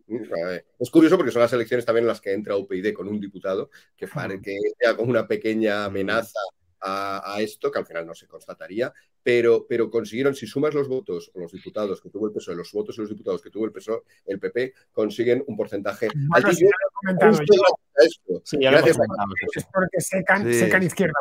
Es 0.79 0.89
curioso 0.89 1.17
porque 1.17 1.31
son 1.31 1.41
las 1.41 1.53
elecciones 1.53 1.85
también 1.85 2.03
en 2.03 2.09
las 2.09 2.21
que 2.21 2.33
entra 2.33 2.55
UPyD 2.55 2.93
con 2.93 3.07
un 3.07 3.19
diputado 3.19 3.69
que, 3.95 4.07
que 4.41 4.57
sea 4.79 4.95
como 4.95 5.09
una 5.09 5.27
pequeña 5.27 5.85
amenaza 5.85 6.39
a, 6.79 7.37
esto, 7.39 7.71
que 7.71 7.79
al 7.79 7.85
final 7.85 8.05
no 8.05 8.13
se 8.13 8.27
constataría, 8.27 8.93
pero, 9.23 9.65
pero 9.67 9.89
consiguieron, 9.89 10.35
si 10.35 10.47
sumas 10.47 10.73
los 10.73 10.87
votos 10.87 11.31
o 11.33 11.39
los 11.39 11.51
diputados 11.51 12.01
que 12.01 12.09
tuvo 12.09 12.27
el 12.27 12.33
PSOE, 12.33 12.55
los 12.55 12.71
votos 12.71 12.97
y 12.97 13.01
los 13.01 13.09
diputados 13.09 13.41
que 13.41 13.49
tuvo 13.49 13.65
el 13.65 13.71
PSOE, 13.71 14.03
el 14.25 14.39
PP, 14.39 14.73
consiguen 14.91 15.43
un 15.47 15.57
porcentaje 15.57 16.07
altísimo. 16.31 16.69
Sí, 18.43 18.57
Gracias 18.57 18.97
Es 19.55 19.65
porque 19.73 19.99
secan, 19.99 20.53
secan 20.53 20.83
izquierda. 20.83 21.13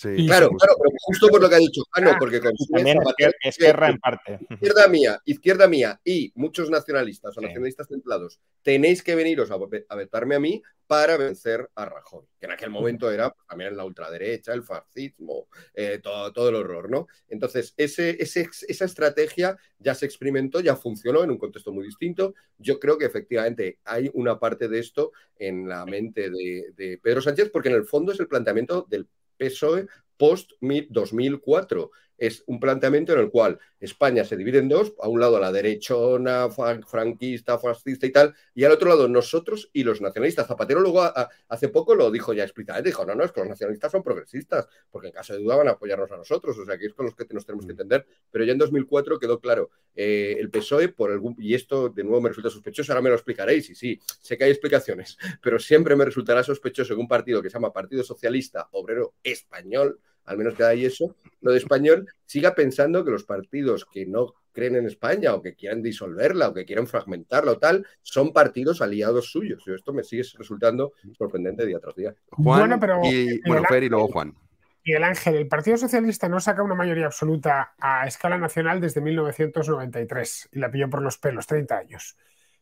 Claro, 0.00 0.50
claro, 0.50 0.74
pero 0.78 0.90
justo 1.02 1.28
por 1.28 1.40
lo 1.40 1.48
que 1.48 1.54
ha 1.56 1.58
dicho 1.58 1.82
Jano, 1.92 2.12
porque 2.18 2.40
con 2.40 2.52
también 2.72 2.98
izquierda 3.44 3.88
en 3.88 3.98
parte. 3.98 4.38
Izquierda 4.50 4.88
mía, 4.88 5.20
izquierda 5.24 5.68
mía 5.68 6.00
y 6.04 6.32
muchos 6.34 6.70
nacionalistas 6.70 7.36
o 7.36 7.40
nacionalistas 7.40 7.88
templados, 7.88 8.40
tenéis 8.62 9.02
que 9.02 9.14
veniros 9.14 9.50
a, 9.50 9.56
a 9.88 9.96
vetarme 9.96 10.34
a 10.34 10.40
mí 10.40 10.62
para 10.90 11.16
vencer 11.16 11.70
a 11.76 11.84
Rajoy, 11.84 12.24
que 12.40 12.46
en 12.46 12.52
aquel 12.52 12.68
momento 12.68 13.12
era 13.12 13.30
pues, 13.30 13.46
también 13.46 13.76
la 13.76 13.84
ultraderecha, 13.84 14.52
el 14.52 14.64
fascismo, 14.64 15.46
eh, 15.72 16.00
todo, 16.02 16.32
todo, 16.32 16.48
el 16.48 16.56
horror, 16.56 16.90
¿no? 16.90 17.06
Entonces, 17.28 17.74
ese, 17.76 18.20
esa 18.20 18.84
estrategia 18.84 19.56
ya 19.78 19.94
se 19.94 20.06
experimentó, 20.06 20.58
ya 20.58 20.74
funcionó 20.74 21.22
en 21.22 21.30
un 21.30 21.38
contexto 21.38 21.72
muy 21.72 21.84
distinto. 21.84 22.34
Yo 22.58 22.80
creo 22.80 22.98
que 22.98 23.04
efectivamente 23.04 23.78
hay 23.84 24.10
una 24.14 24.40
parte 24.40 24.66
de 24.66 24.80
esto 24.80 25.12
en 25.36 25.68
la 25.68 25.86
mente 25.86 26.28
de, 26.28 26.72
de 26.74 26.98
Pedro 26.98 27.22
Sánchez, 27.22 27.50
porque 27.52 27.68
en 27.68 27.76
el 27.76 27.84
fondo 27.84 28.10
es 28.10 28.18
el 28.18 28.26
planteamiento 28.26 28.84
del 28.90 29.06
PSOE 29.40 29.86
post 30.18 30.52
2004. 30.60 31.88
Es 32.20 32.44
un 32.46 32.60
planteamiento 32.60 33.14
en 33.14 33.18
el 33.18 33.30
cual 33.30 33.58
España 33.80 34.24
se 34.24 34.36
divide 34.36 34.58
en 34.58 34.68
dos, 34.68 34.92
a 35.00 35.08
un 35.08 35.20
lado 35.20 35.40
la 35.40 35.50
derechona, 35.50 36.48
franquista, 36.50 37.58
fascista 37.58 38.06
y 38.06 38.12
tal, 38.12 38.34
y 38.54 38.64
al 38.64 38.72
otro 38.72 38.90
lado 38.90 39.08
nosotros 39.08 39.70
y 39.72 39.84
los 39.84 40.02
nacionalistas. 40.02 40.46
Zapatero 40.46 40.80
luego 40.80 41.02
hace 41.48 41.68
poco 41.70 41.94
lo 41.94 42.10
dijo 42.10 42.34
ya 42.34 42.44
explícitamente, 42.44 42.90
dijo, 42.90 43.06
no, 43.06 43.14
no, 43.14 43.24
es 43.24 43.32
que 43.32 43.40
los 43.40 43.48
nacionalistas 43.48 43.90
son 43.90 44.02
progresistas, 44.02 44.68
porque 44.90 45.08
en 45.08 45.14
caso 45.14 45.32
de 45.32 45.40
duda 45.40 45.56
van 45.56 45.68
a 45.68 45.72
apoyarnos 45.72 46.12
a 46.12 46.18
nosotros, 46.18 46.58
o 46.58 46.64
sea, 46.66 46.76
que 46.76 46.86
es 46.86 46.94
con 46.94 47.06
los 47.06 47.14
que 47.14 47.26
nos 47.30 47.46
tenemos 47.46 47.64
que 47.64 47.72
mm. 47.72 47.80
entender, 47.80 48.06
pero 48.30 48.44
ya 48.44 48.52
en 48.52 48.58
2004 48.58 49.18
quedó 49.18 49.40
claro, 49.40 49.70
eh, 49.96 50.36
el 50.38 50.50
PSOE, 50.50 50.88
por 50.88 51.10
algún, 51.10 51.34
y 51.38 51.54
esto 51.54 51.88
de 51.88 52.04
nuevo 52.04 52.20
me 52.20 52.28
resulta 52.28 52.50
sospechoso, 52.50 52.92
ahora 52.92 53.00
me 53.00 53.08
lo 53.08 53.14
explicaréis, 53.14 53.70
y 53.70 53.74
sí, 53.74 53.98
sé 54.20 54.36
que 54.36 54.44
hay 54.44 54.50
explicaciones, 54.50 55.16
pero 55.42 55.58
siempre 55.58 55.96
me 55.96 56.04
resultará 56.04 56.42
sospechoso 56.42 56.94
que 56.94 57.00
un 57.00 57.08
partido 57.08 57.40
que 57.40 57.48
se 57.48 57.54
llama 57.54 57.72
Partido 57.72 58.04
Socialista 58.04 58.68
Obrero 58.72 59.14
Español, 59.22 59.98
al 60.24 60.38
menos 60.38 60.54
que 60.54 60.64
hay 60.64 60.84
eso, 60.84 61.16
lo 61.40 61.52
de 61.52 61.58
español, 61.58 62.06
siga 62.24 62.54
pensando 62.54 63.04
que 63.04 63.10
los 63.10 63.24
partidos 63.24 63.84
que 63.84 64.06
no 64.06 64.34
creen 64.52 64.76
en 64.76 64.86
España 64.86 65.34
o 65.34 65.42
que 65.42 65.54
quieran 65.54 65.82
disolverla 65.82 66.48
o 66.48 66.54
que 66.54 66.64
quieran 66.64 66.86
fragmentarla 66.86 67.52
o 67.52 67.58
tal, 67.58 67.86
son 68.02 68.32
partidos 68.32 68.82
aliados 68.82 69.30
suyos. 69.30 69.62
Y 69.66 69.72
esto 69.72 69.92
me 69.92 70.02
sigue 70.02 70.24
resultando 70.36 70.92
sorprendente 71.16 71.66
día 71.66 71.78
tras 71.78 71.94
día. 71.94 72.14
Juan 72.30 72.80
y, 73.04 73.40
bueno, 73.48 73.64
Fer 73.68 73.84
y 73.84 73.88
luego 73.88 74.08
Juan. 74.08 74.34
Y 74.82 74.94
el 74.94 75.04
Ángel, 75.04 75.34
el 75.34 75.46
Partido 75.46 75.76
Socialista 75.76 76.28
no 76.28 76.40
saca 76.40 76.62
una 76.62 76.74
mayoría 76.74 77.06
absoluta 77.06 77.74
a 77.78 78.06
escala 78.06 78.38
nacional 78.38 78.80
desde 78.80 79.00
1993 79.00 80.48
y 80.52 80.58
la 80.58 80.70
pilló 80.70 80.88
por 80.88 81.02
los 81.02 81.18
pelos, 81.18 81.46
30 81.46 81.76
años. 81.76 82.16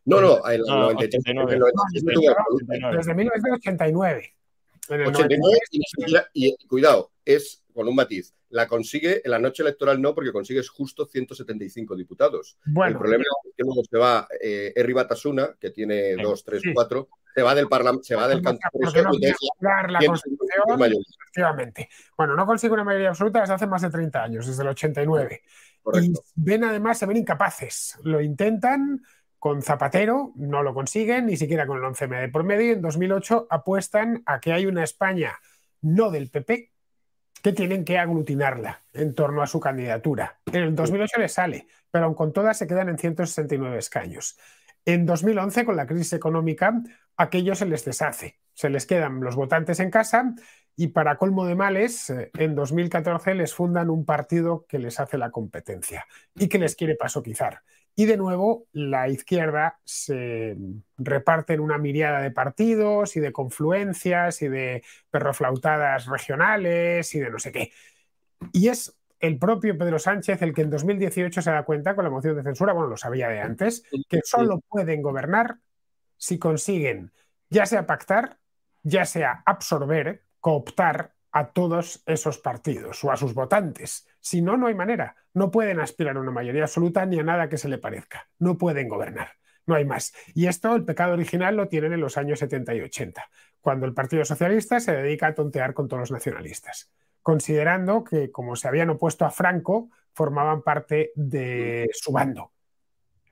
No, 0.05 0.21
no, 0.21 0.45
el, 0.47 0.63
93, 0.63 1.23
desde 2.93 3.15
1989. 3.15 4.35
Y, 6.33 6.57
cuidado, 6.67 7.13
es 7.25 7.65
con 7.73 7.89
un 7.89 7.95
matiz. 7.95 8.35
La 8.51 8.67
consigue 8.67 9.21
en 9.25 9.31
la 9.31 9.39
noche 9.39 9.63
electoral 9.63 10.01
no, 10.01 10.15
porque 10.15 10.33
consigues 10.33 10.69
justo 10.71 11.07
175 11.07 11.95
diputados. 11.95 12.59
el 12.67 12.97
problema 12.97 13.23
es 13.45 13.55
que 13.57 13.63
luego 13.63 13.83
se 13.85 13.99
va 13.99 14.27
eh, 14.41 14.73
Eri 14.75 14.93
Batasuna, 14.93 15.55
que 15.61 15.71
tiene 15.71 16.17
2, 16.17 16.45
3, 16.45 16.63
4, 16.75 17.09
se 17.35 17.43
va 17.43 17.55
del 17.55 17.69
Parlamento, 17.69 18.05
se 18.05 18.17
va 18.17 18.27
del 18.27 18.43
Congreso. 18.43 19.37
la 19.61 20.01
Constitución, 20.05 20.93
efectivamente. 21.21 21.89
Bueno, 22.17 22.35
no 22.35 22.47
consigue 22.47 22.73
una 22.73 22.85
mayoría 22.85 23.11
absoluta 23.11 23.41
desde 23.41 23.55
hace 23.55 23.67
más 23.67 23.83
de 23.83 23.91
30 23.91 24.23
años, 24.23 24.47
desde 24.47 24.63
el 24.63 24.69
89. 24.71 25.43
Y 26.03 26.13
ven 26.35 26.65
además, 26.65 26.99
se 26.99 27.07
ven 27.07 27.19
incapaces. 27.19 27.99
Lo 28.03 28.21
intentan, 28.21 29.03
con 29.39 29.63
Zapatero 29.63 30.33
no 30.37 30.63
lo 30.63 30.75
consiguen, 30.75 31.27
ni 31.27 31.37
siquiera 31.37 31.67
con 31.67 31.79
el 31.79 31.85
11M 31.85 32.21
de 32.21 32.29
por 32.29 32.45
medio. 32.45 32.73
En 32.73 32.83
2008 32.83 33.47
apuestan 33.51 34.23
a 34.27 34.41
que 34.41 34.53
hay 34.53 34.67
una 34.67 34.85
España 34.85 35.39
no 35.81 36.11
del 36.11 36.31
PP 36.31 36.73
que 37.43 37.53
tienen 37.53 37.85
que 37.85 37.99
aglutinarla 37.99 38.83
en 38.93 39.15
torno 39.15 39.43
a 39.43 39.47
su 39.47 39.61
candidatura. 39.61 40.41
En 40.47 40.63
el 40.63 40.75
2008 40.75 41.21
le 41.21 41.29
sale, 41.29 41.69
pero 41.91 42.07
aun 42.07 42.15
con 42.15 42.33
todas 42.33 42.59
se 42.59 42.67
quedan 42.67 42.89
en 42.89 42.99
169 42.99 43.79
escaños. 43.79 44.37
En 44.85 45.07
2011, 45.07 45.65
con 45.65 45.77
la 45.77 45.87
crisis 45.87 46.15
económica, 46.15 46.83
aquello 47.17 47.55
se 47.55 47.67
les 47.67 47.85
deshace. 47.85 48.39
Se 48.55 48.71
les 48.71 48.87
quedan 48.87 49.21
los 49.21 49.37
votantes 49.37 49.79
en 49.81 49.91
casa 49.91 50.35
y 50.75 50.89
para 50.89 51.17
colmo 51.17 51.45
de 51.47 51.55
males, 51.55 52.11
eh, 52.11 52.31
en 52.39 52.55
2014 52.55 53.35
les 53.35 53.53
fundan 53.53 53.91
un 53.91 54.05
partido 54.05 54.65
que 54.69 54.79
les 54.79 54.99
hace 54.99 55.19
la 55.19 55.31
competencia 55.31 56.07
y 56.35 56.49
que 56.49 56.59
les 56.59 56.75
quiere 56.75 56.95
pasoquizar. 56.95 57.63
Y 57.99 58.07
de 58.07 58.17
nuevo, 58.17 58.69
la 58.71 59.09
izquierda 59.09 59.81
se 59.83 60.57
reparte 60.99 61.55
en 61.55 61.59
una 61.59 61.79
miriada 61.79 62.21
de 62.21 62.31
partidos 62.31 63.17
y 63.17 63.21
de 63.21 63.33
confluencias 63.33 64.41
y 64.41 64.47
de 64.47 64.85
perroflautadas 65.11 66.07
regionales 66.07 67.13
y 67.17 67.19
de 67.19 67.29
no 67.29 67.41
sé 67.41 67.51
qué. 67.51 67.73
Y 68.53 68.69
es 68.69 68.97
el 69.19 69.37
propio 69.41 69.77
Pedro 69.77 69.99
Sánchez 69.99 70.41
el 70.43 70.55
que 70.55 70.63
en 70.63 70.71
2018 70.71 71.43
se 71.43 71.51
da 71.51 71.65
cuenta 71.65 71.97
con 71.97 72.05
la 72.05 72.11
moción 72.11 72.37
de 72.37 72.45
censura, 72.45 72.73
bueno, 72.73 72.89
lo 72.89 72.97
sabía 72.97 73.29
de 73.31 73.41
antes, 73.41 73.83
que 74.09 74.21
solo 74.23 74.61
pueden 74.69 75.03
gobernar 75.03 75.57
si 76.17 76.39
consiguen 76.39 77.11
ya 77.51 77.67
sea 77.67 77.85
pactar, 77.85 78.39
ya 78.85 79.07
sea 79.07 79.43
absorber, 79.45 80.23
cooptar 80.39 81.17
a 81.33 81.49
todos 81.51 82.05
esos 82.07 82.39
partidos 82.39 83.03
o 83.03 83.11
a 83.11 83.17
sus 83.17 83.35
votantes. 83.35 84.08
Si 84.21 84.43
no, 84.43 84.57
no 84.57 84.67
hay 84.67 84.75
manera. 84.75 85.17
No 85.35 85.51
pueden 85.51 85.81
aspirar 85.81 86.17
a 86.17 86.21
una 86.21 86.31
mayoría 86.31 86.63
absoluta 86.63 87.07
ni 87.07 87.19
a 87.19 87.23
nada 87.23 87.49
que 87.49 87.59
se 87.59 87.69
le 87.69 87.79
parezca. 87.79 88.29
No 88.39 88.59
pueden 88.59 88.89
gobernar. 88.89 89.33
No 89.67 89.75
hay 89.75 89.85
más. 89.85 90.15
Y 90.35 90.47
esto, 90.47 90.75
el 90.75 90.85
pecado 90.85 91.13
original, 91.13 91.57
lo 91.57 91.69
tienen 91.69 91.93
en 91.93 92.01
los 92.01 92.17
años 92.17 92.39
70 92.39 92.75
y 92.75 92.81
80, 92.81 93.29
cuando 93.61 93.87
el 93.87 93.95
Partido 93.95 94.25
Socialista 94.25 94.81
se 94.81 94.97
dedica 94.97 95.27
a 95.27 95.35
tontear 95.35 95.75
con 95.75 95.89
todos 95.89 96.01
los 96.01 96.11
nacionalistas, 96.11 96.91
considerando 97.23 98.03
que, 98.03 98.31
como 98.33 98.57
se 98.57 98.67
habían 98.67 98.91
opuesto 98.91 99.27
a 99.27 99.31
Franco, 99.31 99.91
formaban 100.15 100.63
parte 100.63 101.13
de 101.15 101.91
su 101.93 102.13
bando 102.13 102.53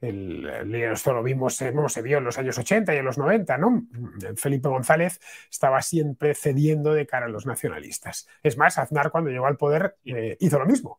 esto 0.00 1.12
lo 1.12 1.22
vimos, 1.22 1.56
se 1.56 2.02
vio 2.02 2.18
en 2.18 2.24
los 2.24 2.38
años 2.38 2.58
80 2.58 2.94
y 2.94 2.98
en 2.98 3.04
los 3.04 3.18
90, 3.18 3.58
¿no? 3.58 3.86
Felipe 4.36 4.68
González 4.68 5.20
estaba 5.50 5.82
siempre 5.82 6.34
cediendo 6.34 6.92
de 6.92 7.06
cara 7.06 7.26
a 7.26 7.28
los 7.28 7.46
nacionalistas. 7.46 8.28
Es 8.42 8.56
más, 8.56 8.78
Aznar 8.78 9.10
cuando 9.10 9.30
llegó 9.30 9.46
al 9.46 9.56
poder 9.56 9.96
eh, 10.04 10.36
hizo 10.40 10.58
lo 10.58 10.66
mismo. 10.66 10.98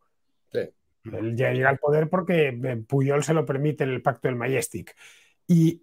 Él 1.04 1.36
ya 1.36 1.52
llega 1.52 1.70
al 1.70 1.78
poder 1.78 2.08
porque 2.08 2.48
eh, 2.48 2.76
Puyol 2.86 3.22
se 3.22 3.34
lo 3.34 3.46
permite 3.46 3.84
en 3.84 3.90
el 3.90 4.02
pacto 4.02 4.28
del 4.28 4.36
Majestic. 4.36 4.94
Y 5.46 5.82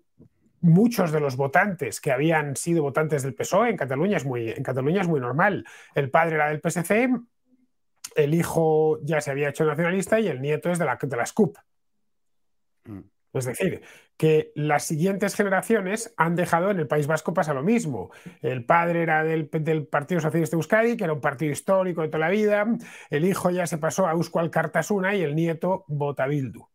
muchos 0.62 1.12
de 1.12 1.20
los 1.20 1.36
votantes 1.36 2.02
que 2.02 2.12
habían 2.12 2.56
sido 2.56 2.84
votantes 2.84 3.24
del 3.24 3.34
PSOE 3.34 3.70
en 3.70 3.78
Cataluña 3.78 4.18
es 4.18 4.26
muy, 4.26 4.50
en 4.50 4.64
Cataluña 4.64 5.02
es 5.02 5.08
muy 5.08 5.20
normal. 5.20 5.66
El 5.94 6.10
padre 6.10 6.36
era 6.36 6.50
del 6.50 6.62
PSC, 6.62 7.10
el 8.16 8.34
hijo 8.34 9.00
ya 9.04 9.22
se 9.22 9.32
había 9.32 9.50
hecho 9.50 9.66
nacionalista 9.66 10.20
y 10.20 10.28
el 10.28 10.42
nieto 10.42 10.72
es 10.72 10.80
de 10.80 10.86
la, 10.86 10.98
de 11.02 11.18
la 11.18 11.26
SCUP. 11.26 11.58
Es 13.34 13.46
decir, 13.46 13.82
que 14.18 14.54
las 14.56 14.86
siguientes 14.86 15.36
generaciones 15.36 16.14
han 16.16 16.36
dejado 16.36 16.72
en 16.72 16.80
el 16.80 16.88
País 16.88 17.06
Vasco 17.06 17.34
pasa 17.34 17.54
lo 17.54 17.64
mismo. 17.64 18.12
El 18.42 18.66
padre 18.66 19.02
era 19.02 19.24
del, 19.24 19.48
Partido 19.88 20.22
Socialista 20.22 20.56
de 20.56 20.60
Euskadi, 20.60 20.98
que 20.98 21.04
era 21.04 21.14
un 21.14 21.22
partido 21.22 21.52
histórico 21.52 22.02
de 22.02 22.08
toda 22.08 22.20
la 22.20 22.30
vida. 22.30 22.66
El 23.10 23.26
hijo 23.26 23.50
ya 23.50 23.68
se 23.68 23.78
pasó 23.78 24.08
a 24.08 24.14
Euskal 24.14 24.50
Cartasuna 24.52 25.16
y 25.16 25.22
el 25.22 25.36
nieto 25.36 25.84
vota 25.88 26.28
Bildu. 26.28 26.66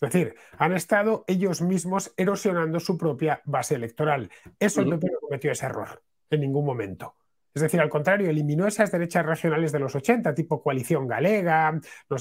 Es 0.00 0.12
decir, 0.12 0.34
han 0.58 0.74
estado 0.74 1.24
ellos 1.26 1.62
mismos 1.62 2.12
erosionando 2.16 2.78
su 2.78 2.96
propia 2.96 3.40
base 3.44 3.74
electoral. 3.74 4.30
Eso 4.60 4.82
el 4.82 4.90
PP 4.90 5.06
no 5.10 5.20
cometió 5.20 5.50
ese 5.50 5.66
error 5.66 6.02
en 6.30 6.42
ningún 6.42 6.66
momento. 6.66 7.16
Es 7.54 7.62
decir, 7.62 7.80
al 7.80 7.88
contrario, 7.88 8.28
eliminó 8.28 8.66
esas 8.66 8.92
derechas 8.92 9.24
regionales 9.24 9.72
de 9.72 9.78
los 9.78 9.96
80, 9.96 10.34
tipo 10.34 10.62
coalición 10.62 11.08
galega. 11.08 11.80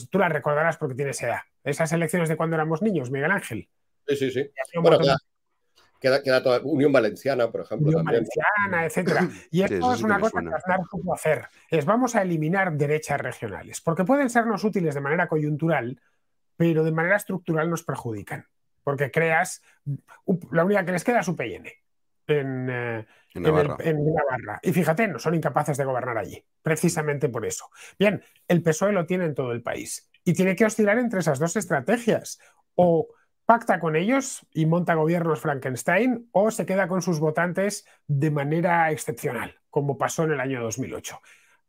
tú 0.10 0.18
las 0.18 0.32
recordarás 0.32 0.78
porque 0.78 0.96
tienes 0.96 1.22
edad. 1.22 1.42
Esas 1.66 1.92
elecciones 1.92 2.30
de 2.30 2.38
cuando 2.38 2.56
éramos 2.56 2.84
niños, 2.84 3.10
Miguel 3.10 3.32
Ángel. 3.32 3.68
Sí, 4.08 4.16
sí, 4.16 4.32
sí. 4.32 4.50
Bueno, 4.80 5.00
queda, 6.00 6.22
queda, 6.22 6.44
toda 6.44 6.60
Unión 6.64 6.92
Valenciana, 6.92 7.52
por 7.52 7.62
ejemplo. 7.62 7.88
Unión 7.88 8.06
Valenciana, 8.06 8.86
etcétera. 8.86 9.28
Y 9.50 9.64
esto 9.64 9.94
es 9.94 10.04
una 10.04 10.20
cosa 10.20 10.42
que 10.42 10.54
Aznar 10.54 10.82
pudo 10.90 11.14
hacer. 11.14 11.48
Es 11.72 11.86
vamos 11.86 12.16
a 12.16 12.22
eliminar 12.22 12.74
derechas 12.74 13.20
regionales, 13.20 13.82
porque 13.82 14.04
pueden 14.04 14.30
sernos 14.30 14.64
útiles 14.64 14.94
de 14.94 15.02
manera 15.02 15.28
coyuntural, 15.28 16.00
pero 16.56 16.84
de 16.84 16.92
manera 16.92 17.16
estructural 17.16 17.68
nos 17.68 17.84
perjudican. 17.84 18.46
Porque 18.84 19.10
creas, 19.10 19.64
la 20.52 20.64
única 20.64 20.86
que 20.86 20.92
les 20.92 21.04
queda 21.04 21.22
es 21.22 21.28
UPN 21.28 21.68
en, 22.28 22.70
eh, 22.70 23.06
en, 23.34 23.42
Navarra. 23.42 24.60
Y 24.62 24.72
fíjate, 24.72 25.08
no 25.08 25.18
son 25.18 25.34
incapaces 25.34 25.78
de 25.78 25.86
gobernar 25.86 26.20
allí, 26.20 26.44
precisamente 26.62 27.28
por 27.28 27.44
eso. 27.44 27.72
Bien, 27.98 28.24
el 28.48 28.62
PSOE 28.62 28.92
lo 28.92 29.08
tiene 29.08 29.26
en 29.26 29.34
todo 29.34 29.52
el 29.52 29.64
país 29.64 30.12
y 30.26 30.34
tiene 30.34 30.56
que 30.56 30.66
oscilar 30.66 30.98
entre 30.98 31.20
esas 31.20 31.40
dos 31.40 31.56
estrategias. 31.56 32.40
O 32.74 33.08
pacta 33.46 33.80
con 33.80 33.96
ellos 33.96 34.46
y 34.52 34.66
monta 34.66 34.96
gobiernos 34.96 35.40
Frankenstein 35.40 36.28
o 36.32 36.52
se 36.52 36.66
queda 36.66 36.88
con 36.88 37.02
sus 37.02 37.20
votantes 37.20 37.86
de 38.08 38.32
manera 38.32 38.92
excepcional, 38.92 39.56
como 39.70 39.98
pasó 39.98 40.24
en 40.24 40.32
el 40.32 40.40
año 40.42 40.62
2008. 40.62 41.22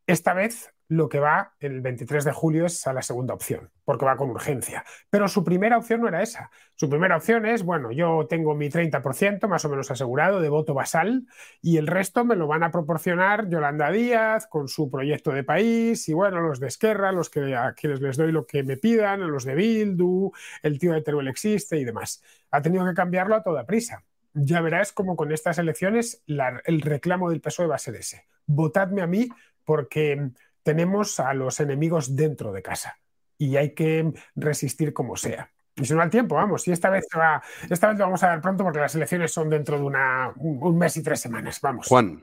Esta 0.06 0.32
vez 0.32 0.72
lo 0.88 1.08
que 1.08 1.18
va 1.18 1.54
el 1.58 1.80
23 1.80 2.24
de 2.24 2.32
julio 2.32 2.66
es 2.66 2.86
a 2.86 2.92
la 2.92 3.02
segunda 3.02 3.34
opción, 3.34 3.70
porque 3.84 4.04
va 4.04 4.16
con 4.16 4.30
urgencia. 4.30 4.84
Pero 5.10 5.26
su 5.26 5.42
primera 5.42 5.78
opción 5.78 6.00
no 6.00 6.08
era 6.08 6.22
esa. 6.22 6.50
Su 6.74 6.88
primera 6.88 7.16
opción 7.16 7.44
es, 7.46 7.64
bueno, 7.64 7.90
yo 7.90 8.26
tengo 8.28 8.54
mi 8.54 8.68
30% 8.68 9.48
más 9.48 9.64
o 9.64 9.68
menos 9.68 9.90
asegurado 9.90 10.40
de 10.40 10.48
voto 10.48 10.74
basal 10.74 11.26
y 11.60 11.78
el 11.78 11.86
resto 11.86 12.24
me 12.24 12.36
lo 12.36 12.46
van 12.46 12.62
a 12.62 12.70
proporcionar 12.70 13.48
Yolanda 13.48 13.90
Díaz 13.90 14.46
con 14.46 14.68
su 14.68 14.90
proyecto 14.90 15.32
de 15.32 15.42
país 15.42 16.08
y 16.08 16.12
bueno, 16.12 16.40
los 16.40 16.60
de 16.60 16.68
Esquerra, 16.68 17.12
los 17.12 17.30
que 17.30 17.54
a 17.56 17.72
quienes 17.72 18.00
les 18.00 18.16
doy 18.16 18.30
lo 18.30 18.46
que 18.46 18.62
me 18.62 18.76
pidan, 18.76 19.28
los 19.30 19.44
de 19.44 19.54
Bildu, 19.54 20.30
el 20.62 20.78
tío 20.78 20.92
de 20.92 21.02
Teruel 21.02 21.28
existe 21.28 21.78
y 21.78 21.84
demás. 21.84 22.22
Ha 22.50 22.62
tenido 22.62 22.86
que 22.86 22.94
cambiarlo 22.94 23.34
a 23.34 23.42
toda 23.42 23.66
prisa. 23.66 24.04
Ya 24.34 24.60
verás 24.60 24.92
cómo 24.92 25.16
con 25.16 25.32
estas 25.32 25.58
elecciones 25.58 26.22
el 26.26 26.80
reclamo 26.82 27.30
del 27.30 27.40
PSOE 27.40 27.66
va 27.66 27.76
a 27.76 27.78
ser 27.78 27.96
ese. 27.96 28.26
Votadme 28.44 29.00
a 29.00 29.06
mí 29.06 29.28
porque 29.64 30.30
tenemos 30.66 31.20
a 31.20 31.32
los 31.32 31.60
enemigos 31.60 32.16
dentro 32.16 32.50
de 32.50 32.60
casa 32.60 32.98
y 33.38 33.56
hay 33.56 33.72
que 33.72 34.12
resistir 34.34 34.92
como 34.92 35.14
sea. 35.14 35.48
Y 35.76 35.84
si 35.84 35.94
no 35.94 36.02
al 36.02 36.10
tiempo, 36.10 36.34
vamos, 36.34 36.66
y 36.66 36.72
esta 36.72 36.90
vez, 36.90 37.06
va, 37.16 37.40
esta 37.70 37.86
vez 37.86 37.98
lo 37.98 38.06
vamos 38.06 38.20
a 38.24 38.30
ver 38.30 38.40
pronto 38.40 38.64
porque 38.64 38.80
las 38.80 38.92
elecciones 38.96 39.32
son 39.32 39.48
dentro 39.48 39.78
de 39.78 39.84
una, 39.84 40.32
un 40.36 40.76
mes 40.76 40.96
y 40.96 41.04
tres 41.04 41.20
semanas, 41.20 41.60
vamos. 41.60 41.86
Juan. 41.86 42.20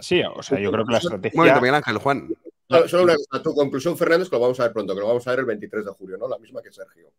Sí, 0.00 0.22
o 0.22 0.42
sea, 0.42 0.58
yo 0.58 0.72
creo 0.72 0.86
que 0.86 0.92
la 0.92 0.98
estrategia... 0.98 1.36
Un 1.38 1.40
momento, 1.40 1.60
Miguel 1.60 1.74
Ángel, 1.74 1.98
Juan. 1.98 2.34
solo 2.86 3.02
una 3.02 3.16
cosa, 3.16 3.42
tu 3.42 3.54
conclusión, 3.54 3.98
Fernández, 3.98 4.30
que 4.30 4.36
lo 4.36 4.40
vamos 4.40 4.58
a 4.58 4.62
ver 4.62 4.72
pronto, 4.72 4.94
que 4.94 5.00
lo 5.00 5.08
vamos 5.08 5.26
a 5.26 5.30
ver 5.32 5.40
el 5.40 5.44
23 5.44 5.84
de 5.84 5.90
julio, 5.90 6.16
¿no? 6.16 6.28
La 6.28 6.38
misma 6.38 6.62
que 6.62 6.72
Sergio. 6.72 7.12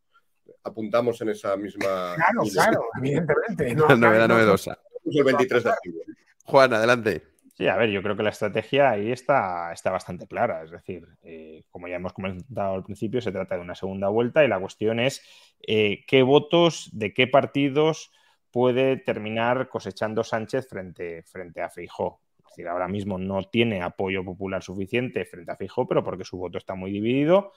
Apuntamos 0.63 1.21
en 1.21 1.29
esa 1.29 1.55
misma. 1.55 2.15
Claro, 2.15 2.41
claro, 2.51 2.85
evidentemente. 2.97 3.75
No, 3.75 3.95
novedad 3.95 4.27
novedosa. 4.27 4.79
El 5.05 5.23
23 5.23 5.63
de 5.65 5.71
julio. 5.83 6.01
Juan, 6.45 6.73
adelante. 6.73 7.32
Sí, 7.55 7.67
a 7.67 7.75
ver, 7.77 7.91
yo 7.91 8.01
creo 8.01 8.15
que 8.17 8.23
la 8.23 8.31
estrategia 8.31 8.89
ahí 8.89 9.11
está, 9.11 9.71
está 9.73 9.91
bastante 9.91 10.25
clara. 10.27 10.63
Es 10.63 10.71
decir, 10.71 11.07
eh, 11.21 11.63
como 11.69 11.87
ya 11.87 11.97
hemos 11.97 12.13
comentado 12.13 12.73
al 12.73 12.83
principio, 12.83 13.21
se 13.21 13.31
trata 13.31 13.55
de 13.55 13.61
una 13.61 13.75
segunda 13.75 14.09
vuelta 14.09 14.43
y 14.43 14.47
la 14.47 14.59
cuestión 14.59 14.99
es 14.99 15.21
eh, 15.67 16.03
qué 16.07 16.23
votos 16.23 16.89
de 16.93 17.13
qué 17.13 17.27
partidos 17.27 18.11
puede 18.49 18.97
terminar 18.97 19.69
cosechando 19.69 20.23
Sánchez 20.23 20.67
frente, 20.67 21.21
frente 21.23 21.61
a 21.61 21.69
Feijó. 21.69 22.21
Es 22.39 22.45
decir, 22.49 22.67
ahora 22.67 22.87
mismo 22.87 23.19
no 23.19 23.43
tiene 23.43 23.83
apoyo 23.83 24.25
popular 24.25 24.63
suficiente 24.63 25.23
frente 25.25 25.51
a 25.51 25.55
Feijó, 25.55 25.87
pero 25.87 26.03
porque 26.03 26.25
su 26.25 26.37
voto 26.37 26.57
está 26.57 26.73
muy 26.73 26.91
dividido 26.91 27.51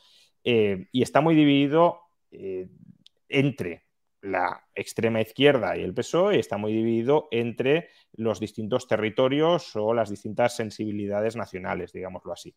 eh, 0.44 0.88
y 0.92 1.02
está 1.02 1.22
muy 1.22 1.34
dividido 1.34 2.00
entre 3.28 3.85
la 4.22 4.64
extrema 4.74 5.20
izquierda 5.20 5.76
y 5.76 5.82
el 5.82 5.94
PSOE 5.94 6.38
está 6.38 6.56
muy 6.56 6.72
dividido 6.72 7.28
entre 7.30 7.90
los 8.12 8.40
distintos 8.40 8.88
territorios 8.88 9.76
o 9.76 9.94
las 9.94 10.10
distintas 10.10 10.56
sensibilidades 10.56 11.36
nacionales, 11.36 11.92
digámoslo 11.92 12.32
así. 12.32 12.54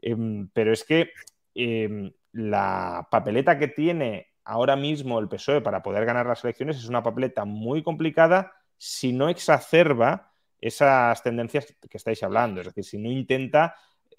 Em, 0.00 0.48
pero 0.52 0.72
es 0.72 0.84
que 0.84 1.10
em, 1.54 2.12
la 2.32 3.08
papeleta 3.10 3.58
que 3.58 3.68
tiene 3.68 4.34
ahora 4.44 4.76
mismo 4.76 5.18
el 5.18 5.28
PSOE 5.28 5.60
para 5.60 5.82
poder 5.82 6.04
ganar 6.04 6.26
las 6.26 6.44
elecciones 6.44 6.76
es 6.76 6.88
una 6.88 7.02
papeleta 7.02 7.44
muy 7.44 7.82
complicada 7.82 8.52
si 8.76 9.12
no 9.12 9.28
exacerba 9.28 10.32
esas 10.60 11.22
tendencias 11.22 11.74
que 11.88 11.96
estáis 11.96 12.22
hablando, 12.22 12.60
es 12.60 12.66
decir, 12.66 12.84
si 12.84 12.98
no 12.98 13.10
intenta 13.10 13.74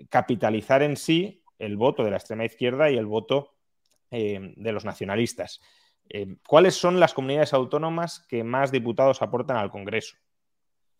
capitalizar 0.09 0.83
en 0.83 0.95
sí 0.95 1.43
el 1.59 1.77
voto 1.77 2.03
de 2.03 2.11
la 2.11 2.17
extrema 2.17 2.45
izquierda 2.45 2.89
y 2.89 2.97
el 2.97 3.05
voto 3.05 3.55
em, 4.11 4.53
de 4.55 4.71
los 4.71 4.85
nacionalistas. 4.85 5.61
Eh, 6.09 6.37
¿Cuáles 6.47 6.75
son 6.75 6.99
las 6.99 7.13
comunidades 7.13 7.53
autónomas 7.53 8.25
que 8.27 8.43
más 8.43 8.71
diputados 8.71 9.21
aportan 9.21 9.57
al 9.57 9.71
Congreso? 9.71 10.17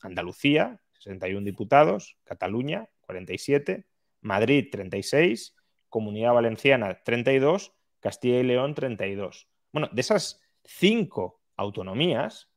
Andalucía, 0.02 0.80
61 0.94 1.46
diputados, 1.46 2.18
Cataluña, 2.24 2.90
47, 3.02 3.86
Madrid, 4.22 4.68
36, 4.72 5.56
Comunidad 5.90 6.34
Valenciana, 6.34 7.02
32, 7.04 7.74
Castilla 8.00 8.40
y 8.40 8.44
León, 8.44 8.74
32. 8.76 9.48
Bueno, 9.72 9.90
de 9.92 10.02
esas 10.02 10.42
cinco 10.64 11.42
autonomías, 11.56 12.50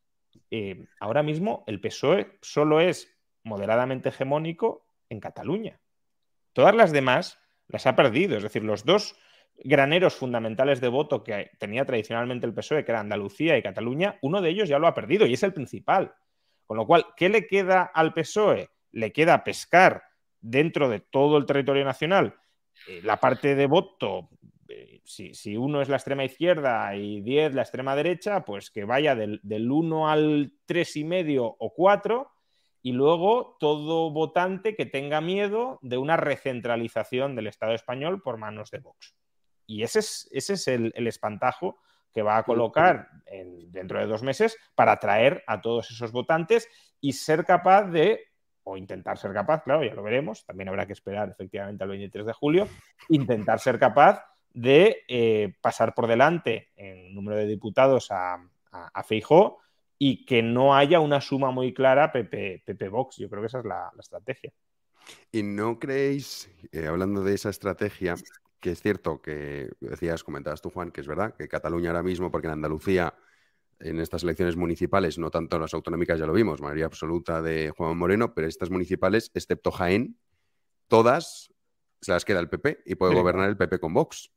eh, 0.51 0.87
ahora 0.99 1.23
mismo 1.23 1.65
el 1.67 1.81
PSOE 1.81 2.39
solo 2.43 2.81
es 2.81 3.09
moderadamente 3.43 4.11
hegemónico 4.11 4.87
en 5.09 5.21
Cataluña. 5.21 5.81
Todas 6.53 6.75
las 6.75 6.93
demás 6.93 7.39
las 7.69 7.87
ha 7.87 7.97
perdido, 7.97 8.37
es 8.37 8.43
decir, 8.43 8.65
los 8.65 8.85
dos 8.85 9.17
graneros 9.65 10.15
fundamentales 10.15 10.81
de 10.81 10.89
voto 10.89 11.23
que 11.23 11.51
tenía 11.59 11.85
tradicionalmente 11.85 12.47
el 12.47 12.55
PSOE, 12.55 12.85
que 12.85 12.93
era 12.93 13.01
Andalucía 13.01 13.57
y 13.57 13.63
Cataluña, 13.63 14.19
uno 14.23 14.41
de 14.41 14.51
ellos 14.51 14.69
ya 14.69 14.79
lo 14.79 14.87
ha 14.87 14.95
perdido 14.95 15.27
y 15.27 15.35
es 15.35 15.43
el 15.43 15.53
principal. 15.53 16.15
Con 16.67 16.77
lo 16.77 16.87
cual, 16.87 17.07
¿qué 17.17 17.29
le 17.29 17.47
queda 17.47 17.83
al 17.83 18.15
PSOE? 18.15 18.71
Le 18.93 19.13
queda 19.13 19.45
pescar 19.45 20.03
dentro 20.41 20.89
de 20.89 21.01
todo 21.01 21.37
el 21.37 21.47
territorio 21.47 21.85
nacional 21.85 22.35
eh, 22.89 23.01
la 23.03 23.19
parte 23.19 23.55
de 23.55 23.67
voto. 23.67 24.29
Eh, 24.69 25.01
si, 25.05 25.57
uno 25.57 25.83
es 25.83 25.89
la 25.89 25.97
extrema 25.97 26.25
izquierda 26.25 26.95
y 26.95 27.21
10 27.23 27.55
la 27.55 27.63
extrema 27.63 27.97
derecha, 27.97 28.45
pues 28.45 28.71
que 28.71 28.85
vaya 28.85 29.15
del, 29.15 29.41
del 29.43 29.71
1 29.71 30.09
al 30.09 30.53
3,5 30.67 31.57
o 31.59 31.75
4 31.75 32.31
y 32.83 32.93
luego 32.93 33.57
todo 33.61 34.11
votante 34.11 34.75
que 34.75 34.87
tenga 34.87 35.21
miedo 35.21 35.79
de 35.83 35.99
una 35.99 36.17
recentralización 36.17 37.35
del 37.35 37.49
Estado 37.49 37.75
español 37.75 38.23
por 38.23 38.39
manos 38.39 38.71
de 38.71 38.79
Vox. 38.79 39.20
Y 39.71 39.85
ese 39.85 40.01
es, 40.01 40.29
ese 40.33 40.55
es 40.55 40.67
el, 40.67 40.93
espantajo 41.07 41.79
que 42.13 42.23
va 42.23 42.39
a 42.39 42.43
colocar 42.43 43.09
dentro 43.69 44.01
de 44.01 44.07
dos 44.07 44.21
meses 44.25 44.59
para 44.75 44.93
atraer 44.93 45.45
a 45.47 45.61
todos 45.61 45.93
esos 45.93 46.11
votantes 46.11 46.69
y 47.01 47.13
ser 47.13 47.45
capaz 47.45 47.85
de, 47.85 48.33
o 48.65 48.77
intentar 48.77 49.17
ser 49.17 49.33
capaz, 49.33 49.63
claro, 49.63 49.85
ya 49.85 49.95
lo 49.95 50.03
veremos, 50.03 50.45
también 50.45 50.71
habrá 50.71 50.87
que 50.87 50.93
esperar 50.93 51.29
efectivamente 51.31 51.85
al 51.85 51.91
23 51.91 52.27
de 52.27 52.33
julio, 52.33 52.67
intentar 53.11 53.61
ser 53.61 53.79
capaz 53.79 54.25
de 54.53 55.05
eh, 55.07 55.55
pasar 55.61 55.95
por 55.95 56.09
delante 56.09 56.71
en 56.75 57.15
número 57.15 57.37
de 57.37 57.47
diputados 57.47 58.11
a, 58.11 58.45
a, 58.73 59.03
Feijó 59.05 59.59
y 60.01 60.25
que 60.25 60.43
no 60.43 60.75
haya 60.75 60.99
una 60.99 61.21
suma 61.21 61.53
muy 61.53 61.73
clara 61.73 62.11
PP, 62.11 62.89
Vox. 62.89 63.19
Yo 63.19 63.31
creo 63.31 63.41
que 63.41 63.47
esa 63.47 63.61
es 63.61 63.65
la, 63.65 63.93
estrategia. 64.01 64.53
¿Y 65.31 65.45
no 65.45 65.79
creéis, 65.79 66.51
eh, 66.73 66.89
hablando 66.89 67.23
de 67.23 67.35
esa 67.35 67.51
estrategia, 67.51 68.17
que 68.61 68.73
es 68.73 68.83
cierto 68.83 69.21
que 69.21 69.71
decías, 69.81 70.23
comentabas 70.23 70.61
tú, 70.61 70.71
Juan, 70.71 70.91
que 70.91 71.01
es 71.01 71.09
verdad 71.09 71.35
que 71.35 71.49
Cataluña 71.49 71.91
ahora 71.91 72.03
mismo, 72.03 72.31
porque 72.31 72.47
en 72.47 72.53
Andalucía, 72.53 73.15
en 73.79 73.99
estas 73.99 74.23
elecciones 74.23 74.57
municipales, 74.57 75.19
no 75.19 75.31
tanto 75.31 75.59
las 75.59 75.75
autonómicas, 75.75 76.19
ya 76.19 76.27
lo 76.27 76.33
vimos, 76.33 76.61
mayoría 76.61 76.87
absoluta 76.87 77.43
de 77.43 77.73
Juan 77.77 77.97
Moreno, 77.97 78.35
pero 78.35 78.47
estas 78.47 78.71
municipales, 78.71 79.31
excepto 79.35 79.71
Jaén, 79.71 80.19
todas 80.89 81.53
se 82.01 82.13
las 82.13 82.25
queda 82.25 82.41
el 82.41 82.49
PP 82.49 82.83
y 82.85 82.95
puede 82.95 83.15
gobernar 83.15 83.49
el 83.49 83.57
PP 83.57 83.79
con 83.79 83.95
Vox. 83.95 84.31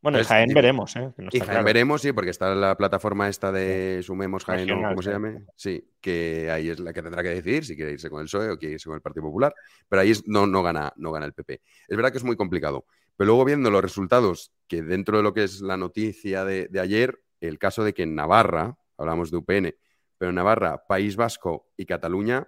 Bueno, 0.00 0.18
en 0.18 0.24
Jaén 0.24 0.54
veremos, 0.54 0.94
¿eh? 0.94 1.12
y 1.32 1.40
Jaén 1.40 1.64
veremos, 1.64 2.02
sí, 2.02 2.12
porque 2.12 2.30
está 2.30 2.54
la 2.54 2.76
plataforma 2.76 3.28
esta 3.28 3.50
de 3.50 4.00
Sumemos 4.02 4.44
Jaén, 4.44 4.70
o 4.70 4.88
como 4.88 5.02
se 5.02 5.10
llame. 5.10 5.44
Sí, 5.56 5.90
que 6.00 6.50
ahí 6.50 6.68
es 6.68 6.78
la 6.78 6.92
que 6.92 7.02
tendrá 7.02 7.22
que 7.22 7.30
decidir 7.30 7.64
si 7.64 7.74
quiere 7.74 7.92
irse 7.92 8.08
con 8.08 8.20
el 8.20 8.26
PSOE 8.26 8.50
o 8.50 8.58
quiere 8.58 8.74
irse 8.74 8.88
con 8.88 8.94
el 8.94 9.02
Partido 9.02 9.24
Popular. 9.24 9.52
Pero 9.88 10.02
ahí 10.02 10.12
no, 10.26 10.46
no, 10.46 10.62
gana, 10.62 10.92
no 10.96 11.10
gana 11.10 11.26
el 11.26 11.32
PP. 11.32 11.62
Es 11.88 11.96
verdad 11.96 12.12
que 12.12 12.18
es 12.18 12.24
muy 12.24 12.36
complicado. 12.36 12.86
Pero 13.16 13.26
luego 13.26 13.44
viendo 13.44 13.70
los 13.72 13.82
resultados, 13.82 14.52
que 14.68 14.82
dentro 14.82 15.16
de 15.16 15.24
lo 15.24 15.34
que 15.34 15.42
es 15.42 15.60
la 15.60 15.76
noticia 15.76 16.44
de, 16.44 16.70
ayer, 16.80 17.20
el 17.40 17.58
caso 17.58 17.82
de 17.82 17.92
que 17.92 18.04
en 18.04 18.14
Navarra, 18.14 18.78
hablamos 18.96 19.32
de 19.32 19.38
UPN, 19.38 19.74
pero 20.16 20.28
en 20.28 20.36
Navarra, 20.36 20.84
País 20.86 21.16
Vasco 21.16 21.72
y 21.76 21.86
Cataluña, 21.86 22.46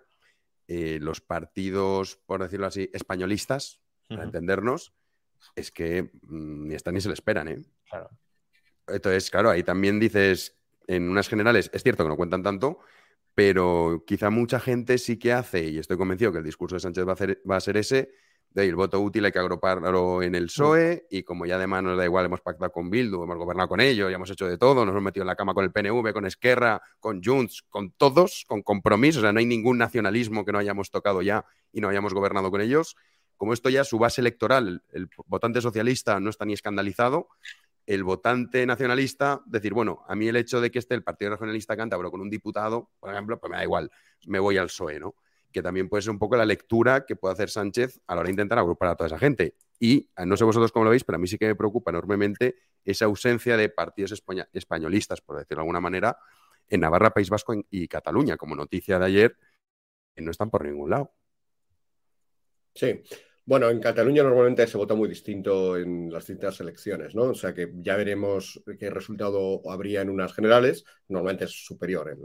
eh, 0.68 0.98
los 1.00 1.20
partidos, 1.20 2.20
por 2.24 2.40
decirlo 2.40 2.66
así, 2.66 2.88
españolistas, 2.92 3.80
para 4.08 4.22
entendernos, 4.22 4.92
es 5.54 5.70
que 5.70 6.10
mm, 6.22 6.68
ni 6.68 6.74
están 6.74 6.94
ni 6.94 7.00
se 7.00 7.08
le 7.08 7.14
esperan, 7.14 7.48
¿eh? 7.48 7.62
Claro. 7.88 8.10
Entonces, 8.86 9.30
claro, 9.30 9.50
ahí 9.50 9.62
también 9.62 10.00
dices, 10.00 10.58
en 10.86 11.08
unas 11.08 11.28
generales, 11.28 11.70
es 11.72 11.82
cierto 11.82 12.04
que 12.04 12.08
no 12.08 12.16
cuentan 12.16 12.42
tanto, 12.42 12.80
pero 13.34 14.04
quizá 14.06 14.30
mucha 14.30 14.60
gente 14.60 14.98
sí 14.98 15.18
que 15.18 15.32
hace, 15.32 15.68
y 15.68 15.78
estoy 15.78 15.96
convencido 15.96 16.32
que 16.32 16.38
el 16.38 16.44
discurso 16.44 16.76
de 16.76 16.80
Sánchez 16.80 17.06
va 17.06 17.12
a, 17.12 17.48
va 17.48 17.56
a 17.56 17.60
ser 17.60 17.76
ese, 17.76 18.10
de 18.50 18.64
el 18.64 18.74
voto 18.74 19.00
útil 19.00 19.24
hay 19.24 19.30
que 19.30 19.38
agruparlo 19.38 20.22
en 20.22 20.34
el 20.34 20.46
PSOE, 20.46 21.06
y 21.08 21.22
como 21.22 21.46
ya 21.46 21.54
además 21.54 21.84
nos 21.84 21.96
da 21.96 22.04
igual, 22.04 22.26
hemos 22.26 22.40
pactado 22.40 22.72
con 22.72 22.90
Bildu, 22.90 23.22
hemos 23.22 23.36
gobernado 23.36 23.68
con 23.68 23.80
ellos, 23.80 24.10
ya 24.10 24.16
hemos 24.16 24.30
hecho 24.30 24.48
de 24.48 24.58
todo, 24.58 24.84
nos 24.84 24.92
hemos 24.92 25.04
metido 25.04 25.22
en 25.22 25.28
la 25.28 25.36
cama 25.36 25.54
con 25.54 25.64
el 25.64 25.70
PNV, 25.70 26.12
con 26.12 26.26
Esquerra, 26.26 26.82
con 26.98 27.22
Junts, 27.22 27.62
con 27.68 27.92
todos, 27.92 28.44
con 28.48 28.62
compromiso, 28.62 29.20
o 29.20 29.22
sea, 29.22 29.32
no 29.32 29.38
hay 29.38 29.46
ningún 29.46 29.78
nacionalismo 29.78 30.44
que 30.44 30.50
no 30.50 30.58
hayamos 30.58 30.90
tocado 30.90 31.22
ya 31.22 31.44
y 31.72 31.80
no 31.80 31.88
hayamos 31.88 32.12
gobernado 32.12 32.50
con 32.50 32.60
ellos 32.60 32.96
como 33.40 33.54
esto 33.54 33.70
ya 33.70 33.84
su 33.84 33.98
base 33.98 34.20
electoral, 34.20 34.82
el 34.92 35.08
votante 35.24 35.62
socialista 35.62 36.20
no 36.20 36.28
está 36.28 36.44
ni 36.44 36.52
escandalizado, 36.52 37.28
el 37.86 38.04
votante 38.04 38.66
nacionalista, 38.66 39.40
decir, 39.46 39.72
bueno, 39.72 40.04
a 40.08 40.14
mí 40.14 40.28
el 40.28 40.36
hecho 40.36 40.60
de 40.60 40.70
que 40.70 40.78
esté 40.78 40.94
el 40.94 41.02
Partido 41.02 41.30
Regionalista 41.30 41.74
Cántabro 41.74 42.10
con 42.10 42.20
un 42.20 42.28
diputado, 42.28 42.90
por 43.00 43.10
ejemplo, 43.10 43.40
pues 43.40 43.50
me 43.50 43.56
da 43.56 43.64
igual, 43.64 43.90
me 44.26 44.38
voy 44.38 44.58
al 44.58 44.66
PSOE, 44.66 45.00
¿no? 45.00 45.14
Que 45.50 45.62
también 45.62 45.88
puede 45.88 46.02
ser 46.02 46.10
un 46.10 46.18
poco 46.18 46.36
la 46.36 46.44
lectura 46.44 47.06
que 47.06 47.16
puede 47.16 47.32
hacer 47.32 47.48
Sánchez 47.48 47.98
a 48.06 48.14
la 48.14 48.20
hora 48.20 48.26
de 48.26 48.32
intentar 48.32 48.58
agrupar 48.58 48.90
a 48.90 48.94
toda 48.94 49.06
esa 49.06 49.18
gente. 49.18 49.56
Y 49.78 50.10
no 50.26 50.36
sé 50.36 50.44
vosotros 50.44 50.70
cómo 50.70 50.84
lo 50.84 50.90
veis, 50.90 51.04
pero 51.04 51.16
a 51.16 51.18
mí 51.18 51.26
sí 51.26 51.38
que 51.38 51.46
me 51.46 51.54
preocupa 51.54 51.90
enormemente 51.90 52.56
esa 52.84 53.06
ausencia 53.06 53.56
de 53.56 53.70
partidos 53.70 54.22
españolistas, 54.52 55.22
por 55.22 55.38
decirlo 55.38 55.60
de 55.60 55.62
alguna 55.62 55.80
manera, 55.80 56.18
en 56.68 56.80
Navarra, 56.80 57.08
País 57.08 57.30
Vasco 57.30 57.54
y 57.70 57.88
Cataluña, 57.88 58.36
como 58.36 58.54
noticia 58.54 58.98
de 58.98 59.06
ayer, 59.06 59.38
que 60.14 60.20
no 60.20 60.30
están 60.30 60.50
por 60.50 60.62
ningún 60.66 60.90
lado. 60.90 61.14
Sí, 62.72 63.02
bueno, 63.44 63.68
en 63.70 63.80
Cataluña 63.80 64.22
normalmente 64.22 64.66
se 64.66 64.76
vota 64.76 64.94
muy 64.94 65.08
distinto 65.08 65.76
en 65.76 66.12
las 66.12 66.26
distintas 66.26 66.60
elecciones, 66.60 67.14
¿no? 67.14 67.24
O 67.24 67.34
sea 67.34 67.52
que 67.52 67.72
ya 67.76 67.96
veremos 67.96 68.62
qué 68.78 68.90
resultado 68.90 69.62
habría 69.68 70.02
en 70.02 70.10
unas 70.10 70.32
generales. 70.32 70.84
Normalmente 71.08 71.46
es 71.46 71.64
superior. 71.64 72.16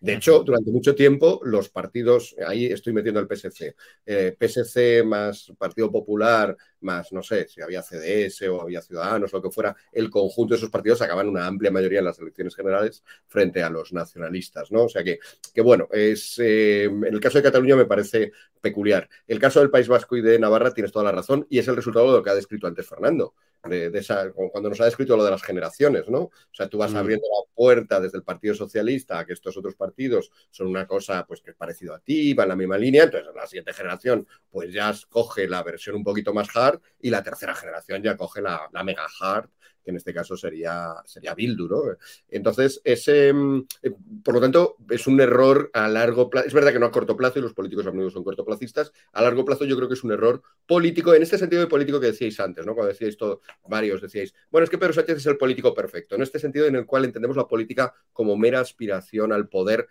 De 0.00 0.12
hecho, 0.12 0.42
durante 0.42 0.70
mucho 0.70 0.94
tiempo 0.94 1.40
los 1.44 1.68
partidos, 1.68 2.34
ahí 2.46 2.66
estoy 2.66 2.92
metiendo 2.92 3.20
el 3.20 3.28
PSC, 3.28 3.74
eh, 4.06 4.36
PSC 4.38 5.04
más 5.04 5.52
Partido 5.58 5.92
Popular 5.92 6.56
más, 6.82 7.12
no 7.12 7.22
sé, 7.22 7.48
si 7.48 7.60
había 7.60 7.82
CDS 7.82 8.48
o 8.48 8.62
había 8.62 8.82
Ciudadanos 8.82 9.32
lo 9.32 9.42
que 9.42 9.50
fuera, 9.50 9.74
el 9.92 10.10
conjunto 10.10 10.54
de 10.54 10.58
esos 10.58 10.70
partidos 10.70 10.98
sacaban 10.98 11.28
una 11.28 11.46
amplia 11.46 11.70
mayoría 11.70 12.00
en 12.00 12.06
las 12.06 12.18
elecciones 12.18 12.54
generales 12.54 13.04
frente 13.26 13.62
a 13.62 13.70
los 13.70 13.92
nacionalistas, 13.92 14.70
¿no? 14.72 14.84
O 14.84 14.88
sea 14.88 15.02
que, 15.04 15.18
que 15.54 15.60
bueno, 15.60 15.88
es, 15.90 16.38
eh, 16.38 16.84
en 16.84 17.04
el 17.04 17.20
caso 17.20 17.38
de 17.38 17.44
Cataluña 17.44 17.76
me 17.76 17.86
parece 17.86 18.32
peculiar. 18.60 19.08
El 19.26 19.38
caso 19.38 19.60
del 19.60 19.70
País 19.70 19.88
Vasco 19.88 20.16
y 20.16 20.22
de 20.22 20.38
Navarra 20.38 20.72
tienes 20.72 20.92
toda 20.92 21.04
la 21.04 21.12
razón 21.12 21.46
y 21.50 21.58
es 21.58 21.68
el 21.68 21.76
resultado 21.76 22.06
de 22.06 22.18
lo 22.18 22.22
que 22.22 22.30
ha 22.30 22.34
descrito 22.34 22.66
antes 22.66 22.86
Fernando 22.86 23.34
de, 23.68 23.90
esa, 23.94 24.30
cuando 24.32 24.70
nos 24.70 24.80
ha 24.80 24.86
descrito 24.86 25.16
lo 25.16 25.24
de 25.24 25.30
las 25.30 25.42
generaciones, 25.42 26.08
¿no? 26.08 26.20
O 26.20 26.32
sea, 26.52 26.68
tú 26.68 26.78
vas 26.78 26.92
mm. 26.92 26.96
abriendo 26.96 27.26
la 27.26 27.54
puerta 27.54 28.00
desde 28.00 28.18
el 28.18 28.24
Partido 28.24 28.54
Socialista 28.54 29.18
a 29.18 29.26
que 29.26 29.32
estos 29.32 29.56
otros 29.56 29.76
partidos 29.76 30.30
son 30.50 30.66
una 30.66 30.86
cosa 30.86 31.24
pues 31.26 31.40
que 31.40 31.50
es 31.50 31.56
parecido 31.56 31.94
a 31.94 32.00
ti, 32.00 32.34
va 32.34 32.42
en 32.42 32.48
la 32.48 32.56
misma 32.56 32.78
línea, 32.78 33.04
entonces 33.04 33.32
la 33.34 33.46
siguiente 33.46 33.72
generación 33.72 34.26
pues 34.50 34.72
ya 34.72 34.92
coge 35.08 35.48
la 35.48 35.62
versión 35.62 35.96
un 35.96 36.04
poquito 36.04 36.34
más 36.34 36.48
hard 36.54 36.80
y 37.00 37.10
la 37.10 37.22
tercera 37.22 37.54
generación 37.54 38.02
ya 38.02 38.16
coge 38.16 38.42
la, 38.42 38.68
la 38.72 38.82
mega 38.82 39.06
hard 39.20 39.48
que 39.82 39.90
en 39.90 39.96
este 39.96 40.14
caso 40.14 40.36
sería, 40.36 40.94
sería 41.04 41.34
Bildu, 41.34 41.68
¿no? 41.68 41.82
Entonces, 42.28 42.80
ese, 42.84 43.32
mm, 43.32 43.66
eh, 43.82 43.90
por 44.24 44.34
lo 44.34 44.40
tanto, 44.40 44.76
es 44.90 45.06
un 45.06 45.20
error 45.20 45.70
a 45.72 45.88
largo 45.88 46.30
plazo. 46.30 46.46
Es 46.46 46.54
verdad 46.54 46.72
que 46.72 46.78
no 46.78 46.86
a 46.86 46.90
corto 46.90 47.16
plazo 47.16 47.38
y 47.38 47.42
los 47.42 47.54
políticos 47.54 47.86
a 47.86 47.90
menudo 47.90 48.10
son 48.10 48.24
cortoplacistas. 48.24 48.92
A 49.12 49.22
largo 49.22 49.44
plazo 49.44 49.64
yo 49.64 49.76
creo 49.76 49.88
que 49.88 49.94
es 49.94 50.04
un 50.04 50.12
error 50.12 50.42
político, 50.66 51.14
en 51.14 51.22
este 51.22 51.38
sentido 51.38 51.60
de 51.62 51.68
político 51.68 52.00
que 52.00 52.06
decíais 52.06 52.38
antes, 52.40 52.64
¿no? 52.66 52.74
Cuando 52.74 52.92
decíais 52.92 53.16
todo, 53.16 53.40
varios 53.68 54.00
decíais, 54.00 54.34
bueno, 54.50 54.64
es 54.64 54.70
que 54.70 54.78
Pedro 54.78 54.92
Sánchez 54.92 55.18
es 55.18 55.26
el 55.26 55.36
político 55.36 55.74
perfecto, 55.74 56.14
en 56.14 56.22
este 56.22 56.38
sentido 56.38 56.66
en 56.66 56.76
el 56.76 56.86
cual 56.86 57.04
entendemos 57.04 57.36
la 57.36 57.46
política 57.46 57.94
como 58.12 58.36
mera 58.36 58.60
aspiración 58.60 59.32
al 59.32 59.48
poder 59.48 59.88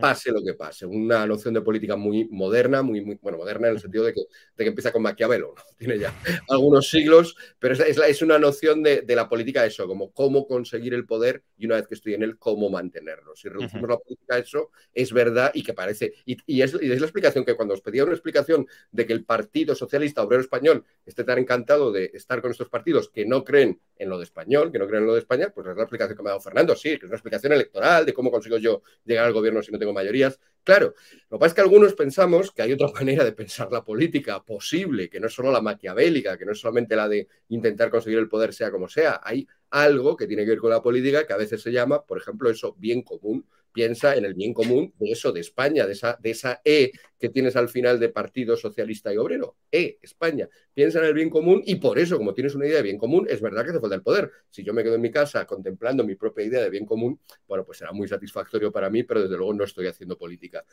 pase 0.00 0.30
lo 0.30 0.42
que 0.44 0.54
pase. 0.54 0.86
Una 0.86 1.26
noción 1.26 1.54
de 1.54 1.62
política 1.62 1.96
muy 1.96 2.26
moderna, 2.30 2.82
muy, 2.82 3.00
muy 3.00 3.18
bueno, 3.20 3.38
moderna 3.38 3.68
en 3.68 3.74
el 3.74 3.80
sentido 3.80 4.04
de 4.04 4.12
que, 4.12 4.20
de 4.20 4.64
que 4.64 4.68
empieza 4.68 4.92
con 4.92 5.02
Maquiavelo, 5.02 5.54
tiene 5.78 5.98
ya 5.98 6.14
algunos 6.48 6.88
siglos, 6.88 7.36
pero 7.58 7.74
es, 7.74 7.80
es, 7.80 7.98
es 7.98 8.22
una 8.22 8.38
noción 8.38 8.82
de, 8.82 9.02
de, 9.02 9.16
la 9.16 9.28
política 9.28 9.64
eso, 9.64 9.86
como 9.86 10.12
cómo 10.12 10.46
conseguir 10.46 10.94
el 10.94 11.06
poder 11.06 11.42
y 11.56 11.66
una 11.66 11.76
vez 11.76 11.86
que 11.86 11.94
estoy 11.94 12.14
en 12.14 12.22
él, 12.22 12.38
cómo 12.38 12.68
mantenerlo. 12.70 13.34
Si 13.34 13.48
reducimos 13.48 13.82
uh 13.82 13.86
-huh. 13.86 13.90
la 13.90 13.98
política 13.98 14.34
a 14.34 14.38
eso, 14.38 14.70
es 14.92 15.12
verdad 15.12 15.50
y 15.54 15.62
que 15.62 15.72
parece, 15.72 16.12
y, 16.26 16.36
y, 16.46 16.62
es, 16.62 16.74
y, 16.80 16.90
es, 16.90 17.00
la 17.00 17.06
explicación 17.06 17.44
que 17.44 17.54
cuando 17.54 17.74
os 17.74 17.80
pedía 17.80 18.04
una 18.04 18.12
explicación 18.12 18.66
de 18.90 19.06
que 19.06 19.12
el 19.12 19.24
Partido 19.24 19.74
Socialista 19.74 20.22
Obrero 20.22 20.42
Español 20.42 20.84
esté 21.06 21.24
tan 21.24 21.38
encantado 21.38 21.92
de 21.92 22.10
estar 22.14 22.42
con 22.42 22.50
estos 22.50 22.68
partidos 22.68 23.08
que 23.08 23.24
no 23.24 23.44
creen 23.44 23.80
en 23.96 24.08
lo 24.08 24.18
de 24.18 24.24
español, 24.24 24.70
que 24.72 24.78
no 24.78 24.86
creen 24.86 25.04
en 25.04 25.06
lo 25.06 25.14
de 25.14 25.20
España, 25.20 25.50
pues 25.54 25.66
es 25.66 25.76
la 25.76 25.82
explicación 25.82 26.16
que 26.16 26.22
me 26.22 26.28
ha 26.28 26.32
dado 26.32 26.40
Fernando, 26.40 26.74
sí, 26.74 26.90
que 26.90 27.06
es 27.06 27.10
una 27.10 27.16
explicación 27.16 27.52
electoral 27.52 28.04
de 28.04 28.12
cómo 28.12 28.30
consigo 28.30 28.58
yo 28.58 28.82
llegar 29.04 29.26
al 29.26 29.32
gobierno 29.32 29.61
si 29.62 29.72
no 29.72 29.78
tengo 29.78 29.92
mayorías. 29.92 30.38
Claro, 30.64 30.94
lo 31.28 31.38
que 31.38 31.40
pasa 31.40 31.48
es 31.48 31.54
que 31.54 31.60
algunos 31.60 31.94
pensamos 31.94 32.52
que 32.52 32.62
hay 32.62 32.72
otra 32.72 32.88
manera 32.94 33.24
de 33.24 33.32
pensar 33.32 33.70
la 33.72 33.84
política 33.84 34.44
posible, 34.44 35.08
que 35.08 35.20
no 35.20 35.26
es 35.26 35.34
solo 35.34 35.50
la 35.50 35.60
maquiavélica, 35.60 36.38
que 36.38 36.44
no 36.44 36.52
es 36.52 36.60
solamente 36.60 36.96
la 36.96 37.08
de 37.08 37.28
intentar 37.48 37.90
conseguir 37.90 38.18
el 38.18 38.28
poder 38.28 38.52
sea 38.54 38.70
como 38.70 38.88
sea. 38.88 39.20
Hay 39.22 39.46
algo 39.70 40.16
que 40.16 40.26
tiene 40.26 40.44
que 40.44 40.50
ver 40.50 40.58
con 40.58 40.70
la 40.70 40.82
política 40.82 41.26
que 41.26 41.32
a 41.32 41.38
veces 41.38 41.62
se 41.62 41.72
llama, 41.72 42.04
por 42.04 42.18
ejemplo, 42.18 42.50
eso 42.50 42.74
bien 42.78 43.02
común 43.02 43.46
piensa 43.72 44.14
en 44.16 44.24
el 44.24 44.34
bien 44.34 44.52
común 44.52 44.92
de 44.98 45.10
eso, 45.10 45.32
de 45.32 45.40
España, 45.40 45.86
de 45.86 45.92
esa, 45.92 46.18
de 46.20 46.30
esa 46.30 46.60
E 46.64 46.92
que 47.18 47.28
tienes 47.28 47.56
al 47.56 47.68
final 47.68 47.98
de 47.98 48.08
Partido 48.08 48.56
Socialista 48.56 49.12
y 49.12 49.16
Obrero. 49.16 49.56
E, 49.70 49.98
España. 50.02 50.48
Piensa 50.74 50.98
en 50.98 51.06
el 51.06 51.14
bien 51.14 51.30
común 51.30 51.62
y 51.64 51.76
por 51.76 51.98
eso, 51.98 52.18
como 52.18 52.34
tienes 52.34 52.54
una 52.54 52.66
idea 52.66 52.76
de 52.76 52.82
bien 52.82 52.98
común, 52.98 53.26
es 53.28 53.40
verdad 53.40 53.64
que 53.64 53.72
te 53.72 53.80
falta 53.80 53.94
el 53.94 54.02
poder. 54.02 54.30
Si 54.50 54.62
yo 54.62 54.72
me 54.72 54.82
quedo 54.82 54.96
en 54.96 55.00
mi 55.00 55.10
casa 55.10 55.46
contemplando 55.46 56.04
mi 56.04 56.14
propia 56.14 56.44
idea 56.44 56.62
de 56.62 56.70
bien 56.70 56.86
común, 56.86 57.20
bueno, 57.46 57.64
pues 57.64 57.78
será 57.78 57.92
muy 57.92 58.08
satisfactorio 58.08 58.70
para 58.70 58.90
mí, 58.90 59.02
pero 59.02 59.22
desde 59.22 59.36
luego 59.36 59.54
no 59.54 59.64
estoy 59.64 59.86
haciendo 59.86 60.18
política. 60.18 60.64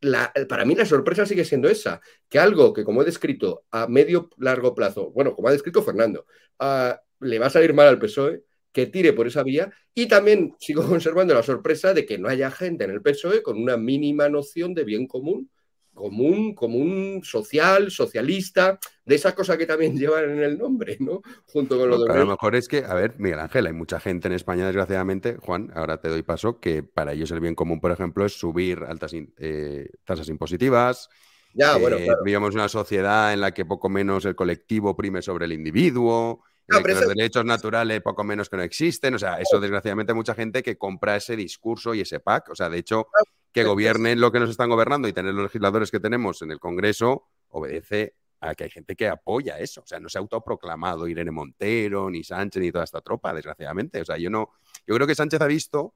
La, 0.00 0.32
para 0.48 0.64
mí 0.64 0.76
la 0.76 0.86
sorpresa 0.86 1.26
sigue 1.26 1.44
siendo 1.44 1.68
esa, 1.68 2.00
que 2.28 2.38
algo 2.38 2.72
que 2.72 2.84
como 2.84 3.02
he 3.02 3.04
descrito 3.04 3.64
a 3.72 3.88
medio 3.88 4.30
largo 4.38 4.72
plazo, 4.72 5.10
bueno, 5.10 5.34
como 5.34 5.48
ha 5.48 5.52
descrito 5.52 5.82
Fernando, 5.82 6.24
uh, 6.60 6.94
le 7.20 7.38
va 7.40 7.46
a 7.46 7.50
salir 7.50 7.74
mal 7.74 7.88
al 7.88 7.98
PSOE, 7.98 8.44
que 8.72 8.86
tire 8.86 9.12
por 9.12 9.26
esa 9.26 9.42
vía 9.42 9.70
y 9.94 10.06
también 10.06 10.54
sigo 10.58 10.82
conservando 10.88 11.34
la 11.34 11.42
sorpresa 11.42 11.94
de 11.94 12.06
que 12.06 12.18
no 12.18 12.28
haya 12.28 12.50
gente 12.50 12.84
en 12.84 12.90
el 12.90 13.02
PSOE 13.02 13.42
con 13.42 13.60
una 13.60 13.76
mínima 13.76 14.28
noción 14.28 14.74
de 14.74 14.84
bien 14.84 15.06
común, 15.06 15.50
común, 15.94 16.54
común, 16.54 17.20
social, 17.24 17.90
socialista, 17.90 18.78
de 19.04 19.14
esa 19.16 19.34
cosa 19.34 19.58
que 19.58 19.66
también 19.66 19.96
llevan 19.98 20.30
en 20.30 20.42
el 20.42 20.56
nombre, 20.56 20.96
¿no? 21.00 21.20
Junto 21.46 21.76
con 21.76 21.90
lo 21.90 21.98
no, 21.98 22.04
de... 22.04 22.12
A 22.12 22.16
lo 22.16 22.26
mejor 22.26 22.54
es 22.54 22.68
que, 22.68 22.84
a 22.84 22.94
ver, 22.94 23.14
Miguel 23.18 23.40
Ángel, 23.40 23.66
hay 23.66 23.72
mucha 23.72 23.98
gente 23.98 24.28
en 24.28 24.34
España, 24.34 24.64
desgraciadamente, 24.66 25.36
Juan, 25.40 25.72
ahora 25.74 26.00
te 26.00 26.08
doy 26.08 26.22
paso, 26.22 26.60
que 26.60 26.82
para 26.82 27.12
ellos 27.12 27.30
el 27.32 27.40
bien 27.40 27.54
común, 27.54 27.80
por 27.80 27.90
ejemplo, 27.90 28.24
es 28.24 28.38
subir 28.38 28.84
altas 28.86 29.12
eh, 29.14 29.90
tasas 30.04 30.28
impositivas, 30.28 31.08
ya, 31.54 31.76
bueno, 31.76 31.96
eh, 31.96 32.04
claro. 32.04 32.46
Una 32.46 32.68
sociedad 32.68 33.32
en 33.32 33.40
la 33.40 33.52
que 33.52 33.64
poco 33.64 33.88
menos 33.88 34.24
el 34.24 34.36
colectivo 34.36 34.96
prime 34.96 35.22
sobre 35.22 35.46
el 35.46 35.52
individuo, 35.52 36.44
no, 36.68 36.80
los 36.80 36.88
eso... 36.88 37.08
derechos 37.08 37.44
naturales 37.44 38.02
poco 38.02 38.24
menos 38.24 38.48
que 38.48 38.56
no 38.56 38.62
existen. 38.62 39.14
O 39.14 39.18
sea, 39.18 39.40
eso 39.40 39.58
desgraciadamente 39.58 40.14
mucha 40.14 40.34
gente 40.34 40.62
que 40.62 40.76
compra 40.76 41.16
ese 41.16 41.34
discurso 41.36 41.94
y 41.94 42.02
ese 42.02 42.20
pack. 42.20 42.50
O 42.50 42.54
sea, 42.54 42.68
de 42.68 42.78
hecho, 42.78 43.08
que 43.52 43.64
gobiernen 43.64 44.20
lo 44.20 44.30
que 44.30 44.40
nos 44.40 44.50
están 44.50 44.68
gobernando 44.68 45.08
y 45.08 45.12
tener 45.12 45.34
los 45.34 45.44
legisladores 45.44 45.90
que 45.90 46.00
tenemos 46.00 46.42
en 46.42 46.50
el 46.50 46.58
Congreso 46.58 47.28
obedece 47.48 48.14
a 48.40 48.54
que 48.54 48.64
hay 48.64 48.70
gente 48.70 48.94
que 48.94 49.08
apoya 49.08 49.58
eso. 49.58 49.80
O 49.80 49.86
sea, 49.86 49.98
no 49.98 50.08
se 50.08 50.18
ha 50.18 50.20
autoproclamado 50.20 51.08
Irene 51.08 51.30
Montero, 51.30 52.10
ni 52.10 52.22
Sánchez, 52.22 52.62
ni 52.62 52.70
toda 52.70 52.84
esta 52.84 53.00
tropa, 53.00 53.32
desgraciadamente. 53.32 54.00
O 54.00 54.04
sea, 54.04 54.18
yo 54.18 54.30
no. 54.30 54.50
Yo 54.86 54.94
creo 54.94 55.06
que 55.06 55.14
Sánchez 55.14 55.40
ha 55.40 55.46
visto 55.46 55.94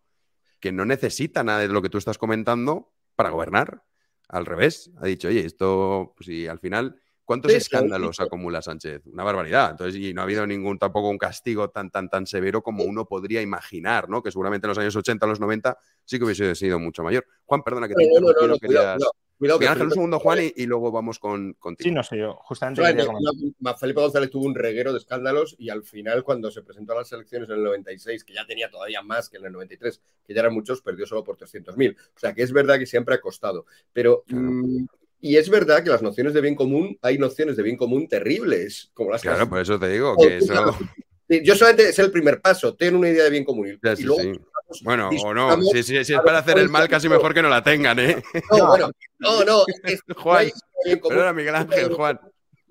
que 0.58 0.72
no 0.72 0.84
necesita 0.84 1.44
nada 1.44 1.60
de 1.60 1.68
lo 1.68 1.82
que 1.82 1.90
tú 1.90 1.98
estás 1.98 2.18
comentando 2.18 2.92
para 3.14 3.30
gobernar. 3.30 3.84
Al 4.28 4.46
revés, 4.46 4.90
ha 5.00 5.06
dicho, 5.06 5.28
oye, 5.28 5.44
esto, 5.44 6.14
pues 6.16 6.26
si 6.26 6.46
al 6.46 6.58
final 6.58 7.01
¿Cuántos 7.32 7.52
sí, 7.52 7.56
escándalos 7.56 8.16
sí. 8.16 8.22
acumula 8.22 8.60
Sánchez? 8.60 9.06
Una 9.06 9.24
barbaridad. 9.24 9.70
Entonces, 9.70 9.98
y 9.98 10.12
no 10.12 10.20
ha 10.20 10.24
habido 10.24 10.46
ningún 10.46 10.78
tampoco 10.78 11.08
un 11.08 11.16
castigo 11.16 11.70
tan, 11.70 11.90
tan, 11.90 12.10
tan 12.10 12.26
severo 12.26 12.62
como 12.62 12.84
uno 12.84 13.06
podría 13.06 13.40
imaginar, 13.40 14.10
¿no? 14.10 14.22
Que 14.22 14.30
seguramente 14.30 14.66
en 14.66 14.68
los 14.68 14.76
años 14.76 14.94
80, 14.94 15.26
los 15.26 15.40
90 15.40 15.78
sí 16.04 16.18
que 16.18 16.26
hubiese 16.26 16.54
sido 16.54 16.78
mucho 16.78 17.02
mayor. 17.02 17.24
Juan, 17.46 17.62
perdona 17.62 17.88
que 17.88 17.94
te 17.94 18.06
no, 18.06 18.20
no, 18.20 18.32
no, 18.38 18.46
no, 18.48 18.58
querías... 18.58 18.98
cuidado, 19.38 19.58
cuidado, 19.58 19.72
Ángel, 19.72 19.86
un 19.86 19.92
segundo, 19.92 20.18
Juan, 20.18 20.40
y, 20.42 20.52
y, 20.62 20.66
luego 20.66 20.92
vamos 20.92 21.18
con, 21.18 21.54
contigo. 21.54 21.88
Sí, 21.88 21.90
no 21.90 22.02
sé, 22.02 22.18
yo 22.18 22.34
justamente... 22.42 22.82
Claro, 22.82 23.78
Felipe 23.78 24.00
González 24.02 24.30
tuvo 24.30 24.44
un 24.44 24.54
reguero 24.54 24.92
de 24.92 24.98
escándalos 24.98 25.56
y 25.58 25.70
al 25.70 25.84
final, 25.84 26.24
cuando 26.24 26.50
se 26.50 26.60
presentó 26.60 26.92
a 26.92 26.96
las 26.96 27.12
elecciones 27.12 27.48
en 27.48 27.56
el 27.56 27.64
96, 27.64 28.24
que 28.24 28.34
ya 28.34 28.44
tenía 28.46 28.70
todavía 28.70 29.00
más 29.00 29.30
que 29.30 29.38
en 29.38 29.46
el 29.46 29.52
93, 29.52 30.02
que 30.22 30.34
ya 30.34 30.40
eran 30.40 30.52
muchos, 30.52 30.82
perdió 30.82 31.06
solo 31.06 31.24
por 31.24 31.38
300.000. 31.38 31.96
O 31.96 32.18
sea, 32.18 32.34
que 32.34 32.42
es 32.42 32.52
verdad 32.52 32.78
que 32.78 32.84
siempre 32.84 33.14
ha 33.14 33.22
costado. 33.22 33.64
Pero... 33.94 34.22
Claro. 34.26 34.42
Mmm, 34.42 34.86
y 35.24 35.36
es 35.36 35.48
verdad 35.48 35.84
que 35.84 35.90
las 35.90 36.02
nociones 36.02 36.34
de 36.34 36.40
bien 36.40 36.56
común, 36.56 36.98
hay 37.00 37.16
nociones 37.16 37.56
de 37.56 37.62
bien 37.62 37.76
común 37.76 38.08
terribles, 38.08 38.90
como 38.92 39.12
las 39.12 39.22
Claro, 39.22 39.48
por 39.48 39.60
eso 39.60 39.78
te 39.78 39.88
digo 39.88 40.16
que 40.16 40.38
eso... 40.38 40.52
Yo 41.44 41.54
solamente 41.54 41.88
es 41.88 41.98
el 42.00 42.10
primer 42.10 42.42
paso, 42.42 42.74
ten 42.74 42.96
una 42.96 43.08
idea 43.08 43.24
de 43.24 43.30
bien 43.30 43.44
común. 43.44 43.78
Ya, 43.82 43.96
sí, 43.96 44.02
y 44.02 44.04
luego, 44.04 44.20
sí. 44.20 44.40
Bueno, 44.82 45.08
o 45.24 45.32
no, 45.32 45.62
si, 45.62 45.82
si, 45.82 46.04
si, 46.04 46.12
es 46.12 46.20
para 46.20 46.38
hacer 46.38 46.58
el 46.58 46.68
mal, 46.68 46.88
casi 46.88 47.08
mejor 47.08 47.32
que 47.32 47.40
no 47.40 47.48
la 47.48 47.62
tengan, 47.62 47.98
¿eh? 48.00 48.22
No, 48.50 48.66
bueno, 48.66 48.90
no, 49.18 49.44
no. 49.44 49.64
Es, 49.84 50.00
Juan, 50.16 50.50
perdona, 50.84 51.32
Miguel 51.32 51.54
Ángel, 51.54 51.94
Juan. 51.94 52.20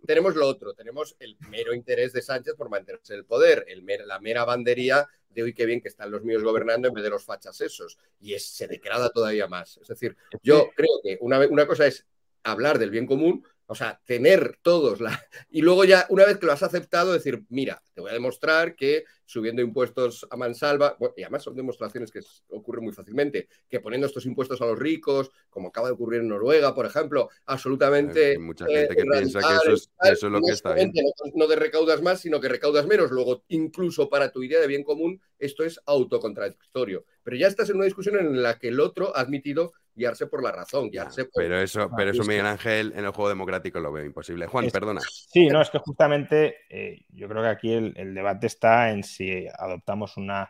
Tenemos 0.06 0.36
lo 0.36 0.48
otro, 0.48 0.73
tenemos 0.73 1.15
el 1.19 1.38
mero 1.49 1.73
interés 1.73 2.11
de 2.11 2.22
Sánchez 2.22 2.56
por 2.56 2.69
mantenerse 2.69 3.14
en 3.14 3.19
el 3.19 3.26
poder, 3.26 3.65
el 3.68 3.82
mer, 3.82 4.06
la 4.06 4.19
mera 4.19 4.45
bandería 4.45 5.07
de 5.30 5.44
hoy 5.44 5.53
qué 5.53 5.65
bien 5.65 5.82
que 5.82 5.88
están 5.88 6.11
los 6.11 6.23
míos 6.23 6.44
gobernando 6.44 6.88
en 6.88 6.94
vez 6.94 7.03
de 7.03 7.10
los 7.10 7.23
fachas 7.23 7.61
esos. 7.61 7.98
Y 8.19 8.34
es, 8.34 8.45
se 8.45 8.68
degrada 8.68 9.10
todavía 9.10 9.48
más. 9.48 9.78
Es 9.78 9.88
decir, 9.88 10.18
yo 10.44 10.69
creo 10.76 10.99
que 11.02 11.18
una, 11.22 11.40
una 11.48 11.65
cosa 11.65 11.88
es 11.88 12.06
hablar 12.43 12.80
del 12.80 12.91
bien 12.91 13.05
común, 13.05 13.43
o 13.72 13.76
sea, 13.76 14.01
tener 14.05 14.57
todos 14.61 14.99
la... 14.99 15.11
Y 15.49 15.61
luego 15.61 15.85
ya, 15.85 16.05
una 16.09 16.26
vez 16.26 16.38
que 16.38 16.45
lo 16.45 16.51
has 16.51 16.61
aceptado, 16.61 17.13
decir, 17.13 17.43
mira, 17.47 17.81
te 17.93 18.01
voy 18.01 18.09
a 18.09 18.13
demostrar 18.13 18.76
que 18.76 19.05
subiendo 19.26 19.61
impuestos 19.61 20.27
a 20.30 20.35
mansalva, 20.35 20.97
bueno, 20.99 21.13
y 21.15 21.23
además 21.23 21.43
son 21.43 21.55
demostraciones 21.55 22.11
que 22.11 22.19
ocurren 22.49 22.84
muy 22.84 22.91
fácilmente, 22.91 23.47
que 23.69 23.80
poniendo 23.80 24.07
estos 24.07 24.26
impuestos 24.26 24.61
a 24.61 24.65
los 24.65 24.77
ricos, 24.77 25.31
como 25.49 25.69
acaba 25.69 25.88
de 25.88 25.93
ocurrir 25.93 26.19
en 26.19 26.27
Noruega, 26.27 26.76
por 26.76 26.85
ejemplo, 26.85 27.30
absolutamente... 27.45 28.31
Hay 28.31 28.39
mucha 28.39 28.65
gente 28.65 28.93
eh, 28.93 28.95
que 28.97 29.05
piensa 29.05 29.39
que 29.39 29.55
eso 29.55 29.72
es, 29.72 29.89
eso 30.03 30.27
es 30.27 30.34
lo 30.34 30.41
que 30.41 30.51
está 30.51 30.73
bien. 30.73 30.91
No, 30.93 31.31
no 31.34 31.47
de 31.47 31.55
recaudas 31.55 32.01
más, 32.01 32.19
sino 32.19 32.41
que 32.41 32.49
recaudas 32.49 32.85
menos. 32.85 33.09
Luego, 33.09 33.45
incluso 33.47 34.09
para 34.09 34.34
tu 34.34 34.43
idea 34.43 34.59
de 34.59 34.68
bien 34.68 34.84
común, 34.84 35.22
esto 35.39 35.63
es 35.63 35.80
autocontradictorio. 35.85 37.05
Pero 37.23 37.38
ya 37.38 37.47
estás 37.47 37.69
en 37.69 37.77
una 37.77 37.85
discusión 37.85 38.19
en 38.19 38.41
la 38.41 38.59
que 38.59 38.68
el 38.68 38.81
otro 38.81 39.15
ha 39.15 39.22
admitido 39.22 39.72
guiarse 39.95 40.27
por 40.27 40.43
la 40.43 40.51
razón, 40.51 40.89
guiarse 40.89 41.26
por... 41.26 41.43
Pero 41.43 41.59
eso, 41.59 41.89
pero 41.95 42.11
eso 42.11 42.23
Miguel 42.23 42.45
Ángel, 42.45 42.93
en 42.95 43.05
el 43.05 43.11
juego 43.11 43.30
democrático 43.30 43.80
lo 43.80 43.91
veo 43.91 44.05
imposible. 44.05 44.47
Juan, 44.47 44.65
es, 44.65 44.73
perdona. 44.73 45.01
Sí, 45.01 45.47
no, 45.47 45.61
es 45.61 45.69
que 45.69 45.80
justamente 45.80 46.57
eh, 46.69 47.05
yo 47.09 47.27
creo 47.27 47.41
que 47.43 47.49
aquí 47.49 47.73
el, 47.73 47.93
el, 47.97 48.13
debate 48.13 48.47
está 48.47 48.91
en 48.91 49.03
si 49.03 49.47
adoptamos 49.57 50.18
una 50.18 50.49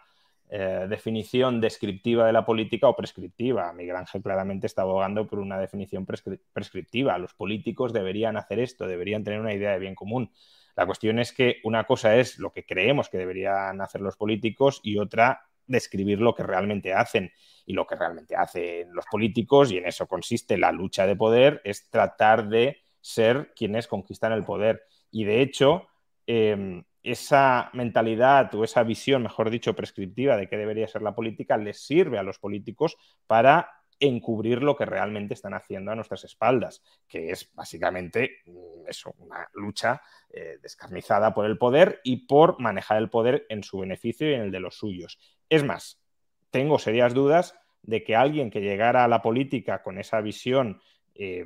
eh, 0.53 0.85
definición 0.89 1.61
descriptiva 1.61 2.26
de 2.26 2.34
la 2.34 2.45
política 2.45 2.89
o 2.89 2.93
prescriptiva. 2.93 3.72
Miguel 3.72 3.95
Ángel 3.95 4.22
claramente 4.22 4.68
está 4.68 4.81
abogando 4.81 5.26
por 5.26 5.39
una 5.39 5.57
definición 5.57 6.05
prescri 6.05 6.41
prescriptiva. 6.51 7.18
Los 7.18 7.34
políticos 7.34 7.93
deberían 7.93 8.35
hacer 8.35 8.59
esto, 8.59 8.85
deberían 8.85 9.23
tener 9.23 9.39
una 9.39 9.53
idea 9.53 9.72
de 9.72 9.80
bien 9.80 9.95
común. 9.95 10.30
La 10.76 10.85
cuestión 10.85 11.19
es 11.19 11.31
que 11.31 11.61
una 11.63 11.85
cosa 11.85 12.18
es 12.18 12.38
lo 12.38 12.51
que 12.51 12.65
creemos 12.65 13.07
que 13.07 13.18
deberían 13.18 13.80
hacer 13.80 14.01
los 14.01 14.18
políticos 14.18 14.81
y 14.84 14.97
otra 14.97 15.41
describir 15.68 16.20
lo 16.20 16.34
que 16.36 16.44
realmente 16.44 16.94
hacen. 16.94 17.32
Y 17.66 17.74
lo 17.74 17.86
que 17.86 17.96
realmente 17.96 18.36
hacen 18.36 18.94
los 18.94 19.06
políticos, 19.06 19.72
y 19.72 19.78
en 19.78 19.86
eso 19.86 20.08
consiste 20.08 20.58
la 20.58 20.72
lucha 20.72 21.06
de 21.06 21.16
poder, 21.16 21.62
es 21.64 21.90
tratar 21.90 22.50
de 22.50 22.78
ser 23.00 23.54
quienes 23.56 23.88
conquistan 23.88 24.32
el 24.32 24.44
poder. 24.44 24.84
Y 25.12 25.24
de 25.26 25.42
hecho, 25.42 25.88
em, 26.26 26.84
esa 27.04 27.70
mentalidad 27.74 28.54
o 28.56 28.64
esa 28.64 28.84
visión, 28.84 29.24
mejor 29.24 29.50
dicho, 29.50 29.76
prescriptiva 29.76 30.38
de 30.38 30.48
qué 30.48 30.58
debería 30.58 30.88
ser 30.88 31.02
la 31.02 31.16
política, 31.16 31.58
les 31.58 31.80
sirve 31.80 32.18
a 32.20 32.24
los 32.24 32.40
políticos 32.40 32.98
para 33.28 33.81
encubrir 34.02 34.64
lo 34.64 34.76
que 34.76 34.86
realmente 34.86 35.36
están 35.36 35.53
haciendo 35.53 35.91
a 35.91 35.95
nuestras 35.95 36.23
espaldas, 36.23 36.84
que 37.07 37.30
es 37.30 37.53
básicamente 37.53 38.41
mm, 38.45 38.88
eso, 38.88 39.14
una 39.19 39.48
lucha 39.53 40.02
eh, 40.30 40.57
descarnizada 40.61 41.34
por 41.34 41.45
el 41.45 41.57
poder 41.57 42.02
y 42.03 42.26
por 42.26 42.60
manejar 42.60 42.98
el 42.98 43.10
poder 43.10 43.45
en 43.48 43.64
su 43.64 43.80
beneficio 43.80 44.30
y 44.30 44.34
en 44.34 44.41
el 44.41 44.52
de 44.52 44.60
los 44.60 44.76
suyos. 44.76 45.19
Es 45.48 45.64
más, 45.64 46.02
tengo 46.49 46.80
serias 46.80 47.14
dudas 47.14 47.56
de 47.84 48.03
que 48.03 48.15
alguien 48.15 48.49
que 48.49 48.61
llegara 48.61 49.03
a 49.03 49.07
la 49.07 49.22
política 49.22 49.84
con 49.84 49.99
esa 49.99 50.19
visión, 50.19 50.82
eh, 51.14 51.45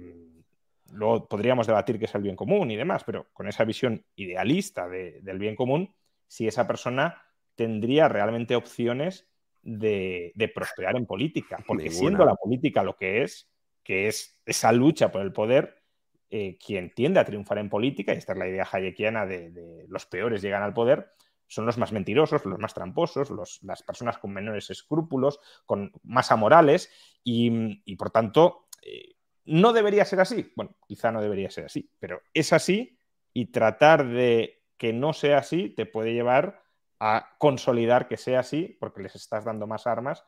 luego 0.91 1.27
podríamos 1.27 1.68
debatir 1.68 1.99
qué 1.99 2.06
es 2.06 2.15
el 2.15 2.22
bien 2.22 2.38
común 2.38 2.72
y 2.72 2.77
demás, 2.77 3.03
pero 3.03 3.27
con 3.34 3.48
esa 3.48 3.65
visión 3.65 4.06
idealista 4.15 4.88
del 4.88 5.40
bien 5.40 5.56
común, 5.56 5.94
si 6.27 6.48
esa 6.48 6.65
persona 6.65 7.22
tendría 7.56 8.07
realmente 8.07 8.56
opciones 8.56 9.27
de, 9.66 10.52
prosperar 10.54 10.96
en 10.96 11.06
política, 11.06 11.58
porque 11.68 11.90
siendo 11.90 12.24
la 12.24 12.36
política 12.36 12.84
lo 12.84 12.96
que 12.96 13.24
es, 13.24 13.50
que 13.84 14.08
es 14.08 14.42
esa 14.46 14.72
lucha 14.72 15.12
por 15.12 15.22
el 15.22 15.34
poder, 15.34 15.82
eh, 16.30 16.58
quien 16.58 16.94
tiende 16.94 17.20
a 17.20 17.26
triunfar 17.26 17.58
en 17.58 17.70
política, 17.70 18.14
y 18.14 18.18
esta 18.18 18.34
es 18.34 18.40
la 18.40 18.48
idea 18.48 18.68
hayekiana 18.72 19.26
de, 19.26 19.86
los 19.90 20.06
peores 20.06 20.42
llegan 20.42 20.64
al 20.64 20.74
poder, 20.74 21.12
son 21.48 21.66
los 21.66 21.78
más 21.78 21.92
mentirosos, 21.92 22.44
los 22.46 22.58
más 22.58 22.74
tramposos, 22.74 23.30
las 23.62 23.84
personas 23.84 24.18
con 24.18 24.34
menores 24.34 24.70
escrúpulos, 24.72 25.40
con 25.66 25.92
más 26.04 26.32
amorales, 26.32 26.90
y, 27.24 27.96
por 27.96 28.10
tanto, 28.10 28.68
eh, 28.82 29.14
no 29.46 29.72
debería 29.72 30.06
ser 30.06 30.20
así. 30.22 30.52
Bueno, 30.56 30.76
quizá 30.88 31.12
no 31.12 31.22
debería 31.22 31.52
ser 31.52 31.66
así, 31.66 31.92
pero 32.00 32.22
es 32.34 32.52
así, 32.52 32.98
y 33.32 33.48
tratar 33.48 34.08
de 34.08 34.64
que 34.78 34.92
no 34.92 35.14
sea 35.14 35.38
así 35.38 35.70
te 35.70 35.86
puede 35.86 36.14
llevar 36.14 36.65
a 36.99 37.35
consolidar 37.38 38.07
que 38.07 38.17
sea 38.17 38.39
así, 38.39 38.77
porque 38.80 39.01
les 39.01 39.15
estás 39.15 39.45
dando 39.45 39.67
más 39.67 39.88
armas 39.88 40.23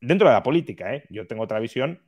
dentro 0.00 0.28
de 0.28 0.34
la 0.34 0.42
política. 0.42 0.94
¿eh? 0.94 1.04
Yo 1.10 1.26
tengo 1.26 1.44
otra 1.44 1.60
visión 1.60 2.02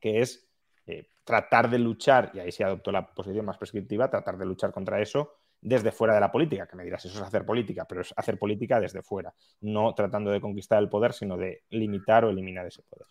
que 0.00 0.20
es 0.20 0.48
eh, 0.86 1.10
tratar 1.24 1.70
de 1.70 1.78
luchar, 1.78 2.32
y 2.34 2.40
ahí 2.40 2.50
se 2.50 2.64
adoptó 2.64 2.90
la 2.90 3.06
posición 3.14 3.44
más 3.44 3.58
prescriptiva, 3.58 4.10
tratar 4.10 4.36
de 4.36 4.46
luchar 4.46 4.72
contra 4.72 5.00
eso 5.00 5.34
desde 5.60 5.92
fuera 5.92 6.14
de 6.14 6.20
la 6.20 6.32
política, 6.32 6.66
que 6.66 6.74
me 6.74 6.82
dirás, 6.82 7.04
eso 7.04 7.18
es 7.18 7.24
hacer 7.24 7.46
política, 7.46 7.86
pero 7.88 8.00
es 8.00 8.12
hacer 8.16 8.36
política 8.36 8.80
desde 8.80 9.00
fuera, 9.00 9.32
no 9.60 9.94
tratando 9.94 10.32
de 10.32 10.40
conquistar 10.40 10.82
el 10.82 10.88
poder, 10.88 11.12
sino 11.12 11.36
de 11.36 11.62
limitar 11.70 12.24
o 12.24 12.30
eliminar 12.30 12.66
ese 12.66 12.82
poder. 12.82 13.06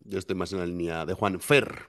Yo 0.00 0.18
estoy 0.18 0.34
más 0.34 0.52
en 0.52 0.58
la 0.58 0.66
línea 0.66 1.06
de 1.06 1.14
Juan 1.14 1.38
Fer. 1.38 1.86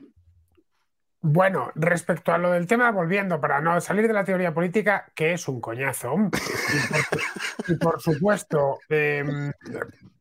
Bueno, 1.21 1.71
respecto 1.75 2.31
a 2.31 2.37
lo 2.37 2.51
del 2.51 2.65
tema, 2.65 2.91
volviendo 2.91 3.41
para 3.41 3.59
no 3.59 3.81
salir 3.81 4.07
de 4.07 4.13
la 4.13 4.23
teoría 4.23 4.53
política, 4.53 5.11
que 5.13 5.33
es 5.33 5.47
un 5.49 5.59
coñazo. 5.59 6.15
Y 7.67 7.75
por, 7.75 8.01
supuesto, 8.01 8.79
em, 8.87 9.51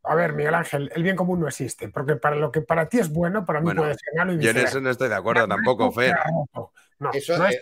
a 0.03 0.15
ver, 0.17 0.33
Miguel 0.33 0.55
Ángel, 0.55 0.91
el 0.95 1.03
bien 1.05 1.15
común 1.15 1.41
no 1.41 1.47
existe, 1.47 1.89
porque 1.89 2.17
para 2.17 2.35
lo 2.35 2.51
que 2.51 2.63
para 2.63 2.89
ti 2.89 2.99
es 2.99 3.13
bueno, 3.13 3.45
para 3.45 3.61
mí 3.61 3.73
puede 3.73 3.95
ser 3.95 4.15
malo 4.17 4.33
y 4.33 4.39
Yo 4.41 4.51
en 4.51 4.57
eso 4.57 4.81
no 4.81 4.91
estoy 4.91 5.09
de 5.09 5.15
acuerdo 5.15 5.47
tampoco, 5.47 5.93
Fer. 5.93 6.17
No, 7.01 7.11
eso, 7.13 7.35
es, 7.47 7.61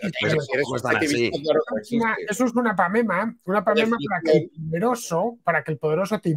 eso, 2.27 2.45
es 2.45 2.53
una 2.55 2.75
pamema, 2.75 3.35
una 3.45 3.63
pamema 3.63 3.95
para 4.09 4.21
que 4.23 4.37
el 4.37 4.49
poderoso, 4.49 5.37
para 5.43 5.63
que 5.63 5.71
el 5.73 5.77
poderoso 5.77 6.19
te, 6.19 6.35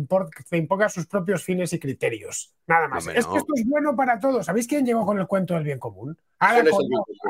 te 0.51 0.57
imponga 0.59 0.89
sus 0.91 1.07
propios 1.07 1.43
fines 1.43 1.73
y 1.73 1.79
criterios. 1.79 2.53
Nada 2.67 2.89
más. 2.89 3.07
es 3.07 3.27
que 3.27 3.39
esto 3.39 3.53
es 3.55 3.67
bueno 3.67 3.97
para 3.97 4.21
todos. 4.21 4.45
¿Sabéis 4.45 4.67
quién 4.69 4.85
llegó 4.85 5.07
con 5.07 5.19
el 5.19 5.27
cuento 5.27 5.55
del 5.55 5.65
bien 5.65 5.79
común? 5.79 6.15
al 6.41 6.67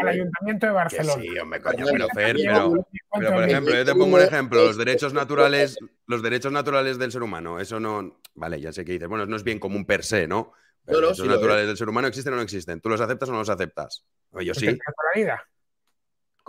Ayuntamiento 0.08 0.66
de 0.66 0.72
Barcelona. 0.72 1.22
sí, 1.22 1.38
hombre, 1.38 1.60
coño, 1.60 1.84
pero 1.90 2.08
Fer, 2.14 2.36
pero, 2.36 2.86
pero, 3.12 3.32
por 3.32 3.44
ejemplo, 3.44 3.74
yo 3.74 3.84
te 3.84 3.92
pongo 3.92 4.16
un 4.16 4.22
ejemplo, 4.22 4.64
los 4.64 4.76
derechos 4.76 5.12
naturales, 5.12 5.78
los 6.06 6.22
derechos 6.22 6.52
naturales 6.52 6.98
del 6.98 7.10
ser 7.10 7.22
humano, 7.22 7.58
eso 7.58 7.80
no, 7.80 8.20
vale, 8.34 8.60
ya 8.60 8.72
sé 8.72 8.84
que 8.84 8.92
dices, 8.92 9.08
bueno, 9.08 9.26
no 9.26 9.36
es 9.36 9.42
bien 9.42 9.58
común 9.58 9.84
per 9.84 10.04
se, 10.04 10.26
¿no? 10.26 10.52
los 10.86 11.00
derechos 11.00 11.26
naturales 11.26 11.66
del 11.66 11.76
ser 11.76 11.88
humano 11.88 12.08
existen 12.08 12.32
o 12.32 12.36
no 12.36 12.42
existen. 12.42 12.80
¿Tú 12.80 12.88
los 12.88 13.00
aceptas 13.00 13.28
o 13.28 13.32
no 13.32 13.38
los 13.38 13.48
aceptas? 13.48 14.04
Yo 14.40 14.54
sí. 14.54 14.66
La 14.66 14.76
vida. 15.14 15.48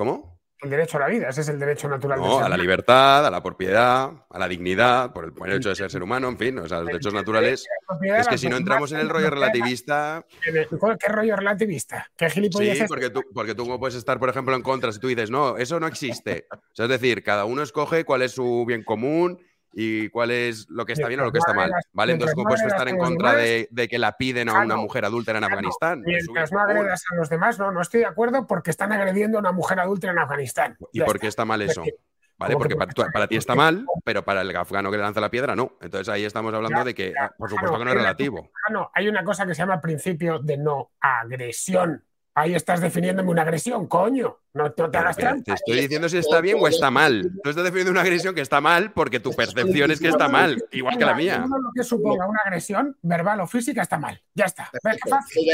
¿Cómo? 0.01 0.41
El 0.63 0.71
derecho 0.71 0.97
a 0.97 1.01
la 1.01 1.07
vida, 1.09 1.29
ese 1.29 1.41
es 1.41 1.49
el 1.49 1.59
derecho 1.59 1.87
natural. 1.87 2.19
No, 2.19 2.39
a 2.39 2.49
la 2.49 2.57
libertad, 2.57 3.23
a 3.23 3.29
la 3.29 3.43
propiedad, 3.43 4.11
a 4.27 4.39
la 4.39 4.47
dignidad, 4.47 5.13
por 5.13 5.25
el, 5.25 5.53
hecho 5.53 5.69
de 5.69 5.75
ser 5.75 5.91
ser 5.91 6.01
humano, 6.01 6.27
en 6.27 6.39
fin, 6.39 6.57
o 6.57 6.67
sea, 6.67 6.79
los 6.79 6.87
derechos 6.87 7.13
naturales. 7.13 7.67
Es 8.17 8.27
que 8.27 8.39
si 8.39 8.49
no 8.49 8.57
entramos 8.57 8.91
en 8.93 8.99
el 8.99 9.09
rollo 9.09 9.29
relativista. 9.29 10.25
¿Qué 10.41 11.07
rollo 11.07 11.35
relativista? 11.35 12.09
¿Qué 12.17 12.31
gilipollas 12.31 12.79
Sí, 12.79 12.85
porque 12.87 13.11
tú, 13.11 13.21
porque 13.31 13.53
tú 13.53 13.77
puedes 13.77 13.93
estar, 13.93 14.17
por 14.17 14.29
ejemplo, 14.29 14.55
en 14.55 14.63
contra 14.63 14.91
si 14.91 14.99
tú 14.99 15.07
dices, 15.07 15.29
no, 15.29 15.55
eso 15.57 15.79
no 15.79 15.85
existe. 15.85 16.47
O 16.51 16.73
sea, 16.73 16.85
es 16.85 16.89
decir, 16.89 17.21
cada 17.21 17.45
uno 17.45 17.61
escoge 17.61 18.05
cuál 18.05 18.23
es 18.23 18.31
su 18.31 18.65
bien 18.65 18.83
común 18.83 19.37
y 19.73 20.09
cuál 20.09 20.31
es 20.31 20.69
lo 20.69 20.85
que 20.85 20.93
está 20.93 21.07
bien 21.07 21.19
o 21.21 21.23
lo 21.23 21.31
que 21.31 21.39
está 21.39 21.53
mal. 21.53 21.71
¿Vale? 21.93 22.13
Entonces, 22.13 22.35
¿cómo 22.35 22.47
puedes 22.47 22.65
estar 22.65 22.87
en 22.87 22.97
contra 22.97 23.33
de, 23.33 23.87
que 23.89 23.99
la 23.99 24.17
piden 24.17 24.49
a 24.49 24.61
una 24.61 24.75
mujer 24.75 25.05
adúltera 25.05 25.37
en 25.37 25.45
Afganistán? 25.45 26.01
Mientras 26.05 26.51
no 26.51 26.59
agredas 26.59 27.03
a 27.11 27.15
los 27.15 27.29
demás, 27.29 27.59
no, 27.59 27.71
no 27.71 27.81
estoy 27.81 28.01
de 28.01 28.07
acuerdo 28.07 28.47
porque 28.47 28.71
están 28.71 28.91
agrediendo 28.91 29.37
a 29.37 29.41
una 29.41 29.51
mujer 29.51 29.79
adúltera 29.79 30.13
en 30.13 30.19
Afganistán. 30.19 30.77
¿Y 30.91 31.01
por 31.01 31.19
qué 31.19 31.27
está 31.27 31.45
mal 31.45 31.61
eso? 31.61 31.83
¿Vale? 32.37 32.55
Porque 32.55 32.75
para, 32.75 33.27
ti 33.27 33.35
está 33.35 33.53
mal, 33.53 33.85
pero 34.03 34.25
para 34.25 34.41
el 34.41 34.55
afgano 34.55 34.89
que 34.89 34.97
le 34.97 35.03
lanza 35.03 35.21
la 35.21 35.29
piedra 35.29 35.55
no. 35.55 35.77
Entonces 35.79 36.09
ahí 36.09 36.25
estamos 36.25 36.51
hablando 36.51 36.83
de 36.83 36.95
que, 36.95 37.13
por 37.37 37.49
supuesto 37.49 37.77
que 37.77 37.85
no 37.85 37.91
es 37.91 37.97
relativo. 37.97 38.49
No, 38.71 38.89
hay 38.95 39.07
una 39.07 39.23
cosa 39.23 39.45
que 39.45 39.53
se 39.53 39.61
llama 39.61 39.79
principio 39.79 40.39
de 40.39 40.57
no 40.57 40.91
agresión. 40.99 42.03
Ahí 42.33 42.55
estás 42.55 42.79
definiéndome 42.79 43.29
una 43.29 43.41
agresión, 43.41 43.87
coño. 43.87 44.37
No, 44.53 44.71
te 44.71 44.83
hagas 44.83 45.17
trampa. 45.17 45.43
Te 45.43 45.53
estoy 45.53 45.81
diciendo 45.81 46.07
si 46.07 46.17
está 46.17 46.39
bien 46.39 46.57
o 46.61 46.67
está 46.67 46.89
mal. 46.89 47.29
Tú 47.43 47.49
estás 47.49 47.65
definiendo 47.65 47.91
una 47.91 48.01
agresión 48.01 48.33
que 48.33 48.41
está 48.41 48.61
mal 48.61 48.93
porque 48.93 49.19
tu 49.19 49.31
percepción 49.33 49.91
es 49.91 49.99
que 49.99 50.07
está 50.07 50.29
mal, 50.29 50.63
igual 50.71 50.97
que 50.97 51.05
la 51.05 51.13
mía. 51.13 51.43
Todo 51.45 51.61
lo 51.61 51.71
que 51.75 51.83
suponga 51.83 52.25
una 52.27 52.39
agresión, 52.45 52.97
verbal 53.01 53.41
o 53.41 53.47
física, 53.47 53.81
está 53.81 53.97
mal. 53.97 54.21
Ya 54.33 54.45
está. 54.45 54.71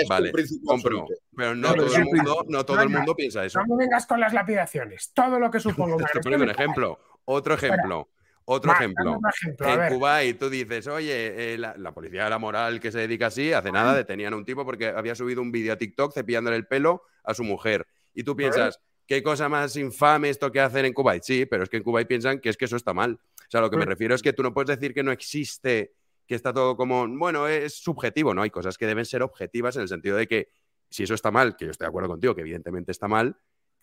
Vale, 0.08 0.32
compro. 0.66 1.08
Pero 1.36 1.56
no 1.56 1.74
todo, 1.74 1.96
el 1.96 2.06
mundo, 2.06 2.46
no 2.48 2.66
todo 2.66 2.82
el 2.82 2.90
mundo 2.90 3.16
piensa 3.16 3.44
eso. 3.44 3.60
No 3.60 3.76
me 3.76 3.86
vengas 3.86 4.06
con 4.06 4.20
las 4.20 4.34
lapidaciones. 4.34 5.12
Todo 5.14 5.40
lo 5.40 5.50
que 5.50 5.60
suponga 5.60 5.96
una 5.96 6.06
agresión. 6.06 6.42
un 6.42 6.50
ejemplo. 6.50 7.00
Otro 7.26 7.56
ejemplo. 7.56 8.08
Otro 8.50 8.72
ejemplo. 8.72 9.20
en 9.60 9.90
Kuwait 9.90 10.40
tú 10.40 10.50
dices, 10.50 10.88
oye, 10.88 11.54
eh, 11.54 11.58
la, 11.58 11.92
policía 11.94 12.24
de 12.24 12.30
la 12.30 12.40
moral 12.40 12.80
que 12.80 12.94
se 12.94 13.00
dedica 13.00 13.28
así, 13.28 13.52
hace 13.52 13.74
nada 13.74 13.94
detenían 13.94 14.34
a 14.34 14.38
un 14.38 14.46
tipo 14.46 14.64
porque 14.64 14.88
había 14.88 15.16
subido 15.16 15.42
un 15.42 15.52
vídeo 15.52 15.74
a 15.74 15.78
TikTok 15.78 16.14
cepillándole 16.14 16.56
el 16.56 16.66
pelo 16.66 17.04
a 17.26 17.34
su 17.34 17.44
mujer. 17.44 17.86
Y 18.14 18.24
tú 18.24 18.38
piensas, 18.38 18.80
¿qué 19.06 19.22
cosa 19.22 19.50
más 19.50 19.76
infame 19.76 20.30
esto 20.30 20.50
que 20.50 20.62
hacen 20.62 20.86
en 20.86 20.94
Kuwait? 20.94 21.24
Sí, 21.24 21.46
pero 21.46 21.64
es 21.64 21.70
que 21.70 21.76
en 21.76 21.84
Kuwait 21.84 22.08
piensan 22.08 22.40
que 22.40 22.48
es 22.48 22.56
que 22.56 22.64
eso 22.64 22.78
está 22.78 22.94
mal. 22.94 23.20
O 23.22 23.50
sea, 23.50 23.60
lo 23.60 23.70
que 23.70 23.76
me 23.76 23.86
refiero 23.86 24.16
es 24.16 24.22
que 24.22 24.32
tú 24.32 24.44
no 24.44 24.54
puedes 24.54 24.80
decir 24.80 24.94
que 24.94 25.04
no 25.04 25.12
existe, 25.12 25.94
que 26.26 26.36
está 26.36 26.54
todo 26.54 26.78
como, 26.78 27.06
bueno, 27.06 27.50
es 27.50 27.74
subjetivo, 27.74 28.34
¿no? 28.34 28.44
Hay 28.44 28.50
cosas 28.50 28.78
que 28.78 28.86
deben 28.86 29.04
ser 29.04 29.24
objetivas 29.24 29.76
en 29.76 29.82
el 29.82 29.90
sentido 29.90 30.16
de 30.16 30.26
que 30.26 30.48
si 30.90 31.04
eso 31.04 31.16
está 31.16 31.32
mal, 31.32 31.58
que 31.58 31.66
yo 31.66 31.72
estoy 31.72 31.84
de 31.84 31.90
acuerdo 31.90 32.08
contigo, 32.08 32.34
que 32.34 32.42
evidentemente 32.42 32.94
está 32.94 33.10
mal, 33.10 33.38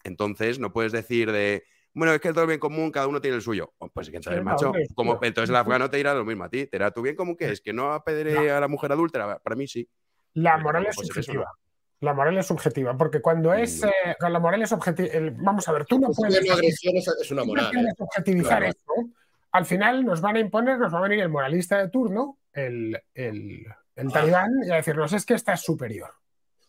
entonces 0.04 0.58
no 0.58 0.72
puedes 0.72 0.92
decir 0.92 1.32
de, 1.32 1.64
bueno, 1.94 2.12
es 2.12 2.20
que 2.20 2.28
el 2.28 2.34
todo 2.34 2.46
bien 2.46 2.58
común, 2.58 2.90
cada 2.90 3.06
uno 3.06 3.20
tiene 3.20 3.36
el 3.36 3.42
suyo. 3.42 3.72
Oh, 3.78 3.88
pues 3.88 4.10
quién 4.10 4.22
sabe, 4.22 4.42
macho. 4.42 4.72
como, 4.94 5.18
entonces 5.22 5.50
el 5.50 5.56
afgano 5.56 5.88
te 5.88 5.96
dirá 5.96 6.12
lo 6.12 6.24
mismo 6.24 6.44
a 6.44 6.48
ti. 6.48 6.66
Te 6.66 6.76
dirá, 6.76 6.90
¿tu 6.90 7.02
bien 7.02 7.14
común 7.14 7.36
qué 7.36 7.50
es? 7.50 7.60
¿Que 7.60 7.72
no 7.72 7.92
apedre 7.92 8.50
a 8.50 8.58
la 8.58 8.66
mujer 8.66 8.90
adúltera? 8.90 9.38
Para 9.38 9.54
mí 9.54 9.68
sí. 9.68 9.88
La 10.34 10.58
moral 10.58 10.86
es 10.86 10.96
subjetiva. 10.96 11.46
La 12.00 12.12
moral 12.12 12.36
es 12.36 12.46
subjetiva, 12.46 12.96
porque 12.96 13.22
cuando 13.22 13.54
es. 13.54 13.84
Eh, 13.84 13.90
la 14.18 14.40
moral 14.40 14.62
es 14.62 14.72
objetiva. 14.72 15.12
Vamos 15.36 15.68
a 15.68 15.72
ver, 15.72 15.86
tú 15.86 16.00
no 16.00 16.08
puedes. 16.10 16.50
agresión 16.50 16.96
es 16.96 17.30
una 17.30 17.44
moral. 17.44 17.70
No 17.72 17.80
¿eh? 17.80 17.92
objetivizar 17.98 18.64
esto. 18.64 18.92
Al 19.52 19.64
final 19.64 20.04
nos 20.04 20.20
van 20.20 20.36
a 20.36 20.40
imponer, 20.40 20.78
nos 20.78 20.92
va 20.92 20.98
a 20.98 21.02
venir 21.02 21.20
el 21.20 21.28
moralista 21.28 21.78
de 21.78 21.88
turno, 21.88 22.40
el, 22.52 23.00
el, 23.14 23.64
el 23.94 24.12
talibán, 24.12 24.50
y 24.66 24.72
a 24.72 24.76
decirnos 24.76 25.12
es 25.12 25.24
que 25.24 25.34
esta 25.34 25.52
es 25.52 25.60
superior 25.60 26.10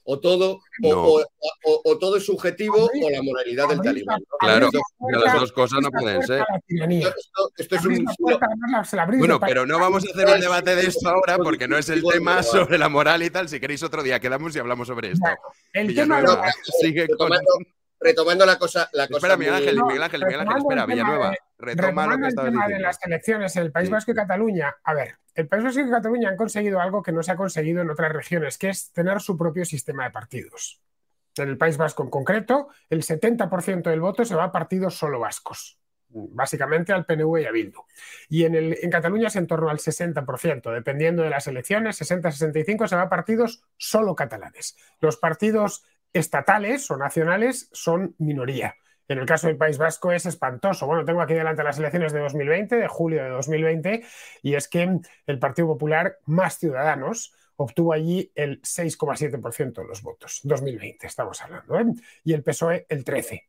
o 0.05 0.19
todo, 0.19 0.59
o, 0.83 1.97
todo 1.97 2.17
es 2.17 2.25
subjetivo 2.25 2.85
o 2.85 3.09
la 3.09 3.21
moralidad 3.21 3.67
del 3.67 3.81
talibán. 3.81 4.21
Claro, 4.39 4.69
las 5.23 5.39
dos 5.39 5.51
cosas 5.51 5.79
no 5.81 5.89
pueden 5.91 6.21
ser. 6.23 6.45
Esto, 7.57 7.75
es 7.75 7.85
un... 7.85 8.05
Bueno, 9.17 9.39
pero 9.39 9.65
no 9.65 9.79
vamos 9.79 10.05
a 10.05 10.11
hacer 10.11 10.35
un 10.35 10.39
debate 10.39 10.75
de 10.75 10.87
esto 10.87 11.09
ahora 11.09 11.37
porque 11.37 11.67
no 11.67 11.77
es 11.77 11.89
el 11.89 12.03
tema 12.03 12.43
sobre 12.43 12.77
la 12.77 12.87
moral 12.87 13.23
y 13.23 13.29
tal. 13.29 13.49
Si 13.49 13.59
queréis 13.59 13.81
otro 13.83 14.03
día 14.03 14.19
quedamos 14.19 14.55
y 14.55 14.59
hablamos 14.59 14.87
sobre 14.87 15.11
esto. 15.11 15.27
El 15.73 15.93
tema 15.93 16.23
sigue 16.79 17.07
con 17.17 17.31
retomando 17.99 18.45
la 18.45 18.57
cosa. 18.57 18.89
La 18.93 19.05
espera, 19.05 19.37
Miguel 19.37 19.55
Ángel, 19.55 19.83
Miguel 19.83 20.03
Ángel, 20.03 20.25
Miguel 20.25 20.39
Ángel, 20.41 20.57
espera, 20.57 20.85
Villanueva. 20.85 21.35
retoma 21.57 22.07
lo 22.07 22.17
que 22.17 22.27
el 22.27 22.35
tema 22.35 22.67
de 22.67 22.79
las 22.79 22.99
elecciones 23.05 23.55
en 23.55 23.63
el 23.63 23.71
País 23.71 23.89
Vasco 23.89 24.11
y 24.11 24.15
Cataluña. 24.15 24.75
A 24.83 24.93
ver, 24.93 25.15
el 25.33 25.47
País 25.47 25.63
Vasco 25.63 25.81
y 25.81 25.89
Cataluña 25.89 26.29
han 26.29 26.37
conseguido 26.37 26.79
algo 26.79 27.01
que 27.01 27.11
no 27.11 27.23
se 27.23 27.31
ha 27.31 27.35
conseguido 27.35 27.81
en 27.81 27.89
otras 27.89 28.11
regiones, 28.11 28.57
que 28.57 28.69
es 28.69 28.91
tener 28.91 29.21
su 29.21 29.37
propio 29.37 29.65
sistema 29.65 30.05
de 30.05 30.11
partidos. 30.11 30.81
En 31.37 31.49
el 31.49 31.57
País 31.57 31.77
Vasco 31.77 32.03
en 32.03 32.09
concreto, 32.09 32.69
el 32.89 33.03
70% 33.03 33.83
del 33.83 33.99
voto 33.99 34.23
se 34.23 34.35
va 34.35 34.45
a 34.45 34.51
partidos 34.51 34.97
solo 34.97 35.19
vascos 35.19 35.79
básicamente 36.15 36.93
al 36.93 37.05
PNV 37.05 37.41
y 37.41 37.45
a 37.45 37.51
Bildu. 37.51 37.81
Y 38.29 38.45
en, 38.45 38.55
el, 38.55 38.77
en 38.81 38.89
Cataluña 38.89 39.27
es 39.27 39.35
en 39.35 39.47
torno 39.47 39.69
al 39.69 39.79
60%, 39.79 40.73
dependiendo 40.73 41.23
de 41.23 41.29
las 41.29 41.47
elecciones, 41.47 42.01
60-65 42.01 42.87
se 42.87 42.95
va 42.95 43.03
a 43.03 43.09
partidos 43.09 43.63
solo 43.77 44.15
catalanes. 44.15 44.77
Los 44.99 45.17
partidos 45.17 45.83
estatales 46.15 46.89
o 46.89 46.97
nacionales 46.97 47.69
son 47.73 48.15
minoría. 48.17 48.75
En 49.07 49.19
el 49.19 49.25
caso 49.25 49.47
del 49.47 49.57
País 49.57 49.77
Vasco 49.77 50.11
es 50.11 50.25
espantoso. 50.25 50.87
Bueno, 50.87 51.05
tengo 51.05 51.21
aquí 51.21 51.33
delante 51.33 51.63
las 51.63 51.77
elecciones 51.77 52.13
de 52.13 52.21
2020, 52.21 52.75
de 52.77 52.87
julio 52.87 53.23
de 53.23 53.29
2020, 53.29 54.03
y 54.41 54.55
es 54.55 54.67
que 54.67 54.99
el 55.27 55.39
Partido 55.39 55.67
Popular, 55.67 56.17
más 56.25 56.57
ciudadanos, 56.57 57.33
obtuvo 57.57 57.93
allí 57.93 58.31
el 58.33 58.61
6,7% 58.61 59.81
de 59.81 59.87
los 59.87 60.01
votos. 60.01 60.39
2020 60.43 61.05
estamos 61.05 61.41
hablando. 61.41 61.79
¿eh? 61.79 61.85
Y 62.23 62.33
el 62.33 62.43
PSOE 62.43 62.85
el 62.89 63.03
13%. 63.03 63.41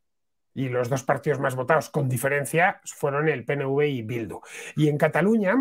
Y 0.55 0.71
los 0.71 0.89
dos 0.89 1.03
partidos 1.03 1.39
más 1.39 1.55
votados 1.55 1.91
con 1.91 2.09
diferencia 2.09 2.81
fueron 2.85 3.29
el 3.29 3.45
PNV 3.45 3.83
y 3.83 4.03
Bildu. 4.03 4.41
Y 4.75 4.89
en 4.89 4.97
Cataluña, 4.97 5.55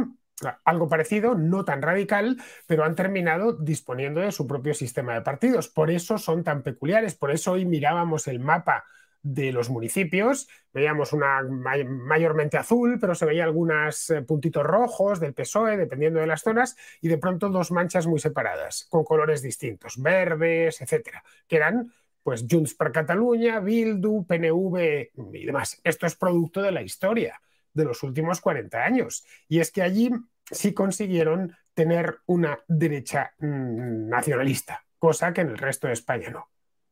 algo 0.64 0.90
parecido, 0.90 1.36
no 1.36 1.64
tan 1.66 1.82
radical, 1.82 2.38
pero 2.68 2.84
han 2.84 2.96
terminado 2.96 3.54
disponiendo 3.54 4.22
de 4.22 4.32
su 4.32 4.48
propio 4.48 4.74
sistema 4.74 5.14
de 5.14 5.22
partidos. 5.22 5.70
Por 5.70 5.92
eso 5.92 6.18
son 6.18 6.44
tan 6.44 6.64
peculiares. 6.64 7.16
Por 7.16 7.32
eso 7.32 7.54
hoy 7.54 7.66
mirábamos 7.66 8.28
el 8.28 8.40
mapa 8.40 8.86
de 9.22 9.52
los 9.52 9.70
municipios. 9.70 10.48
Veíamos 10.72 11.14
una 11.14 11.42
mayormente 11.42 12.58
azul, 12.58 13.00
pero 13.00 13.16
se 13.16 13.26
veía 13.26 13.44
algunos 13.44 14.10
eh, 14.12 14.22
puntitos 14.22 14.64
rojos 14.64 15.20
del 15.20 15.34
PSOE, 15.34 15.78
dependiendo 15.78 16.20
de 16.20 16.28
las 16.28 16.42
zonas, 16.42 16.78
y 17.02 17.08
de 17.08 17.18
pronto 17.18 17.50
dos 17.50 17.72
manchas 17.72 18.06
muy 18.06 18.20
separadas, 18.20 18.86
con 18.90 19.04
colores 19.04 19.42
distintos, 19.42 20.02
verdes, 20.02 20.80
etcétera, 20.82 21.24
que 21.48 21.56
eran 21.56 21.92
pues 22.22 22.46
Junts 22.50 22.74
per 22.74 22.92
Cataluña, 22.92 23.60
Bildu, 23.60 24.26
PNV 24.26 25.12
y 25.34 25.46
demás. 25.46 25.80
Esto 25.84 26.08
es 26.08 26.16
producto 26.16 26.62
de 26.62 26.72
la 26.72 26.82
historia 26.82 27.40
de 27.76 27.86
los 27.86 28.02
últimos 28.02 28.42
40 28.42 28.84
años. 28.84 29.24
Y 29.48 29.60
es 29.60 29.72
que 29.72 29.84
allí 29.84 30.10
sí 30.50 30.74
consiguieron 30.74 31.56
tener 31.76 32.20
una 32.26 32.60
derecha 32.68 33.34
mm, 33.38 34.10
nacionalista, 34.10 34.84
cosa 34.98 35.34
que 35.34 35.42
en 35.42 35.50
el 35.50 35.58
resto 35.58 35.88
de 35.88 35.94
España 35.94 36.30
no. 36.30 36.50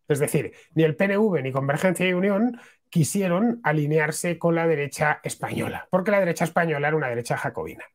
Es 0.07 0.19
decir, 0.19 0.53
ni 0.75 0.83
el 0.83 0.95
PNV 0.95 1.41
ni 1.41 1.51
Convergencia 1.51 2.07
y 2.07 2.13
Unión 2.13 2.59
quisieron 2.89 3.61
alinearse 3.63 4.37
con 4.37 4.53
la 4.53 4.67
derecha 4.67 5.21
española, 5.23 5.87
porque 5.89 6.11
la 6.11 6.19
derecha 6.19 6.43
española 6.43 6.89
era 6.89 6.97
una 6.97 7.07
derecha 7.07 7.37
jacobina, 7.37 7.85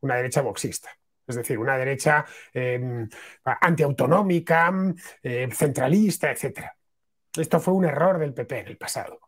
una 0.00 0.16
derecha 0.16 0.40
boxista. 0.40 0.88
Es 1.26 1.36
decir, 1.36 1.58
una 1.58 1.76
derecha 1.76 2.24
eh, 2.54 3.06
antiautonómica, 3.44 4.72
eh, 5.22 5.46
centralista, 5.52 6.30
etc. 6.30 6.70
Esto 7.36 7.60
fue 7.60 7.74
un 7.74 7.84
error 7.84 8.18
del 8.18 8.32
PP 8.32 8.60
en 8.60 8.68
el 8.68 8.78
pasado, 8.78 9.20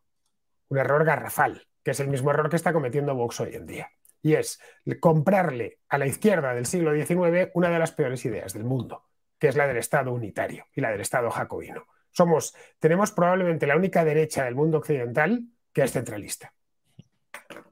un 0.69 0.79
error 0.79 1.05
garrafal, 1.05 1.63
que 1.83 1.93
es 1.93 2.01
el 2.01 2.09
mismo 2.09 2.31
error 2.31 2.49
que 2.49 2.57
está 2.57 2.73
cometiendo 2.73 3.15
Vox 3.15 3.41
hoy 3.41 3.55
en 3.55 3.67
día. 3.67 3.91
Y 4.23 4.35
es 4.35 4.61
comprarle 5.01 5.79
a 5.89 5.99
la 5.99 6.07
izquierda 6.07 6.55
del 6.55 6.67
siglo 6.67 6.95
XIX 6.95 7.51
una 7.55 7.71
de 7.71 7.79
las 7.79 7.93
peores 7.93 8.25
ideas 8.25 8.53
del 8.53 8.65
mundo, 8.65 9.05
que 9.39 9.49
es 9.49 9.57
la 9.57 9.67
del 9.67 9.79
Estado 9.79 10.13
unitario 10.13 10.67
y 10.75 10.81
la 10.81 10.91
del 10.91 11.01
Estado 11.01 11.31
jacobino. 11.31 11.87
Somos, 12.11 12.55
tenemos 12.79 13.13
probablemente 13.13 13.67
la 13.67 13.77
única 13.77 14.05
derecha 14.05 14.45
del 14.45 14.55
mundo 14.55 14.79
occidental 14.79 15.45
que 15.73 15.83
es 15.83 15.93
centralista. 15.93 16.53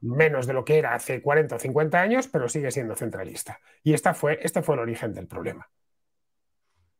Menos 0.01 0.47
de 0.47 0.53
lo 0.53 0.63
que 0.63 0.77
era 0.77 0.95
hace 0.95 1.21
40 1.21 1.55
o 1.55 1.59
50 1.59 1.99
años, 1.99 2.27
pero 2.27 2.49
sigue 2.49 2.71
siendo 2.71 2.95
centralista. 2.95 3.59
Y 3.83 3.93
esta 3.93 4.13
fue, 4.13 4.39
este 4.41 4.61
fue 4.61 4.75
el 4.75 4.81
origen 4.81 5.13
del 5.13 5.27
problema. 5.27 5.69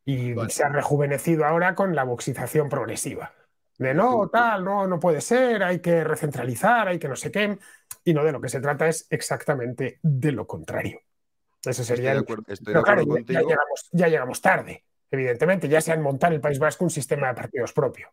Y 0.04 0.34
se 0.48 0.64
ha 0.64 0.68
rejuvenecido 0.68 1.44
ahora 1.44 1.74
con 1.74 1.94
la 1.94 2.04
boxización 2.04 2.68
progresiva. 2.68 3.32
De 3.80 3.94
no, 3.94 4.28
tal, 4.28 4.64
no, 4.64 4.86
no 4.86 5.00
puede 5.00 5.20
ser, 5.20 5.62
hay 5.62 5.80
que 5.80 6.04
recentralizar, 6.04 6.88
hay 6.88 6.98
que 6.98 7.08
no 7.08 7.16
sé 7.16 7.32
qué. 7.32 7.58
Y 8.04 8.14
no 8.14 8.22
de 8.24 8.32
lo 8.32 8.40
que 8.40 8.48
se 8.48 8.60
trata 8.60 8.86
es 8.86 9.06
exactamente 9.10 9.98
de 10.02 10.32
lo 10.32 10.46
contrario. 10.46 11.00
Ese 11.64 11.84
sería 11.84 12.12
el... 12.12 12.24
ya 13.92 14.08
llegamos 14.08 14.40
tarde 14.40 14.84
evidentemente, 15.10 15.68
ya 15.68 15.80
se 15.80 15.92
han 15.92 16.02
montado 16.02 16.32
en 16.32 16.36
el 16.36 16.40
País 16.40 16.58
Vasco 16.58 16.84
un 16.84 16.90
sistema 16.90 17.28
de 17.28 17.34
partidos 17.34 17.72
propio. 17.72 18.08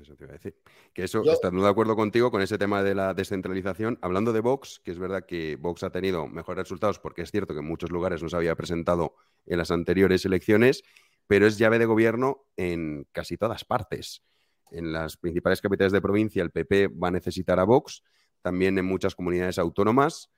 Eso 0.00 0.14
te 0.14 0.24
iba 0.24 0.32
a 0.32 0.36
decir. 0.36 0.56
Que 0.92 1.04
eso, 1.04 1.22
estando 1.24 1.62
de 1.62 1.68
acuerdo 1.68 1.96
contigo 1.96 2.30
con 2.30 2.42
ese 2.42 2.58
tema 2.58 2.82
de 2.82 2.94
la 2.94 3.14
descentralización. 3.14 3.98
Hablando 4.02 4.32
de 4.32 4.40
Vox, 4.40 4.80
que 4.84 4.90
es 4.90 4.98
verdad 4.98 5.24
que 5.26 5.56
Vox 5.56 5.82
ha 5.82 5.90
tenido 5.90 6.26
mejores 6.26 6.64
resultados, 6.64 6.98
porque 6.98 7.22
es 7.22 7.30
cierto 7.30 7.54
que 7.54 7.60
en 7.60 7.66
muchos 7.66 7.90
lugares 7.90 8.22
no 8.22 8.28
se 8.28 8.36
había 8.36 8.54
presentado 8.54 9.14
en 9.46 9.58
las 9.58 9.70
anteriores 9.70 10.24
elecciones, 10.24 10.82
pero 11.26 11.46
es 11.46 11.58
llave 11.58 11.78
de 11.78 11.86
gobierno 11.86 12.46
en 12.56 13.06
casi 13.12 13.36
todas 13.36 13.64
partes. 13.64 14.22
En 14.70 14.92
las 14.92 15.16
principales 15.16 15.60
capitales 15.60 15.92
de 15.92 16.00
provincia, 16.00 16.42
el 16.42 16.50
PP 16.50 16.88
va 16.88 17.08
a 17.08 17.12
necesitar 17.12 17.58
a 17.58 17.64
Vox, 17.64 18.02
también 18.42 18.78
en 18.78 18.84
muchas 18.84 19.14
comunidades 19.14 19.58
autónomas. 19.58 20.30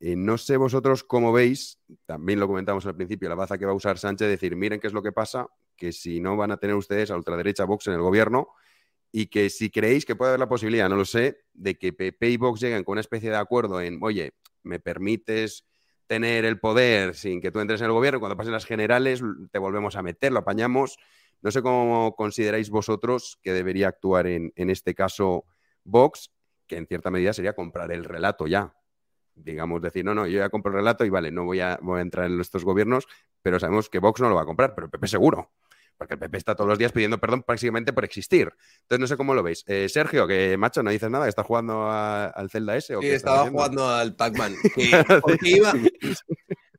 Eh, 0.00 0.14
no 0.16 0.38
sé 0.38 0.56
vosotros 0.56 1.02
cómo 1.02 1.32
veis, 1.32 1.80
también 2.06 2.38
lo 2.38 2.46
comentamos 2.46 2.86
al 2.86 2.94
principio, 2.94 3.28
la 3.28 3.34
baza 3.34 3.58
que 3.58 3.66
va 3.66 3.72
a 3.72 3.74
usar 3.74 3.98
Sánchez, 3.98 4.28
decir, 4.28 4.54
miren 4.54 4.78
qué 4.78 4.86
es 4.86 4.92
lo 4.92 5.02
que 5.02 5.12
pasa, 5.12 5.48
que 5.76 5.92
si 5.92 6.20
no 6.20 6.36
van 6.36 6.52
a 6.52 6.56
tener 6.56 6.76
ustedes 6.76 7.10
a 7.10 7.16
ultraderecha 7.16 7.64
Vox 7.64 7.88
en 7.88 7.94
el 7.94 8.00
gobierno 8.00 8.48
y 9.10 9.26
que 9.26 9.50
si 9.50 9.70
creéis 9.70 10.04
que 10.04 10.14
puede 10.14 10.30
haber 10.30 10.40
la 10.40 10.48
posibilidad, 10.48 10.88
no 10.88 10.96
lo 10.96 11.04
sé, 11.04 11.40
de 11.52 11.76
que 11.76 11.92
PP 11.92 12.30
y 12.30 12.36
Vox 12.36 12.60
lleguen 12.60 12.84
con 12.84 12.92
una 12.92 13.00
especie 13.00 13.30
de 13.30 13.36
acuerdo 13.36 13.80
en, 13.80 13.98
oye, 14.02 14.32
me 14.62 14.78
permites 14.78 15.64
tener 16.06 16.44
el 16.44 16.58
poder 16.58 17.14
sin 17.14 17.40
que 17.40 17.50
tú 17.50 17.60
entres 17.60 17.80
en 17.80 17.86
el 17.86 17.92
gobierno, 17.92 18.20
cuando 18.20 18.36
pasen 18.36 18.52
las 18.52 18.66
generales 18.66 19.22
te 19.50 19.58
volvemos 19.58 19.96
a 19.96 20.02
meter, 20.02 20.32
lo 20.32 20.40
apañamos. 20.40 20.98
No 21.40 21.50
sé 21.50 21.62
cómo 21.62 22.14
consideráis 22.16 22.70
vosotros 22.70 23.38
que 23.42 23.52
debería 23.52 23.88
actuar 23.88 24.26
en, 24.26 24.52
en 24.56 24.70
este 24.70 24.94
caso 24.94 25.44
Vox, 25.84 26.30
que 26.66 26.76
en 26.76 26.86
cierta 26.86 27.10
medida 27.10 27.32
sería 27.32 27.54
comprar 27.54 27.92
el 27.92 28.04
relato 28.04 28.46
ya, 28.46 28.74
digamos, 29.34 29.80
decir, 29.80 30.04
no, 30.04 30.14
no, 30.14 30.26
yo 30.26 30.38
ya 30.38 30.50
compro 30.50 30.72
el 30.72 30.78
relato 30.78 31.04
y 31.04 31.10
vale, 31.10 31.30
no 31.30 31.44
voy 31.44 31.60
a, 31.60 31.78
voy 31.82 31.98
a 31.98 32.02
entrar 32.02 32.26
en 32.26 32.40
estos 32.40 32.64
gobiernos, 32.64 33.06
pero 33.42 33.58
sabemos 33.58 33.88
que 33.88 33.98
Vox 33.98 34.20
no 34.20 34.28
lo 34.28 34.34
va 34.34 34.42
a 34.42 34.46
comprar, 34.46 34.74
pero 34.74 34.86
el 34.86 34.90
PP 34.90 35.08
seguro. 35.08 35.52
Porque 35.96 36.14
el 36.14 36.20
PP 36.20 36.38
está 36.38 36.54
todos 36.54 36.68
los 36.68 36.78
días 36.78 36.92
pidiendo 36.92 37.18
perdón 37.18 37.42
prácticamente 37.42 37.92
por 37.92 38.04
existir. 38.04 38.52
Entonces, 38.82 39.00
no 39.00 39.06
sé 39.08 39.16
cómo 39.16 39.34
lo 39.34 39.42
veis. 39.42 39.64
Eh, 39.66 39.88
Sergio, 39.88 40.28
que 40.28 40.56
macho, 40.56 40.80
no 40.84 40.90
dices 40.90 41.10
nada, 41.10 41.28
¿estás 41.28 41.44
jugando 41.44 41.90
al 41.90 42.48
Zelda 42.50 42.76
S? 42.76 42.94
¿o 42.94 43.00
sí, 43.00 43.08
estaba 43.08 43.50
jugando 43.50 43.88
al 43.88 44.14
Pac-Man. 44.14 44.54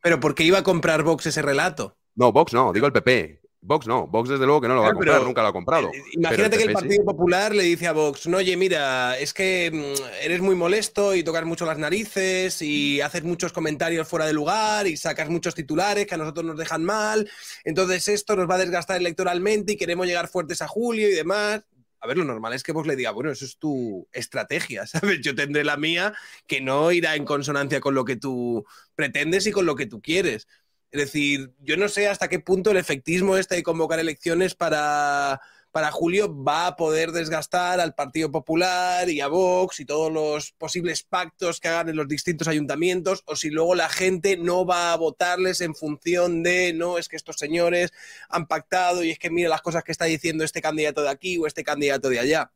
pero 0.01 0.21
¿por 0.21 0.35
qué 0.35 0.43
iba 0.43 0.59
a 0.59 0.63
comprar 0.63 1.03
Vox 1.03 1.25
ese 1.25 1.41
relato? 1.41 1.97
No, 2.15 2.31
Vox 2.31 2.53
no, 2.53 2.71
digo 2.71 2.85
el 2.85 2.93
PP. 2.93 3.41
Vox 3.61 3.87
no, 3.87 4.07
Vox 4.07 4.29
desde 4.29 4.45
luego 4.45 4.61
que 4.61 4.69
no 4.69 4.75
lo 4.75 4.81
va 4.83 4.89
a 4.89 4.93
comprar, 4.93 5.21
nunca 5.21 5.41
lo 5.41 5.49
ha 5.49 5.53
comprado. 5.53 5.89
Eh, 5.93 6.01
imagínate 6.13 6.57
que 6.57 6.63
el 6.63 6.73
Partido 6.73 7.03
Popular 7.03 7.53
le 7.53 7.63
dice 7.63 7.87
a 7.87 7.91
Vox, 7.91 8.25
no, 8.27 8.37
oye, 8.37 8.55
mira, 8.55 9.17
es 9.17 9.33
que 9.33 9.69
mm, 9.71 10.23
eres 10.23 10.41
muy 10.41 10.55
molesto 10.55 11.13
y 11.13 11.23
tocas 11.23 11.43
mucho 11.43 11.65
las 11.65 11.77
narices 11.77 12.61
y 12.61 13.01
haces 13.01 13.23
muchos 13.23 13.51
comentarios 13.51 14.07
fuera 14.07 14.25
de 14.25 14.33
lugar 14.33 14.87
y 14.87 14.95
sacas 14.95 15.29
muchos 15.29 15.55
titulares 15.55 16.07
que 16.07 16.15
a 16.15 16.17
nosotros 16.17 16.45
nos 16.45 16.57
dejan 16.57 16.85
mal, 16.85 17.29
entonces 17.65 18.07
esto 18.07 18.35
nos 18.37 18.49
va 18.49 18.55
a 18.55 18.59
desgastar 18.59 18.97
electoralmente 18.97 19.73
y 19.73 19.77
queremos 19.77 20.07
llegar 20.07 20.29
fuertes 20.29 20.61
a 20.61 20.67
julio 20.67 21.09
y 21.09 21.13
demás. 21.13 21.61
A 22.01 22.07
ver, 22.07 22.17
lo 22.17 22.23
normal 22.23 22.53
es 22.53 22.63
que 22.63 22.71
Vox 22.71 22.87
le 22.87 22.95
diga, 22.95 23.11
bueno, 23.11 23.29
eso 23.29 23.43
es 23.43 23.57
tu 23.57 24.07
estrategia, 24.13 24.87
¿sabes? 24.87 25.19
Yo 25.21 25.35
tendré 25.35 25.63
la 25.63 25.75
mía 25.75 26.13
que 26.47 26.61
no 26.61 26.91
irá 26.91 27.15
en 27.15 27.25
consonancia 27.25 27.81
con 27.81 27.93
lo 27.93 28.05
que 28.05 28.15
tú 28.15 28.65
pretendes 28.95 29.47
y 29.47 29.51
con 29.51 29.65
lo 29.65 29.75
que 29.75 29.85
tú 29.85 30.01
quieres. 30.01 30.47
Es 30.91 31.01
decir, 31.01 31.53
yo 31.59 31.77
no 31.77 31.87
sé 31.87 32.07
hasta 32.07 32.27
qué 32.27 32.39
punto 32.39 32.71
el 32.71 32.77
efectismo 32.77 33.37
este 33.37 33.55
de 33.55 33.63
convocar 33.63 33.99
elecciones 33.99 34.55
para, 34.55 35.39
para 35.71 35.91
julio 35.91 36.43
va 36.43 36.67
a 36.67 36.75
poder 36.75 37.11
desgastar 37.11 37.79
al 37.79 37.93
Partido 37.93 38.31
Popular 38.31 39.07
y 39.07 39.21
a 39.21 39.27
Vox 39.27 39.79
y 39.79 39.85
todos 39.85 40.11
los 40.11 40.51
posibles 40.53 41.03
pactos 41.03 41.59
que 41.59 41.67
hagan 41.67 41.89
en 41.89 41.95
los 41.95 42.07
distintos 42.07 42.47
ayuntamientos, 42.47 43.21
o 43.25 43.35
si 43.35 43.51
luego 43.51 43.75
la 43.75 43.87
gente 43.87 44.35
no 44.35 44.65
va 44.65 44.91
a 44.91 44.97
votarles 44.97 45.61
en 45.61 45.75
función 45.75 46.41
de, 46.41 46.73
no, 46.73 46.97
es 46.97 47.07
que 47.07 47.17
estos 47.17 47.35
señores 47.35 47.91
han 48.27 48.47
pactado 48.47 49.03
y 49.03 49.11
es 49.11 49.19
que 49.19 49.29
mira 49.29 49.49
las 49.49 49.61
cosas 49.61 49.83
que 49.83 49.91
está 49.91 50.05
diciendo 50.05 50.43
este 50.43 50.61
candidato 50.61 51.03
de 51.03 51.09
aquí 51.09 51.37
o 51.37 51.45
este 51.45 51.63
candidato 51.63 52.09
de 52.09 52.19
allá. 52.19 52.51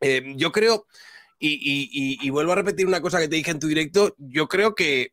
Eh, 0.00 0.32
yo 0.36 0.52
creo, 0.52 0.86
y 1.38 2.30
vuelvo 2.30 2.52
a 2.52 2.56
repetir 2.56 2.86
una 2.86 3.02
cosa 3.02 3.20
que 3.20 3.28
te 3.28 3.36
dije 3.36 3.50
en 3.50 3.58
tu 3.58 3.66
directo, 3.66 4.14
yo 4.16 4.48
creo 4.48 4.74
que 4.74 5.12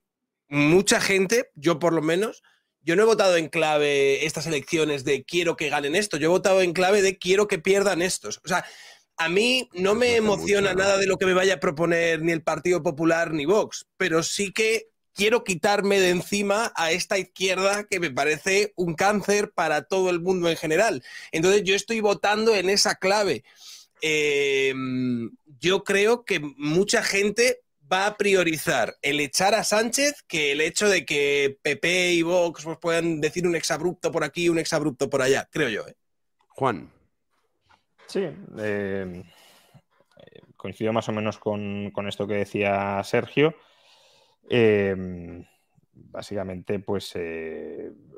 mucha 0.49 0.99
gente, 0.99 1.49
yo 1.55 1.79
por 1.79 1.93
lo 1.93 2.01
menos, 2.01 2.43
yo 2.81 2.95
no 2.95 3.03
he 3.03 3.05
votado 3.05 3.37
en 3.37 3.47
clave 3.47 4.25
estas 4.25 4.47
elecciones 4.47 5.03
de 5.03 5.23
quiero 5.23 5.55
que 5.55 5.69
ganen 5.69 5.95
esto, 5.95 6.17
yo 6.17 6.25
he 6.25 6.29
votado 6.29 6.61
en 6.61 6.73
clave 6.73 7.01
de 7.01 7.17
quiero 7.17 7.47
que 7.47 7.59
pierdan 7.59 8.01
estos. 8.01 8.41
O 8.43 8.47
sea, 8.47 8.65
a 9.17 9.29
mí 9.29 9.69
no 9.73 9.95
me 9.95 10.15
emociona 10.15 10.73
nada 10.73 10.97
de 10.97 11.05
lo 11.05 11.17
que 11.17 11.25
me 11.25 11.33
vaya 11.33 11.55
a 11.55 11.59
proponer 11.59 12.21
ni 12.21 12.31
el 12.31 12.41
Partido 12.41 12.81
Popular 12.81 13.33
ni 13.33 13.45
Vox, 13.45 13.85
pero 13.97 14.23
sí 14.23 14.51
que 14.51 14.87
quiero 15.13 15.43
quitarme 15.43 15.99
de 15.99 16.11
encima 16.11 16.71
a 16.75 16.91
esta 16.91 17.17
izquierda 17.17 17.83
que 17.83 17.99
me 17.99 18.09
parece 18.09 18.71
un 18.77 18.95
cáncer 18.95 19.51
para 19.51 19.83
todo 19.83 20.09
el 20.09 20.21
mundo 20.21 20.49
en 20.49 20.55
general. 20.55 21.03
Entonces 21.33 21.63
yo 21.65 21.75
estoy 21.75 21.99
votando 21.99 22.55
en 22.55 22.69
esa 22.69 22.95
clave. 22.95 23.43
Em, 24.01 25.31
yo 25.59 25.83
creo 25.83 26.23
que 26.23 26.39
mucha 26.39 27.03
gente 27.03 27.59
va 27.91 28.05
a 28.05 28.17
priorizar 28.17 28.95
el 29.01 29.19
echar 29.19 29.55
a 29.55 29.63
Sánchez 29.63 30.23
que 30.27 30.51
el 30.51 30.61
hecho 30.61 30.87
de 30.87 31.05
que 31.05 31.57
PP 31.61 32.13
y 32.13 32.21
Vox 32.21 32.63
pues, 32.63 32.77
puedan 32.77 33.19
decir 33.19 33.47
un 33.47 33.55
exabrupto 33.55 34.11
por 34.11 34.23
aquí, 34.23 34.49
un 34.49 34.59
exabrupto 34.59 35.09
por 35.09 35.21
allá, 35.21 35.47
creo 35.51 35.69
yo. 35.69 35.87
¿eh? 35.87 35.95
Juan. 36.49 36.91
Sí, 38.07 38.27
eh, 38.57 39.23
coincido 40.55 40.93
más 40.93 41.07
o 41.09 41.11
menos 41.11 41.37
con, 41.37 41.91
esto 42.07 42.27
que 42.27 42.35
decía 42.35 43.01
Sergio. 43.03 43.55
Eh, 44.49 45.45
básicamente, 45.93 46.79
pues 46.79 47.13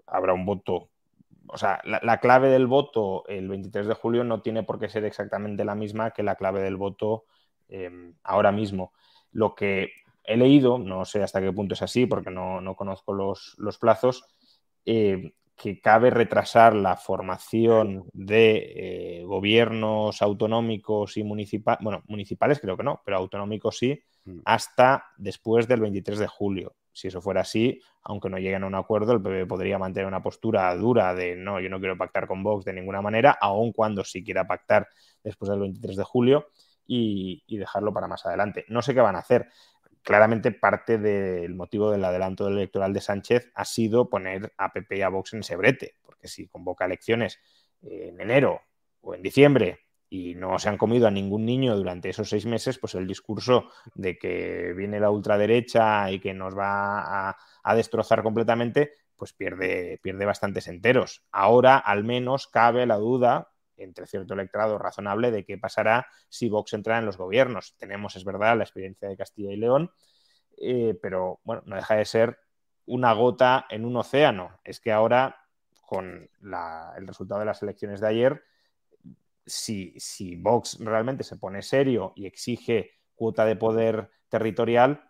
habrá 0.07 0.34
un 0.34 0.45
voto. 0.45 0.89
O 1.48 1.57
sea, 1.57 1.81
la 1.84 2.19
clave 2.19 2.49
del 2.49 2.68
voto 2.68 3.27
el 3.27 3.49
23 3.49 3.88
de 3.88 3.93
julio 3.93 4.23
no 4.23 4.41
tiene 4.41 4.64
por 4.64 4.80
qué 4.80 4.88
ser 4.88 5.03
exactamente 5.03 5.65
la 5.65 5.76
misma 5.76 6.11
que 6.11 6.23
la 6.23 6.35
clave 6.35 6.61
del 6.61 6.77
voto 6.77 7.26
ahora 8.23 8.53
mismo. 8.53 8.93
Lo 9.32 9.56
que 9.56 9.91
he 10.24 10.38
leído, 10.38 10.78
no 10.78 11.06
sé 11.06 11.24
hasta 11.24 11.41
qué 11.41 11.52
punto 11.52 11.74
es 11.74 11.82
así 11.82 12.06
porque 12.06 12.32
no, 12.32 12.76
conozco 12.76 13.14
los, 13.14 13.78
plazos, 13.80 14.24
eh, 14.86 15.34
que 15.56 15.80
cabe 15.80 16.10
retrasar 16.10 16.76
la 16.76 16.98
formación 16.98 18.06
de 18.14 18.74
eh, 18.76 19.24
gobiernos 19.24 20.22
autonómicos 20.22 21.18
y 21.18 21.24
municipales, 21.24 21.84
bueno, 21.84 22.02
municipales 22.08 22.60
creo 22.60 22.76
que 22.76 22.84
no, 22.84 23.02
pero 23.06 23.18
autonómicos 23.18 23.78
sí, 23.78 24.02
mm. 24.26 24.40
hasta 24.45 25.06
después 25.18 25.68
del 25.68 25.82
23 25.82 26.18
de 26.18 26.28
julio. 26.28 26.76
Si 26.91 27.08
eso 27.08 27.22
fuera 27.22 27.41
así, 27.41 27.80
aunque 28.02 28.30
no 28.30 28.38
lleguen 28.38 28.64
a 28.64 28.68
un 28.68 28.76
acuerdo, 28.76 29.14
el 29.14 29.22
PP 29.22 29.45
podría 29.45 29.78
mantener 29.78 30.08
una 30.08 30.24
postura 30.24 30.76
dura 30.76 31.14
de 31.14 31.36
no, 31.36 31.60
yo 31.60 31.70
no 31.70 31.80
quiero 31.80 31.98
pactar 31.98 32.28
con 32.28 32.44
Vox 32.44 32.66
de 32.66 32.74
ninguna 32.74 33.02
manera, 33.02 33.38
aun 33.40 33.72
cuando 33.72 34.03
sí 34.03 34.24
quiera 34.24 34.48
pactar 34.48 34.88
después 35.24 35.49
del 35.49 35.60
23 35.60 35.95
de 35.95 36.03
julio 36.03 36.48
y, 36.93 37.57
dejarlo 37.57 37.93
para 37.93 38.07
más 38.07 38.26
adelante. 38.26 38.65
No 38.68 38.81
sé 38.81 38.93
qué 38.93 38.99
van 38.99 39.15
a 39.15 39.19
hacer 39.19 39.47
claramente 40.03 40.51
parte 40.51 40.97
del 40.97 41.55
motivo 41.55 41.91
del 41.91 42.03
adelanto 42.03 42.47
electoral 42.47 42.91
de 42.91 43.01
Sánchez 43.01 43.51
ha 43.53 43.65
sido 43.65 44.09
poner 44.09 44.51
a 44.57 44.73
PP 44.73 44.97
y 44.97 45.01
a 45.01 45.09
Vox 45.09 45.34
en 45.34 45.39
ese 45.39 45.55
brete, 45.55 45.95
porque 46.01 46.27
si 46.27 46.47
convoca 46.47 46.85
elecciones 46.85 47.39
en 47.84 48.19
enero 48.19 48.61
o 49.01 49.13
en 49.15 49.22
diciembre 49.22 49.80
y 50.09 50.35
no 50.35 50.59
se 50.59 50.68
han 50.68 50.77
comido 50.77 51.07
a 51.07 51.11
ningún 51.11 51.45
niño 51.45 51.77
durante 51.77 52.09
esos 52.09 52.27
seis 52.27 52.45
meses, 52.45 52.77
pues 52.77 52.95
el 52.95 53.07
discurso 53.07 53.69
de 53.95 54.18
que 54.18 54.73
viene 54.76 54.99
la 54.99 55.11
ultraderecha 55.11 56.11
y 56.11 56.19
que 56.19 56.34
nos 56.34 56.57
va 56.57 57.30
a, 57.30 57.38
a 57.63 57.76
destrozar 57.76 58.22
completamente, 58.22 58.91
pues 59.15 59.31
pierde, 59.31 59.99
pierde 60.01 60.26
bastantes 60.26 60.68
enteros. 60.68 61.23
Ahora 61.31 61.77
al 61.77 62.03
menos 62.03 62.47
cabe 62.47 62.85
la 62.85 62.97
duda, 62.97 63.51
entre 63.84 64.08
cierto 64.08 64.34
electorado 64.34 64.78
razonable 64.78 65.32
de 65.32 65.45
qué 65.45 65.58
pasará 65.58 66.08
si 66.30 66.49
Vox 66.49 66.74
entra 66.74 66.98
en 66.98 67.06
los 67.06 67.18
gobiernos. 67.18 67.76
Tenemos, 67.78 68.16
es 68.16 68.24
verdad, 68.24 68.58
la 68.58 68.64
experiencia 68.64 69.08
de 69.08 69.18
Castilla 69.18 69.52
y 69.52 69.58
León, 69.58 69.91
eh, 70.58 70.98
pero 71.02 71.40
bueno, 71.44 71.64
no 71.66 71.76
deja 71.76 71.95
de 71.95 72.06
ser 72.06 72.40
una 72.86 73.14
gota 73.14 73.66
en 73.70 73.86
un 73.86 73.95
océano. 73.98 74.60
Es 74.64 74.80
que 74.80 74.91
ahora, 74.91 75.36
con 75.86 76.30
el 76.41 77.08
resultado 77.08 77.40
de 77.40 77.45
las 77.45 77.62
elecciones 77.64 77.99
de 78.02 78.08
ayer, 78.08 78.44
si, 79.45 79.94
si 79.98 80.36
Vox 80.36 80.78
realmente 80.80 81.24
se 81.24 81.38
pone 81.38 81.62
serio 81.62 82.14
y 82.16 82.26
exige 82.26 82.91
cuota 83.16 83.45
de 83.45 83.56
poder 83.56 84.12
territorial, 84.30 85.03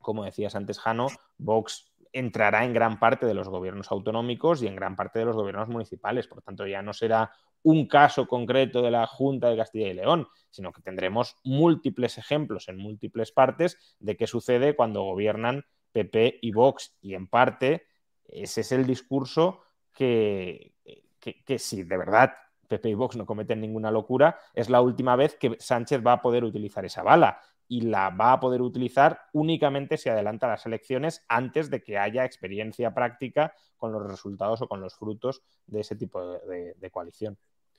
como 0.00 0.24
decías 0.24 0.54
antes, 0.54 0.78
Jano, 0.78 1.08
Vox 1.38 1.92
entrará 2.12 2.64
en 2.64 2.72
gran 2.72 2.98
parte 2.98 3.26
de 3.26 3.34
los 3.34 3.48
gobiernos 3.48 3.90
autonómicos 3.90 4.62
y 4.62 4.66
en 4.66 4.76
gran 4.76 4.96
parte 4.96 5.18
de 5.18 5.24
los 5.24 5.36
gobiernos 5.36 5.68
municipales. 5.68 6.26
Por 6.26 6.42
tanto, 6.42 6.66
ya 6.66 6.82
no 6.82 6.92
será 6.92 7.32
un 7.62 7.86
caso 7.86 8.26
concreto 8.26 8.82
de 8.82 8.90
la 8.90 9.06
Junta 9.06 9.50
de 9.50 9.56
Castilla 9.56 9.88
y 9.88 9.94
León, 9.94 10.28
sino 10.50 10.72
que 10.72 10.82
tendremos 10.82 11.36
múltiples 11.44 12.18
ejemplos 12.18 12.68
en 12.68 12.78
múltiples 12.78 13.32
partes 13.32 13.96
de 13.98 14.16
qué 14.16 14.26
sucede 14.26 14.76
cuando 14.76 15.02
gobiernan 15.02 15.64
PP 15.92 16.38
y 16.42 16.52
Vox. 16.52 16.96
Y 17.00 17.14
en 17.14 17.28
parte, 17.28 17.86
ese 18.24 18.60
es 18.62 18.72
el 18.72 18.86
discurso 18.86 19.60
que, 19.92 20.74
que, 21.20 21.58
si 21.58 21.82
de 21.82 21.96
verdad 21.96 22.32
PP 22.68 22.90
y 22.90 22.94
Vox 22.94 23.16
no 23.16 23.26
cometen 23.26 23.60
ninguna 23.60 23.90
locura, 23.90 24.38
es 24.54 24.70
la 24.70 24.80
última 24.80 25.16
vez 25.16 25.36
que 25.36 25.56
Sánchez 25.58 26.06
va 26.06 26.12
a 26.12 26.22
poder 26.22 26.44
utilizar 26.44 26.84
esa 26.84 27.02
bala 27.02 27.40
y 27.68 27.82
la 27.82 28.10
va 28.10 28.32
a 28.32 28.40
poder 28.40 28.62
utilizar 28.62 29.20
únicamente 29.32 29.98
si 29.98 30.08
adelanta 30.08 30.48
las 30.48 30.64
elecciones 30.64 31.24
antes 31.28 31.70
de 31.70 31.82
que 31.82 31.98
haya 31.98 32.24
experiencia 32.24 32.94
práctica 32.94 33.52
con 33.76 33.92
los 33.92 34.10
resultados 34.10 34.62
o 34.62 34.68
con 34.68 34.80
los 34.80 34.94
frutos 34.94 35.42
de 35.66 35.80
ese 35.80 35.94
tipo 35.94 36.38
de, 36.40 36.90
coalición. 36.90 37.36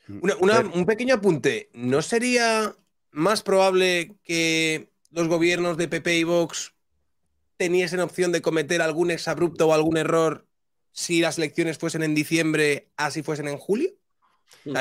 Mm. 0.08 0.20
un 0.74 0.86
pequeño 0.86 1.16
apunte. 1.16 1.70
¿No 1.74 2.02
sería 2.02 2.74
más 3.12 3.42
probable 3.42 4.16
que 4.24 4.92
los 5.12 5.28
gobiernos 5.28 5.78
de 5.78 5.88
PP 5.88 6.18
y 6.20 6.24
Vox 6.24 6.74
teniesen 7.58 8.00
opción 8.00 8.32
de 8.32 8.42
cometer 8.42 8.82
algún 8.82 9.12
exabrupto 9.12 9.68
o 9.68 9.74
algún 9.74 9.98
error 9.98 10.46
si 10.92 11.22
las 11.22 11.38
elecciones 11.38 11.78
fuesen 11.78 12.04
en 12.04 12.16
diciembre, 12.16 12.90
así 12.96 13.24
fuesen 13.24 13.48
en 13.48 13.58
julio? 13.58 13.99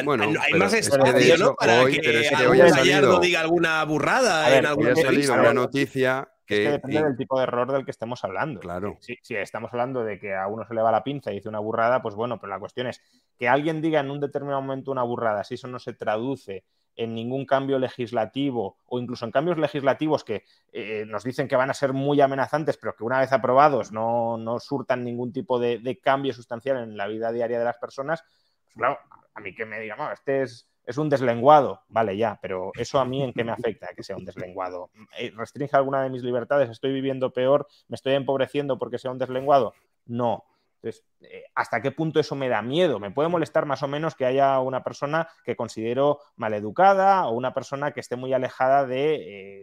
Bueno, 0.04 0.24
hay 0.40 0.54
más 0.54 0.72
espacio, 0.74 1.38
¿no? 1.38 1.54
Para 1.54 1.84
que, 1.86 2.00
que 2.00 3.18
diga 3.22 3.40
alguna 3.40 3.84
burrada 3.84 4.56
en 4.56 4.66
alguna 4.66 4.94
salido 4.96 5.34
una 5.34 5.52
noticia 5.52 6.28
que, 6.48 6.70
depende 6.70 7.02
del 7.02 7.16
tipo 7.16 7.36
de 7.36 7.42
error 7.42 7.70
del 7.70 7.84
que 7.84 7.90
estemos 7.90 8.24
hablando. 8.24 8.60
Claro. 8.60 8.96
Si, 9.00 9.34
estamos 9.34 9.70
hablando 9.72 10.02
de 10.02 10.18
que 10.18 10.34
a 10.34 10.46
uno 10.46 10.64
se 10.66 10.74
le 10.74 10.80
va 10.80 10.90
la 10.90 11.04
pinza 11.04 11.30
y 11.30 11.36
dice 11.36 11.48
una 11.48 11.58
burrada, 11.58 12.00
pues 12.00 12.14
bueno, 12.14 12.40
pero 12.40 12.50
la 12.50 12.58
cuestión 12.58 12.86
es 12.86 13.02
que 13.38 13.48
alguien 13.48 13.82
diga 13.82 14.00
en 14.00 14.10
un 14.10 14.18
determinado 14.18 14.62
momento 14.62 14.90
una 14.90 15.02
burrada, 15.02 15.44
si 15.44 15.54
eso 15.54 15.68
no 15.68 15.78
se 15.78 15.92
traduce 15.92 16.64
en 16.96 17.14
ningún 17.14 17.44
cambio 17.44 17.78
legislativo 17.78 18.78
o 18.86 18.98
incluso 18.98 19.24
en 19.24 19.30
cambios 19.30 19.58
legislativos 19.58 20.24
que 20.24 20.42
eh, 20.72 21.04
nos 21.06 21.22
dicen 21.22 21.46
que 21.46 21.54
van 21.54 21.70
a 21.70 21.74
ser 21.74 21.92
muy 21.92 22.20
amenazantes, 22.20 22.76
pero 22.78 22.96
que 22.96 23.04
una 23.04 23.20
vez 23.20 23.30
aprobados 23.32 23.92
no, 23.92 24.36
no 24.38 24.58
surtan 24.58 25.04
ningún 25.04 25.32
tipo 25.32 25.60
de, 25.60 25.78
de, 25.78 26.00
cambio 26.00 26.32
sustancial 26.32 26.78
en 26.78 26.96
la 26.96 27.06
vida 27.06 27.30
diaria 27.30 27.58
de 27.58 27.64
las 27.64 27.76
personas, 27.76 28.24
pues 28.64 28.74
claro, 28.74 28.98
a 29.38 29.40
mí 29.40 29.54
que 29.54 29.64
me 29.64 29.78
digan, 29.78 29.98
este 30.12 30.42
es, 30.42 30.68
es 30.84 30.98
un 30.98 31.08
deslenguado, 31.08 31.82
vale, 31.88 32.16
ya, 32.16 32.38
pero 32.42 32.72
eso 32.76 32.98
a 32.98 33.04
mí 33.04 33.22
en 33.22 33.32
qué 33.32 33.44
me 33.44 33.52
afecta 33.52 33.88
que 33.94 34.02
sea 34.02 34.16
un 34.16 34.24
deslenguado. 34.24 34.90
¿Restringe 35.36 35.76
alguna 35.76 36.02
de 36.02 36.10
mis 36.10 36.24
libertades? 36.24 36.68
¿Estoy 36.68 36.92
viviendo 36.92 37.32
peor? 37.32 37.68
¿Me 37.86 37.94
estoy 37.94 38.14
empobreciendo 38.14 38.78
porque 38.78 38.98
sea 38.98 39.12
un 39.12 39.18
deslenguado? 39.18 39.74
No. 40.06 40.44
Entonces, 40.80 41.04
eh, 41.20 41.44
¿hasta 41.54 41.80
qué 41.82 41.92
punto 41.92 42.18
eso 42.18 42.34
me 42.34 42.48
da 42.48 42.62
miedo? 42.62 42.98
Me 42.98 43.10
puede 43.10 43.28
molestar 43.28 43.64
más 43.64 43.82
o 43.82 43.88
menos 43.88 44.14
que 44.14 44.26
haya 44.26 44.58
una 44.60 44.82
persona 44.82 45.28
que 45.44 45.56
considero 45.56 46.18
maleducada 46.36 47.26
o 47.26 47.32
una 47.32 47.54
persona 47.54 47.92
que 47.92 48.00
esté 48.00 48.16
muy 48.16 48.32
alejada 48.32 48.86
de 48.86 49.14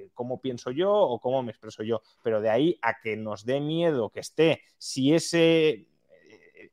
eh, 0.03 0.09
cómo 0.13 0.41
pienso 0.41 0.71
yo 0.71 0.93
o 0.93 1.19
cómo 1.19 1.43
me 1.43 1.51
expreso 1.51 1.83
yo. 1.83 2.01
Pero 2.23 2.39
de 2.39 2.49
ahí 2.49 2.79
a 2.81 2.99
que 3.01 3.17
nos 3.17 3.45
dé 3.45 3.59
miedo 3.59 4.09
que 4.09 4.21
esté, 4.21 4.61
si 4.77 5.13
ese 5.13 5.87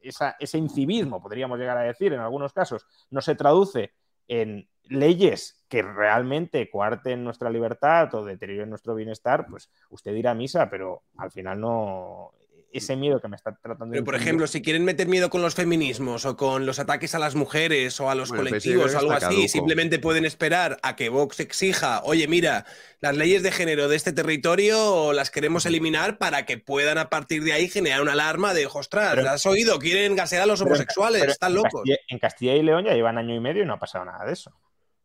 ese 0.02 0.58
incivismo, 0.58 1.22
podríamos 1.22 1.58
llegar 1.58 1.78
a 1.78 1.82
decir 1.82 2.12
en 2.12 2.20
algunos 2.20 2.52
casos, 2.52 2.86
no 3.10 3.20
se 3.20 3.34
traduce 3.34 3.92
en 4.28 4.68
leyes 4.84 5.64
que 5.68 5.82
realmente 5.82 6.68
coarten 6.70 7.24
nuestra 7.24 7.50
libertad 7.50 8.14
o 8.14 8.24
deterioren 8.24 8.70
nuestro 8.70 8.94
bienestar, 8.94 9.46
pues 9.48 9.70
usted 9.90 10.12
dirá 10.12 10.34
misa, 10.34 10.68
pero 10.68 11.04
al 11.16 11.30
final 11.30 11.60
no, 11.60 12.32
ese 12.72 12.96
miedo 12.96 13.20
que 13.20 13.28
me 13.28 13.36
está 13.36 13.54
tratando 13.54 13.92
Pero, 13.92 14.04
por 14.04 14.14
ejemplo, 14.14 14.46
si 14.46 14.62
quieren 14.62 14.84
meter 14.84 15.08
miedo 15.08 15.30
con 15.30 15.42
los 15.42 15.54
feminismos 15.54 16.24
o 16.24 16.36
con 16.36 16.66
los 16.66 16.78
ataques 16.78 17.14
a 17.14 17.18
las 17.18 17.34
mujeres 17.34 17.98
o 18.00 18.10
a 18.10 18.14
los 18.14 18.32
colectivos 18.32 18.94
o 18.94 18.98
algo 18.98 19.12
así, 19.12 19.48
simplemente 19.48 19.98
pueden 19.98 20.24
esperar 20.24 20.78
a 20.82 20.96
que 20.96 21.08
Vox 21.08 21.40
exija, 21.40 22.02
oye, 22.04 22.26
mira, 22.28 22.64
las 23.00 23.16
leyes 23.16 23.42
de 23.42 23.52
género 23.52 23.88
de 23.88 23.96
este 23.96 24.12
territorio 24.12 25.12
las 25.12 25.30
queremos 25.30 25.66
eliminar 25.66 26.18
para 26.18 26.46
que 26.46 26.58
puedan 26.58 26.98
a 26.98 27.10
partir 27.10 27.44
de 27.44 27.52
ahí 27.52 27.68
generar 27.68 28.02
una 28.02 28.12
alarma 28.12 28.54
de, 28.54 28.66
ostras, 28.66 29.22
¿lo 29.22 29.30
has 29.30 29.44
oído? 29.46 29.78
Quieren 29.78 30.16
gasear 30.16 30.42
a 30.42 30.46
los 30.46 30.60
homosexuales, 30.60 31.22
están 31.24 31.54
locos. 31.54 31.82
en 32.08 32.18
Castilla 32.18 32.54
y 32.54 32.62
León 32.62 32.84
ya 32.84 32.94
llevan 32.94 33.18
año 33.18 33.34
y 33.34 33.40
medio 33.40 33.62
y 33.62 33.66
no 33.66 33.74
ha 33.74 33.78
pasado 33.78 34.04
nada 34.04 34.24
de 34.24 34.32
eso. 34.32 34.52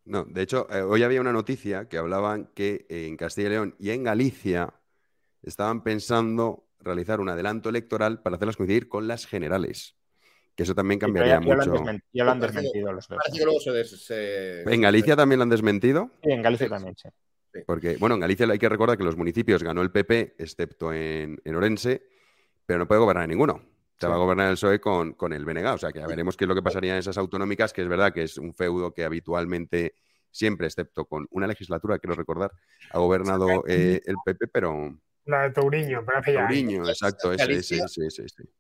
No, 0.06 0.24
de 0.24 0.42
hecho, 0.42 0.68
eh, 0.72 0.82
hoy 0.82 1.04
había 1.04 1.20
una 1.20 1.34
noticia 1.34 1.90
que 1.90 1.98
hablaban 1.98 2.50
que 2.56 2.86
en 2.90 3.18
Castilla 3.18 3.48
y 3.48 3.52
León 3.52 3.76
y 3.78 3.90
en 3.90 4.04
Galicia 4.04 4.74
estaban 5.44 5.84
pensando 5.84 6.67
realizar 6.80 7.20
un 7.20 7.30
adelanto 7.30 7.70
electoral 7.70 8.22
para 8.22 8.36
hacerlas 8.36 8.58
coincidir 8.58 8.88
con 8.88 9.08
las 9.08 9.26
generales. 9.26 9.96
Que 10.56 10.64
eso 10.64 10.74
también 10.74 11.00
cambiaría 11.00 11.40
mucho. 11.40 11.84
Ya 12.12 12.24
lo 12.24 12.32
han 12.32 12.40
desmentido 12.40 12.92
los 12.92 13.08
dos. 13.08 13.20
¿En 14.66 14.82
Galicia 14.82 15.16
también 15.16 15.38
lo 15.38 15.44
han 15.44 15.50
desmentido? 15.50 16.10
Sí, 16.24 16.32
en 16.32 16.42
Galicia 16.42 16.68
también, 16.68 16.96
sí. 16.96 17.10
Porque, 17.66 17.98
bueno, 17.98 18.16
en 18.16 18.22
Galicia 18.22 18.48
hay 18.48 18.60
que 18.60 18.70
recordar 18.70 18.98
que 18.98 19.04
los 19.04 19.18
municipios 19.18 19.64
ganó 19.64 19.82
el 19.82 19.92
PP, 19.92 20.36
excepto 20.38 20.94
en, 20.94 21.40
Orense, 21.56 22.04
pero 22.66 22.80
no 22.80 22.88
puede 22.88 23.02
gobernar 23.02 23.28
ninguno. 23.28 23.62
Se 24.00 24.08
va 24.08 24.16
a 24.16 24.18
gobernar 24.18 24.50
el 24.50 24.54
PSOE 24.54 24.80
con, 24.80 25.14
con 25.14 25.34
el 25.34 25.44
BNG. 25.44 25.74
O 25.74 25.78
sea, 25.78 25.92
que 25.92 26.00
ya 26.00 26.08
veremos 26.08 26.38
qué 26.38 26.46
es 26.46 26.50
lo 26.50 26.56
que 26.56 26.62
pasaría 26.62 26.94
en 26.94 27.00
esas 27.00 27.18
autonómicas, 27.18 27.74
que 27.74 27.82
es 27.82 27.88
verdad 27.88 28.14
que 28.14 28.24
es 28.24 28.38
un 28.38 28.54
feudo 28.54 28.94
que 28.94 29.04
habitualmente, 29.04 29.96
siempre, 30.30 30.68
excepto 30.68 31.06
con 31.06 31.28
una 31.32 31.48
legislatura, 31.48 31.98
quiero 31.98 32.16
recordar, 32.16 32.52
ha 32.92 33.00
gobernado 33.00 33.64
eh, 33.68 34.02
el 34.06 34.16
PP, 34.24 34.48
pero, 34.50 34.96
la 35.28 35.44
de 35.44 35.52
Touriño, 35.52 36.04
parece 36.06 36.34
ya. 36.34 36.48
Touriño, 36.48 36.88
exacto, 36.88 37.30
Galicia, 37.36 37.86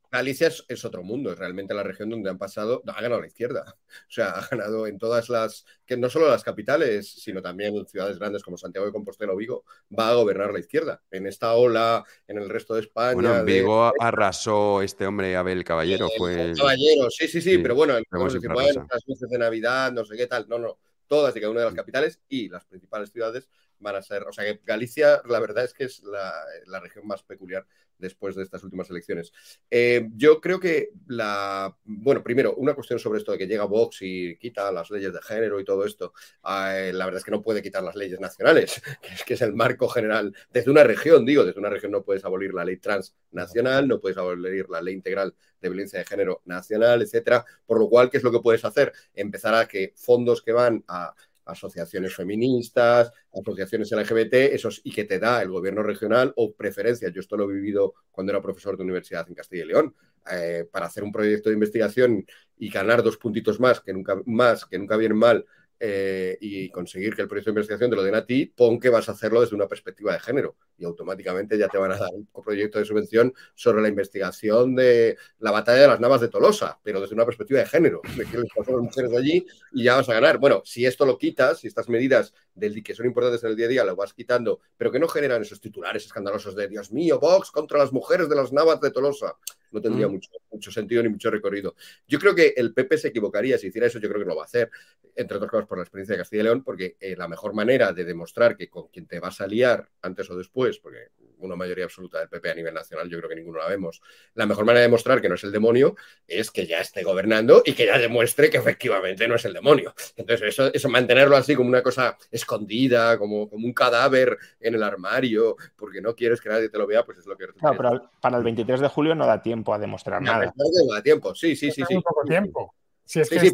Galicia 0.09 0.49
es, 0.67 0.85
otro 0.85 1.03
mundo, 1.03 1.31
es 1.31 1.37
realmente 1.37 1.73
la 1.73 1.83
región 1.83 2.09
donde 2.09 2.29
han 2.29 2.37
pasado, 2.37 2.81
ha 2.87 3.01
ganado 3.01 3.21
la 3.21 3.27
izquierda. 3.27 3.65
O 3.67 4.09
sea, 4.11 4.29
ha 4.29 4.47
ganado 4.47 4.87
en 4.87 4.97
todas 4.97 5.29
las, 5.29 5.65
que 5.85 5.97
no 5.97 6.09
solo 6.09 6.29
las 6.29 6.43
capitales, 6.43 7.11
sino 7.11 7.41
también 7.41 7.75
en 7.75 7.85
ciudades 7.85 8.17
grandes 8.17 8.41
como 8.41 8.57
Santiago 8.57 8.85
de 8.85 8.93
Compostela 8.93 9.33
o 9.33 9.35
Vigo, 9.35 9.65
va 9.97 10.09
a 10.09 10.13
gobernar 10.15 10.53
la 10.53 10.59
izquierda. 10.59 11.01
En 11.11 11.27
esta 11.27 11.53
ola, 11.53 12.05
en 12.27 12.37
el 12.37 12.49
resto 12.49 12.75
de 12.75 12.81
España. 12.81 13.13
Bueno, 13.13 13.37
en 13.37 13.45
Vigo 13.45 13.91
arrasó 13.99 14.81
este 14.81 15.05
hombre 15.05 15.35
Abel 15.35 15.63
Caballero. 15.63 16.07
fue... 16.17 16.53
Caballero, 16.55 17.09
sí, 17.09 17.27
sí, 17.27 17.41
sí, 17.41 17.57
pero 17.57 17.75
bueno, 17.75 17.97
el, 17.97 18.05
las 18.09 19.03
luces 19.05 19.29
de 19.29 19.37
Navidad, 19.37 19.91
no 19.91 20.05
sé 20.05 20.15
qué 20.15 20.27
tal, 20.27 20.47
no, 20.47 20.57
no 20.57 20.79
todas 21.07 21.35
y 21.35 21.39
cada 21.39 21.51
una 21.51 21.61
de 21.61 21.65
las 21.67 21.75
capitales 21.75 22.19
y 22.27 22.49
las 22.49 22.65
principales 22.65 23.11
ciudades 23.11 23.47
van 23.79 23.95
a 23.95 24.01
ser, 24.01 24.23
o 24.23 24.31
sea 24.31 24.45
que 24.45 24.61
Galicia 24.63 25.21
la 25.25 25.39
verdad 25.39 25.63
es 25.63 25.73
que 25.73 25.85
es 25.85 26.01
la 26.03 26.79
región 26.79 27.07
más 27.07 27.23
peculiar 27.23 27.65
después 27.97 28.35
de 28.35 28.43
estas 28.43 28.63
últimas 28.63 28.89
elecciones. 28.89 29.31
Eh, 29.69 30.07
yo 30.15 30.39
creo 30.39 30.59
que 30.59 30.91
la. 31.07 31.75
Bueno, 31.83 32.23
primero, 32.23 32.55
una 32.55 32.73
cuestión 32.73 32.99
sobre 32.99 33.19
esto 33.19 33.31
de 33.31 33.37
que 33.37 33.47
llega 33.47 33.65
Vox 33.65 34.01
y 34.01 34.37
quita 34.37 34.71
las 34.71 34.89
leyes 34.91 35.13
de 35.13 35.21
género 35.21 35.59
y 35.59 35.65
todo 35.65 35.85
esto. 35.85 36.13
Eh, 36.43 36.91
la 36.93 37.05
verdad 37.05 37.19
es 37.19 37.23
que 37.23 37.31
no 37.31 37.41
puede 37.41 37.61
quitar 37.61 37.83
las 37.83 37.95
leyes 37.95 38.19
nacionales, 38.19 38.81
que 39.01 39.13
es, 39.13 39.23
que 39.23 39.33
es 39.35 39.41
el 39.41 39.53
marco 39.53 39.87
general. 39.87 40.33
Desde 40.51 40.71
una 40.71 40.83
región, 40.83 41.25
digo, 41.25 41.43
desde 41.43 41.59
una 41.59 41.69
región 41.69 41.91
no 41.91 42.03
puedes 42.03 42.25
abolir 42.25 42.53
la 42.53 42.65
ley 42.65 42.77
transnacional, 42.77 43.87
no 43.87 43.99
puedes 43.99 44.17
abolir 44.17 44.69
la 44.69 44.81
ley 44.81 44.93
integral 44.93 45.35
de 45.59 45.69
violencia 45.69 45.99
de 45.99 46.05
género 46.05 46.41
nacional, 46.45 47.01
etcétera. 47.01 47.45
Por 47.65 47.79
lo 47.79 47.89
cual, 47.89 48.09
¿qué 48.09 48.17
es 48.17 48.23
lo 48.23 48.31
que 48.31 48.39
puedes 48.39 48.63
hacer? 48.63 48.93
Empezar 49.13 49.55
a 49.55 49.67
que 49.67 49.93
fondos 49.95 50.41
que 50.41 50.51
van 50.51 50.83
a 50.87 51.13
asociaciones 51.47 52.15
feministas, 52.15 53.11
asociaciones 53.33 53.91
LGBT, 53.91 54.33
esos 54.53 54.81
y 54.83 54.91
que 54.91 55.05
te 55.05 55.19
da 55.19 55.41
el 55.41 55.49
gobierno 55.49 55.83
regional 55.83 56.33
o 56.35 56.53
preferencias. 56.53 57.11
Yo 57.13 57.21
esto 57.21 57.37
lo 57.37 57.49
he 57.49 57.53
vivido 57.53 57.93
cuando 58.11 58.31
era 58.31 58.41
profesor 58.41 58.77
de 58.77 58.83
universidad 58.83 59.25
en 59.27 59.35
Castilla 59.35 59.63
y 59.63 59.67
León. 59.67 59.95
Eh, 60.29 60.67
para 60.69 60.87
hacer 60.87 61.03
un 61.03 61.11
proyecto 61.11 61.49
de 61.49 61.53
investigación 61.53 62.25
y 62.57 62.69
ganar 62.69 63.01
dos 63.01 63.17
puntitos 63.17 63.61
más 63.61 63.79
que 63.79 63.93
nunca 63.93 64.19
más 64.25 64.65
que 64.65 64.77
nunca 64.77 64.97
vienen 64.97 65.17
mal 65.17 65.45
eh, 65.79 66.37
y 66.41 66.69
conseguir 66.69 67.15
que 67.15 67.21
el 67.21 67.27
proyecto 67.27 67.51
de 67.51 67.53
investigación 67.53 67.89
te 67.89 67.95
lo 67.95 68.03
den 68.03 68.15
a 68.15 68.25
ti, 68.25 68.45
pon 68.45 68.79
que 68.79 68.89
vas 68.89 69.09
a 69.09 69.11
hacerlo 69.11 69.41
desde 69.41 69.55
una 69.55 69.67
perspectiva 69.67 70.13
de 70.13 70.19
género. 70.19 70.55
Y 70.77 70.85
automáticamente 70.85 71.57
ya 71.57 71.67
te 71.67 71.77
van 71.77 71.91
a 71.91 71.97
dar 71.97 72.09
un 72.13 72.43
proyecto 72.43 72.79
de 72.79 72.85
subvención 72.85 73.33
sobre 73.53 73.81
la 73.81 73.87
investigación 73.87 74.75
de 74.75 75.17
la 75.39 75.51
batalla 75.51 75.81
de 75.81 75.87
las 75.87 75.99
Navas 75.99 76.21
de 76.21 76.29
Tolosa, 76.29 76.79
pero 76.83 76.99
desde 76.99 77.13
una 77.13 77.25
perspectiva 77.25 77.59
de 77.59 77.65
género, 77.65 78.01
de 78.15 78.25
que 78.25 78.37
les 78.37 78.49
a 78.55 78.71
las 78.71 78.81
mujeres 78.81 79.11
de 79.11 79.17
allí 79.17 79.45
y 79.73 79.83
ya 79.83 79.95
vas 79.95 80.09
a 80.09 80.13
ganar. 80.13 80.39
Bueno, 80.39 80.61
si 80.65 80.85
esto 80.85 81.05
lo 81.05 81.17
quitas, 81.17 81.59
si 81.59 81.67
estas 81.67 81.89
medidas 81.89 82.33
del, 82.55 82.83
que 82.83 82.95
son 82.95 83.05
importantes 83.05 83.43
en 83.43 83.51
el 83.51 83.55
día 83.55 83.65
a 83.67 83.69
día 83.69 83.83
lo 83.83 83.95
vas 83.95 84.13
quitando, 84.13 84.59
pero 84.77 84.91
que 84.91 84.99
no 84.99 85.07
generan 85.07 85.41
esos 85.41 85.61
titulares 85.61 86.05
escandalosos 86.05 86.55
de 86.55 86.67
Dios 86.67 86.91
mío, 86.91 87.19
Vox 87.19 87.51
contra 87.51 87.77
las 87.77 87.91
mujeres 87.91 88.29
de 88.29 88.35
las 88.35 88.51
Navas 88.51 88.81
de 88.81 88.91
Tolosa, 88.91 89.35
no 89.71 89.81
tendría 89.81 90.07
mm. 90.07 90.11
mucho, 90.11 90.29
mucho 90.51 90.71
sentido 90.71 91.03
ni 91.03 91.09
mucho 91.09 91.29
recorrido. 91.29 91.75
Yo 92.07 92.19
creo 92.19 92.35
que 92.35 92.53
el 92.55 92.73
PP 92.73 92.97
se 92.97 93.07
equivocaría 93.09 93.57
si 93.57 93.67
hiciera 93.67 93.87
eso, 93.87 93.99
yo 93.99 94.09
creo 94.09 94.21
que 94.21 94.27
lo 94.27 94.35
va 94.35 94.43
a 94.43 94.45
hacer, 94.45 94.69
entre 95.15 95.37
otras 95.37 95.51
cosas 95.51 95.67
por 95.67 95.77
la 95.77 95.83
experiencia 95.83 96.13
de 96.13 96.19
Castilla 96.19 96.41
y 96.41 96.43
León, 96.45 96.63
porque 96.63 96.95
eh, 96.99 97.15
la 97.15 97.27
mejor 97.27 97.53
manera 97.53 97.91
de 97.93 98.05
demostrar 98.05 98.55
que 98.55 98.69
con 98.69 98.87
quien 98.87 99.07
te 99.07 99.19
vas 99.19 99.41
a 99.41 99.47
liar 99.47 99.89
antes 100.01 100.29
o 100.29 100.37
después, 100.37 100.79
porque 100.79 101.09
una 101.39 101.55
mayoría 101.55 101.85
absoluta 101.85 102.19
del 102.19 102.29
PP 102.29 102.49
a 102.49 102.55
nivel 102.55 102.73
nacional, 102.73 103.09
yo 103.09 103.17
creo 103.17 103.29
que 103.29 103.35
ninguno 103.35 103.59
la 103.59 103.67
vemos. 103.67 104.01
La 104.33 104.45
mejor 104.45 104.65
manera 104.65 104.81
de 104.81 104.87
demostrar 104.87 105.21
que 105.21 105.29
no 105.29 105.35
es 105.35 105.43
el 105.43 105.51
demonio 105.51 105.95
es 106.27 106.51
que 106.51 106.65
ya 106.65 106.79
esté 106.79 107.03
gobernando 107.03 107.61
y 107.65 107.73
que 107.73 107.85
ya 107.85 107.97
demuestre 107.97 108.49
que 108.49 108.57
efectivamente 108.57 109.27
no 109.27 109.35
es 109.35 109.45
el 109.45 109.53
demonio. 109.53 109.93
Entonces, 110.15 110.49
eso, 110.49 110.73
eso 110.73 110.89
mantenerlo 110.89 111.35
así 111.35 111.55
como 111.55 111.69
una 111.69 111.83
cosa 111.83 112.17
escondida, 112.31 113.17
como, 113.17 113.49
como 113.49 113.65
un 113.65 113.73
cadáver 113.73 114.37
en 114.59 114.75
el 114.75 114.83
armario, 114.83 115.55
porque 115.75 116.01
no 116.01 116.15
quieres 116.15 116.41
que 116.41 116.49
nadie 116.49 116.69
te 116.69 116.77
lo 116.77 116.87
vea, 116.87 117.05
pues 117.05 117.19
es 117.19 117.25
lo 117.25 117.37
que... 117.37 117.47
Claro, 117.47 117.77
pero 117.77 118.11
para 118.21 118.37
el 118.37 118.43
23 118.43 118.79
de 118.79 118.87
julio 118.87 119.15
no 119.15 119.25
da 119.25 119.41
tiempo 119.41 119.73
a 119.73 119.79
demostrar 119.79 120.21
nada. 120.21 120.53
No 120.55 120.93
da 120.93 121.01
tiempo, 121.01 121.33
sí, 121.35 121.55
sí, 121.55 121.71
sí. 121.71 121.83
sí. 121.87 121.95
poco 121.95 122.23
tiempo. 122.25 122.73
sí, 123.05 123.23
sí, 123.23 123.53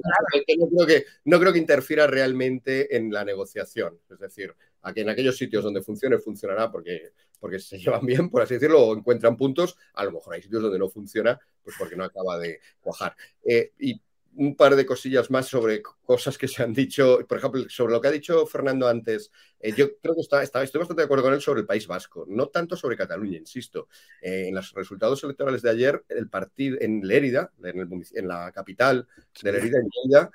no, 0.58 0.68
creo 0.70 0.88
que, 0.88 1.06
no 1.26 1.40
creo 1.40 1.54
que 1.54 1.60
interfiera 1.60 2.08
realmente 2.08 2.96
en 2.96 3.12
la 3.12 3.24
negociación. 3.24 4.00
Es 4.10 4.20
decir, 4.20 4.56
aquí 4.84 5.02
en 5.02 5.10
aquellos 5.10 5.38
sitios 5.38 5.64
donde 5.64 5.82
funcione, 5.82 6.18
funcionará 6.20 6.72
porque 6.72 7.12
porque 7.44 7.60
se 7.60 7.78
llevan 7.80 8.06
bien, 8.06 8.30
por 8.30 8.42
así 8.42 8.54
decirlo, 8.54 8.82
o 8.82 8.96
encuentran 8.96 9.36
puntos. 9.36 9.76
A 9.96 10.06
lo 10.06 10.14
mejor 10.14 10.36
hay 10.36 10.42
sitios 10.42 10.62
donde 10.62 10.80
no 10.80 10.88
funciona, 10.88 11.38
pues 11.62 11.76
porque 11.78 11.98
no 11.98 12.06
acaba 12.06 12.40
de 12.40 12.62
cuajar. 12.80 13.16
Eh, 13.44 13.74
y 13.80 14.02
un 14.36 14.56
par 14.56 14.76
de 14.76 14.86
cosillas 14.86 15.30
más 15.30 15.48
sobre 15.48 15.82
cosas 15.82 16.38
que 16.38 16.48
se 16.48 16.64
han 16.64 16.74
dicho, 16.74 17.20
por 17.28 17.38
ejemplo, 17.38 17.66
sobre 17.70 17.94
lo 17.94 18.02
que 18.02 18.08
ha 18.08 18.12
dicho 18.12 18.46
Fernando 18.48 18.88
antes. 18.88 19.30
Eh, 19.60 19.74
yo 19.76 19.98
creo 19.98 20.16
que 20.16 20.22
está, 20.22 20.42
estoy 20.42 20.80
bastante 20.80 21.02
de 21.02 21.06
acuerdo 21.06 21.26
con 21.26 21.34
él 21.34 21.42
sobre 21.42 21.62
el 21.62 21.68
País 21.68 21.86
Vasco, 21.86 22.26
no 22.28 22.48
tanto 22.48 22.76
sobre 22.76 22.98
Cataluña, 22.98 23.38
insisto. 23.38 23.90
Eh, 24.22 24.46
en 24.48 24.56
los 24.56 24.72
resultados 24.74 25.24
electorales 25.24 25.62
de 25.62 25.70
ayer, 25.70 26.04
el 26.10 26.30
partido 26.30 26.78
en 26.80 27.02
Lérida, 27.06 27.52
en, 27.64 28.28
la 28.28 28.52
capital 28.52 29.08
de 29.42 29.52
Lérida, 29.52 29.80
en 29.80 29.90
Lérida, 30.04 30.32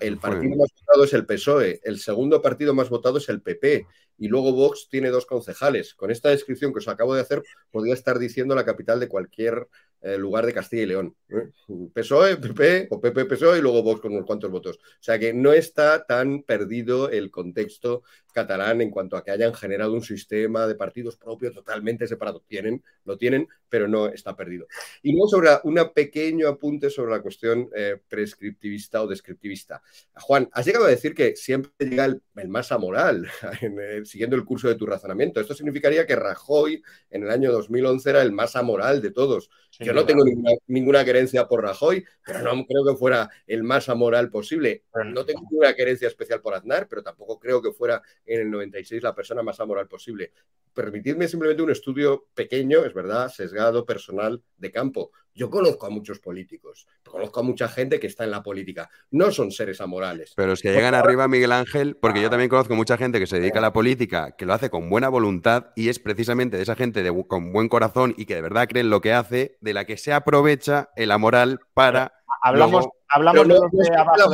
el 0.00 0.18
partido 0.18 0.56
más 0.56 0.70
votado 0.78 1.04
es 1.04 1.12
el 1.12 1.26
PSOE, 1.26 1.80
el 1.84 1.98
segundo 1.98 2.40
partido 2.40 2.74
más 2.74 2.88
votado 2.88 3.18
es 3.18 3.28
el 3.28 3.42
PP 3.42 3.86
y 4.20 4.28
luego 4.28 4.52
Vox 4.52 4.88
tiene 4.90 5.08
dos 5.08 5.24
concejales. 5.24 5.94
Con 5.94 6.10
esta 6.10 6.28
descripción 6.28 6.72
que 6.72 6.78
os 6.78 6.88
acabo 6.88 7.14
de 7.14 7.22
hacer, 7.22 7.42
podría 7.70 7.94
estar 7.94 8.18
diciendo 8.18 8.54
la 8.54 8.66
capital 8.66 9.00
de 9.00 9.08
cualquier 9.08 9.66
eh, 10.02 10.16
lugar 10.16 10.46
de 10.46 10.54
Castilla 10.54 10.82
y 10.82 10.86
León. 10.86 11.16
¿eh? 11.28 11.50
PSOE, 11.92 12.36
PP 12.36 12.88
o 12.90 13.00
PP, 13.00 13.24
PSOE 13.24 13.58
y 13.58 13.62
luego 13.62 13.82
Vox 13.82 14.00
con 14.00 14.12
unos 14.12 14.26
cuantos 14.26 14.50
votos. 14.50 14.76
O 14.76 15.02
sea 15.02 15.18
que 15.18 15.34
no 15.34 15.52
está 15.52 16.06
tan 16.06 16.42
perdido 16.42 17.10
el 17.10 17.30
contexto 17.30 18.02
catalán 18.32 18.80
en 18.80 18.90
cuanto 18.90 19.16
a 19.16 19.24
que 19.24 19.30
hayan 19.30 19.52
generado 19.52 19.92
un 19.92 20.02
sistema 20.02 20.66
de 20.66 20.74
partidos 20.74 21.16
propios 21.16 21.54
totalmente 21.54 22.06
separado. 22.06 22.42
Tienen, 22.46 22.82
lo 23.04 23.18
tienen, 23.18 23.48
pero 23.68 23.88
no 23.88 24.06
está 24.08 24.34
perdido. 24.36 24.66
Y 25.02 25.12
luego 25.12 25.28
sobre 25.28 25.50
un 25.64 25.78
pequeño 25.94 26.48
apunte 26.48 26.88
sobre 26.88 27.12
la 27.12 27.20
cuestión 27.20 27.68
eh, 27.74 27.98
prescriptivista 28.08 29.02
o 29.02 29.06
descriptivista. 29.06 29.82
Juan, 30.14 30.48
has 30.52 30.64
llegado 30.64 30.86
a 30.86 30.90
decir 30.90 31.14
que 31.14 31.36
siempre 31.36 31.72
llega 31.78 32.06
el, 32.06 32.22
más 32.48 32.72
amoral, 32.72 33.26
siguiendo 34.10 34.36
el 34.36 34.44
curso 34.44 34.68
de 34.68 34.74
tu 34.74 34.86
razonamiento. 34.86 35.40
Esto 35.40 35.54
significaría 35.54 36.06
que 36.06 36.16
Rajoy 36.16 36.82
en 37.10 37.22
el 37.22 37.30
año 37.30 37.52
2011 37.52 38.10
era 38.10 38.22
el 38.22 38.32
más 38.32 38.56
amoral 38.56 39.00
de 39.00 39.10
todos. 39.10 39.50
Yo 39.80 39.92
no 39.92 40.04
tengo 40.04 40.24
ninguna, 40.24 40.52
ninguna, 40.66 41.04
querencia 41.04 41.48
por 41.48 41.62
Rajoy, 41.62 42.04
pero 42.24 42.40
no 42.40 42.64
creo 42.66 42.84
que 42.84 42.96
fuera 42.96 43.30
el 43.46 43.62
más 43.62 43.88
amoral 43.88 44.30
posible. 44.30 44.84
No 45.06 45.24
tengo 45.24 45.40
ninguna 45.50 45.74
querencia 45.74 46.08
especial 46.08 46.40
por 46.40 46.54
Aznar, 46.54 46.86
pero 46.88 47.02
tampoco 47.02 47.38
creo 47.38 47.62
que 47.62 47.72
fuera 47.72 48.02
en 48.26 48.42
el 48.42 48.50
96 48.50 49.02
la 49.02 49.14
persona 49.14 49.42
más 49.42 49.58
amoral 49.60 49.88
posible. 49.88 50.32
Permitidme 50.74 51.26
simplemente 51.26 51.62
un 51.62 51.70
estudio 51.70 52.28
pequeño, 52.34 52.84
es 52.84 52.94
verdad, 52.94 53.28
sesgado, 53.28 53.84
personal, 53.84 54.42
de 54.56 54.70
campo. 54.70 55.10
Yo 55.34 55.48
conozco 55.48 55.86
a 55.86 55.90
muchos 55.90 56.18
políticos, 56.18 56.86
conozco 57.04 57.40
a 57.40 57.42
mucha 57.42 57.68
gente 57.68 58.00
que 58.00 58.08
está 58.08 58.24
en 58.24 58.30
la 58.30 58.42
política. 58.42 58.90
No 59.10 59.30
son 59.30 59.50
seres 59.50 59.80
amorales. 59.80 60.32
Pero 60.36 60.52
es 60.52 60.60
que 60.60 60.72
llegan 60.72 60.94
arriba, 60.94 61.28
Miguel 61.28 61.52
Ángel, 61.52 61.96
porque 61.96 62.20
yo 62.20 62.28
también 62.30 62.50
conozco 62.50 62.74
mucha 62.74 62.96
gente 62.96 63.18
que 63.18 63.26
se 63.26 63.38
dedica 63.38 63.58
a 63.58 63.62
la 63.62 63.72
política, 63.72 64.34
que 64.36 64.44
lo 64.44 64.52
hace 64.52 64.70
con 64.70 64.90
buena 64.90 65.08
voluntad 65.08 65.68
y 65.76 65.88
es 65.88 65.98
precisamente 65.98 66.56
de 66.56 66.64
esa 66.64 66.74
gente 66.74 67.08
con 67.28 67.52
buen 67.52 67.68
corazón 67.68 68.14
y 68.16 68.26
que 68.26 68.34
de 68.34 68.42
verdad 68.42 68.68
creen 68.68 68.90
lo 68.90 69.00
que 69.00 69.12
hace, 69.12 69.56
de 69.60 69.69
la 69.74 69.84
que 69.84 69.96
se 69.96 70.12
aprovecha 70.12 70.90
el 70.96 71.10
amoral 71.10 71.60
para... 71.74 72.12
Hablamos, 72.42 72.86
hablamos 73.08 73.46
de 73.46 73.54
los 73.54 73.70
de 73.70 73.96
abajo. 73.96 74.32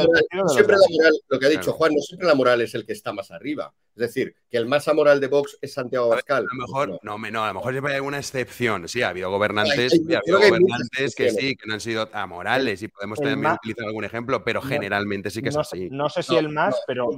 siempre 0.49 0.77
la 0.77 0.97
moral, 0.97 1.13
lo 1.29 1.39
que 1.39 1.47
ha 1.47 1.49
dicho 1.49 1.73
Juan, 1.73 1.93
no 1.93 2.01
siempre 2.01 2.29
la 2.29 2.35
moral 2.35 2.61
es 2.61 2.75
el 2.75 2.87
que 2.87 2.93
está 2.93 3.13
más 3.13 3.31
arriba. 3.31 3.73
Es 3.97 4.01
decir, 4.01 4.37
que 4.51 4.59
el 4.59 4.67
más 4.67 4.87
amoral 4.89 5.21
de 5.21 5.27
Vox 5.27 5.57
es 5.61 5.73
Santiago 5.73 6.13
Abascal. 6.13 6.45
A 6.45 6.55
lo 6.55 6.67
mejor, 6.67 7.01
no, 7.03 7.19
no, 7.19 7.45
a 7.45 7.49
lo 7.49 7.55
mejor 7.55 7.73
siempre 7.73 7.93
hay 7.93 7.97
alguna 7.97 8.19
excepción. 8.19 8.87
Sí, 8.89 9.03
ha 9.03 9.09
habido 9.09 9.31
gobernantes, 9.31 9.95
ha 9.95 10.19
habido 10.19 10.39
gobernantes 10.39 11.15
que 11.17 11.31
sí, 11.31 11.57
que 11.57 11.67
no 11.67 11.75
han 11.75 11.81
sido 11.81 12.09
amorales 12.13 12.83
y 12.83 12.89
podemos 12.89 13.19
también 13.19 13.53
utilizar 13.53 13.87
algún 13.87 14.05
ejemplo, 14.05 14.45
pero 14.45 14.61
generalmente 14.61 15.31
sí 15.31 15.41
que 15.41 15.49
es 15.49 15.57
así. 15.57 15.89
No 15.91 16.11
sé 16.11 16.23
si 16.23 16.37
el 16.37 16.51
más, 16.51 16.77
pero 16.87 17.09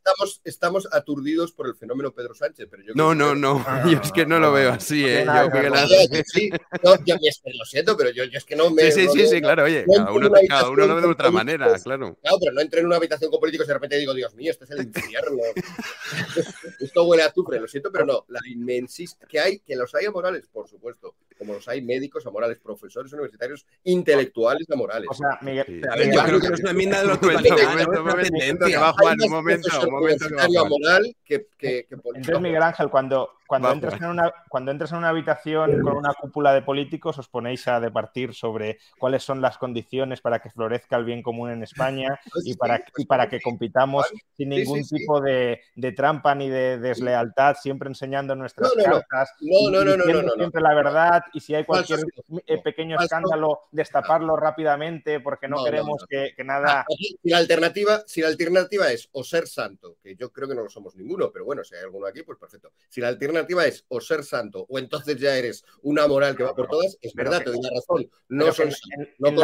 estamos, 0.00 0.40
estamos 0.44 0.88
aturdidos 0.92 1.52
por 1.52 1.66
el 1.66 1.74
fenómeno 1.74 2.12
Pedro 2.12 2.34
Sánchez. 2.34 2.68
Pero 2.70 2.82
yo 2.82 2.92
no, 2.94 3.14
no, 3.14 3.34
no, 3.34 3.64
yo 3.88 4.00
es 4.00 4.12
que 4.12 4.26
no 4.26 4.38
lo 4.38 4.52
veo 4.52 4.72
así. 4.72 5.04
¿eh? 5.06 5.24
Yo, 5.24 6.22
sí, 6.26 6.50
no, 6.82 6.96
yo, 7.04 7.16
lo 7.54 7.64
siento, 7.64 7.96
pero 7.96 8.10
yo, 8.10 8.24
es 8.24 8.44
que 8.44 8.56
no 8.56 8.70
me. 8.70 8.90
Sí, 8.90 9.06
sí, 9.08 9.26
sí, 9.26 9.40
claro, 9.40 9.64
oye, 9.64 9.84
cada 9.86 10.12
uno, 10.12 10.30
cada 10.48 10.70
uno 10.70 10.86
lo 10.86 10.94
ve 10.96 11.02
de 11.02 11.08
otra 11.08 11.30
manera, 11.30 11.78
claro. 11.78 12.16
Claro, 12.20 12.36
pero 12.40 12.52
no 12.52 12.60
entré 12.60 12.80
en 12.80 12.86
una 12.86 12.96
habitación 12.96 13.30
con 13.30 13.40
políticos 13.40 13.66
y 13.66 13.68
de 13.68 13.74
repente 13.74 13.96
digo, 13.98 14.14
Dios 14.14 14.34
mío, 14.34 14.50
este 14.50 14.64
es 14.64 14.70
el 14.70 14.82
infierno. 14.82 15.38
Esto 16.80 17.04
huele 17.04 17.22
a 17.22 17.26
azufre, 17.26 17.60
lo 17.60 17.68
siento, 17.68 17.92
pero 17.92 18.06
no. 18.06 18.24
La 18.28 18.40
inmensis 18.50 19.16
que 19.28 19.38
hay, 19.38 19.60
que 19.60 19.76
los 19.76 19.94
hay 19.94 20.06
amorales, 20.06 20.46
por 20.46 20.68
supuesto, 20.68 21.14
como 21.38 21.54
los 21.54 21.68
hay 21.68 21.82
médicos 21.82 22.26
amorales, 22.26 22.58
profesores 22.58 23.12
universitarios, 23.12 23.66
intelectuales 23.84 24.70
amorales. 24.70 25.08
O 25.10 25.14
sea, 25.14 25.38
Miguel, 25.42 25.64
sí. 25.66 25.80
a 25.90 25.96
ver, 25.96 26.14
yo 26.14 26.22
creo 26.24 26.40
que 26.40 26.48
no 26.48 26.54
es 26.54 26.60
una 26.60 26.70
enmienda 26.70 27.00
de 27.00 27.06
los 27.06 27.22
momento, 27.22 27.54
un 27.54 28.06
momento, 28.06 28.66
que 28.66 28.76
va 28.76 28.92
momento, 28.92 29.24
un 29.24 29.30
momento 29.30 29.68
que 29.98 30.56
va 30.56 30.68
moral 30.68 31.16
que, 31.24 31.46
que, 31.58 31.86
que 31.88 31.94
Entonces, 31.94 32.40
Miguel 32.40 32.62
Ángel, 32.62 32.88
cuando, 32.90 33.30
cuando, 33.50 33.72
entras 33.72 34.00
en 34.00 34.06
una, 34.06 34.32
cuando 34.48 34.70
entras 34.70 34.92
en 34.92 34.98
una 34.98 35.08
habitación 35.08 35.80
con 35.80 35.96
una 35.96 36.14
cúpula 36.14 36.54
de 36.54 36.62
políticos, 36.62 37.18
os 37.18 37.26
ponéis 37.26 37.66
a 37.66 37.80
departir 37.80 38.32
sobre 38.32 38.78
cuáles 38.96 39.24
son 39.24 39.40
las 39.40 39.58
condiciones 39.58 40.20
para 40.20 40.38
que 40.38 40.50
florezca 40.50 40.94
el 40.94 41.04
bien 41.04 41.20
común 41.20 41.50
en 41.50 41.64
España 41.64 42.20
pues 42.32 42.46
y 42.46 42.54
para, 42.54 42.80
y 42.96 43.06
para 43.06 43.28
que 43.28 43.40
compitamos 43.40 44.06
sin 44.36 44.50
ningún 44.50 44.84
tipo 44.86 45.20
de, 45.20 45.62
de, 45.74 45.90
trampa 45.90 46.32
ni 46.36 46.48
de 46.48 46.78
deslealtad, 46.78 47.56
siempre 47.60 47.88
enseñando 47.88 48.36
nuestras 48.36 48.70
no, 48.76 48.84
no, 48.84 49.00
cartas. 49.00 49.32
No, 49.40 49.68
no, 49.68 49.84
no, 49.84 49.96
no, 49.96 50.22
no, 50.22 50.32
Siempre 50.34 50.62
la 50.62 50.74
verdad 50.74 51.24
y 51.32 51.40
si 51.40 51.56
hay 51.56 51.64
cualquier 51.64 52.04
eh, 52.46 52.62
pequeño 52.62 53.00
escándalo, 53.00 53.62
destaparlo 53.72 54.36
rápidamente 54.36 55.18
porque 55.18 55.48
no, 55.48 55.64
queremos 55.64 56.06
que, 56.08 56.34
que, 56.36 56.44
nada. 56.44 56.84
si, 56.96 57.18
la 57.24 57.38
alternativa, 57.38 58.04
si 58.06 58.20
la 58.20 58.28
alternativa 58.28 58.92
es 58.92 59.08
o 59.10 59.24
ser 59.24 59.48
santo, 59.48 59.96
que 60.00 60.14
yo 60.14 60.30
creo 60.30 60.46
que 60.46 60.54
no 60.54 60.62
lo 60.62 60.70
somos 60.70 60.94
ninguno, 60.94 61.32
pero 61.32 61.44
bueno, 61.44 61.64
si 61.64 61.74
hay 61.74 61.82
alguno 61.82 62.06
aquí, 62.06 62.22
pues 62.22 62.38
perfecto. 62.38 62.70
Si 62.88 63.00
la 63.00 63.08
alternativa 63.08 63.39
alternativa 63.40 63.66
es 63.66 63.84
o 63.88 64.00
ser 64.00 64.24
santo 64.24 64.66
o 64.68 64.78
entonces 64.78 65.16
ya 65.18 65.36
eres 65.36 65.64
una 65.82 66.06
moral 66.06 66.36
que 66.36 66.44
va 66.44 66.54
por 66.54 66.68
todas, 66.68 66.96
es 67.00 67.14
verdad, 67.14 67.42
te 67.42 67.50
doy 67.50 67.60
la 67.62 67.70
razón. 67.70 68.10
No 68.28 68.52
son 68.52 68.70
no 69.18 69.28
en, 69.28 69.36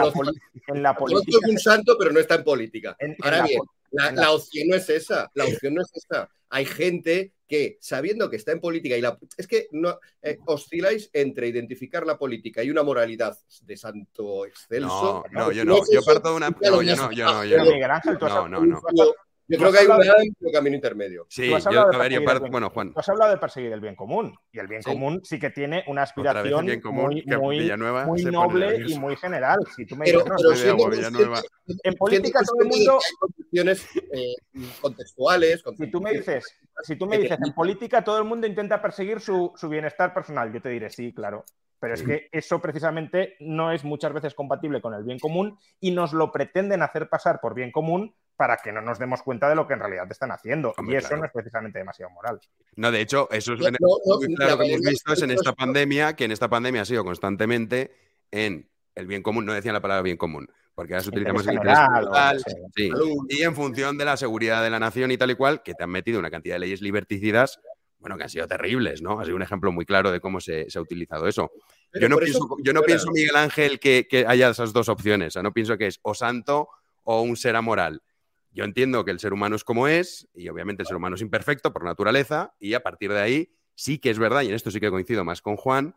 la, 0.82 0.94
política. 0.94 1.38
un 1.48 1.58
santo, 1.58 1.96
pero 1.98 2.12
no 2.12 2.20
está 2.20 2.36
en 2.36 2.44
política. 2.44 2.96
Ahora 3.22 3.42
bien, 3.42 3.60
la, 3.90 4.32
opción 4.32 4.68
no 4.68 4.76
es 4.76 4.88
esa. 4.88 5.30
La 5.34 5.44
opción 5.44 5.74
no 5.74 5.82
es 5.82 5.90
esa. 5.94 6.28
Hay 6.48 6.64
gente 6.64 7.32
que, 7.48 7.78
sabiendo 7.80 8.30
que 8.30 8.36
está 8.36 8.52
en 8.52 8.60
política 8.60 8.96
y 8.96 9.00
la. 9.00 9.18
Es 9.36 9.46
que 9.46 9.68
no 9.72 9.98
eh, 10.22 10.38
osciláis 10.46 11.10
entre 11.12 11.48
identificar 11.48 12.06
la 12.06 12.18
política 12.18 12.62
y 12.62 12.70
una 12.70 12.82
moralidad 12.82 13.36
de 13.62 13.76
santo 13.76 14.46
excelso. 14.46 15.24
No, 15.30 15.40
no, 15.40 15.52
yo 15.52 15.64
no. 15.64 15.80
Yo 15.90 16.02
parto 16.02 16.30
de 16.30 16.36
una. 16.36 16.50
No, 16.50 16.82
yo 16.82 16.96
no, 16.96 17.12
yo 17.12 17.26
no. 17.26 17.44
Yo 17.44 17.58
no, 17.58 18.48
no, 18.48 18.64
no. 18.64 19.14
Yo 19.48 19.58
creo 19.58 19.72
que 19.72 19.78
hay 19.78 19.86
un 20.40 20.52
camino 20.52 20.74
intermedio. 20.74 21.26
Sí, 21.28 21.50
yo, 21.70 21.80
a 21.80 21.98
ver, 21.98 22.12
yo 22.12 22.24
parto, 22.24 22.48
bueno, 22.50 22.70
Juan. 22.70 22.92
Tú 22.92 22.98
has 22.98 23.08
hablado 23.08 23.30
de 23.30 23.38
perseguir 23.38 23.72
el 23.72 23.80
bien 23.80 23.94
común 23.94 24.36
y 24.50 24.58
el 24.58 24.66
bien 24.66 24.82
común 24.82 25.20
sí 25.22 25.38
que 25.38 25.50
tiene 25.50 25.84
una 25.86 26.02
aspiración 26.02 26.66
muy, 26.84 27.24
muy, 27.24 27.72
muy 28.06 28.24
noble 28.24 28.82
y 28.86 28.98
muy 28.98 29.16
general. 29.16 29.58
Si 29.76 29.86
tú 29.86 29.94
me 29.96 30.06
dices, 30.06 30.24
en 31.84 31.94
política 31.94 32.40
todo 32.44 32.60
el 32.60 32.68
mundo... 32.68 32.98
Hay 33.52 33.68
eh, 33.72 34.34
contextuales. 34.80 35.62
Si 35.78 35.90
tú 35.90 36.00
me 36.00 36.12
dices, 36.12 36.44
si 36.82 36.96
tú 36.96 37.06
me 37.06 37.18
dices, 37.18 37.38
en 37.44 37.52
política 37.52 38.02
todo 38.02 38.18
el 38.18 38.24
mundo 38.24 38.46
intenta 38.46 38.82
perseguir 38.82 39.20
su, 39.20 39.52
su 39.54 39.68
bienestar 39.68 40.12
personal, 40.12 40.52
yo 40.52 40.60
te 40.60 40.68
diré 40.70 40.90
sí, 40.90 41.12
claro. 41.12 41.44
Pero 41.78 41.94
es 41.94 42.02
que 42.02 42.28
eso 42.32 42.60
precisamente 42.60 43.36
no 43.40 43.70
es 43.70 43.84
muchas 43.84 44.12
veces 44.12 44.34
compatible 44.34 44.80
con 44.80 44.94
el 44.94 45.04
bien 45.04 45.18
común 45.18 45.58
y 45.78 45.90
nos 45.90 46.12
lo 46.12 46.32
pretenden 46.32 46.82
hacer 46.82 47.08
pasar 47.08 47.38
por 47.40 47.54
bien 47.54 47.70
común 47.70 48.14
para 48.36 48.58
que 48.58 48.72
no 48.72 48.80
nos 48.82 48.98
demos 48.98 49.22
cuenta 49.22 49.48
de 49.48 49.54
lo 49.54 49.66
que 49.66 49.74
en 49.74 49.80
realidad 49.80 50.06
están 50.10 50.30
haciendo. 50.30 50.74
y 50.86 50.94
eso 50.94 51.16
no 51.16 51.24
es 51.24 51.32
precisamente 51.32 51.78
demasiado 51.78 52.12
moral. 52.12 52.40
No, 52.76 52.90
de 52.90 53.00
hecho, 53.00 53.28
eso 53.30 53.54
es 53.54 53.60
claro 53.60 54.58
que 54.58 54.66
hemos 54.66 54.80
visto 54.80 55.12
es 55.12 55.22
en 55.22 55.30
esta 55.30 55.52
pandemia, 55.52 56.14
que 56.14 56.24
en 56.24 56.32
esta 56.32 56.48
pandemia 56.48 56.82
ha 56.82 56.84
sido 56.84 57.04
constantemente 57.04 57.96
en 58.30 58.68
el 58.94 59.06
bien 59.06 59.22
común, 59.22 59.44
no 59.44 59.52
decían 59.52 59.74
la 59.74 59.80
palabra 59.80 60.02
bien 60.02 60.16
común, 60.16 60.48
porque 60.74 60.94
ahora 60.94 61.02
se 61.02 61.10
utiliza 61.10 61.32
más 61.32 61.46
el 61.46 61.58
sí. 62.74 62.90
y 63.28 63.42
en 63.42 63.54
función 63.54 63.98
de 63.98 64.04
la 64.04 64.16
seguridad 64.16 64.62
de 64.62 64.70
la 64.70 64.78
nación 64.78 65.10
y 65.10 65.18
tal 65.18 65.30
y 65.30 65.34
cual, 65.34 65.62
que 65.62 65.74
te 65.74 65.84
han 65.84 65.90
metido 65.90 66.18
una 66.18 66.30
cantidad 66.30 66.56
de 66.56 66.60
leyes 66.60 66.82
liberticidas, 66.82 67.60
bueno, 67.98 68.16
que 68.16 68.24
han 68.24 68.30
sido 68.30 68.46
terribles, 68.46 69.02
¿no? 69.02 69.20
Ha 69.20 69.24
sido 69.24 69.36
un 69.36 69.42
ejemplo 69.42 69.72
muy 69.72 69.84
claro 69.84 70.10
de 70.10 70.20
cómo 70.20 70.40
se, 70.40 70.66
ha 70.74 70.80
utilizado 70.80 71.26
eso. 71.26 71.50
yo 71.94 72.08
no, 72.08 72.16
pienso, 72.18 72.46
yo 72.62 72.72
no 72.72 72.82
pienso, 72.82 73.10
Miguel 73.10 73.36
Ángel, 73.36 73.80
que, 73.80 74.06
que, 74.08 74.26
haya 74.26 74.50
esas 74.50 74.72
dos 74.72 74.88
opciones. 74.88 75.28
O 75.28 75.30
sea, 75.32 75.42
no 75.42 75.52
pienso 75.52 75.76
que 75.76 75.86
es 75.86 75.98
o 76.02 76.14
santo 76.14 76.68
o 77.04 77.22
un 77.22 77.36
ser 77.36 77.56
amoral. 77.56 78.02
Yo 78.50 78.64
entiendo 78.64 79.04
que 79.04 79.10
el 79.10 79.20
ser 79.20 79.32
humano 79.32 79.56
es 79.56 79.64
como 79.64 79.88
es, 79.88 80.28
y 80.34 80.48
obviamente 80.48 80.82
el 80.82 80.86
ser 80.86 80.96
humano 80.96 81.16
es 81.16 81.22
imperfecto 81.22 81.72
por 81.72 81.84
naturaleza, 81.84 82.54
y 82.58 82.74
a 82.74 82.82
partir 82.82 83.12
de 83.12 83.20
ahí 83.20 83.56
sí 83.74 83.98
que 83.98 84.10
es 84.10 84.18
verdad, 84.18 84.42
y 84.42 84.48
en 84.48 84.54
esto 84.54 84.70
sí 84.70 84.80
que 84.80 84.90
coincido 84.90 85.24
más 85.24 85.42
con 85.42 85.56
Juan, 85.56 85.94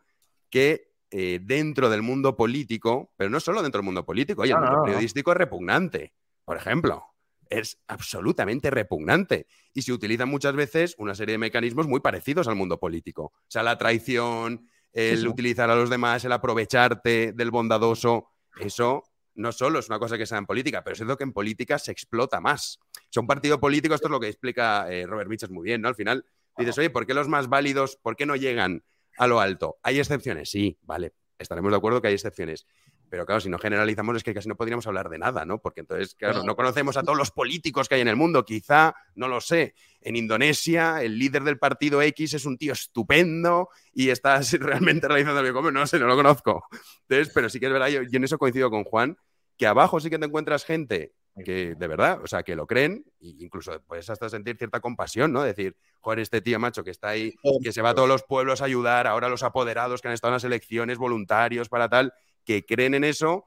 que 0.50 0.92
eh, 1.10 1.40
dentro 1.42 1.90
del 1.90 2.02
mundo 2.02 2.36
político, 2.36 3.12
pero 3.16 3.30
no 3.30 3.40
solo 3.40 3.62
dentro 3.62 3.80
del 3.80 3.86
mundo 3.86 4.04
político, 4.04 4.42
oye, 4.42 4.52
el 4.52 4.60
mundo 4.60 4.82
periodístico 4.84 5.32
es 5.32 5.38
repugnante, 5.38 6.12
por 6.44 6.56
ejemplo. 6.56 7.04
Es 7.48 7.80
absolutamente 7.88 8.70
repugnante. 8.70 9.48
Y 9.74 9.82
se 9.82 9.92
utilizan 9.92 10.28
muchas 10.28 10.54
veces 10.54 10.94
una 10.98 11.16
serie 11.16 11.32
de 11.32 11.38
mecanismos 11.38 11.88
muy 11.88 11.98
parecidos 11.98 12.46
al 12.46 12.54
mundo 12.54 12.78
político. 12.78 13.24
O 13.24 13.48
sea, 13.48 13.64
la 13.64 13.76
traición, 13.76 14.68
el 14.92 15.26
utilizar 15.26 15.68
a 15.68 15.74
los 15.74 15.90
demás, 15.90 16.24
el 16.24 16.30
aprovecharte 16.30 17.32
del 17.32 17.50
bondadoso, 17.50 18.28
eso 18.60 19.09
no 19.40 19.52
solo 19.52 19.78
es 19.78 19.88
una 19.88 19.98
cosa 19.98 20.18
que 20.18 20.26
sea 20.26 20.38
en 20.38 20.46
política, 20.46 20.84
pero 20.84 20.92
es 20.92 20.98
cierto 20.98 21.16
que 21.16 21.24
en 21.24 21.32
política 21.32 21.78
se 21.78 21.90
explota 21.90 22.40
más. 22.40 22.78
Son 23.08 23.26
partido 23.26 23.58
político, 23.58 23.94
esto 23.94 24.06
es 24.06 24.10
lo 24.12 24.20
que 24.20 24.28
explica 24.28 24.90
eh, 24.90 25.06
Robert 25.06 25.28
Mitchell 25.28 25.50
muy 25.50 25.64
bien, 25.64 25.80
¿no? 25.80 25.88
Al 25.88 25.94
final 25.94 26.24
dices, 26.56 26.76
oye, 26.78 26.90
¿por 26.90 27.06
qué 27.06 27.14
los 27.14 27.28
más 27.28 27.48
válidos, 27.48 27.96
por 27.96 28.16
qué 28.16 28.26
no 28.26 28.36
llegan 28.36 28.84
a 29.16 29.26
lo 29.26 29.40
alto? 29.40 29.78
¿Hay 29.82 29.98
excepciones? 29.98 30.50
Sí, 30.50 30.78
vale, 30.82 31.14
estaremos 31.38 31.70
de 31.70 31.76
acuerdo 31.78 32.02
que 32.02 32.08
hay 32.08 32.14
excepciones. 32.14 32.66
Pero 33.10 33.26
claro, 33.26 33.40
si 33.40 33.48
no 33.48 33.58
generalizamos 33.58 34.16
es 34.16 34.22
que 34.22 34.32
casi 34.32 34.48
no 34.48 34.56
podríamos 34.56 34.86
hablar 34.86 35.08
de 35.08 35.18
nada, 35.18 35.44
¿no? 35.44 35.60
Porque 35.60 35.80
entonces, 35.80 36.14
claro, 36.14 36.44
no 36.44 36.54
conocemos 36.54 36.96
a 36.96 37.02
todos 37.02 37.18
los 37.18 37.32
políticos 37.32 37.88
que 37.88 37.96
hay 37.96 38.02
en 38.02 38.08
el 38.08 38.14
mundo. 38.14 38.44
Quizá, 38.44 38.94
no 39.16 39.26
lo 39.26 39.40
sé, 39.40 39.74
en 40.00 40.14
Indonesia 40.14 41.02
el 41.02 41.18
líder 41.18 41.42
del 41.42 41.58
partido 41.58 42.00
X 42.02 42.34
es 42.34 42.44
un 42.44 42.56
tío 42.56 42.72
estupendo 42.72 43.68
y 43.92 44.10
está 44.10 44.40
realmente 44.60 45.08
realizando 45.08 45.40
el 45.40 45.52
bien 45.52 45.74
No 45.74 45.86
sé, 45.88 45.98
no 45.98 46.06
lo 46.06 46.14
conozco. 46.14 46.62
Entonces, 47.08 47.32
pero 47.34 47.48
sí 47.48 47.58
que 47.58 47.66
es 47.66 47.72
verdad, 47.72 47.88
yo 47.88 48.00
en 48.00 48.24
eso 48.24 48.38
coincido 48.38 48.70
con 48.70 48.84
Juan, 48.84 49.18
que 49.60 49.66
abajo 49.66 50.00
sí 50.00 50.08
que 50.08 50.18
te 50.18 50.24
encuentras 50.24 50.64
gente 50.64 51.12
que 51.44 51.74
de 51.74 51.86
verdad, 51.86 52.18
o 52.22 52.26
sea, 52.26 52.42
que 52.42 52.56
lo 52.56 52.66
creen, 52.66 53.04
e 53.20 53.28
incluso 53.40 53.78
puedes 53.86 54.08
hasta 54.08 54.30
sentir 54.30 54.56
cierta 54.56 54.80
compasión, 54.80 55.34
¿no? 55.34 55.42
Decir, 55.42 55.76
joder, 56.00 56.20
este 56.20 56.40
tío 56.40 56.58
macho 56.58 56.82
que 56.82 56.90
está 56.90 57.10
ahí, 57.10 57.34
que 57.62 57.70
se 57.70 57.82
va 57.82 57.90
a 57.90 57.94
todos 57.94 58.08
los 58.08 58.22
pueblos 58.22 58.62
a 58.62 58.64
ayudar, 58.64 59.06
ahora 59.06 59.28
los 59.28 59.42
apoderados 59.42 60.00
que 60.00 60.08
han 60.08 60.14
estado 60.14 60.30
en 60.30 60.36
las 60.36 60.44
elecciones, 60.44 60.96
voluntarios 60.96 61.68
para 61.68 61.90
tal, 61.90 62.14
que 62.46 62.64
creen 62.64 62.94
en 62.94 63.04
eso, 63.04 63.44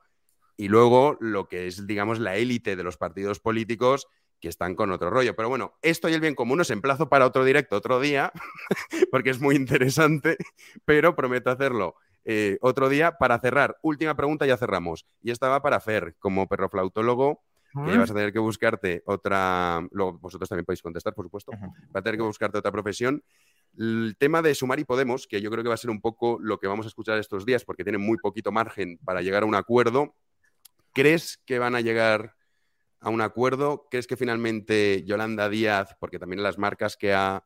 y 0.56 0.68
luego 0.68 1.18
lo 1.20 1.48
que 1.48 1.66
es, 1.66 1.88
digamos, 1.88 2.20
la 2.20 2.36
élite 2.36 2.76
de 2.76 2.84
los 2.84 2.98
partidos 2.98 3.40
políticos 3.40 4.08
que 4.40 4.50
están 4.50 4.76
con 4.76 4.92
otro 4.92 5.10
rollo. 5.10 5.36
Pero 5.36 5.50
bueno, 5.50 5.74
esto 5.82 6.10
y 6.10 6.14
el 6.14 6.22
bien 6.22 6.36
común 6.36 6.62
os 6.62 6.70
emplazo 6.70 7.10
para 7.10 7.26
otro 7.26 7.44
directo 7.44 7.76
otro 7.76 8.00
día, 8.00 8.32
porque 9.12 9.32
es 9.32 9.42
muy 9.42 9.56
interesante, 9.56 10.38
pero 10.86 11.16
prometo 11.16 11.50
hacerlo 11.50 11.96
eh, 12.26 12.58
otro 12.62 12.90
día 12.90 13.14
para 13.18 13.40
cerrar. 13.40 13.78
Última 13.82 14.16
pregunta, 14.16 14.46
ya 14.46 14.58
cerramos. 14.58 15.06
Y 15.22 15.32
esta 15.32 15.50
va 15.50 15.62
para 15.62 15.80
Fer, 15.80 16.16
como 16.20 16.48
perroflautólogo, 16.48 17.44
que 17.74 17.92
ya 17.92 17.98
vas 17.98 18.12
a 18.12 18.14
tener 18.14 18.32
que 18.32 18.40
buscarte 18.40 19.02
otra. 19.06 19.82
Luego 19.92 20.20
vosotros 20.20 20.48
también 20.48 20.66
podéis 20.66 20.82
contestar, 20.82 21.14
por 21.14 21.26
supuesto. 21.26 21.52
Va 21.54 22.00
a 22.00 22.02
tener 22.02 22.18
que 22.18 22.24
buscarte 22.24 22.58
otra 22.60 22.72
profesión. 22.72 23.24
El 23.78 24.16
tema 24.20 24.44
de 24.44 24.54
Sumar 24.54 24.80
y 24.80 24.84
Podemos, 24.84 25.26
que 25.26 25.42
yo 25.42 25.50
creo 25.50 25.64
que 25.64 25.70
va 25.70 25.76
a 25.76 25.78
ser 25.78 25.90
un 25.90 26.00
poco 26.00 26.38
lo 26.40 26.60
que 26.60 26.68
vamos 26.68 26.86
a 26.86 26.90
escuchar 26.90 27.18
estos 27.18 27.46
días, 27.46 27.66
porque 27.66 27.84
tienen 27.84 28.02
muy 28.02 28.18
poquito 28.18 28.52
margen 28.52 29.00
para 29.04 29.22
llegar 29.22 29.44
a 29.44 29.48
un 29.48 29.56
acuerdo. 29.56 30.16
¿Crees 30.94 31.42
que 31.46 31.58
van 31.58 31.74
a 31.74 31.82
llegar 31.82 32.36
a 33.00 33.10
un 33.10 33.22
acuerdo? 33.22 33.88
¿Crees 33.90 34.06
que 34.06 34.18
finalmente 34.18 35.04
Yolanda 35.04 35.50
Díaz, 35.50 35.96
porque 36.00 36.20
también 36.20 36.44
las 36.44 36.60
marcas 36.60 36.96
que 36.96 37.14
ha 37.14 37.44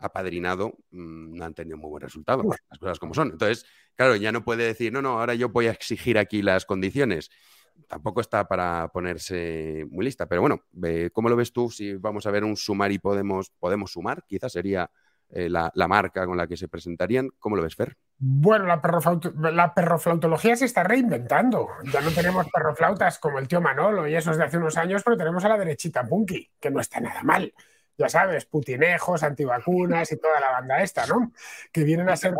apadrinado 0.00 0.78
mm, 0.90 1.36
no 1.36 1.44
han 1.44 1.54
tenido 1.54 1.76
muy 1.76 1.90
buen 1.90 2.02
resultado, 2.02 2.42
las 2.70 2.78
cosas 2.78 2.98
como 2.98 3.14
son. 3.14 3.30
Entonces, 3.32 3.64
claro, 3.94 4.16
ya 4.16 4.32
no 4.32 4.44
puede 4.44 4.64
decir, 4.64 4.92
no, 4.92 5.02
no, 5.02 5.20
ahora 5.20 5.34
yo 5.34 5.50
voy 5.50 5.66
a 5.66 5.72
exigir 5.72 6.18
aquí 6.18 6.42
las 6.42 6.64
condiciones. 6.64 7.30
Tampoco 7.88 8.20
está 8.20 8.46
para 8.46 8.88
ponerse 8.88 9.86
muy 9.90 10.04
lista. 10.04 10.26
Pero 10.26 10.40
bueno, 10.40 10.64
¿cómo 11.12 11.28
lo 11.28 11.36
ves 11.36 11.52
tú 11.52 11.70
si 11.70 11.94
vamos 11.94 12.26
a 12.26 12.30
ver 12.30 12.44
un 12.44 12.56
sumar 12.56 12.92
y 12.92 12.98
podemos, 12.98 13.50
podemos 13.58 13.92
sumar? 13.92 14.24
Quizás 14.26 14.52
sería 14.52 14.90
eh, 15.30 15.48
la, 15.48 15.72
marca 15.88 16.26
con 16.26 16.36
la 16.36 16.46
que 16.46 16.56
se 16.56 16.68
presentarían. 16.68 17.30
¿Cómo 17.38 17.56
lo 17.56 17.62
ves, 17.62 17.74
Fer? 17.74 17.96
Bueno, 18.18 18.66
la, 18.66 18.80
la, 19.50 19.74
perroflautología 19.74 20.56
se 20.56 20.66
está 20.66 20.82
reinventando. 20.82 21.68
Ya 21.92 22.00
no 22.00 22.10
tenemos 22.10 22.46
perroflautas 22.52 23.18
como 23.18 23.38
el 23.38 23.48
tío 23.48 23.60
Manolo 23.60 24.06
y 24.06 24.14
esos 24.14 24.36
de 24.36 24.44
hace 24.44 24.58
unos 24.58 24.76
años, 24.76 25.02
pero 25.02 25.16
tenemos 25.16 25.44
a 25.44 25.48
la 25.48 25.58
derechita 25.58 26.04
Punky, 26.04 26.50
que 26.60 26.70
no 26.70 26.80
está 26.80 27.00
nada 27.00 27.22
mal 27.22 27.52
ya 27.96 28.08
sabes, 28.08 28.46
putinejos, 28.46 29.22
antivacunas 29.22 30.10
y 30.12 30.16
toda 30.16 30.40
la 30.40 30.50
banda 30.52 30.82
esta, 30.82 31.06
¿no? 31.06 31.32
Que 31.70 31.84
vienen 31.84 32.08
a 32.08 32.16
ser 32.16 32.34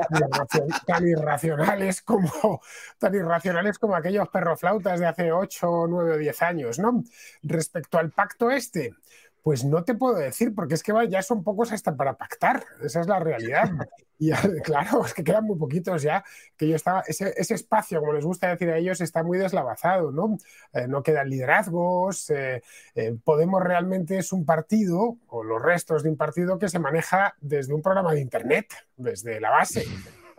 tan, 0.86 1.06
irracionales 1.06 2.02
como 2.02 2.62
tan 2.98 3.14
irracionales 3.14 3.78
como 3.78 3.94
aquellos 3.94 4.28
perroflautas 4.28 5.00
de 5.00 5.06
hace 5.06 5.32
8, 5.32 5.86
9 5.88 6.12
o 6.14 6.16
10 6.16 6.42
años, 6.42 6.78
¿no? 6.78 7.04
Respecto 7.42 7.98
al 7.98 8.10
pacto 8.10 8.50
este, 8.50 8.94
pues 9.42 9.64
no 9.64 9.84
te 9.84 9.94
puedo 9.94 10.16
decir, 10.16 10.54
porque 10.54 10.74
es 10.74 10.82
que 10.82 10.92
ya 11.08 11.22
son 11.22 11.42
pocos 11.42 11.72
hasta 11.72 11.96
para 11.96 12.14
pactar, 12.16 12.64
esa 12.82 13.00
es 13.00 13.06
la 13.06 13.18
realidad. 13.18 13.70
Y 14.18 14.30
claro, 14.62 15.04
es 15.04 15.14
que 15.14 15.24
quedan 15.24 15.44
muy 15.44 15.56
poquitos 15.56 16.02
ya, 16.02 16.22
que 16.56 16.68
yo 16.68 16.76
estaba, 16.76 17.02
ese, 17.06 17.32
espacio, 17.54 18.00
como 18.00 18.12
les 18.12 18.24
gusta 18.24 18.48
decir 18.48 18.70
a 18.70 18.76
ellos, 18.76 19.00
está 19.00 19.22
muy 19.22 19.38
deslavazado, 19.38 20.12
¿no? 20.12 20.36
Eh, 20.74 20.86
no 20.86 21.02
quedan 21.02 21.30
liderazgos, 21.30 22.28
eh, 22.30 22.62
eh, 22.94 23.16
Podemos 23.24 23.62
realmente 23.62 24.18
es 24.18 24.32
un 24.32 24.44
partido, 24.44 25.16
o 25.28 25.42
los 25.42 25.62
restos 25.62 26.02
de 26.02 26.10
un 26.10 26.16
partido 26.16 26.58
que 26.58 26.68
se 26.68 26.78
maneja 26.78 27.34
desde 27.40 27.72
un 27.72 27.82
programa 27.82 28.12
de 28.12 28.20
Internet, 28.20 28.66
desde 28.96 29.40
la 29.40 29.50
base 29.50 29.86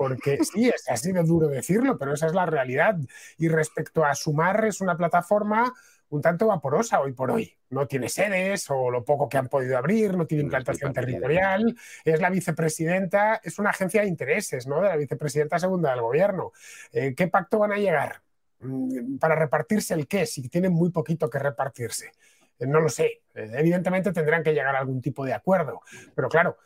porque 0.02 0.44
sí, 0.44 0.68
es 0.68 0.90
así 0.90 1.12
de 1.12 1.22
duro 1.22 1.48
decirlo, 1.48 1.96
pero 2.00 2.16
esa 2.16 2.26
es 2.26 2.34
la 2.34 2.48
realidad. 2.48 2.98
Y 3.38 3.50
respecto 3.50 4.04
a 4.04 4.16
Sumar, 4.16 4.66
es 4.66 4.82
una 4.82 4.98
plataforma 4.98 5.72
un 6.12 6.22
tanto 6.22 6.48
vaporosa 6.48 7.00
hoy 7.00 7.14
por 7.14 7.32
hoy. 7.32 7.58
No 7.70 7.88
tiene 7.88 8.10
sedes 8.10 8.70
o 8.70 8.92
lo 8.92 9.04
poco 9.04 9.30
que 9.30 9.38
han 9.38 9.48
podido 9.48 9.78
abrir, 9.78 10.16
no 10.16 10.28
tiene 10.28 10.44
implantación 10.44 10.94
territorial, 10.94 11.76
es 12.04 12.20
la 12.20 12.30
vicepresidenta, 12.30 13.40
es 13.44 13.58
una 13.60 13.70
agencia 13.70 14.02
de 14.02 14.08
intereses, 14.08 14.68
¿no? 14.68 14.82
De 14.82 14.90
la 14.90 14.98
vicepresidenta 14.98 15.58
segunda 15.58 15.92
del 15.92 16.02
gobierno. 16.02 16.52
Eh, 16.92 17.16
¿Qué 17.16 17.28
pacto 17.28 17.60
van 17.60 17.72
a 17.72 17.78
llegar? 17.78 18.22
Mm, 18.60 19.18
¿Para 19.20 19.36
repartirse 19.36 19.94
el 19.94 20.08
qué? 20.08 20.26
Si 20.26 20.50
tienen 20.50 20.74
muy 20.74 20.92
poquito 20.92 21.30
que 21.30 21.40
repartirse. 21.40 22.12
Eh, 22.60 22.68
no 22.68 22.82
lo 22.82 22.90
sé. 22.90 23.22
Eh, 23.34 23.52
evidentemente 23.54 24.12
tendrán 24.12 24.44
que 24.44 24.54
llegar 24.54 24.76
a 24.76 24.80
algún 24.80 25.02
tipo 25.02 25.26
de 25.26 25.34
acuerdo, 25.34 25.82
pero 26.14 26.28
claro, 26.28 26.58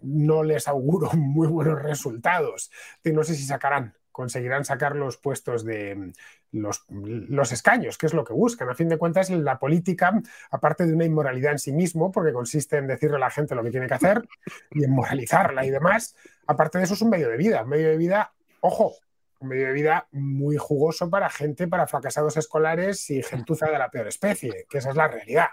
no 0.00 0.42
les 0.42 0.66
auguro 0.66 1.10
muy 1.12 1.46
buenos 1.46 1.82
resultados. 1.82 2.70
No 3.04 3.22
sé 3.22 3.34
si 3.34 3.44
sacarán 3.44 3.94
conseguirán 4.14 4.64
sacar 4.64 4.94
los 4.94 5.16
puestos 5.16 5.64
de 5.64 6.12
los, 6.52 6.84
los, 6.88 7.50
escaños, 7.50 7.98
que 7.98 8.06
es 8.06 8.14
lo 8.14 8.22
que 8.22 8.32
buscan. 8.32 8.70
A 8.70 8.74
fin 8.76 8.88
de 8.88 8.96
cuentas, 8.96 9.28
la 9.28 9.58
política, 9.58 10.22
aparte 10.52 10.86
de 10.86 10.94
una 10.94 11.04
inmoralidad 11.04 11.50
en 11.50 11.58
sí 11.58 11.72
mismo, 11.72 12.12
porque 12.12 12.32
consiste 12.32 12.76
en 12.76 12.86
decirle 12.86 13.16
a 13.16 13.18
la 13.18 13.30
gente 13.30 13.56
lo 13.56 13.64
que 13.64 13.72
tiene 13.72 13.88
que 13.88 13.94
hacer 13.94 14.22
y 14.70 14.84
en 14.84 14.92
moralizarla 14.92 15.66
y 15.66 15.70
demás, 15.70 16.14
aparte 16.46 16.78
de 16.78 16.84
eso 16.84 16.94
es 16.94 17.02
un 17.02 17.10
medio 17.10 17.28
de 17.28 17.36
vida, 17.36 17.64
un 17.64 17.70
medio 17.70 17.88
de 17.88 17.96
vida, 17.96 18.32
ojo, 18.60 18.94
un 19.40 19.48
medio 19.48 19.66
de 19.66 19.72
vida 19.72 20.06
muy 20.12 20.58
jugoso 20.58 21.10
para 21.10 21.28
gente, 21.28 21.66
para 21.66 21.88
fracasados 21.88 22.36
escolares 22.36 23.10
y 23.10 23.20
gentuza 23.20 23.66
de 23.66 23.78
la 23.80 23.90
peor 23.90 24.06
especie, 24.06 24.64
que 24.70 24.78
esa 24.78 24.90
es 24.90 24.96
la 24.96 25.08
realidad. 25.08 25.48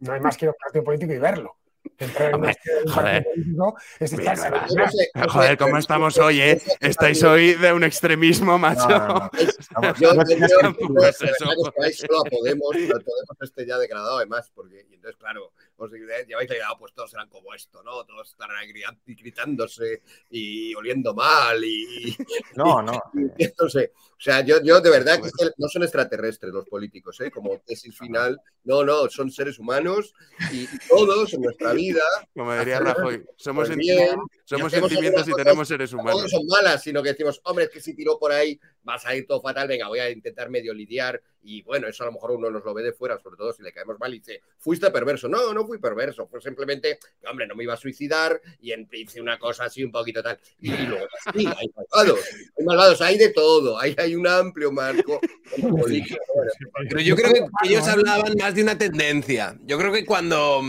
No 0.00 0.12
hay 0.12 0.20
más 0.20 0.36
que 0.36 0.46
ir 0.46 0.48
a 0.48 0.52
un 0.52 0.58
partido 0.60 0.82
político 0.82 1.12
y 1.12 1.18
verlo. 1.18 1.56
Joder, 2.88 3.26
joder, 5.28 5.58
¿cómo 5.58 5.78
estamos 5.78 6.18
hoy, 6.18 6.40
eh? 6.40 6.62
Estáis 6.80 7.22
hoy 7.22 7.54
de 7.54 7.72
un 7.72 7.84
extremismo, 7.84 8.58
macho. 8.58 8.88
yo, 10.00 10.10
solo 10.10 10.74
Podemos, 12.30 12.70
Podemos 12.70 13.36
este 13.40 13.66
ya 13.66 13.78
degradado 13.78 14.18
además, 14.18 14.50
porque 14.54 14.86
y 14.90 14.94
entonces, 14.94 15.16
claro, 15.18 15.52
os 15.84 15.92
lleváis 15.92 16.48
la 16.48 16.56
idea, 16.56 16.68
pues 16.78 16.92
todos 16.92 17.10
serán 17.10 17.28
como 17.28 17.54
esto, 17.54 17.82
¿no? 17.82 18.04
Todos 18.04 18.30
estarán 18.30 18.64
gritándose 19.06 20.02
y 20.30 20.74
oliendo 20.74 21.14
mal 21.14 21.62
y... 21.64 22.16
No, 22.56 22.82
no. 22.82 22.92
o 23.58 23.68
sea, 24.18 24.40
yo, 24.42 24.62
yo 24.62 24.80
de 24.80 24.90
verdad 24.90 25.16
que 25.16 25.30
pues 25.30 25.54
no 25.56 25.68
son 25.68 25.82
extraterrestres 25.82 26.52
los 26.52 26.68
políticos, 26.68 27.20
¿eh? 27.20 27.30
Como 27.30 27.58
tesis 27.60 27.96
final. 27.96 28.40
No, 28.64 28.84
no, 28.84 29.08
son 29.08 29.30
seres 29.30 29.58
humanos 29.58 30.14
y 30.52 30.66
todos 30.88 31.32
en 31.34 31.42
nuestra 31.42 31.72
vida... 31.72 32.02
Como 32.34 32.54
diría 32.54 32.80
Rajoy, 32.80 33.24
somos, 33.36 33.68
somos 34.44 34.72
sentimientos 34.72 35.28
y 35.28 35.32
tenemos 35.32 35.66
seres 35.66 35.92
humanos. 35.92 36.22
No 36.22 36.28
son 36.28 36.46
malas, 36.46 36.82
sino 36.82 37.02
que 37.02 37.10
decimos, 37.10 37.40
hombre, 37.44 37.64
es 37.64 37.70
que 37.70 37.80
si 37.80 37.94
tiró 37.94 38.18
por 38.18 38.32
ahí 38.32 38.58
vas 38.82 39.06
a 39.06 39.14
ir 39.14 39.26
todo 39.26 39.40
fatal, 39.40 39.68
venga, 39.68 39.88
voy 39.88 40.00
a 40.00 40.10
intentar 40.10 40.50
medio 40.50 40.74
lidiar 40.74 41.20
y 41.44 41.62
bueno, 41.62 41.88
eso 41.88 42.04
a 42.04 42.06
lo 42.06 42.12
mejor 42.12 42.32
uno 42.32 42.50
nos 42.50 42.64
lo 42.64 42.72
ve 42.74 42.82
de 42.82 42.92
fuera, 42.92 43.18
sobre 43.18 43.36
todo 43.36 43.52
si 43.52 43.62
le 43.62 43.72
caemos 43.72 43.98
mal 43.98 44.14
y 44.14 44.18
dice, 44.18 44.42
fuiste 44.58 44.90
perverso. 44.90 45.28
No, 45.28 45.52
no 45.52 45.66
fui 45.72 45.78
perverso, 45.78 46.26
fue 46.26 46.38
simplemente, 46.42 46.98
hombre, 47.30 47.46
no 47.46 47.54
me 47.54 47.64
iba 47.64 47.72
a 47.72 47.78
suicidar 47.78 48.38
y 48.60 48.74
hice 48.92 49.22
una 49.22 49.38
cosa 49.38 49.64
así 49.64 49.82
un 49.82 49.90
poquito 49.90 50.22
tal. 50.22 50.38
Y, 50.60 50.70
luego, 50.70 51.06
sí, 51.34 51.46
hay 51.46 51.66
malvados, 51.74 52.20
hay 52.58 52.64
malvados, 52.66 53.00
hay 53.00 53.16
de 53.16 53.30
todo, 53.30 53.80
hay, 53.80 53.94
hay 53.96 54.14
un 54.14 54.26
amplio 54.26 54.70
marco. 54.70 55.18
Pero 56.90 57.00
yo 57.00 57.16
creo 57.16 57.32
que 57.32 57.68
ellos 57.68 57.88
hablaban 57.88 58.34
más 58.38 58.54
de 58.54 58.62
una 58.62 58.76
tendencia. 58.76 59.56
Yo 59.62 59.78
creo 59.78 59.92
que 59.92 60.04
cuando 60.04 60.60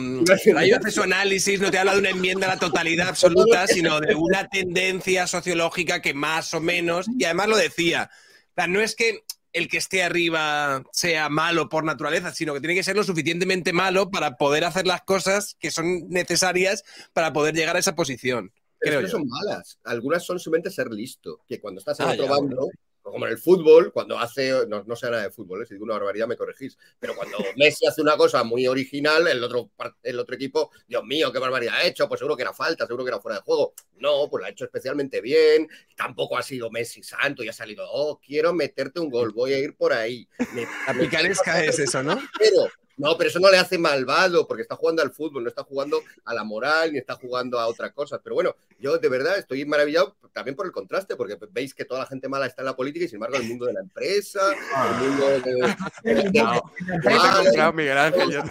Rayo 0.54 0.78
hace 0.78 0.92
su 0.92 1.02
análisis 1.02 1.60
no 1.60 1.70
te 1.70 1.80
habla 1.80 1.94
de 1.94 2.00
una 2.00 2.12
enmienda 2.12 2.48
a 2.48 2.56
la 2.56 2.60
totalidad 2.60 3.10
absoluta, 3.10 3.68
sino 3.68 4.00
de 4.00 4.16
una 4.16 4.48
tendencia 4.48 5.28
sociológica 5.28 6.02
que 6.02 6.14
más 6.14 6.54
o 6.54 6.62
menos, 6.62 7.08
y 7.20 7.26
además 7.26 7.50
lo 7.50 7.58
decía, 7.58 8.10
o 8.52 8.54
sea, 8.56 8.68
no 8.68 8.80
es 8.80 8.96
que 8.96 9.26
el 9.54 9.68
que 9.68 9.78
esté 9.78 10.04
arriba 10.04 10.84
sea 10.92 11.30
malo 11.30 11.70
por 11.70 11.84
naturaleza, 11.84 12.34
sino 12.34 12.54
que 12.54 12.60
tiene 12.60 12.76
que 12.76 12.84
ser 12.84 12.96
lo 12.96 13.04
suficientemente 13.04 13.72
malo 13.72 14.10
para 14.10 14.36
poder 14.36 14.66
hacer 14.66 14.88
las 14.88 15.02
cosas 15.04 15.56
que 15.60 15.72
son 15.72 16.10
necesarias 16.10 16.84
para 17.14 17.32
poder 17.32 17.56
llegar 17.56 17.76
a 17.76 17.80
esa 17.80 17.96
posición. 17.96 18.52
Pero 18.80 18.98
creo 18.98 19.10
son 19.10 19.28
malas. 19.28 19.80
Algunas 19.84 20.26
son 20.26 20.40
simplemente 20.40 20.70
ser 20.70 20.90
listo, 20.90 21.40
que 21.48 21.62
cuando 21.62 21.80
estás 21.80 22.00
en 22.00 22.08
ah, 22.08 22.12
otro 22.12 22.28
bando, 22.28 22.70
como 23.12 23.26
en 23.26 23.34
el 23.34 23.38
fútbol, 23.38 23.92
cuando 23.92 24.18
hace, 24.18 24.66
no, 24.68 24.84
no 24.84 24.96
sé 24.96 25.10
nada 25.10 25.24
de 25.24 25.30
fútbol, 25.30 25.62
¿eh? 25.62 25.66
si 25.66 25.74
digo 25.74 25.84
una 25.84 25.96
barbaridad 25.96 26.28
me 26.28 26.38
corregís, 26.38 26.78
pero 27.00 27.16
cuando 27.16 27.38
Messi 27.58 27.86
hace 27.86 28.02
una 28.02 28.16
cosa 28.16 28.44
muy 28.44 28.66
original, 28.66 29.28
el 29.28 29.44
otro, 29.44 29.70
el 30.02 30.20
otro 30.20 30.36
equipo, 30.36 30.72
Dios 30.88 31.04
mío, 31.04 31.32
qué 31.32 31.40
barbaridad 31.40 31.76
ha 31.76 31.84
hecho, 31.84 32.08
pues 32.08 32.20
seguro 32.20 32.36
que 32.36 32.44
era 32.44 32.54
falta, 32.54 32.88
seguro 32.88 33.04
que 33.04 33.10
era 33.10 33.20
fuera 33.20 33.38
de 33.38 33.44
juego. 33.44 33.74
No, 33.98 34.28
pues 34.30 34.42
lo 34.42 34.48
ha 34.48 34.50
hecho 34.50 34.66
especialmente 34.66 35.22
bien, 35.22 35.68
tampoco 35.96 36.38
ha 36.38 36.42
sido 36.42 36.72
Messi 36.72 37.04
santo 37.04 37.44
y 37.44 37.50
ha 37.50 37.54
salido, 37.54 37.86
oh, 37.92 38.20
quiero 38.20 38.54
meterte 38.54 39.00
un 39.00 39.10
gol, 39.10 39.32
voy 39.32 39.54
a 39.54 39.60
ir 39.60 39.76
por 39.76 39.94
ahí. 39.94 40.28
La 40.88 40.94
picaresca 41.00 41.64
es 41.64 41.80
eso, 41.80 42.04
¿no? 42.04 42.18
Pero 42.40 42.70
no, 42.98 43.18
pero 43.18 43.30
eso 43.30 43.40
no 43.40 43.50
le 43.50 43.58
hace 43.58 43.78
malvado, 43.78 44.48
porque 44.48 44.62
está 44.62 44.76
jugando 44.76 45.02
al 45.02 45.12
fútbol, 45.12 45.44
no 45.44 45.50
está 45.50 45.64
jugando 45.64 46.02
a 46.26 46.34
la 46.34 46.44
moral, 46.44 46.94
ni 46.94 47.00
está 47.00 47.16
jugando 47.16 47.60
a 47.60 47.68
otra 47.68 47.92
cosa. 47.92 48.20
Pero 48.22 48.36
bueno, 48.36 48.56
yo 48.84 48.97
de 48.97 49.07
verdad 49.07 49.38
estoy 49.38 49.64
maravillado 49.65 50.18
también 50.34 50.57
por 50.57 50.65
el 50.65 50.73
contraste, 50.73 51.15
porque 51.15 51.38
veis 51.51 51.73
que 51.73 51.85
toda 51.85 52.01
la 52.01 52.05
gente 52.05 52.27
mala 52.27 52.47
está 52.47 52.64
en 52.64 52.65
la 52.65 52.76
política 52.76 53.05
y 53.05 53.07
sin 53.07 53.15
embargo 53.15 53.38
el 53.38 53.47
mundo 53.47 53.65
de 53.65 53.73
la 53.73 53.80
empresa, 53.80 54.41
el 54.51 55.07
mundo 55.07 55.26
de... 55.30 55.73
Miguel 57.73 57.97
Ángel, 57.97 58.43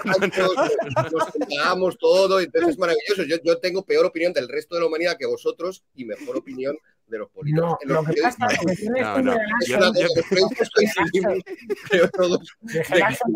nos 1.76 1.98
todo, 1.98 2.40
entonces 2.40 2.70
es 2.70 2.78
maravilloso. 2.78 3.24
Yo, 3.24 3.36
yo 3.44 3.58
tengo 3.58 3.84
peor 3.84 4.06
opinión 4.06 4.32
del 4.32 4.48
resto 4.48 4.74
de 4.74 4.80
la 4.80 4.86
humanidad 4.86 5.18
que 5.18 5.26
vosotros 5.26 5.84
y 5.94 6.06
mejor 6.06 6.38
opinión 6.38 6.78
de 7.12 7.18
los 7.18 7.30
políticos. 7.30 7.78
No, 7.84 7.94
lo 7.94 8.04
que 8.04 8.20
pasa 8.20 8.46
es 8.46 8.58
que 8.58 8.74
tienes 8.76 9.02
no, 9.02 9.18
no. 9.22 9.32
Lo 9.32 9.92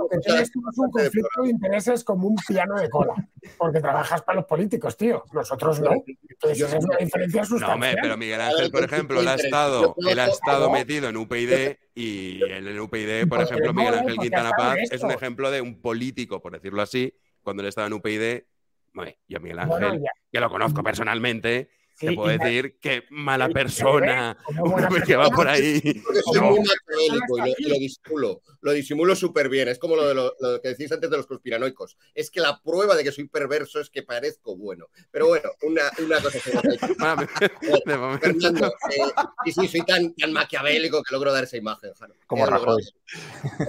que 0.08 0.18
tienes 0.18 0.50
tú 0.50 0.62
es 0.68 0.78
un 0.78 0.90
conflicto 0.90 1.42
de 1.42 1.50
intereses 1.50 2.02
como 2.02 2.28
un 2.28 2.36
piano 2.48 2.80
de 2.80 2.88
cola, 2.90 3.14
porque 3.58 3.80
trabajas 3.80 4.22
para 4.22 4.36
los 4.36 4.46
políticos, 4.46 4.96
tío. 4.96 5.24
Nosotros 5.32 5.80
no. 5.80 5.92
Entonces, 6.28 6.85
diferencia. 7.00 7.42
No, 7.42 7.78
pero 8.02 8.16
Miguel 8.16 8.40
Ángel, 8.40 8.70
por 8.70 8.84
ejemplo, 8.84 9.20
él 9.20 9.28
ha 9.28 9.34
estado, 9.34 9.94
él 10.08 10.18
ha 10.18 10.26
estado 10.26 10.70
metido 10.70 11.08
en 11.08 11.16
UPyD 11.16 11.76
y 11.94 12.42
en 12.44 12.66
el 12.66 12.80
UPyD, 12.80 13.28
por 13.28 13.42
ejemplo, 13.42 13.72
Miguel 13.72 13.94
Ángel 13.94 14.16
Quintana 14.18 14.50
Paz 14.50 14.78
es 14.90 15.02
un 15.02 15.10
ejemplo 15.10 15.50
de 15.50 15.60
un 15.60 15.80
político, 15.80 16.40
por 16.40 16.52
decirlo 16.52 16.82
así, 16.82 17.14
cuando 17.42 17.62
él 17.62 17.68
estaba 17.68 17.86
en 17.86 17.94
UPyD. 17.94 18.42
Yo, 19.28 19.40
Miguel 19.40 19.58
Ángel, 19.58 20.02
que 20.32 20.40
lo 20.40 20.48
conozco 20.48 20.82
personalmente, 20.82 21.70
te 21.98 22.12
puedo 22.12 22.36
decir 22.36 22.78
que 22.80 23.04
mala 23.10 23.48
persona 23.48 24.36
que 25.06 25.16
va 25.16 25.30
por 25.30 25.48
ahí. 25.48 25.80
soy 26.24 26.40
muy 26.40 26.60
maquiavélico 26.60 27.38
y 27.58 27.68
lo, 27.68 27.78
disimulo. 27.78 28.42
Lo 28.66 28.72
disimulo 28.72 29.14
súper 29.14 29.48
bien. 29.48 29.68
Es 29.68 29.78
como 29.78 29.94
lo, 29.94 30.08
de 30.08 30.12
lo, 30.12 30.34
que 30.60 30.70
decís 30.70 30.90
antes 30.90 31.08
de 31.08 31.16
los 31.16 31.28
conspiranoicos. 31.28 31.96
Es 32.12 32.32
que 32.32 32.40
la 32.40 32.60
prueba 32.60 32.96
de 32.96 33.04
que 33.04 33.12
soy 33.12 33.28
perverso 33.28 33.78
es 33.78 33.90
que 33.90 34.02
parezco 34.02 34.56
bueno. 34.56 34.88
Pero 35.12 35.28
bueno, 35.28 35.50
una, 35.62 35.82
una 36.04 36.20
cosa 36.20 36.40
que 36.40 36.50
Fernando, 38.20 38.66
eh, 38.66 39.12
y 39.44 39.52
sí, 39.52 39.68
soy 39.68 39.82
tan, 39.82 40.12
tan, 40.16 40.32
maquiavélico 40.32 41.00
que 41.04 41.14
logro 41.14 41.32
dar 41.32 41.44
esa 41.44 41.56
imagen. 41.56 41.92
Como 42.26 42.44
Rajoy. 42.44 42.82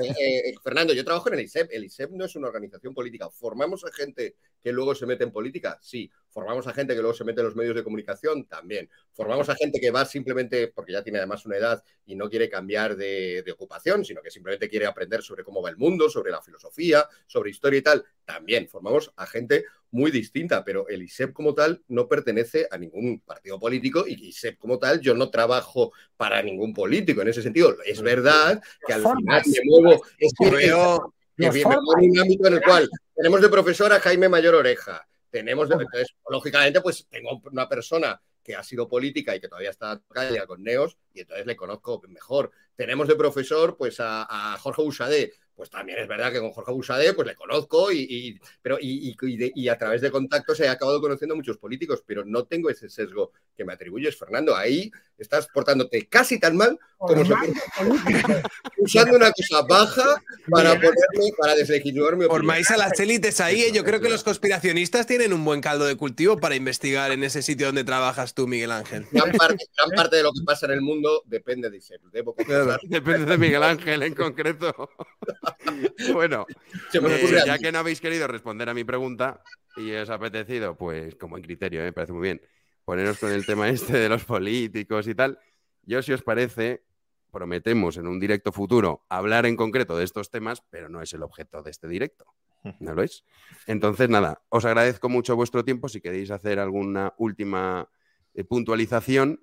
Eh, 0.02 0.49
eh, 0.49 0.56
Fernando, 0.64 0.94
yo 0.94 1.06
trabajo 1.06 1.30
en 1.30 1.36
el 1.36 1.41
ISEP. 1.41 1.69
El 1.72 1.84
ISEP 1.84 2.10
no 2.14 2.26
es 2.26 2.36
una 2.36 2.48
organización 2.48 2.95
política. 2.95 3.30
¿Formamos 3.30 3.86
a 3.86 3.91
gente 3.91 4.38
que 4.64 4.72
luego 4.72 4.95
se 4.95 5.06
mete 5.06 5.26
en 5.26 5.32
política? 5.32 5.78
Sí. 5.80 6.10
¿Formamos 6.30 6.68
a 6.68 6.74
gente 6.74 6.95
que 6.95 7.02
luego 7.02 7.15
se 7.15 7.24
mete 7.24 7.41
en 7.41 7.45
los 7.45 7.56
medios 7.56 7.76
de 7.76 7.84
comunicación? 7.84 8.45
También. 8.45 8.90
¿Formamos 9.14 9.49
a 9.49 9.56
gente 9.56 9.80
que 9.80 9.91
va 9.91 10.06
simplemente 10.06 10.68
porque 10.68 10.91
ya 10.91 11.03
tiene 11.03 11.19
además 11.19 11.45
una 11.45 11.57
edad 11.57 11.84
y 12.06 12.15
no 12.15 12.30
quiere 12.30 12.49
cambiar 12.49 12.95
de, 12.95 13.44
ocupación, 13.52 14.06
sino 14.06 14.22
que 14.22 14.32
simplemente 14.32 14.69
quiere 14.69 14.86
aprender 14.88 15.22
sobre 15.22 15.43
cómo 15.43 15.61
va 15.61 15.69
el 15.69 15.77
mundo, 15.77 16.09
sobre 16.09 16.31
la 16.31 16.41
filosofía, 16.41 17.07
sobre 17.26 17.51
historia 17.51 17.80
y 17.80 17.81
tal? 17.81 18.05
También. 18.26 18.68
Formamos 18.68 19.11
a 19.15 19.26
gente 19.26 19.65
muy 19.91 20.11
distinta, 20.11 20.64
pero 20.64 20.88
el 20.89 21.01
ISEP 21.03 21.34
como 21.34 21.53
tal 21.53 21.81
no 21.88 22.07
pertenece 22.07 22.68
a 22.69 22.77
ningún 22.77 23.22
partido 23.22 23.59
político 23.59 24.05
y 24.07 24.27
ISEP 24.27 24.57
como 24.57 24.80
tal 24.80 24.99
yo 24.99 25.14
no 25.15 25.30
trabajo 25.30 25.93
para 26.18 26.41
ningún 26.41 26.73
político 26.73 27.22
en 27.22 27.30
ese 27.30 27.41
sentido. 27.41 27.76
Es 27.85 28.01
verdad 28.01 28.61
que 28.85 28.93
al 28.93 29.01
final 29.01 29.43
me 29.45 29.59
muevo, 29.64 30.03
es 30.18 30.34
que, 30.38 30.68
en 30.68 30.73
un 30.76 32.19
ámbito 32.19 32.47
en 32.47 32.53
el 32.53 32.61
cual 32.61 32.89
tenemos 33.15 33.41
de 33.41 33.49
profesor 33.49 33.93
a 33.93 33.99
Jaime 33.99 34.27
Mayor 34.27 34.55
Oreja, 34.55 35.07
tenemos, 35.30 35.69
entonces, 35.69 36.15
lógicamente, 36.30 36.81
pues 36.81 37.05
tengo 37.09 37.41
una 37.51 37.68
persona 37.69 38.19
que 38.48 38.56
ha 38.56 38.64
sido 38.64 38.88
política 38.88 39.36
y 39.36 39.41
que 39.41 39.49
todavía 39.49 39.72
está 39.72 40.02
calle 40.10 40.41
con 40.48 40.64
Neos, 40.64 40.98
y 41.14 41.19
entonces 41.19 41.45
le 41.45 41.57
conozco 41.57 42.02
mejor. 42.07 42.49
Tenemos 42.78 43.10
de 43.10 43.18
profesor, 43.18 43.76
pues, 43.76 43.99
a, 43.99 44.53
a 44.53 44.57
Jorge 44.57 44.82
Usadé, 44.84 45.34
pues 45.57 45.71
también 45.71 45.97
es 45.97 46.07
verdad 46.07 46.31
que 46.31 46.39
con 46.39 46.51
Jorge 46.51 46.71
Busadé 46.71 47.13
pues 47.13 47.27
le 47.27 47.35
conozco 47.35 47.91
y, 47.91 48.39
pero, 48.61 48.77
y, 48.79 49.67
a 49.67 49.77
través 49.77 50.01
de 50.01 50.11
contactos 50.11 50.59
he 50.59 50.69
acabado 50.69 51.01
conociendo 51.01 51.34
a 51.34 51.35
muchos 51.35 51.57
políticos, 51.57 52.03
pero 52.05 52.23
no 52.23 52.45
tengo 52.45 52.69
ese 52.69 52.88
sesgo 52.89 53.31
que 53.57 53.65
me 53.65 53.73
atribuyes, 53.73 54.15
Fernando. 54.15 54.55
Ahí 54.55 54.91
estás 55.17 55.47
portándote 55.47 56.07
casi 56.07 56.39
tan 56.39 56.55
mal 56.55 56.79
como 56.97 57.25
se 57.25 57.34
usando 58.77 59.15
una 59.17 59.31
cosa 59.31 59.63
baja 59.63 60.23
para 60.47 60.73
ponerme, 60.75 61.31
para 61.38 61.55
deslegitimar 61.55 62.15
mi 62.15 62.25
Formáis 62.25 62.69
a 62.69 62.77
las 62.77 62.99
élites 62.99 63.41
ahí, 63.41 63.63
¿eh? 63.63 63.71
yo 63.71 63.84
creo 63.84 63.99
que 63.99 64.09
los 64.09 64.23
conspiracionistas 64.23 65.07
tienen 65.07 65.34
un 65.34 65.43
buen 65.43 65.61
caldo 65.61 65.85
de 65.85 65.95
cultivo 65.95 66.38
para 66.38 66.55
investigar 66.55 67.11
en 67.11 67.23
ese 67.23 67.41
sitio 67.41 67.65
donde 67.67 67.84
trabajas 67.84 68.35
tú, 68.35 68.47
Miguel 68.47 68.71
Ángel. 68.71 69.07
Gran 69.11 69.31
parte, 69.31 70.17
de 70.17 70.23
lo 70.23 70.34
que 70.34 70.41
pasa 70.45 70.67
en 70.67 70.73
el 70.73 70.81
mundo 70.81 71.23
depende 71.25 71.71
de 71.71 71.81
ser. 71.81 71.99
Depende 72.11 73.25
de 73.25 73.38
Miguel 73.39 73.63
Ángel 73.63 74.03
en 74.03 74.13
concreto. 74.13 74.89
bueno, 76.14 76.45
eh, 76.94 77.44
ya 77.45 77.57
que 77.57 77.72
no 77.72 77.80
habéis 77.80 78.02
querido 78.02 78.28
responder 78.28 78.69
a 78.69 78.74
mi 78.74 78.84
pregunta 78.84 79.41
y 79.76 79.94
os 79.94 80.10
ha 80.10 80.15
apetecido, 80.15 80.76
pues 80.76 81.15
como 81.15 81.38
en 81.38 81.44
criterio, 81.44 81.82
me 81.82 81.94
parece 81.94 82.14
muy 82.14 82.24
bien, 82.24 82.41
poneros 82.86 83.18
con 83.19 83.32
el 83.32 83.45
tema 83.45 83.69
este 83.69 83.98
de 83.98 84.10
los 84.10 84.24
políticos 84.26 85.07
y 85.07 85.15
tal, 85.15 85.40
yo 85.84 86.02
si 86.02 86.14
os 86.14 86.22
parece, 86.22 86.84
prometemos 87.32 87.98
en 87.98 88.07
un 88.07 88.19
directo 88.19 88.52
futuro 88.52 89.06
hablar 89.10 89.45
en 89.45 89.56
concreto 89.56 89.98
de 89.98 90.03
estos 90.03 90.32
temas, 90.32 90.64
pero 90.69 90.90
no 90.90 91.02
es 91.02 91.14
el 91.14 91.24
objeto 91.24 91.61
de 91.64 91.72
este 91.72 91.88
directo. 91.88 92.26
¿No 92.80 92.94
lo 92.94 93.03
es? 93.03 93.24
Entonces, 93.68 94.10
nada, 94.10 94.41
os 94.49 94.65
agradezco 94.65 95.10
mucho 95.10 95.36
vuestro 95.36 95.64
tiempo. 95.64 95.88
Si 95.90 96.02
queréis 96.02 96.32
hacer 96.32 96.60
alguna 96.60 97.14
última 97.18 97.90
eh, 98.34 98.44
puntualización, 98.44 99.41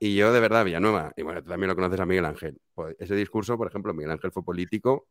Y 0.00 0.14
yo, 0.14 0.32
de 0.32 0.38
verdad, 0.38 0.64
Villanueva, 0.64 1.12
y 1.16 1.22
bueno, 1.22 1.42
tú 1.42 1.50
también 1.50 1.68
lo 1.68 1.74
conoces 1.74 1.98
a 1.98 2.06
Miguel 2.06 2.24
Ángel. 2.24 2.60
Pues 2.72 2.94
ese 3.00 3.16
discurso, 3.16 3.56
por 3.56 3.66
ejemplo, 3.66 3.92
Miguel 3.92 4.12
Ángel 4.12 4.30
fue 4.30 4.44
político 4.44 5.08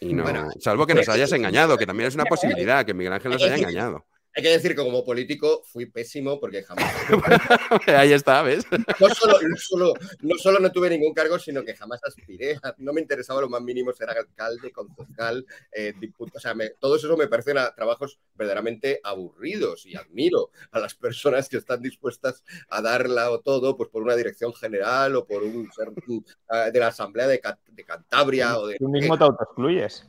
y 0.00 0.12
no. 0.12 0.24
salvo 0.60 0.86
que 0.86 0.94
nos 0.94 1.08
hayas 1.08 1.32
engañado, 1.32 1.76
que 1.78 1.86
también 1.86 2.08
es 2.08 2.14
una 2.14 2.24
posibilidad, 2.24 2.84
que 2.84 2.94
Miguel 2.94 3.12
Ángel 3.12 3.32
nos 3.32 3.42
haya 3.42 3.56
engañado. 3.56 4.04
Hay 4.36 4.42
que 4.42 4.48
decir 4.48 4.74
que 4.74 4.82
como 4.82 5.04
político 5.04 5.62
fui 5.64 5.86
pésimo 5.86 6.40
porque 6.40 6.64
jamás. 6.64 6.92
Ahí 7.86 8.12
está, 8.12 8.42
¿ves? 8.42 8.66
No 8.98 9.08
solo, 9.10 9.94
no 10.22 10.36
solo, 10.36 10.58
no 10.58 10.72
tuve 10.72 10.90
ningún 10.90 11.14
cargo, 11.14 11.38
sino 11.38 11.64
que 11.64 11.76
jamás 11.76 12.00
aspiré. 12.02 12.58
No 12.78 12.92
me 12.92 13.00
interesaba 13.00 13.40
lo 13.40 13.48
más 13.48 13.62
mínimo 13.62 13.92
ser 13.92 14.10
alcalde, 14.10 14.72
concejal, 14.72 15.46
eh, 15.72 15.94
O 16.18 16.40
sea, 16.40 16.54
todo 16.80 16.96
eso 16.96 17.16
me 17.16 17.28
parecen 17.28 17.58
trabajos 17.76 18.18
verdaderamente 18.34 19.00
aburridos 19.04 19.86
y 19.86 19.96
admiro 19.96 20.50
a 20.72 20.80
las 20.80 20.94
personas 20.94 21.48
que 21.48 21.58
están 21.58 21.80
dispuestas 21.80 22.42
a 22.68 22.82
darla 22.82 23.30
o 23.30 23.40
todo 23.40 23.76
pues 23.76 23.88
por 23.88 24.02
una 24.02 24.16
dirección 24.16 24.52
general 24.52 25.14
o 25.14 25.26
por 25.26 25.44
un 25.44 25.70
ser 25.72 25.88
eh, 25.90 26.70
de 26.72 26.80
la 26.80 26.88
Asamblea 26.88 27.28
de, 27.28 27.40
Cantabria. 27.86 28.58
O 28.58 28.66
de, 28.66 28.76
Tú 28.78 28.88
mismo 28.88 29.16
te 29.16 29.24
autoexcluyes. 29.24 30.08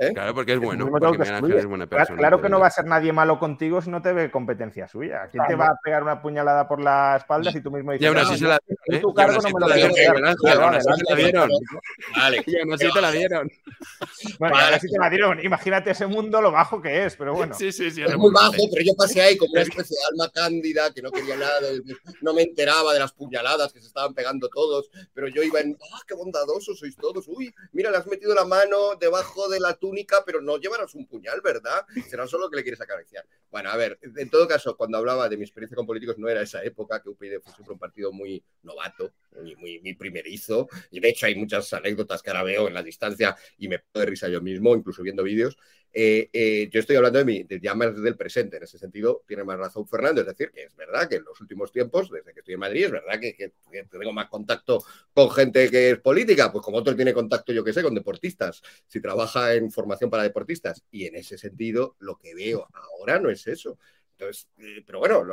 ¿Eh? 0.00 0.14
Claro, 0.14 0.34
porque 0.34 0.54
es 0.54 0.58
bueno. 0.58 0.88
Porque 0.88 1.58
es 1.58 1.66
buena 1.66 1.86
persona, 1.86 2.16
claro 2.16 2.40
que 2.40 2.48
no 2.48 2.58
va 2.58 2.68
a 2.68 2.70
ser 2.70 2.86
nadie 2.86 3.12
malo 3.12 3.38
contigo 3.38 3.82
si 3.82 3.90
no 3.90 4.00
te 4.00 4.14
ve 4.14 4.30
competencia 4.30 4.88
suya. 4.88 5.28
¿Quién 5.30 5.44
te 5.46 5.54
va 5.54 5.66
a 5.66 5.78
pegar 5.84 6.02
una 6.02 6.22
puñalada 6.22 6.66
por 6.66 6.80
la 6.80 7.16
espalda 7.18 7.52
si 7.52 7.60
tú 7.60 7.70
mismo 7.70 7.92
dices, 7.92 8.04
y 8.04 8.06
aún 8.06 8.16
así 8.16 8.38
se 8.38 8.46
la, 8.46 8.56
¿eh? 8.56 9.02
dieron? 11.16 11.50
Vale. 12.16 12.42
Y 12.46 12.58
aún 12.58 12.72
así 12.72 12.90
te 12.90 13.00
la 13.00 13.12
dieron. 13.12 13.50
Bueno, 14.38 14.54
vale. 14.54 14.76
así 14.76 14.90
te 14.90 14.98
la 14.98 15.10
dieron. 15.10 15.44
Imagínate 15.44 15.90
ese 15.90 16.06
mundo 16.06 16.40
lo 16.40 16.50
bajo 16.50 16.80
que 16.80 17.04
es, 17.04 17.16
pero 17.16 17.34
bueno. 17.34 17.54
Sí, 17.54 17.70
sí, 17.70 17.90
sí. 17.90 18.02
Es 18.02 18.16
muy 18.16 18.32
bajo, 18.32 18.56
pero 18.72 18.82
yo 18.82 18.94
pasé 18.96 19.20
ahí 19.20 19.36
como 19.36 19.52
una 19.52 19.62
especie 19.62 19.96
de 19.96 20.02
alma 20.12 20.32
cándida 20.32 20.94
que 20.94 21.02
no 21.02 21.10
quería 21.10 21.36
nada, 21.36 21.60
no 22.22 22.32
me 22.32 22.42
enteraba 22.42 22.94
de 22.94 23.00
las 23.00 23.12
puñaladas 23.12 23.70
que 23.72 23.80
se 23.80 23.88
estaban 23.88 24.14
pegando 24.14 24.48
todos, 24.48 24.90
pero 25.12 25.28
yo 25.28 25.42
iba 25.42 25.60
en, 25.60 25.76
¡ah, 25.92 26.00
qué 26.06 26.14
bondadosos 26.14 26.78
sois 26.78 26.96
todos! 26.96 27.28
Uy, 27.28 27.54
mira, 27.72 27.90
le 27.90 27.98
has 27.98 28.06
metido 28.06 28.34
la 28.34 28.46
mano 28.46 28.96
debajo 28.98 29.48
de 29.48 29.60
la 29.60 29.74
única, 29.90 30.22
pero 30.24 30.40
no 30.40 30.56
llevarás 30.58 30.94
un 30.94 31.06
puñal, 31.06 31.40
¿verdad? 31.42 31.84
Será 32.08 32.26
solo 32.26 32.48
que 32.48 32.56
le 32.56 32.62
quieres 32.62 32.80
acariciar. 32.80 33.26
Bueno, 33.50 33.70
a 33.70 33.76
ver, 33.76 33.98
en 34.02 34.30
todo 34.30 34.46
caso, 34.46 34.76
cuando 34.76 34.96
hablaba 34.98 35.28
de 35.28 35.36
mi 35.36 35.42
experiencia 35.42 35.76
con 35.76 35.86
políticos, 35.86 36.16
no 36.18 36.28
era 36.28 36.40
esa 36.42 36.62
época, 36.62 37.02
que 37.02 37.10
UPyD 37.10 37.40
fue 37.42 37.52
siempre 37.52 37.74
un 37.74 37.78
partido 37.78 38.12
muy 38.12 38.42
novato, 38.62 39.12
muy, 39.58 39.80
muy, 39.80 39.94
primerizo, 39.94 40.68
y 40.90 41.00
de 41.00 41.08
hecho 41.08 41.26
hay 41.26 41.34
muchas 41.34 41.72
anécdotas 41.72 42.22
que 42.22 42.30
ahora 42.30 42.44
veo 42.44 42.68
en 42.68 42.74
la 42.74 42.82
distancia 42.82 43.36
y 43.58 43.68
me 43.68 43.80
puedo 43.80 44.04
de 44.04 44.10
risa 44.10 44.28
yo 44.28 44.40
mismo, 44.40 44.74
incluso 44.74 45.02
viendo 45.02 45.22
vídeos, 45.22 45.56
eh, 45.92 46.30
eh, 46.32 46.68
yo 46.70 46.80
estoy 46.80 46.96
hablando 46.96 47.18
de, 47.18 47.24
mi, 47.24 47.42
de 47.42 47.60
ya 47.60 47.74
más 47.74 48.00
del 48.00 48.16
presente. 48.16 48.56
En 48.56 48.62
ese 48.62 48.78
sentido, 48.78 49.22
tiene 49.26 49.44
más 49.44 49.58
razón 49.58 49.86
Fernando. 49.86 50.20
Es 50.20 50.26
decir, 50.26 50.50
que 50.50 50.64
es 50.64 50.76
verdad 50.76 51.08
que 51.08 51.16
en 51.16 51.24
los 51.24 51.40
últimos 51.40 51.72
tiempos, 51.72 52.10
desde 52.10 52.32
que 52.32 52.40
estoy 52.40 52.54
en 52.54 52.60
Madrid, 52.60 52.84
es 52.84 52.90
verdad 52.92 53.20
que, 53.20 53.52
tengo 53.90 54.12
más 54.12 54.28
contacto 54.28 54.84
con 55.12 55.30
gente 55.30 55.70
que 55.70 55.90
es 55.90 55.98
política, 55.98 56.52
pues 56.52 56.64
como 56.64 56.78
otro 56.78 56.94
tiene 56.94 57.12
contacto, 57.12 57.52
yo 57.52 57.64
que 57.64 57.72
sé, 57.72 57.82
con 57.82 57.94
deportistas, 57.94 58.62
si 58.86 59.00
trabaja 59.00 59.54
en 59.54 59.70
formación 59.70 60.10
para 60.10 60.22
deportistas. 60.22 60.84
Y 60.90 61.06
en 61.06 61.16
ese 61.16 61.36
sentido, 61.38 61.96
lo 61.98 62.18
que 62.18 62.34
veo 62.34 62.68
ahora 62.72 63.18
no 63.18 63.30
es 63.30 63.46
eso. 63.46 63.78
Entonces, 64.12 64.48
eh, 64.58 64.82
pero 64.86 64.98
bueno, 64.98 65.24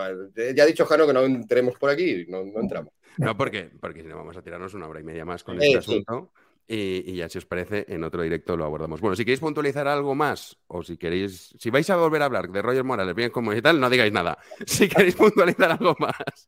ya 0.55 0.63
ha 0.63 0.65
dicho 0.65 0.85
Jano 0.85 1.05
que 1.05 1.13
no 1.13 1.23
entremos 1.23 1.77
por 1.77 1.89
aquí, 1.89 2.25
no, 2.29 2.43
no 2.45 2.61
entramos. 2.61 2.93
No, 3.17 3.35
porque, 3.35 3.69
porque 3.79 4.01
si 4.01 4.07
no 4.07 4.15
vamos 4.15 4.37
a 4.37 4.41
tirarnos 4.41 4.73
una 4.73 4.87
hora 4.87 4.99
y 4.99 5.03
media 5.03 5.25
más 5.25 5.43
con 5.43 5.61
este 5.61 5.77
asunto. 5.77 6.31
Y, 6.69 7.15
ya 7.15 7.29
si 7.29 7.37
os 7.37 7.45
parece, 7.45 7.85
en 7.87 8.03
otro 8.03 8.21
directo 8.23 8.57
lo 8.57 8.65
abordamos. 8.65 8.99
Bueno, 8.99 9.15
si 9.15 9.23
queréis 9.23 9.39
puntualizar 9.39 9.87
algo 9.87 10.15
más, 10.15 10.57
o 10.67 10.83
si 10.83 10.97
queréis, 10.97 11.55
si 11.57 11.69
vais 11.69 11.89
a 11.89 11.95
volver 11.95 12.21
a 12.21 12.25
hablar 12.25 12.49
de 12.49 12.61
Roger 12.61 12.83
Morales, 12.83 13.15
bien 13.15 13.29
como 13.29 13.53
y 13.53 13.61
tal, 13.61 13.79
no 13.79 13.89
digáis 13.89 14.11
nada. 14.11 14.37
Si 14.67 14.89
queréis 14.89 15.15
puntualizar 15.15 15.71
algo 15.71 15.95
más, 15.97 16.47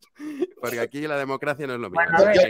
porque 0.59 0.81
aquí 0.81 1.07
la 1.07 1.17
democracia 1.17 1.65
no 1.67 1.75
es 1.75 1.79
lo 1.79 1.89
mismo. 1.89 2.05
yo, 2.33 2.41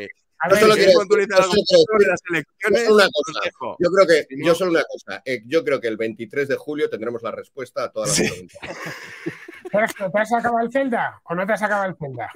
Yo 3.77 3.91
creo 3.91 4.07
que, 4.07 4.25
yo 4.43 4.55
solo 4.55 4.71
una 4.71 4.83
cosa, 4.83 5.21
eh, 5.23 5.43
yo 5.45 5.63
creo 5.63 5.79
que 5.79 5.89
el 5.89 5.97
23 5.97 6.47
de 6.47 6.55
julio 6.55 6.89
tendremos 6.89 7.21
la 7.21 7.31
respuesta 7.31 7.83
a 7.83 7.91
todas 7.91 8.17
las 8.17 8.29
preguntas. 8.29 8.59
¿Te 9.71 9.77
has 9.77 10.33
acabado 10.33 10.65
el 10.65 10.71
Zelda 10.71 11.21
o 11.25 11.35
no 11.35 11.45
te 11.45 11.53
has 11.53 11.61
acabado 11.61 11.89
el 11.89 11.95
Zelda? 11.97 12.31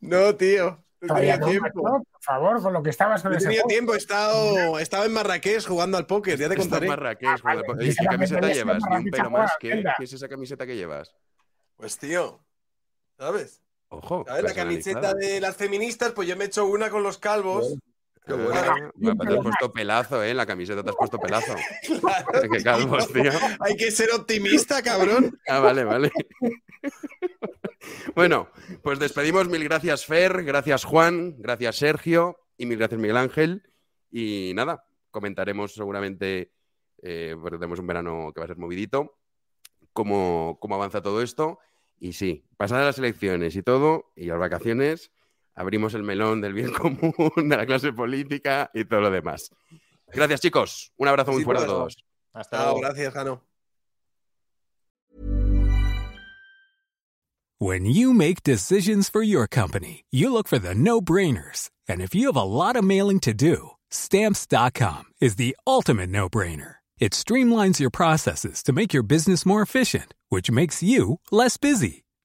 No, 0.00 0.34
tío 0.34 0.82
por 1.06 2.04
favor, 2.20 2.62
con 2.62 2.72
lo 2.72 2.82
que 2.82 2.90
estabas 2.90 3.22
con 3.22 3.34
He 3.34 3.38
tenido 3.38 3.64
tiempo, 3.64 3.94
he 3.94 3.96
estado, 3.96 4.78
en 5.04 5.12
Marrakech 5.12 5.66
jugando 5.66 5.98
al 5.98 6.06
póker, 6.06 6.38
ya 6.38 6.48
te 6.48 6.56
contaré. 6.56 6.86
en 6.86 6.90
Marrakech, 6.90 7.40
ah, 7.44 7.62
¿Qué 7.78 7.94
camiseta 8.06 8.48
llevas? 8.48 8.82
Ni 8.88 8.96
un 8.96 9.04
pelo 9.10 9.30
más. 9.30 9.52
¿Qué? 9.58 9.82
¿Qué 9.98 10.04
es 10.04 10.12
esa 10.12 10.28
camiseta 10.28 10.66
que 10.66 10.76
llevas? 10.76 11.14
Pues 11.76 11.98
tío, 11.98 12.40
¿sabes? 13.18 13.62
Ojo. 13.88 14.24
¿Sabes? 14.26 14.44
La 14.44 14.54
camiseta 14.54 15.14
de 15.14 15.40
las 15.40 15.56
feministas, 15.56 16.12
pues 16.12 16.28
yo 16.28 16.36
me 16.36 16.44
he 16.44 16.46
hecho 16.46 16.66
una 16.66 16.90
con 16.90 17.02
los 17.02 17.18
calvos. 17.18 17.74
Qué 18.26 18.34
bueno. 18.34 18.92
Te 19.18 19.34
has 19.34 19.42
puesto 19.42 19.72
pelazo, 19.72 20.22
¿eh? 20.22 20.32
La 20.34 20.46
camiseta 20.46 20.82
te 20.82 20.90
has 20.90 20.96
puesto 20.96 21.18
pelazo. 21.18 21.54
Claro, 22.00 22.50
Qué 22.50 22.62
calvos, 22.62 23.12
tío. 23.12 23.30
Hay 23.60 23.76
que 23.76 23.90
ser 23.90 24.10
optimista, 24.12 24.82
cabrón. 24.82 25.38
Ah, 25.48 25.58
vale, 25.60 25.84
vale. 25.84 26.10
Bueno, 28.14 28.48
pues 28.82 28.98
despedimos. 28.98 29.48
Mil 29.48 29.64
gracias, 29.64 30.06
Fer. 30.06 30.44
Gracias, 30.44 30.84
Juan. 30.84 31.36
Gracias, 31.38 31.76
Sergio. 31.76 32.38
Y 32.56 32.66
mil 32.66 32.78
gracias, 32.78 33.00
Miguel 33.00 33.16
Ángel. 33.16 33.62
Y 34.10 34.52
nada, 34.54 34.84
comentaremos 35.10 35.74
seguramente, 35.74 36.52
eh, 37.02 37.34
porque 37.40 37.56
tenemos 37.56 37.78
un 37.78 37.86
verano 37.86 38.32
que 38.34 38.40
va 38.40 38.44
a 38.44 38.48
ser 38.48 38.58
movidito, 38.58 39.18
cómo, 39.92 40.58
cómo 40.60 40.74
avanza 40.74 41.02
todo 41.02 41.22
esto. 41.22 41.58
Y 41.98 42.12
sí, 42.12 42.44
pasadas 42.56 42.84
las 42.84 42.98
elecciones 42.98 43.56
y 43.56 43.62
todo, 43.62 44.12
y 44.16 44.26
las 44.26 44.38
vacaciones, 44.38 45.12
abrimos 45.54 45.94
el 45.94 46.02
melón 46.02 46.40
del 46.40 46.52
bien 46.52 46.72
común, 46.72 47.12
de 47.36 47.56
la 47.56 47.66
clase 47.66 47.92
política 47.92 48.70
y 48.74 48.84
todo 48.84 49.00
lo 49.00 49.10
demás. 49.10 49.50
Gracias, 50.08 50.40
chicos. 50.40 50.92
Un 50.96 51.08
abrazo 51.08 51.32
muy 51.32 51.44
fuerte 51.44 51.64
a 51.64 51.66
todos. 51.66 51.96
Hasta 52.32 52.64
luego. 52.64 52.80
Gracias, 52.80 53.14
Jano. 53.14 53.42
When 57.58 57.84
you 57.84 58.12
make 58.12 58.42
decisions 58.42 59.08
for 59.08 59.22
your 59.22 59.46
company, 59.46 60.04
you 60.10 60.32
look 60.32 60.48
for 60.48 60.58
the 60.58 60.74
no-brainers. 60.74 61.70
And 61.88 62.00
if 62.00 62.12
you 62.12 62.26
have 62.26 62.36
a 62.36 62.42
lot 62.42 62.74
of 62.74 62.82
mailing 62.82 63.20
to 63.20 63.32
do, 63.32 63.70
stamps.com 63.88 65.04
is 65.20 65.36
the 65.36 65.56
ultimate 65.64 66.10
no-brainer. 66.10 66.76
It 66.98 67.12
streamlines 67.12 67.78
your 67.78 67.90
processes 67.90 68.62
to 68.64 68.72
make 68.72 68.92
your 68.92 69.02
business 69.04 69.46
more 69.46 69.62
efficient, 69.62 70.14
which 70.28 70.50
makes 70.50 70.82
you 70.82 71.20
less 71.30 71.56
busy. 71.56 72.04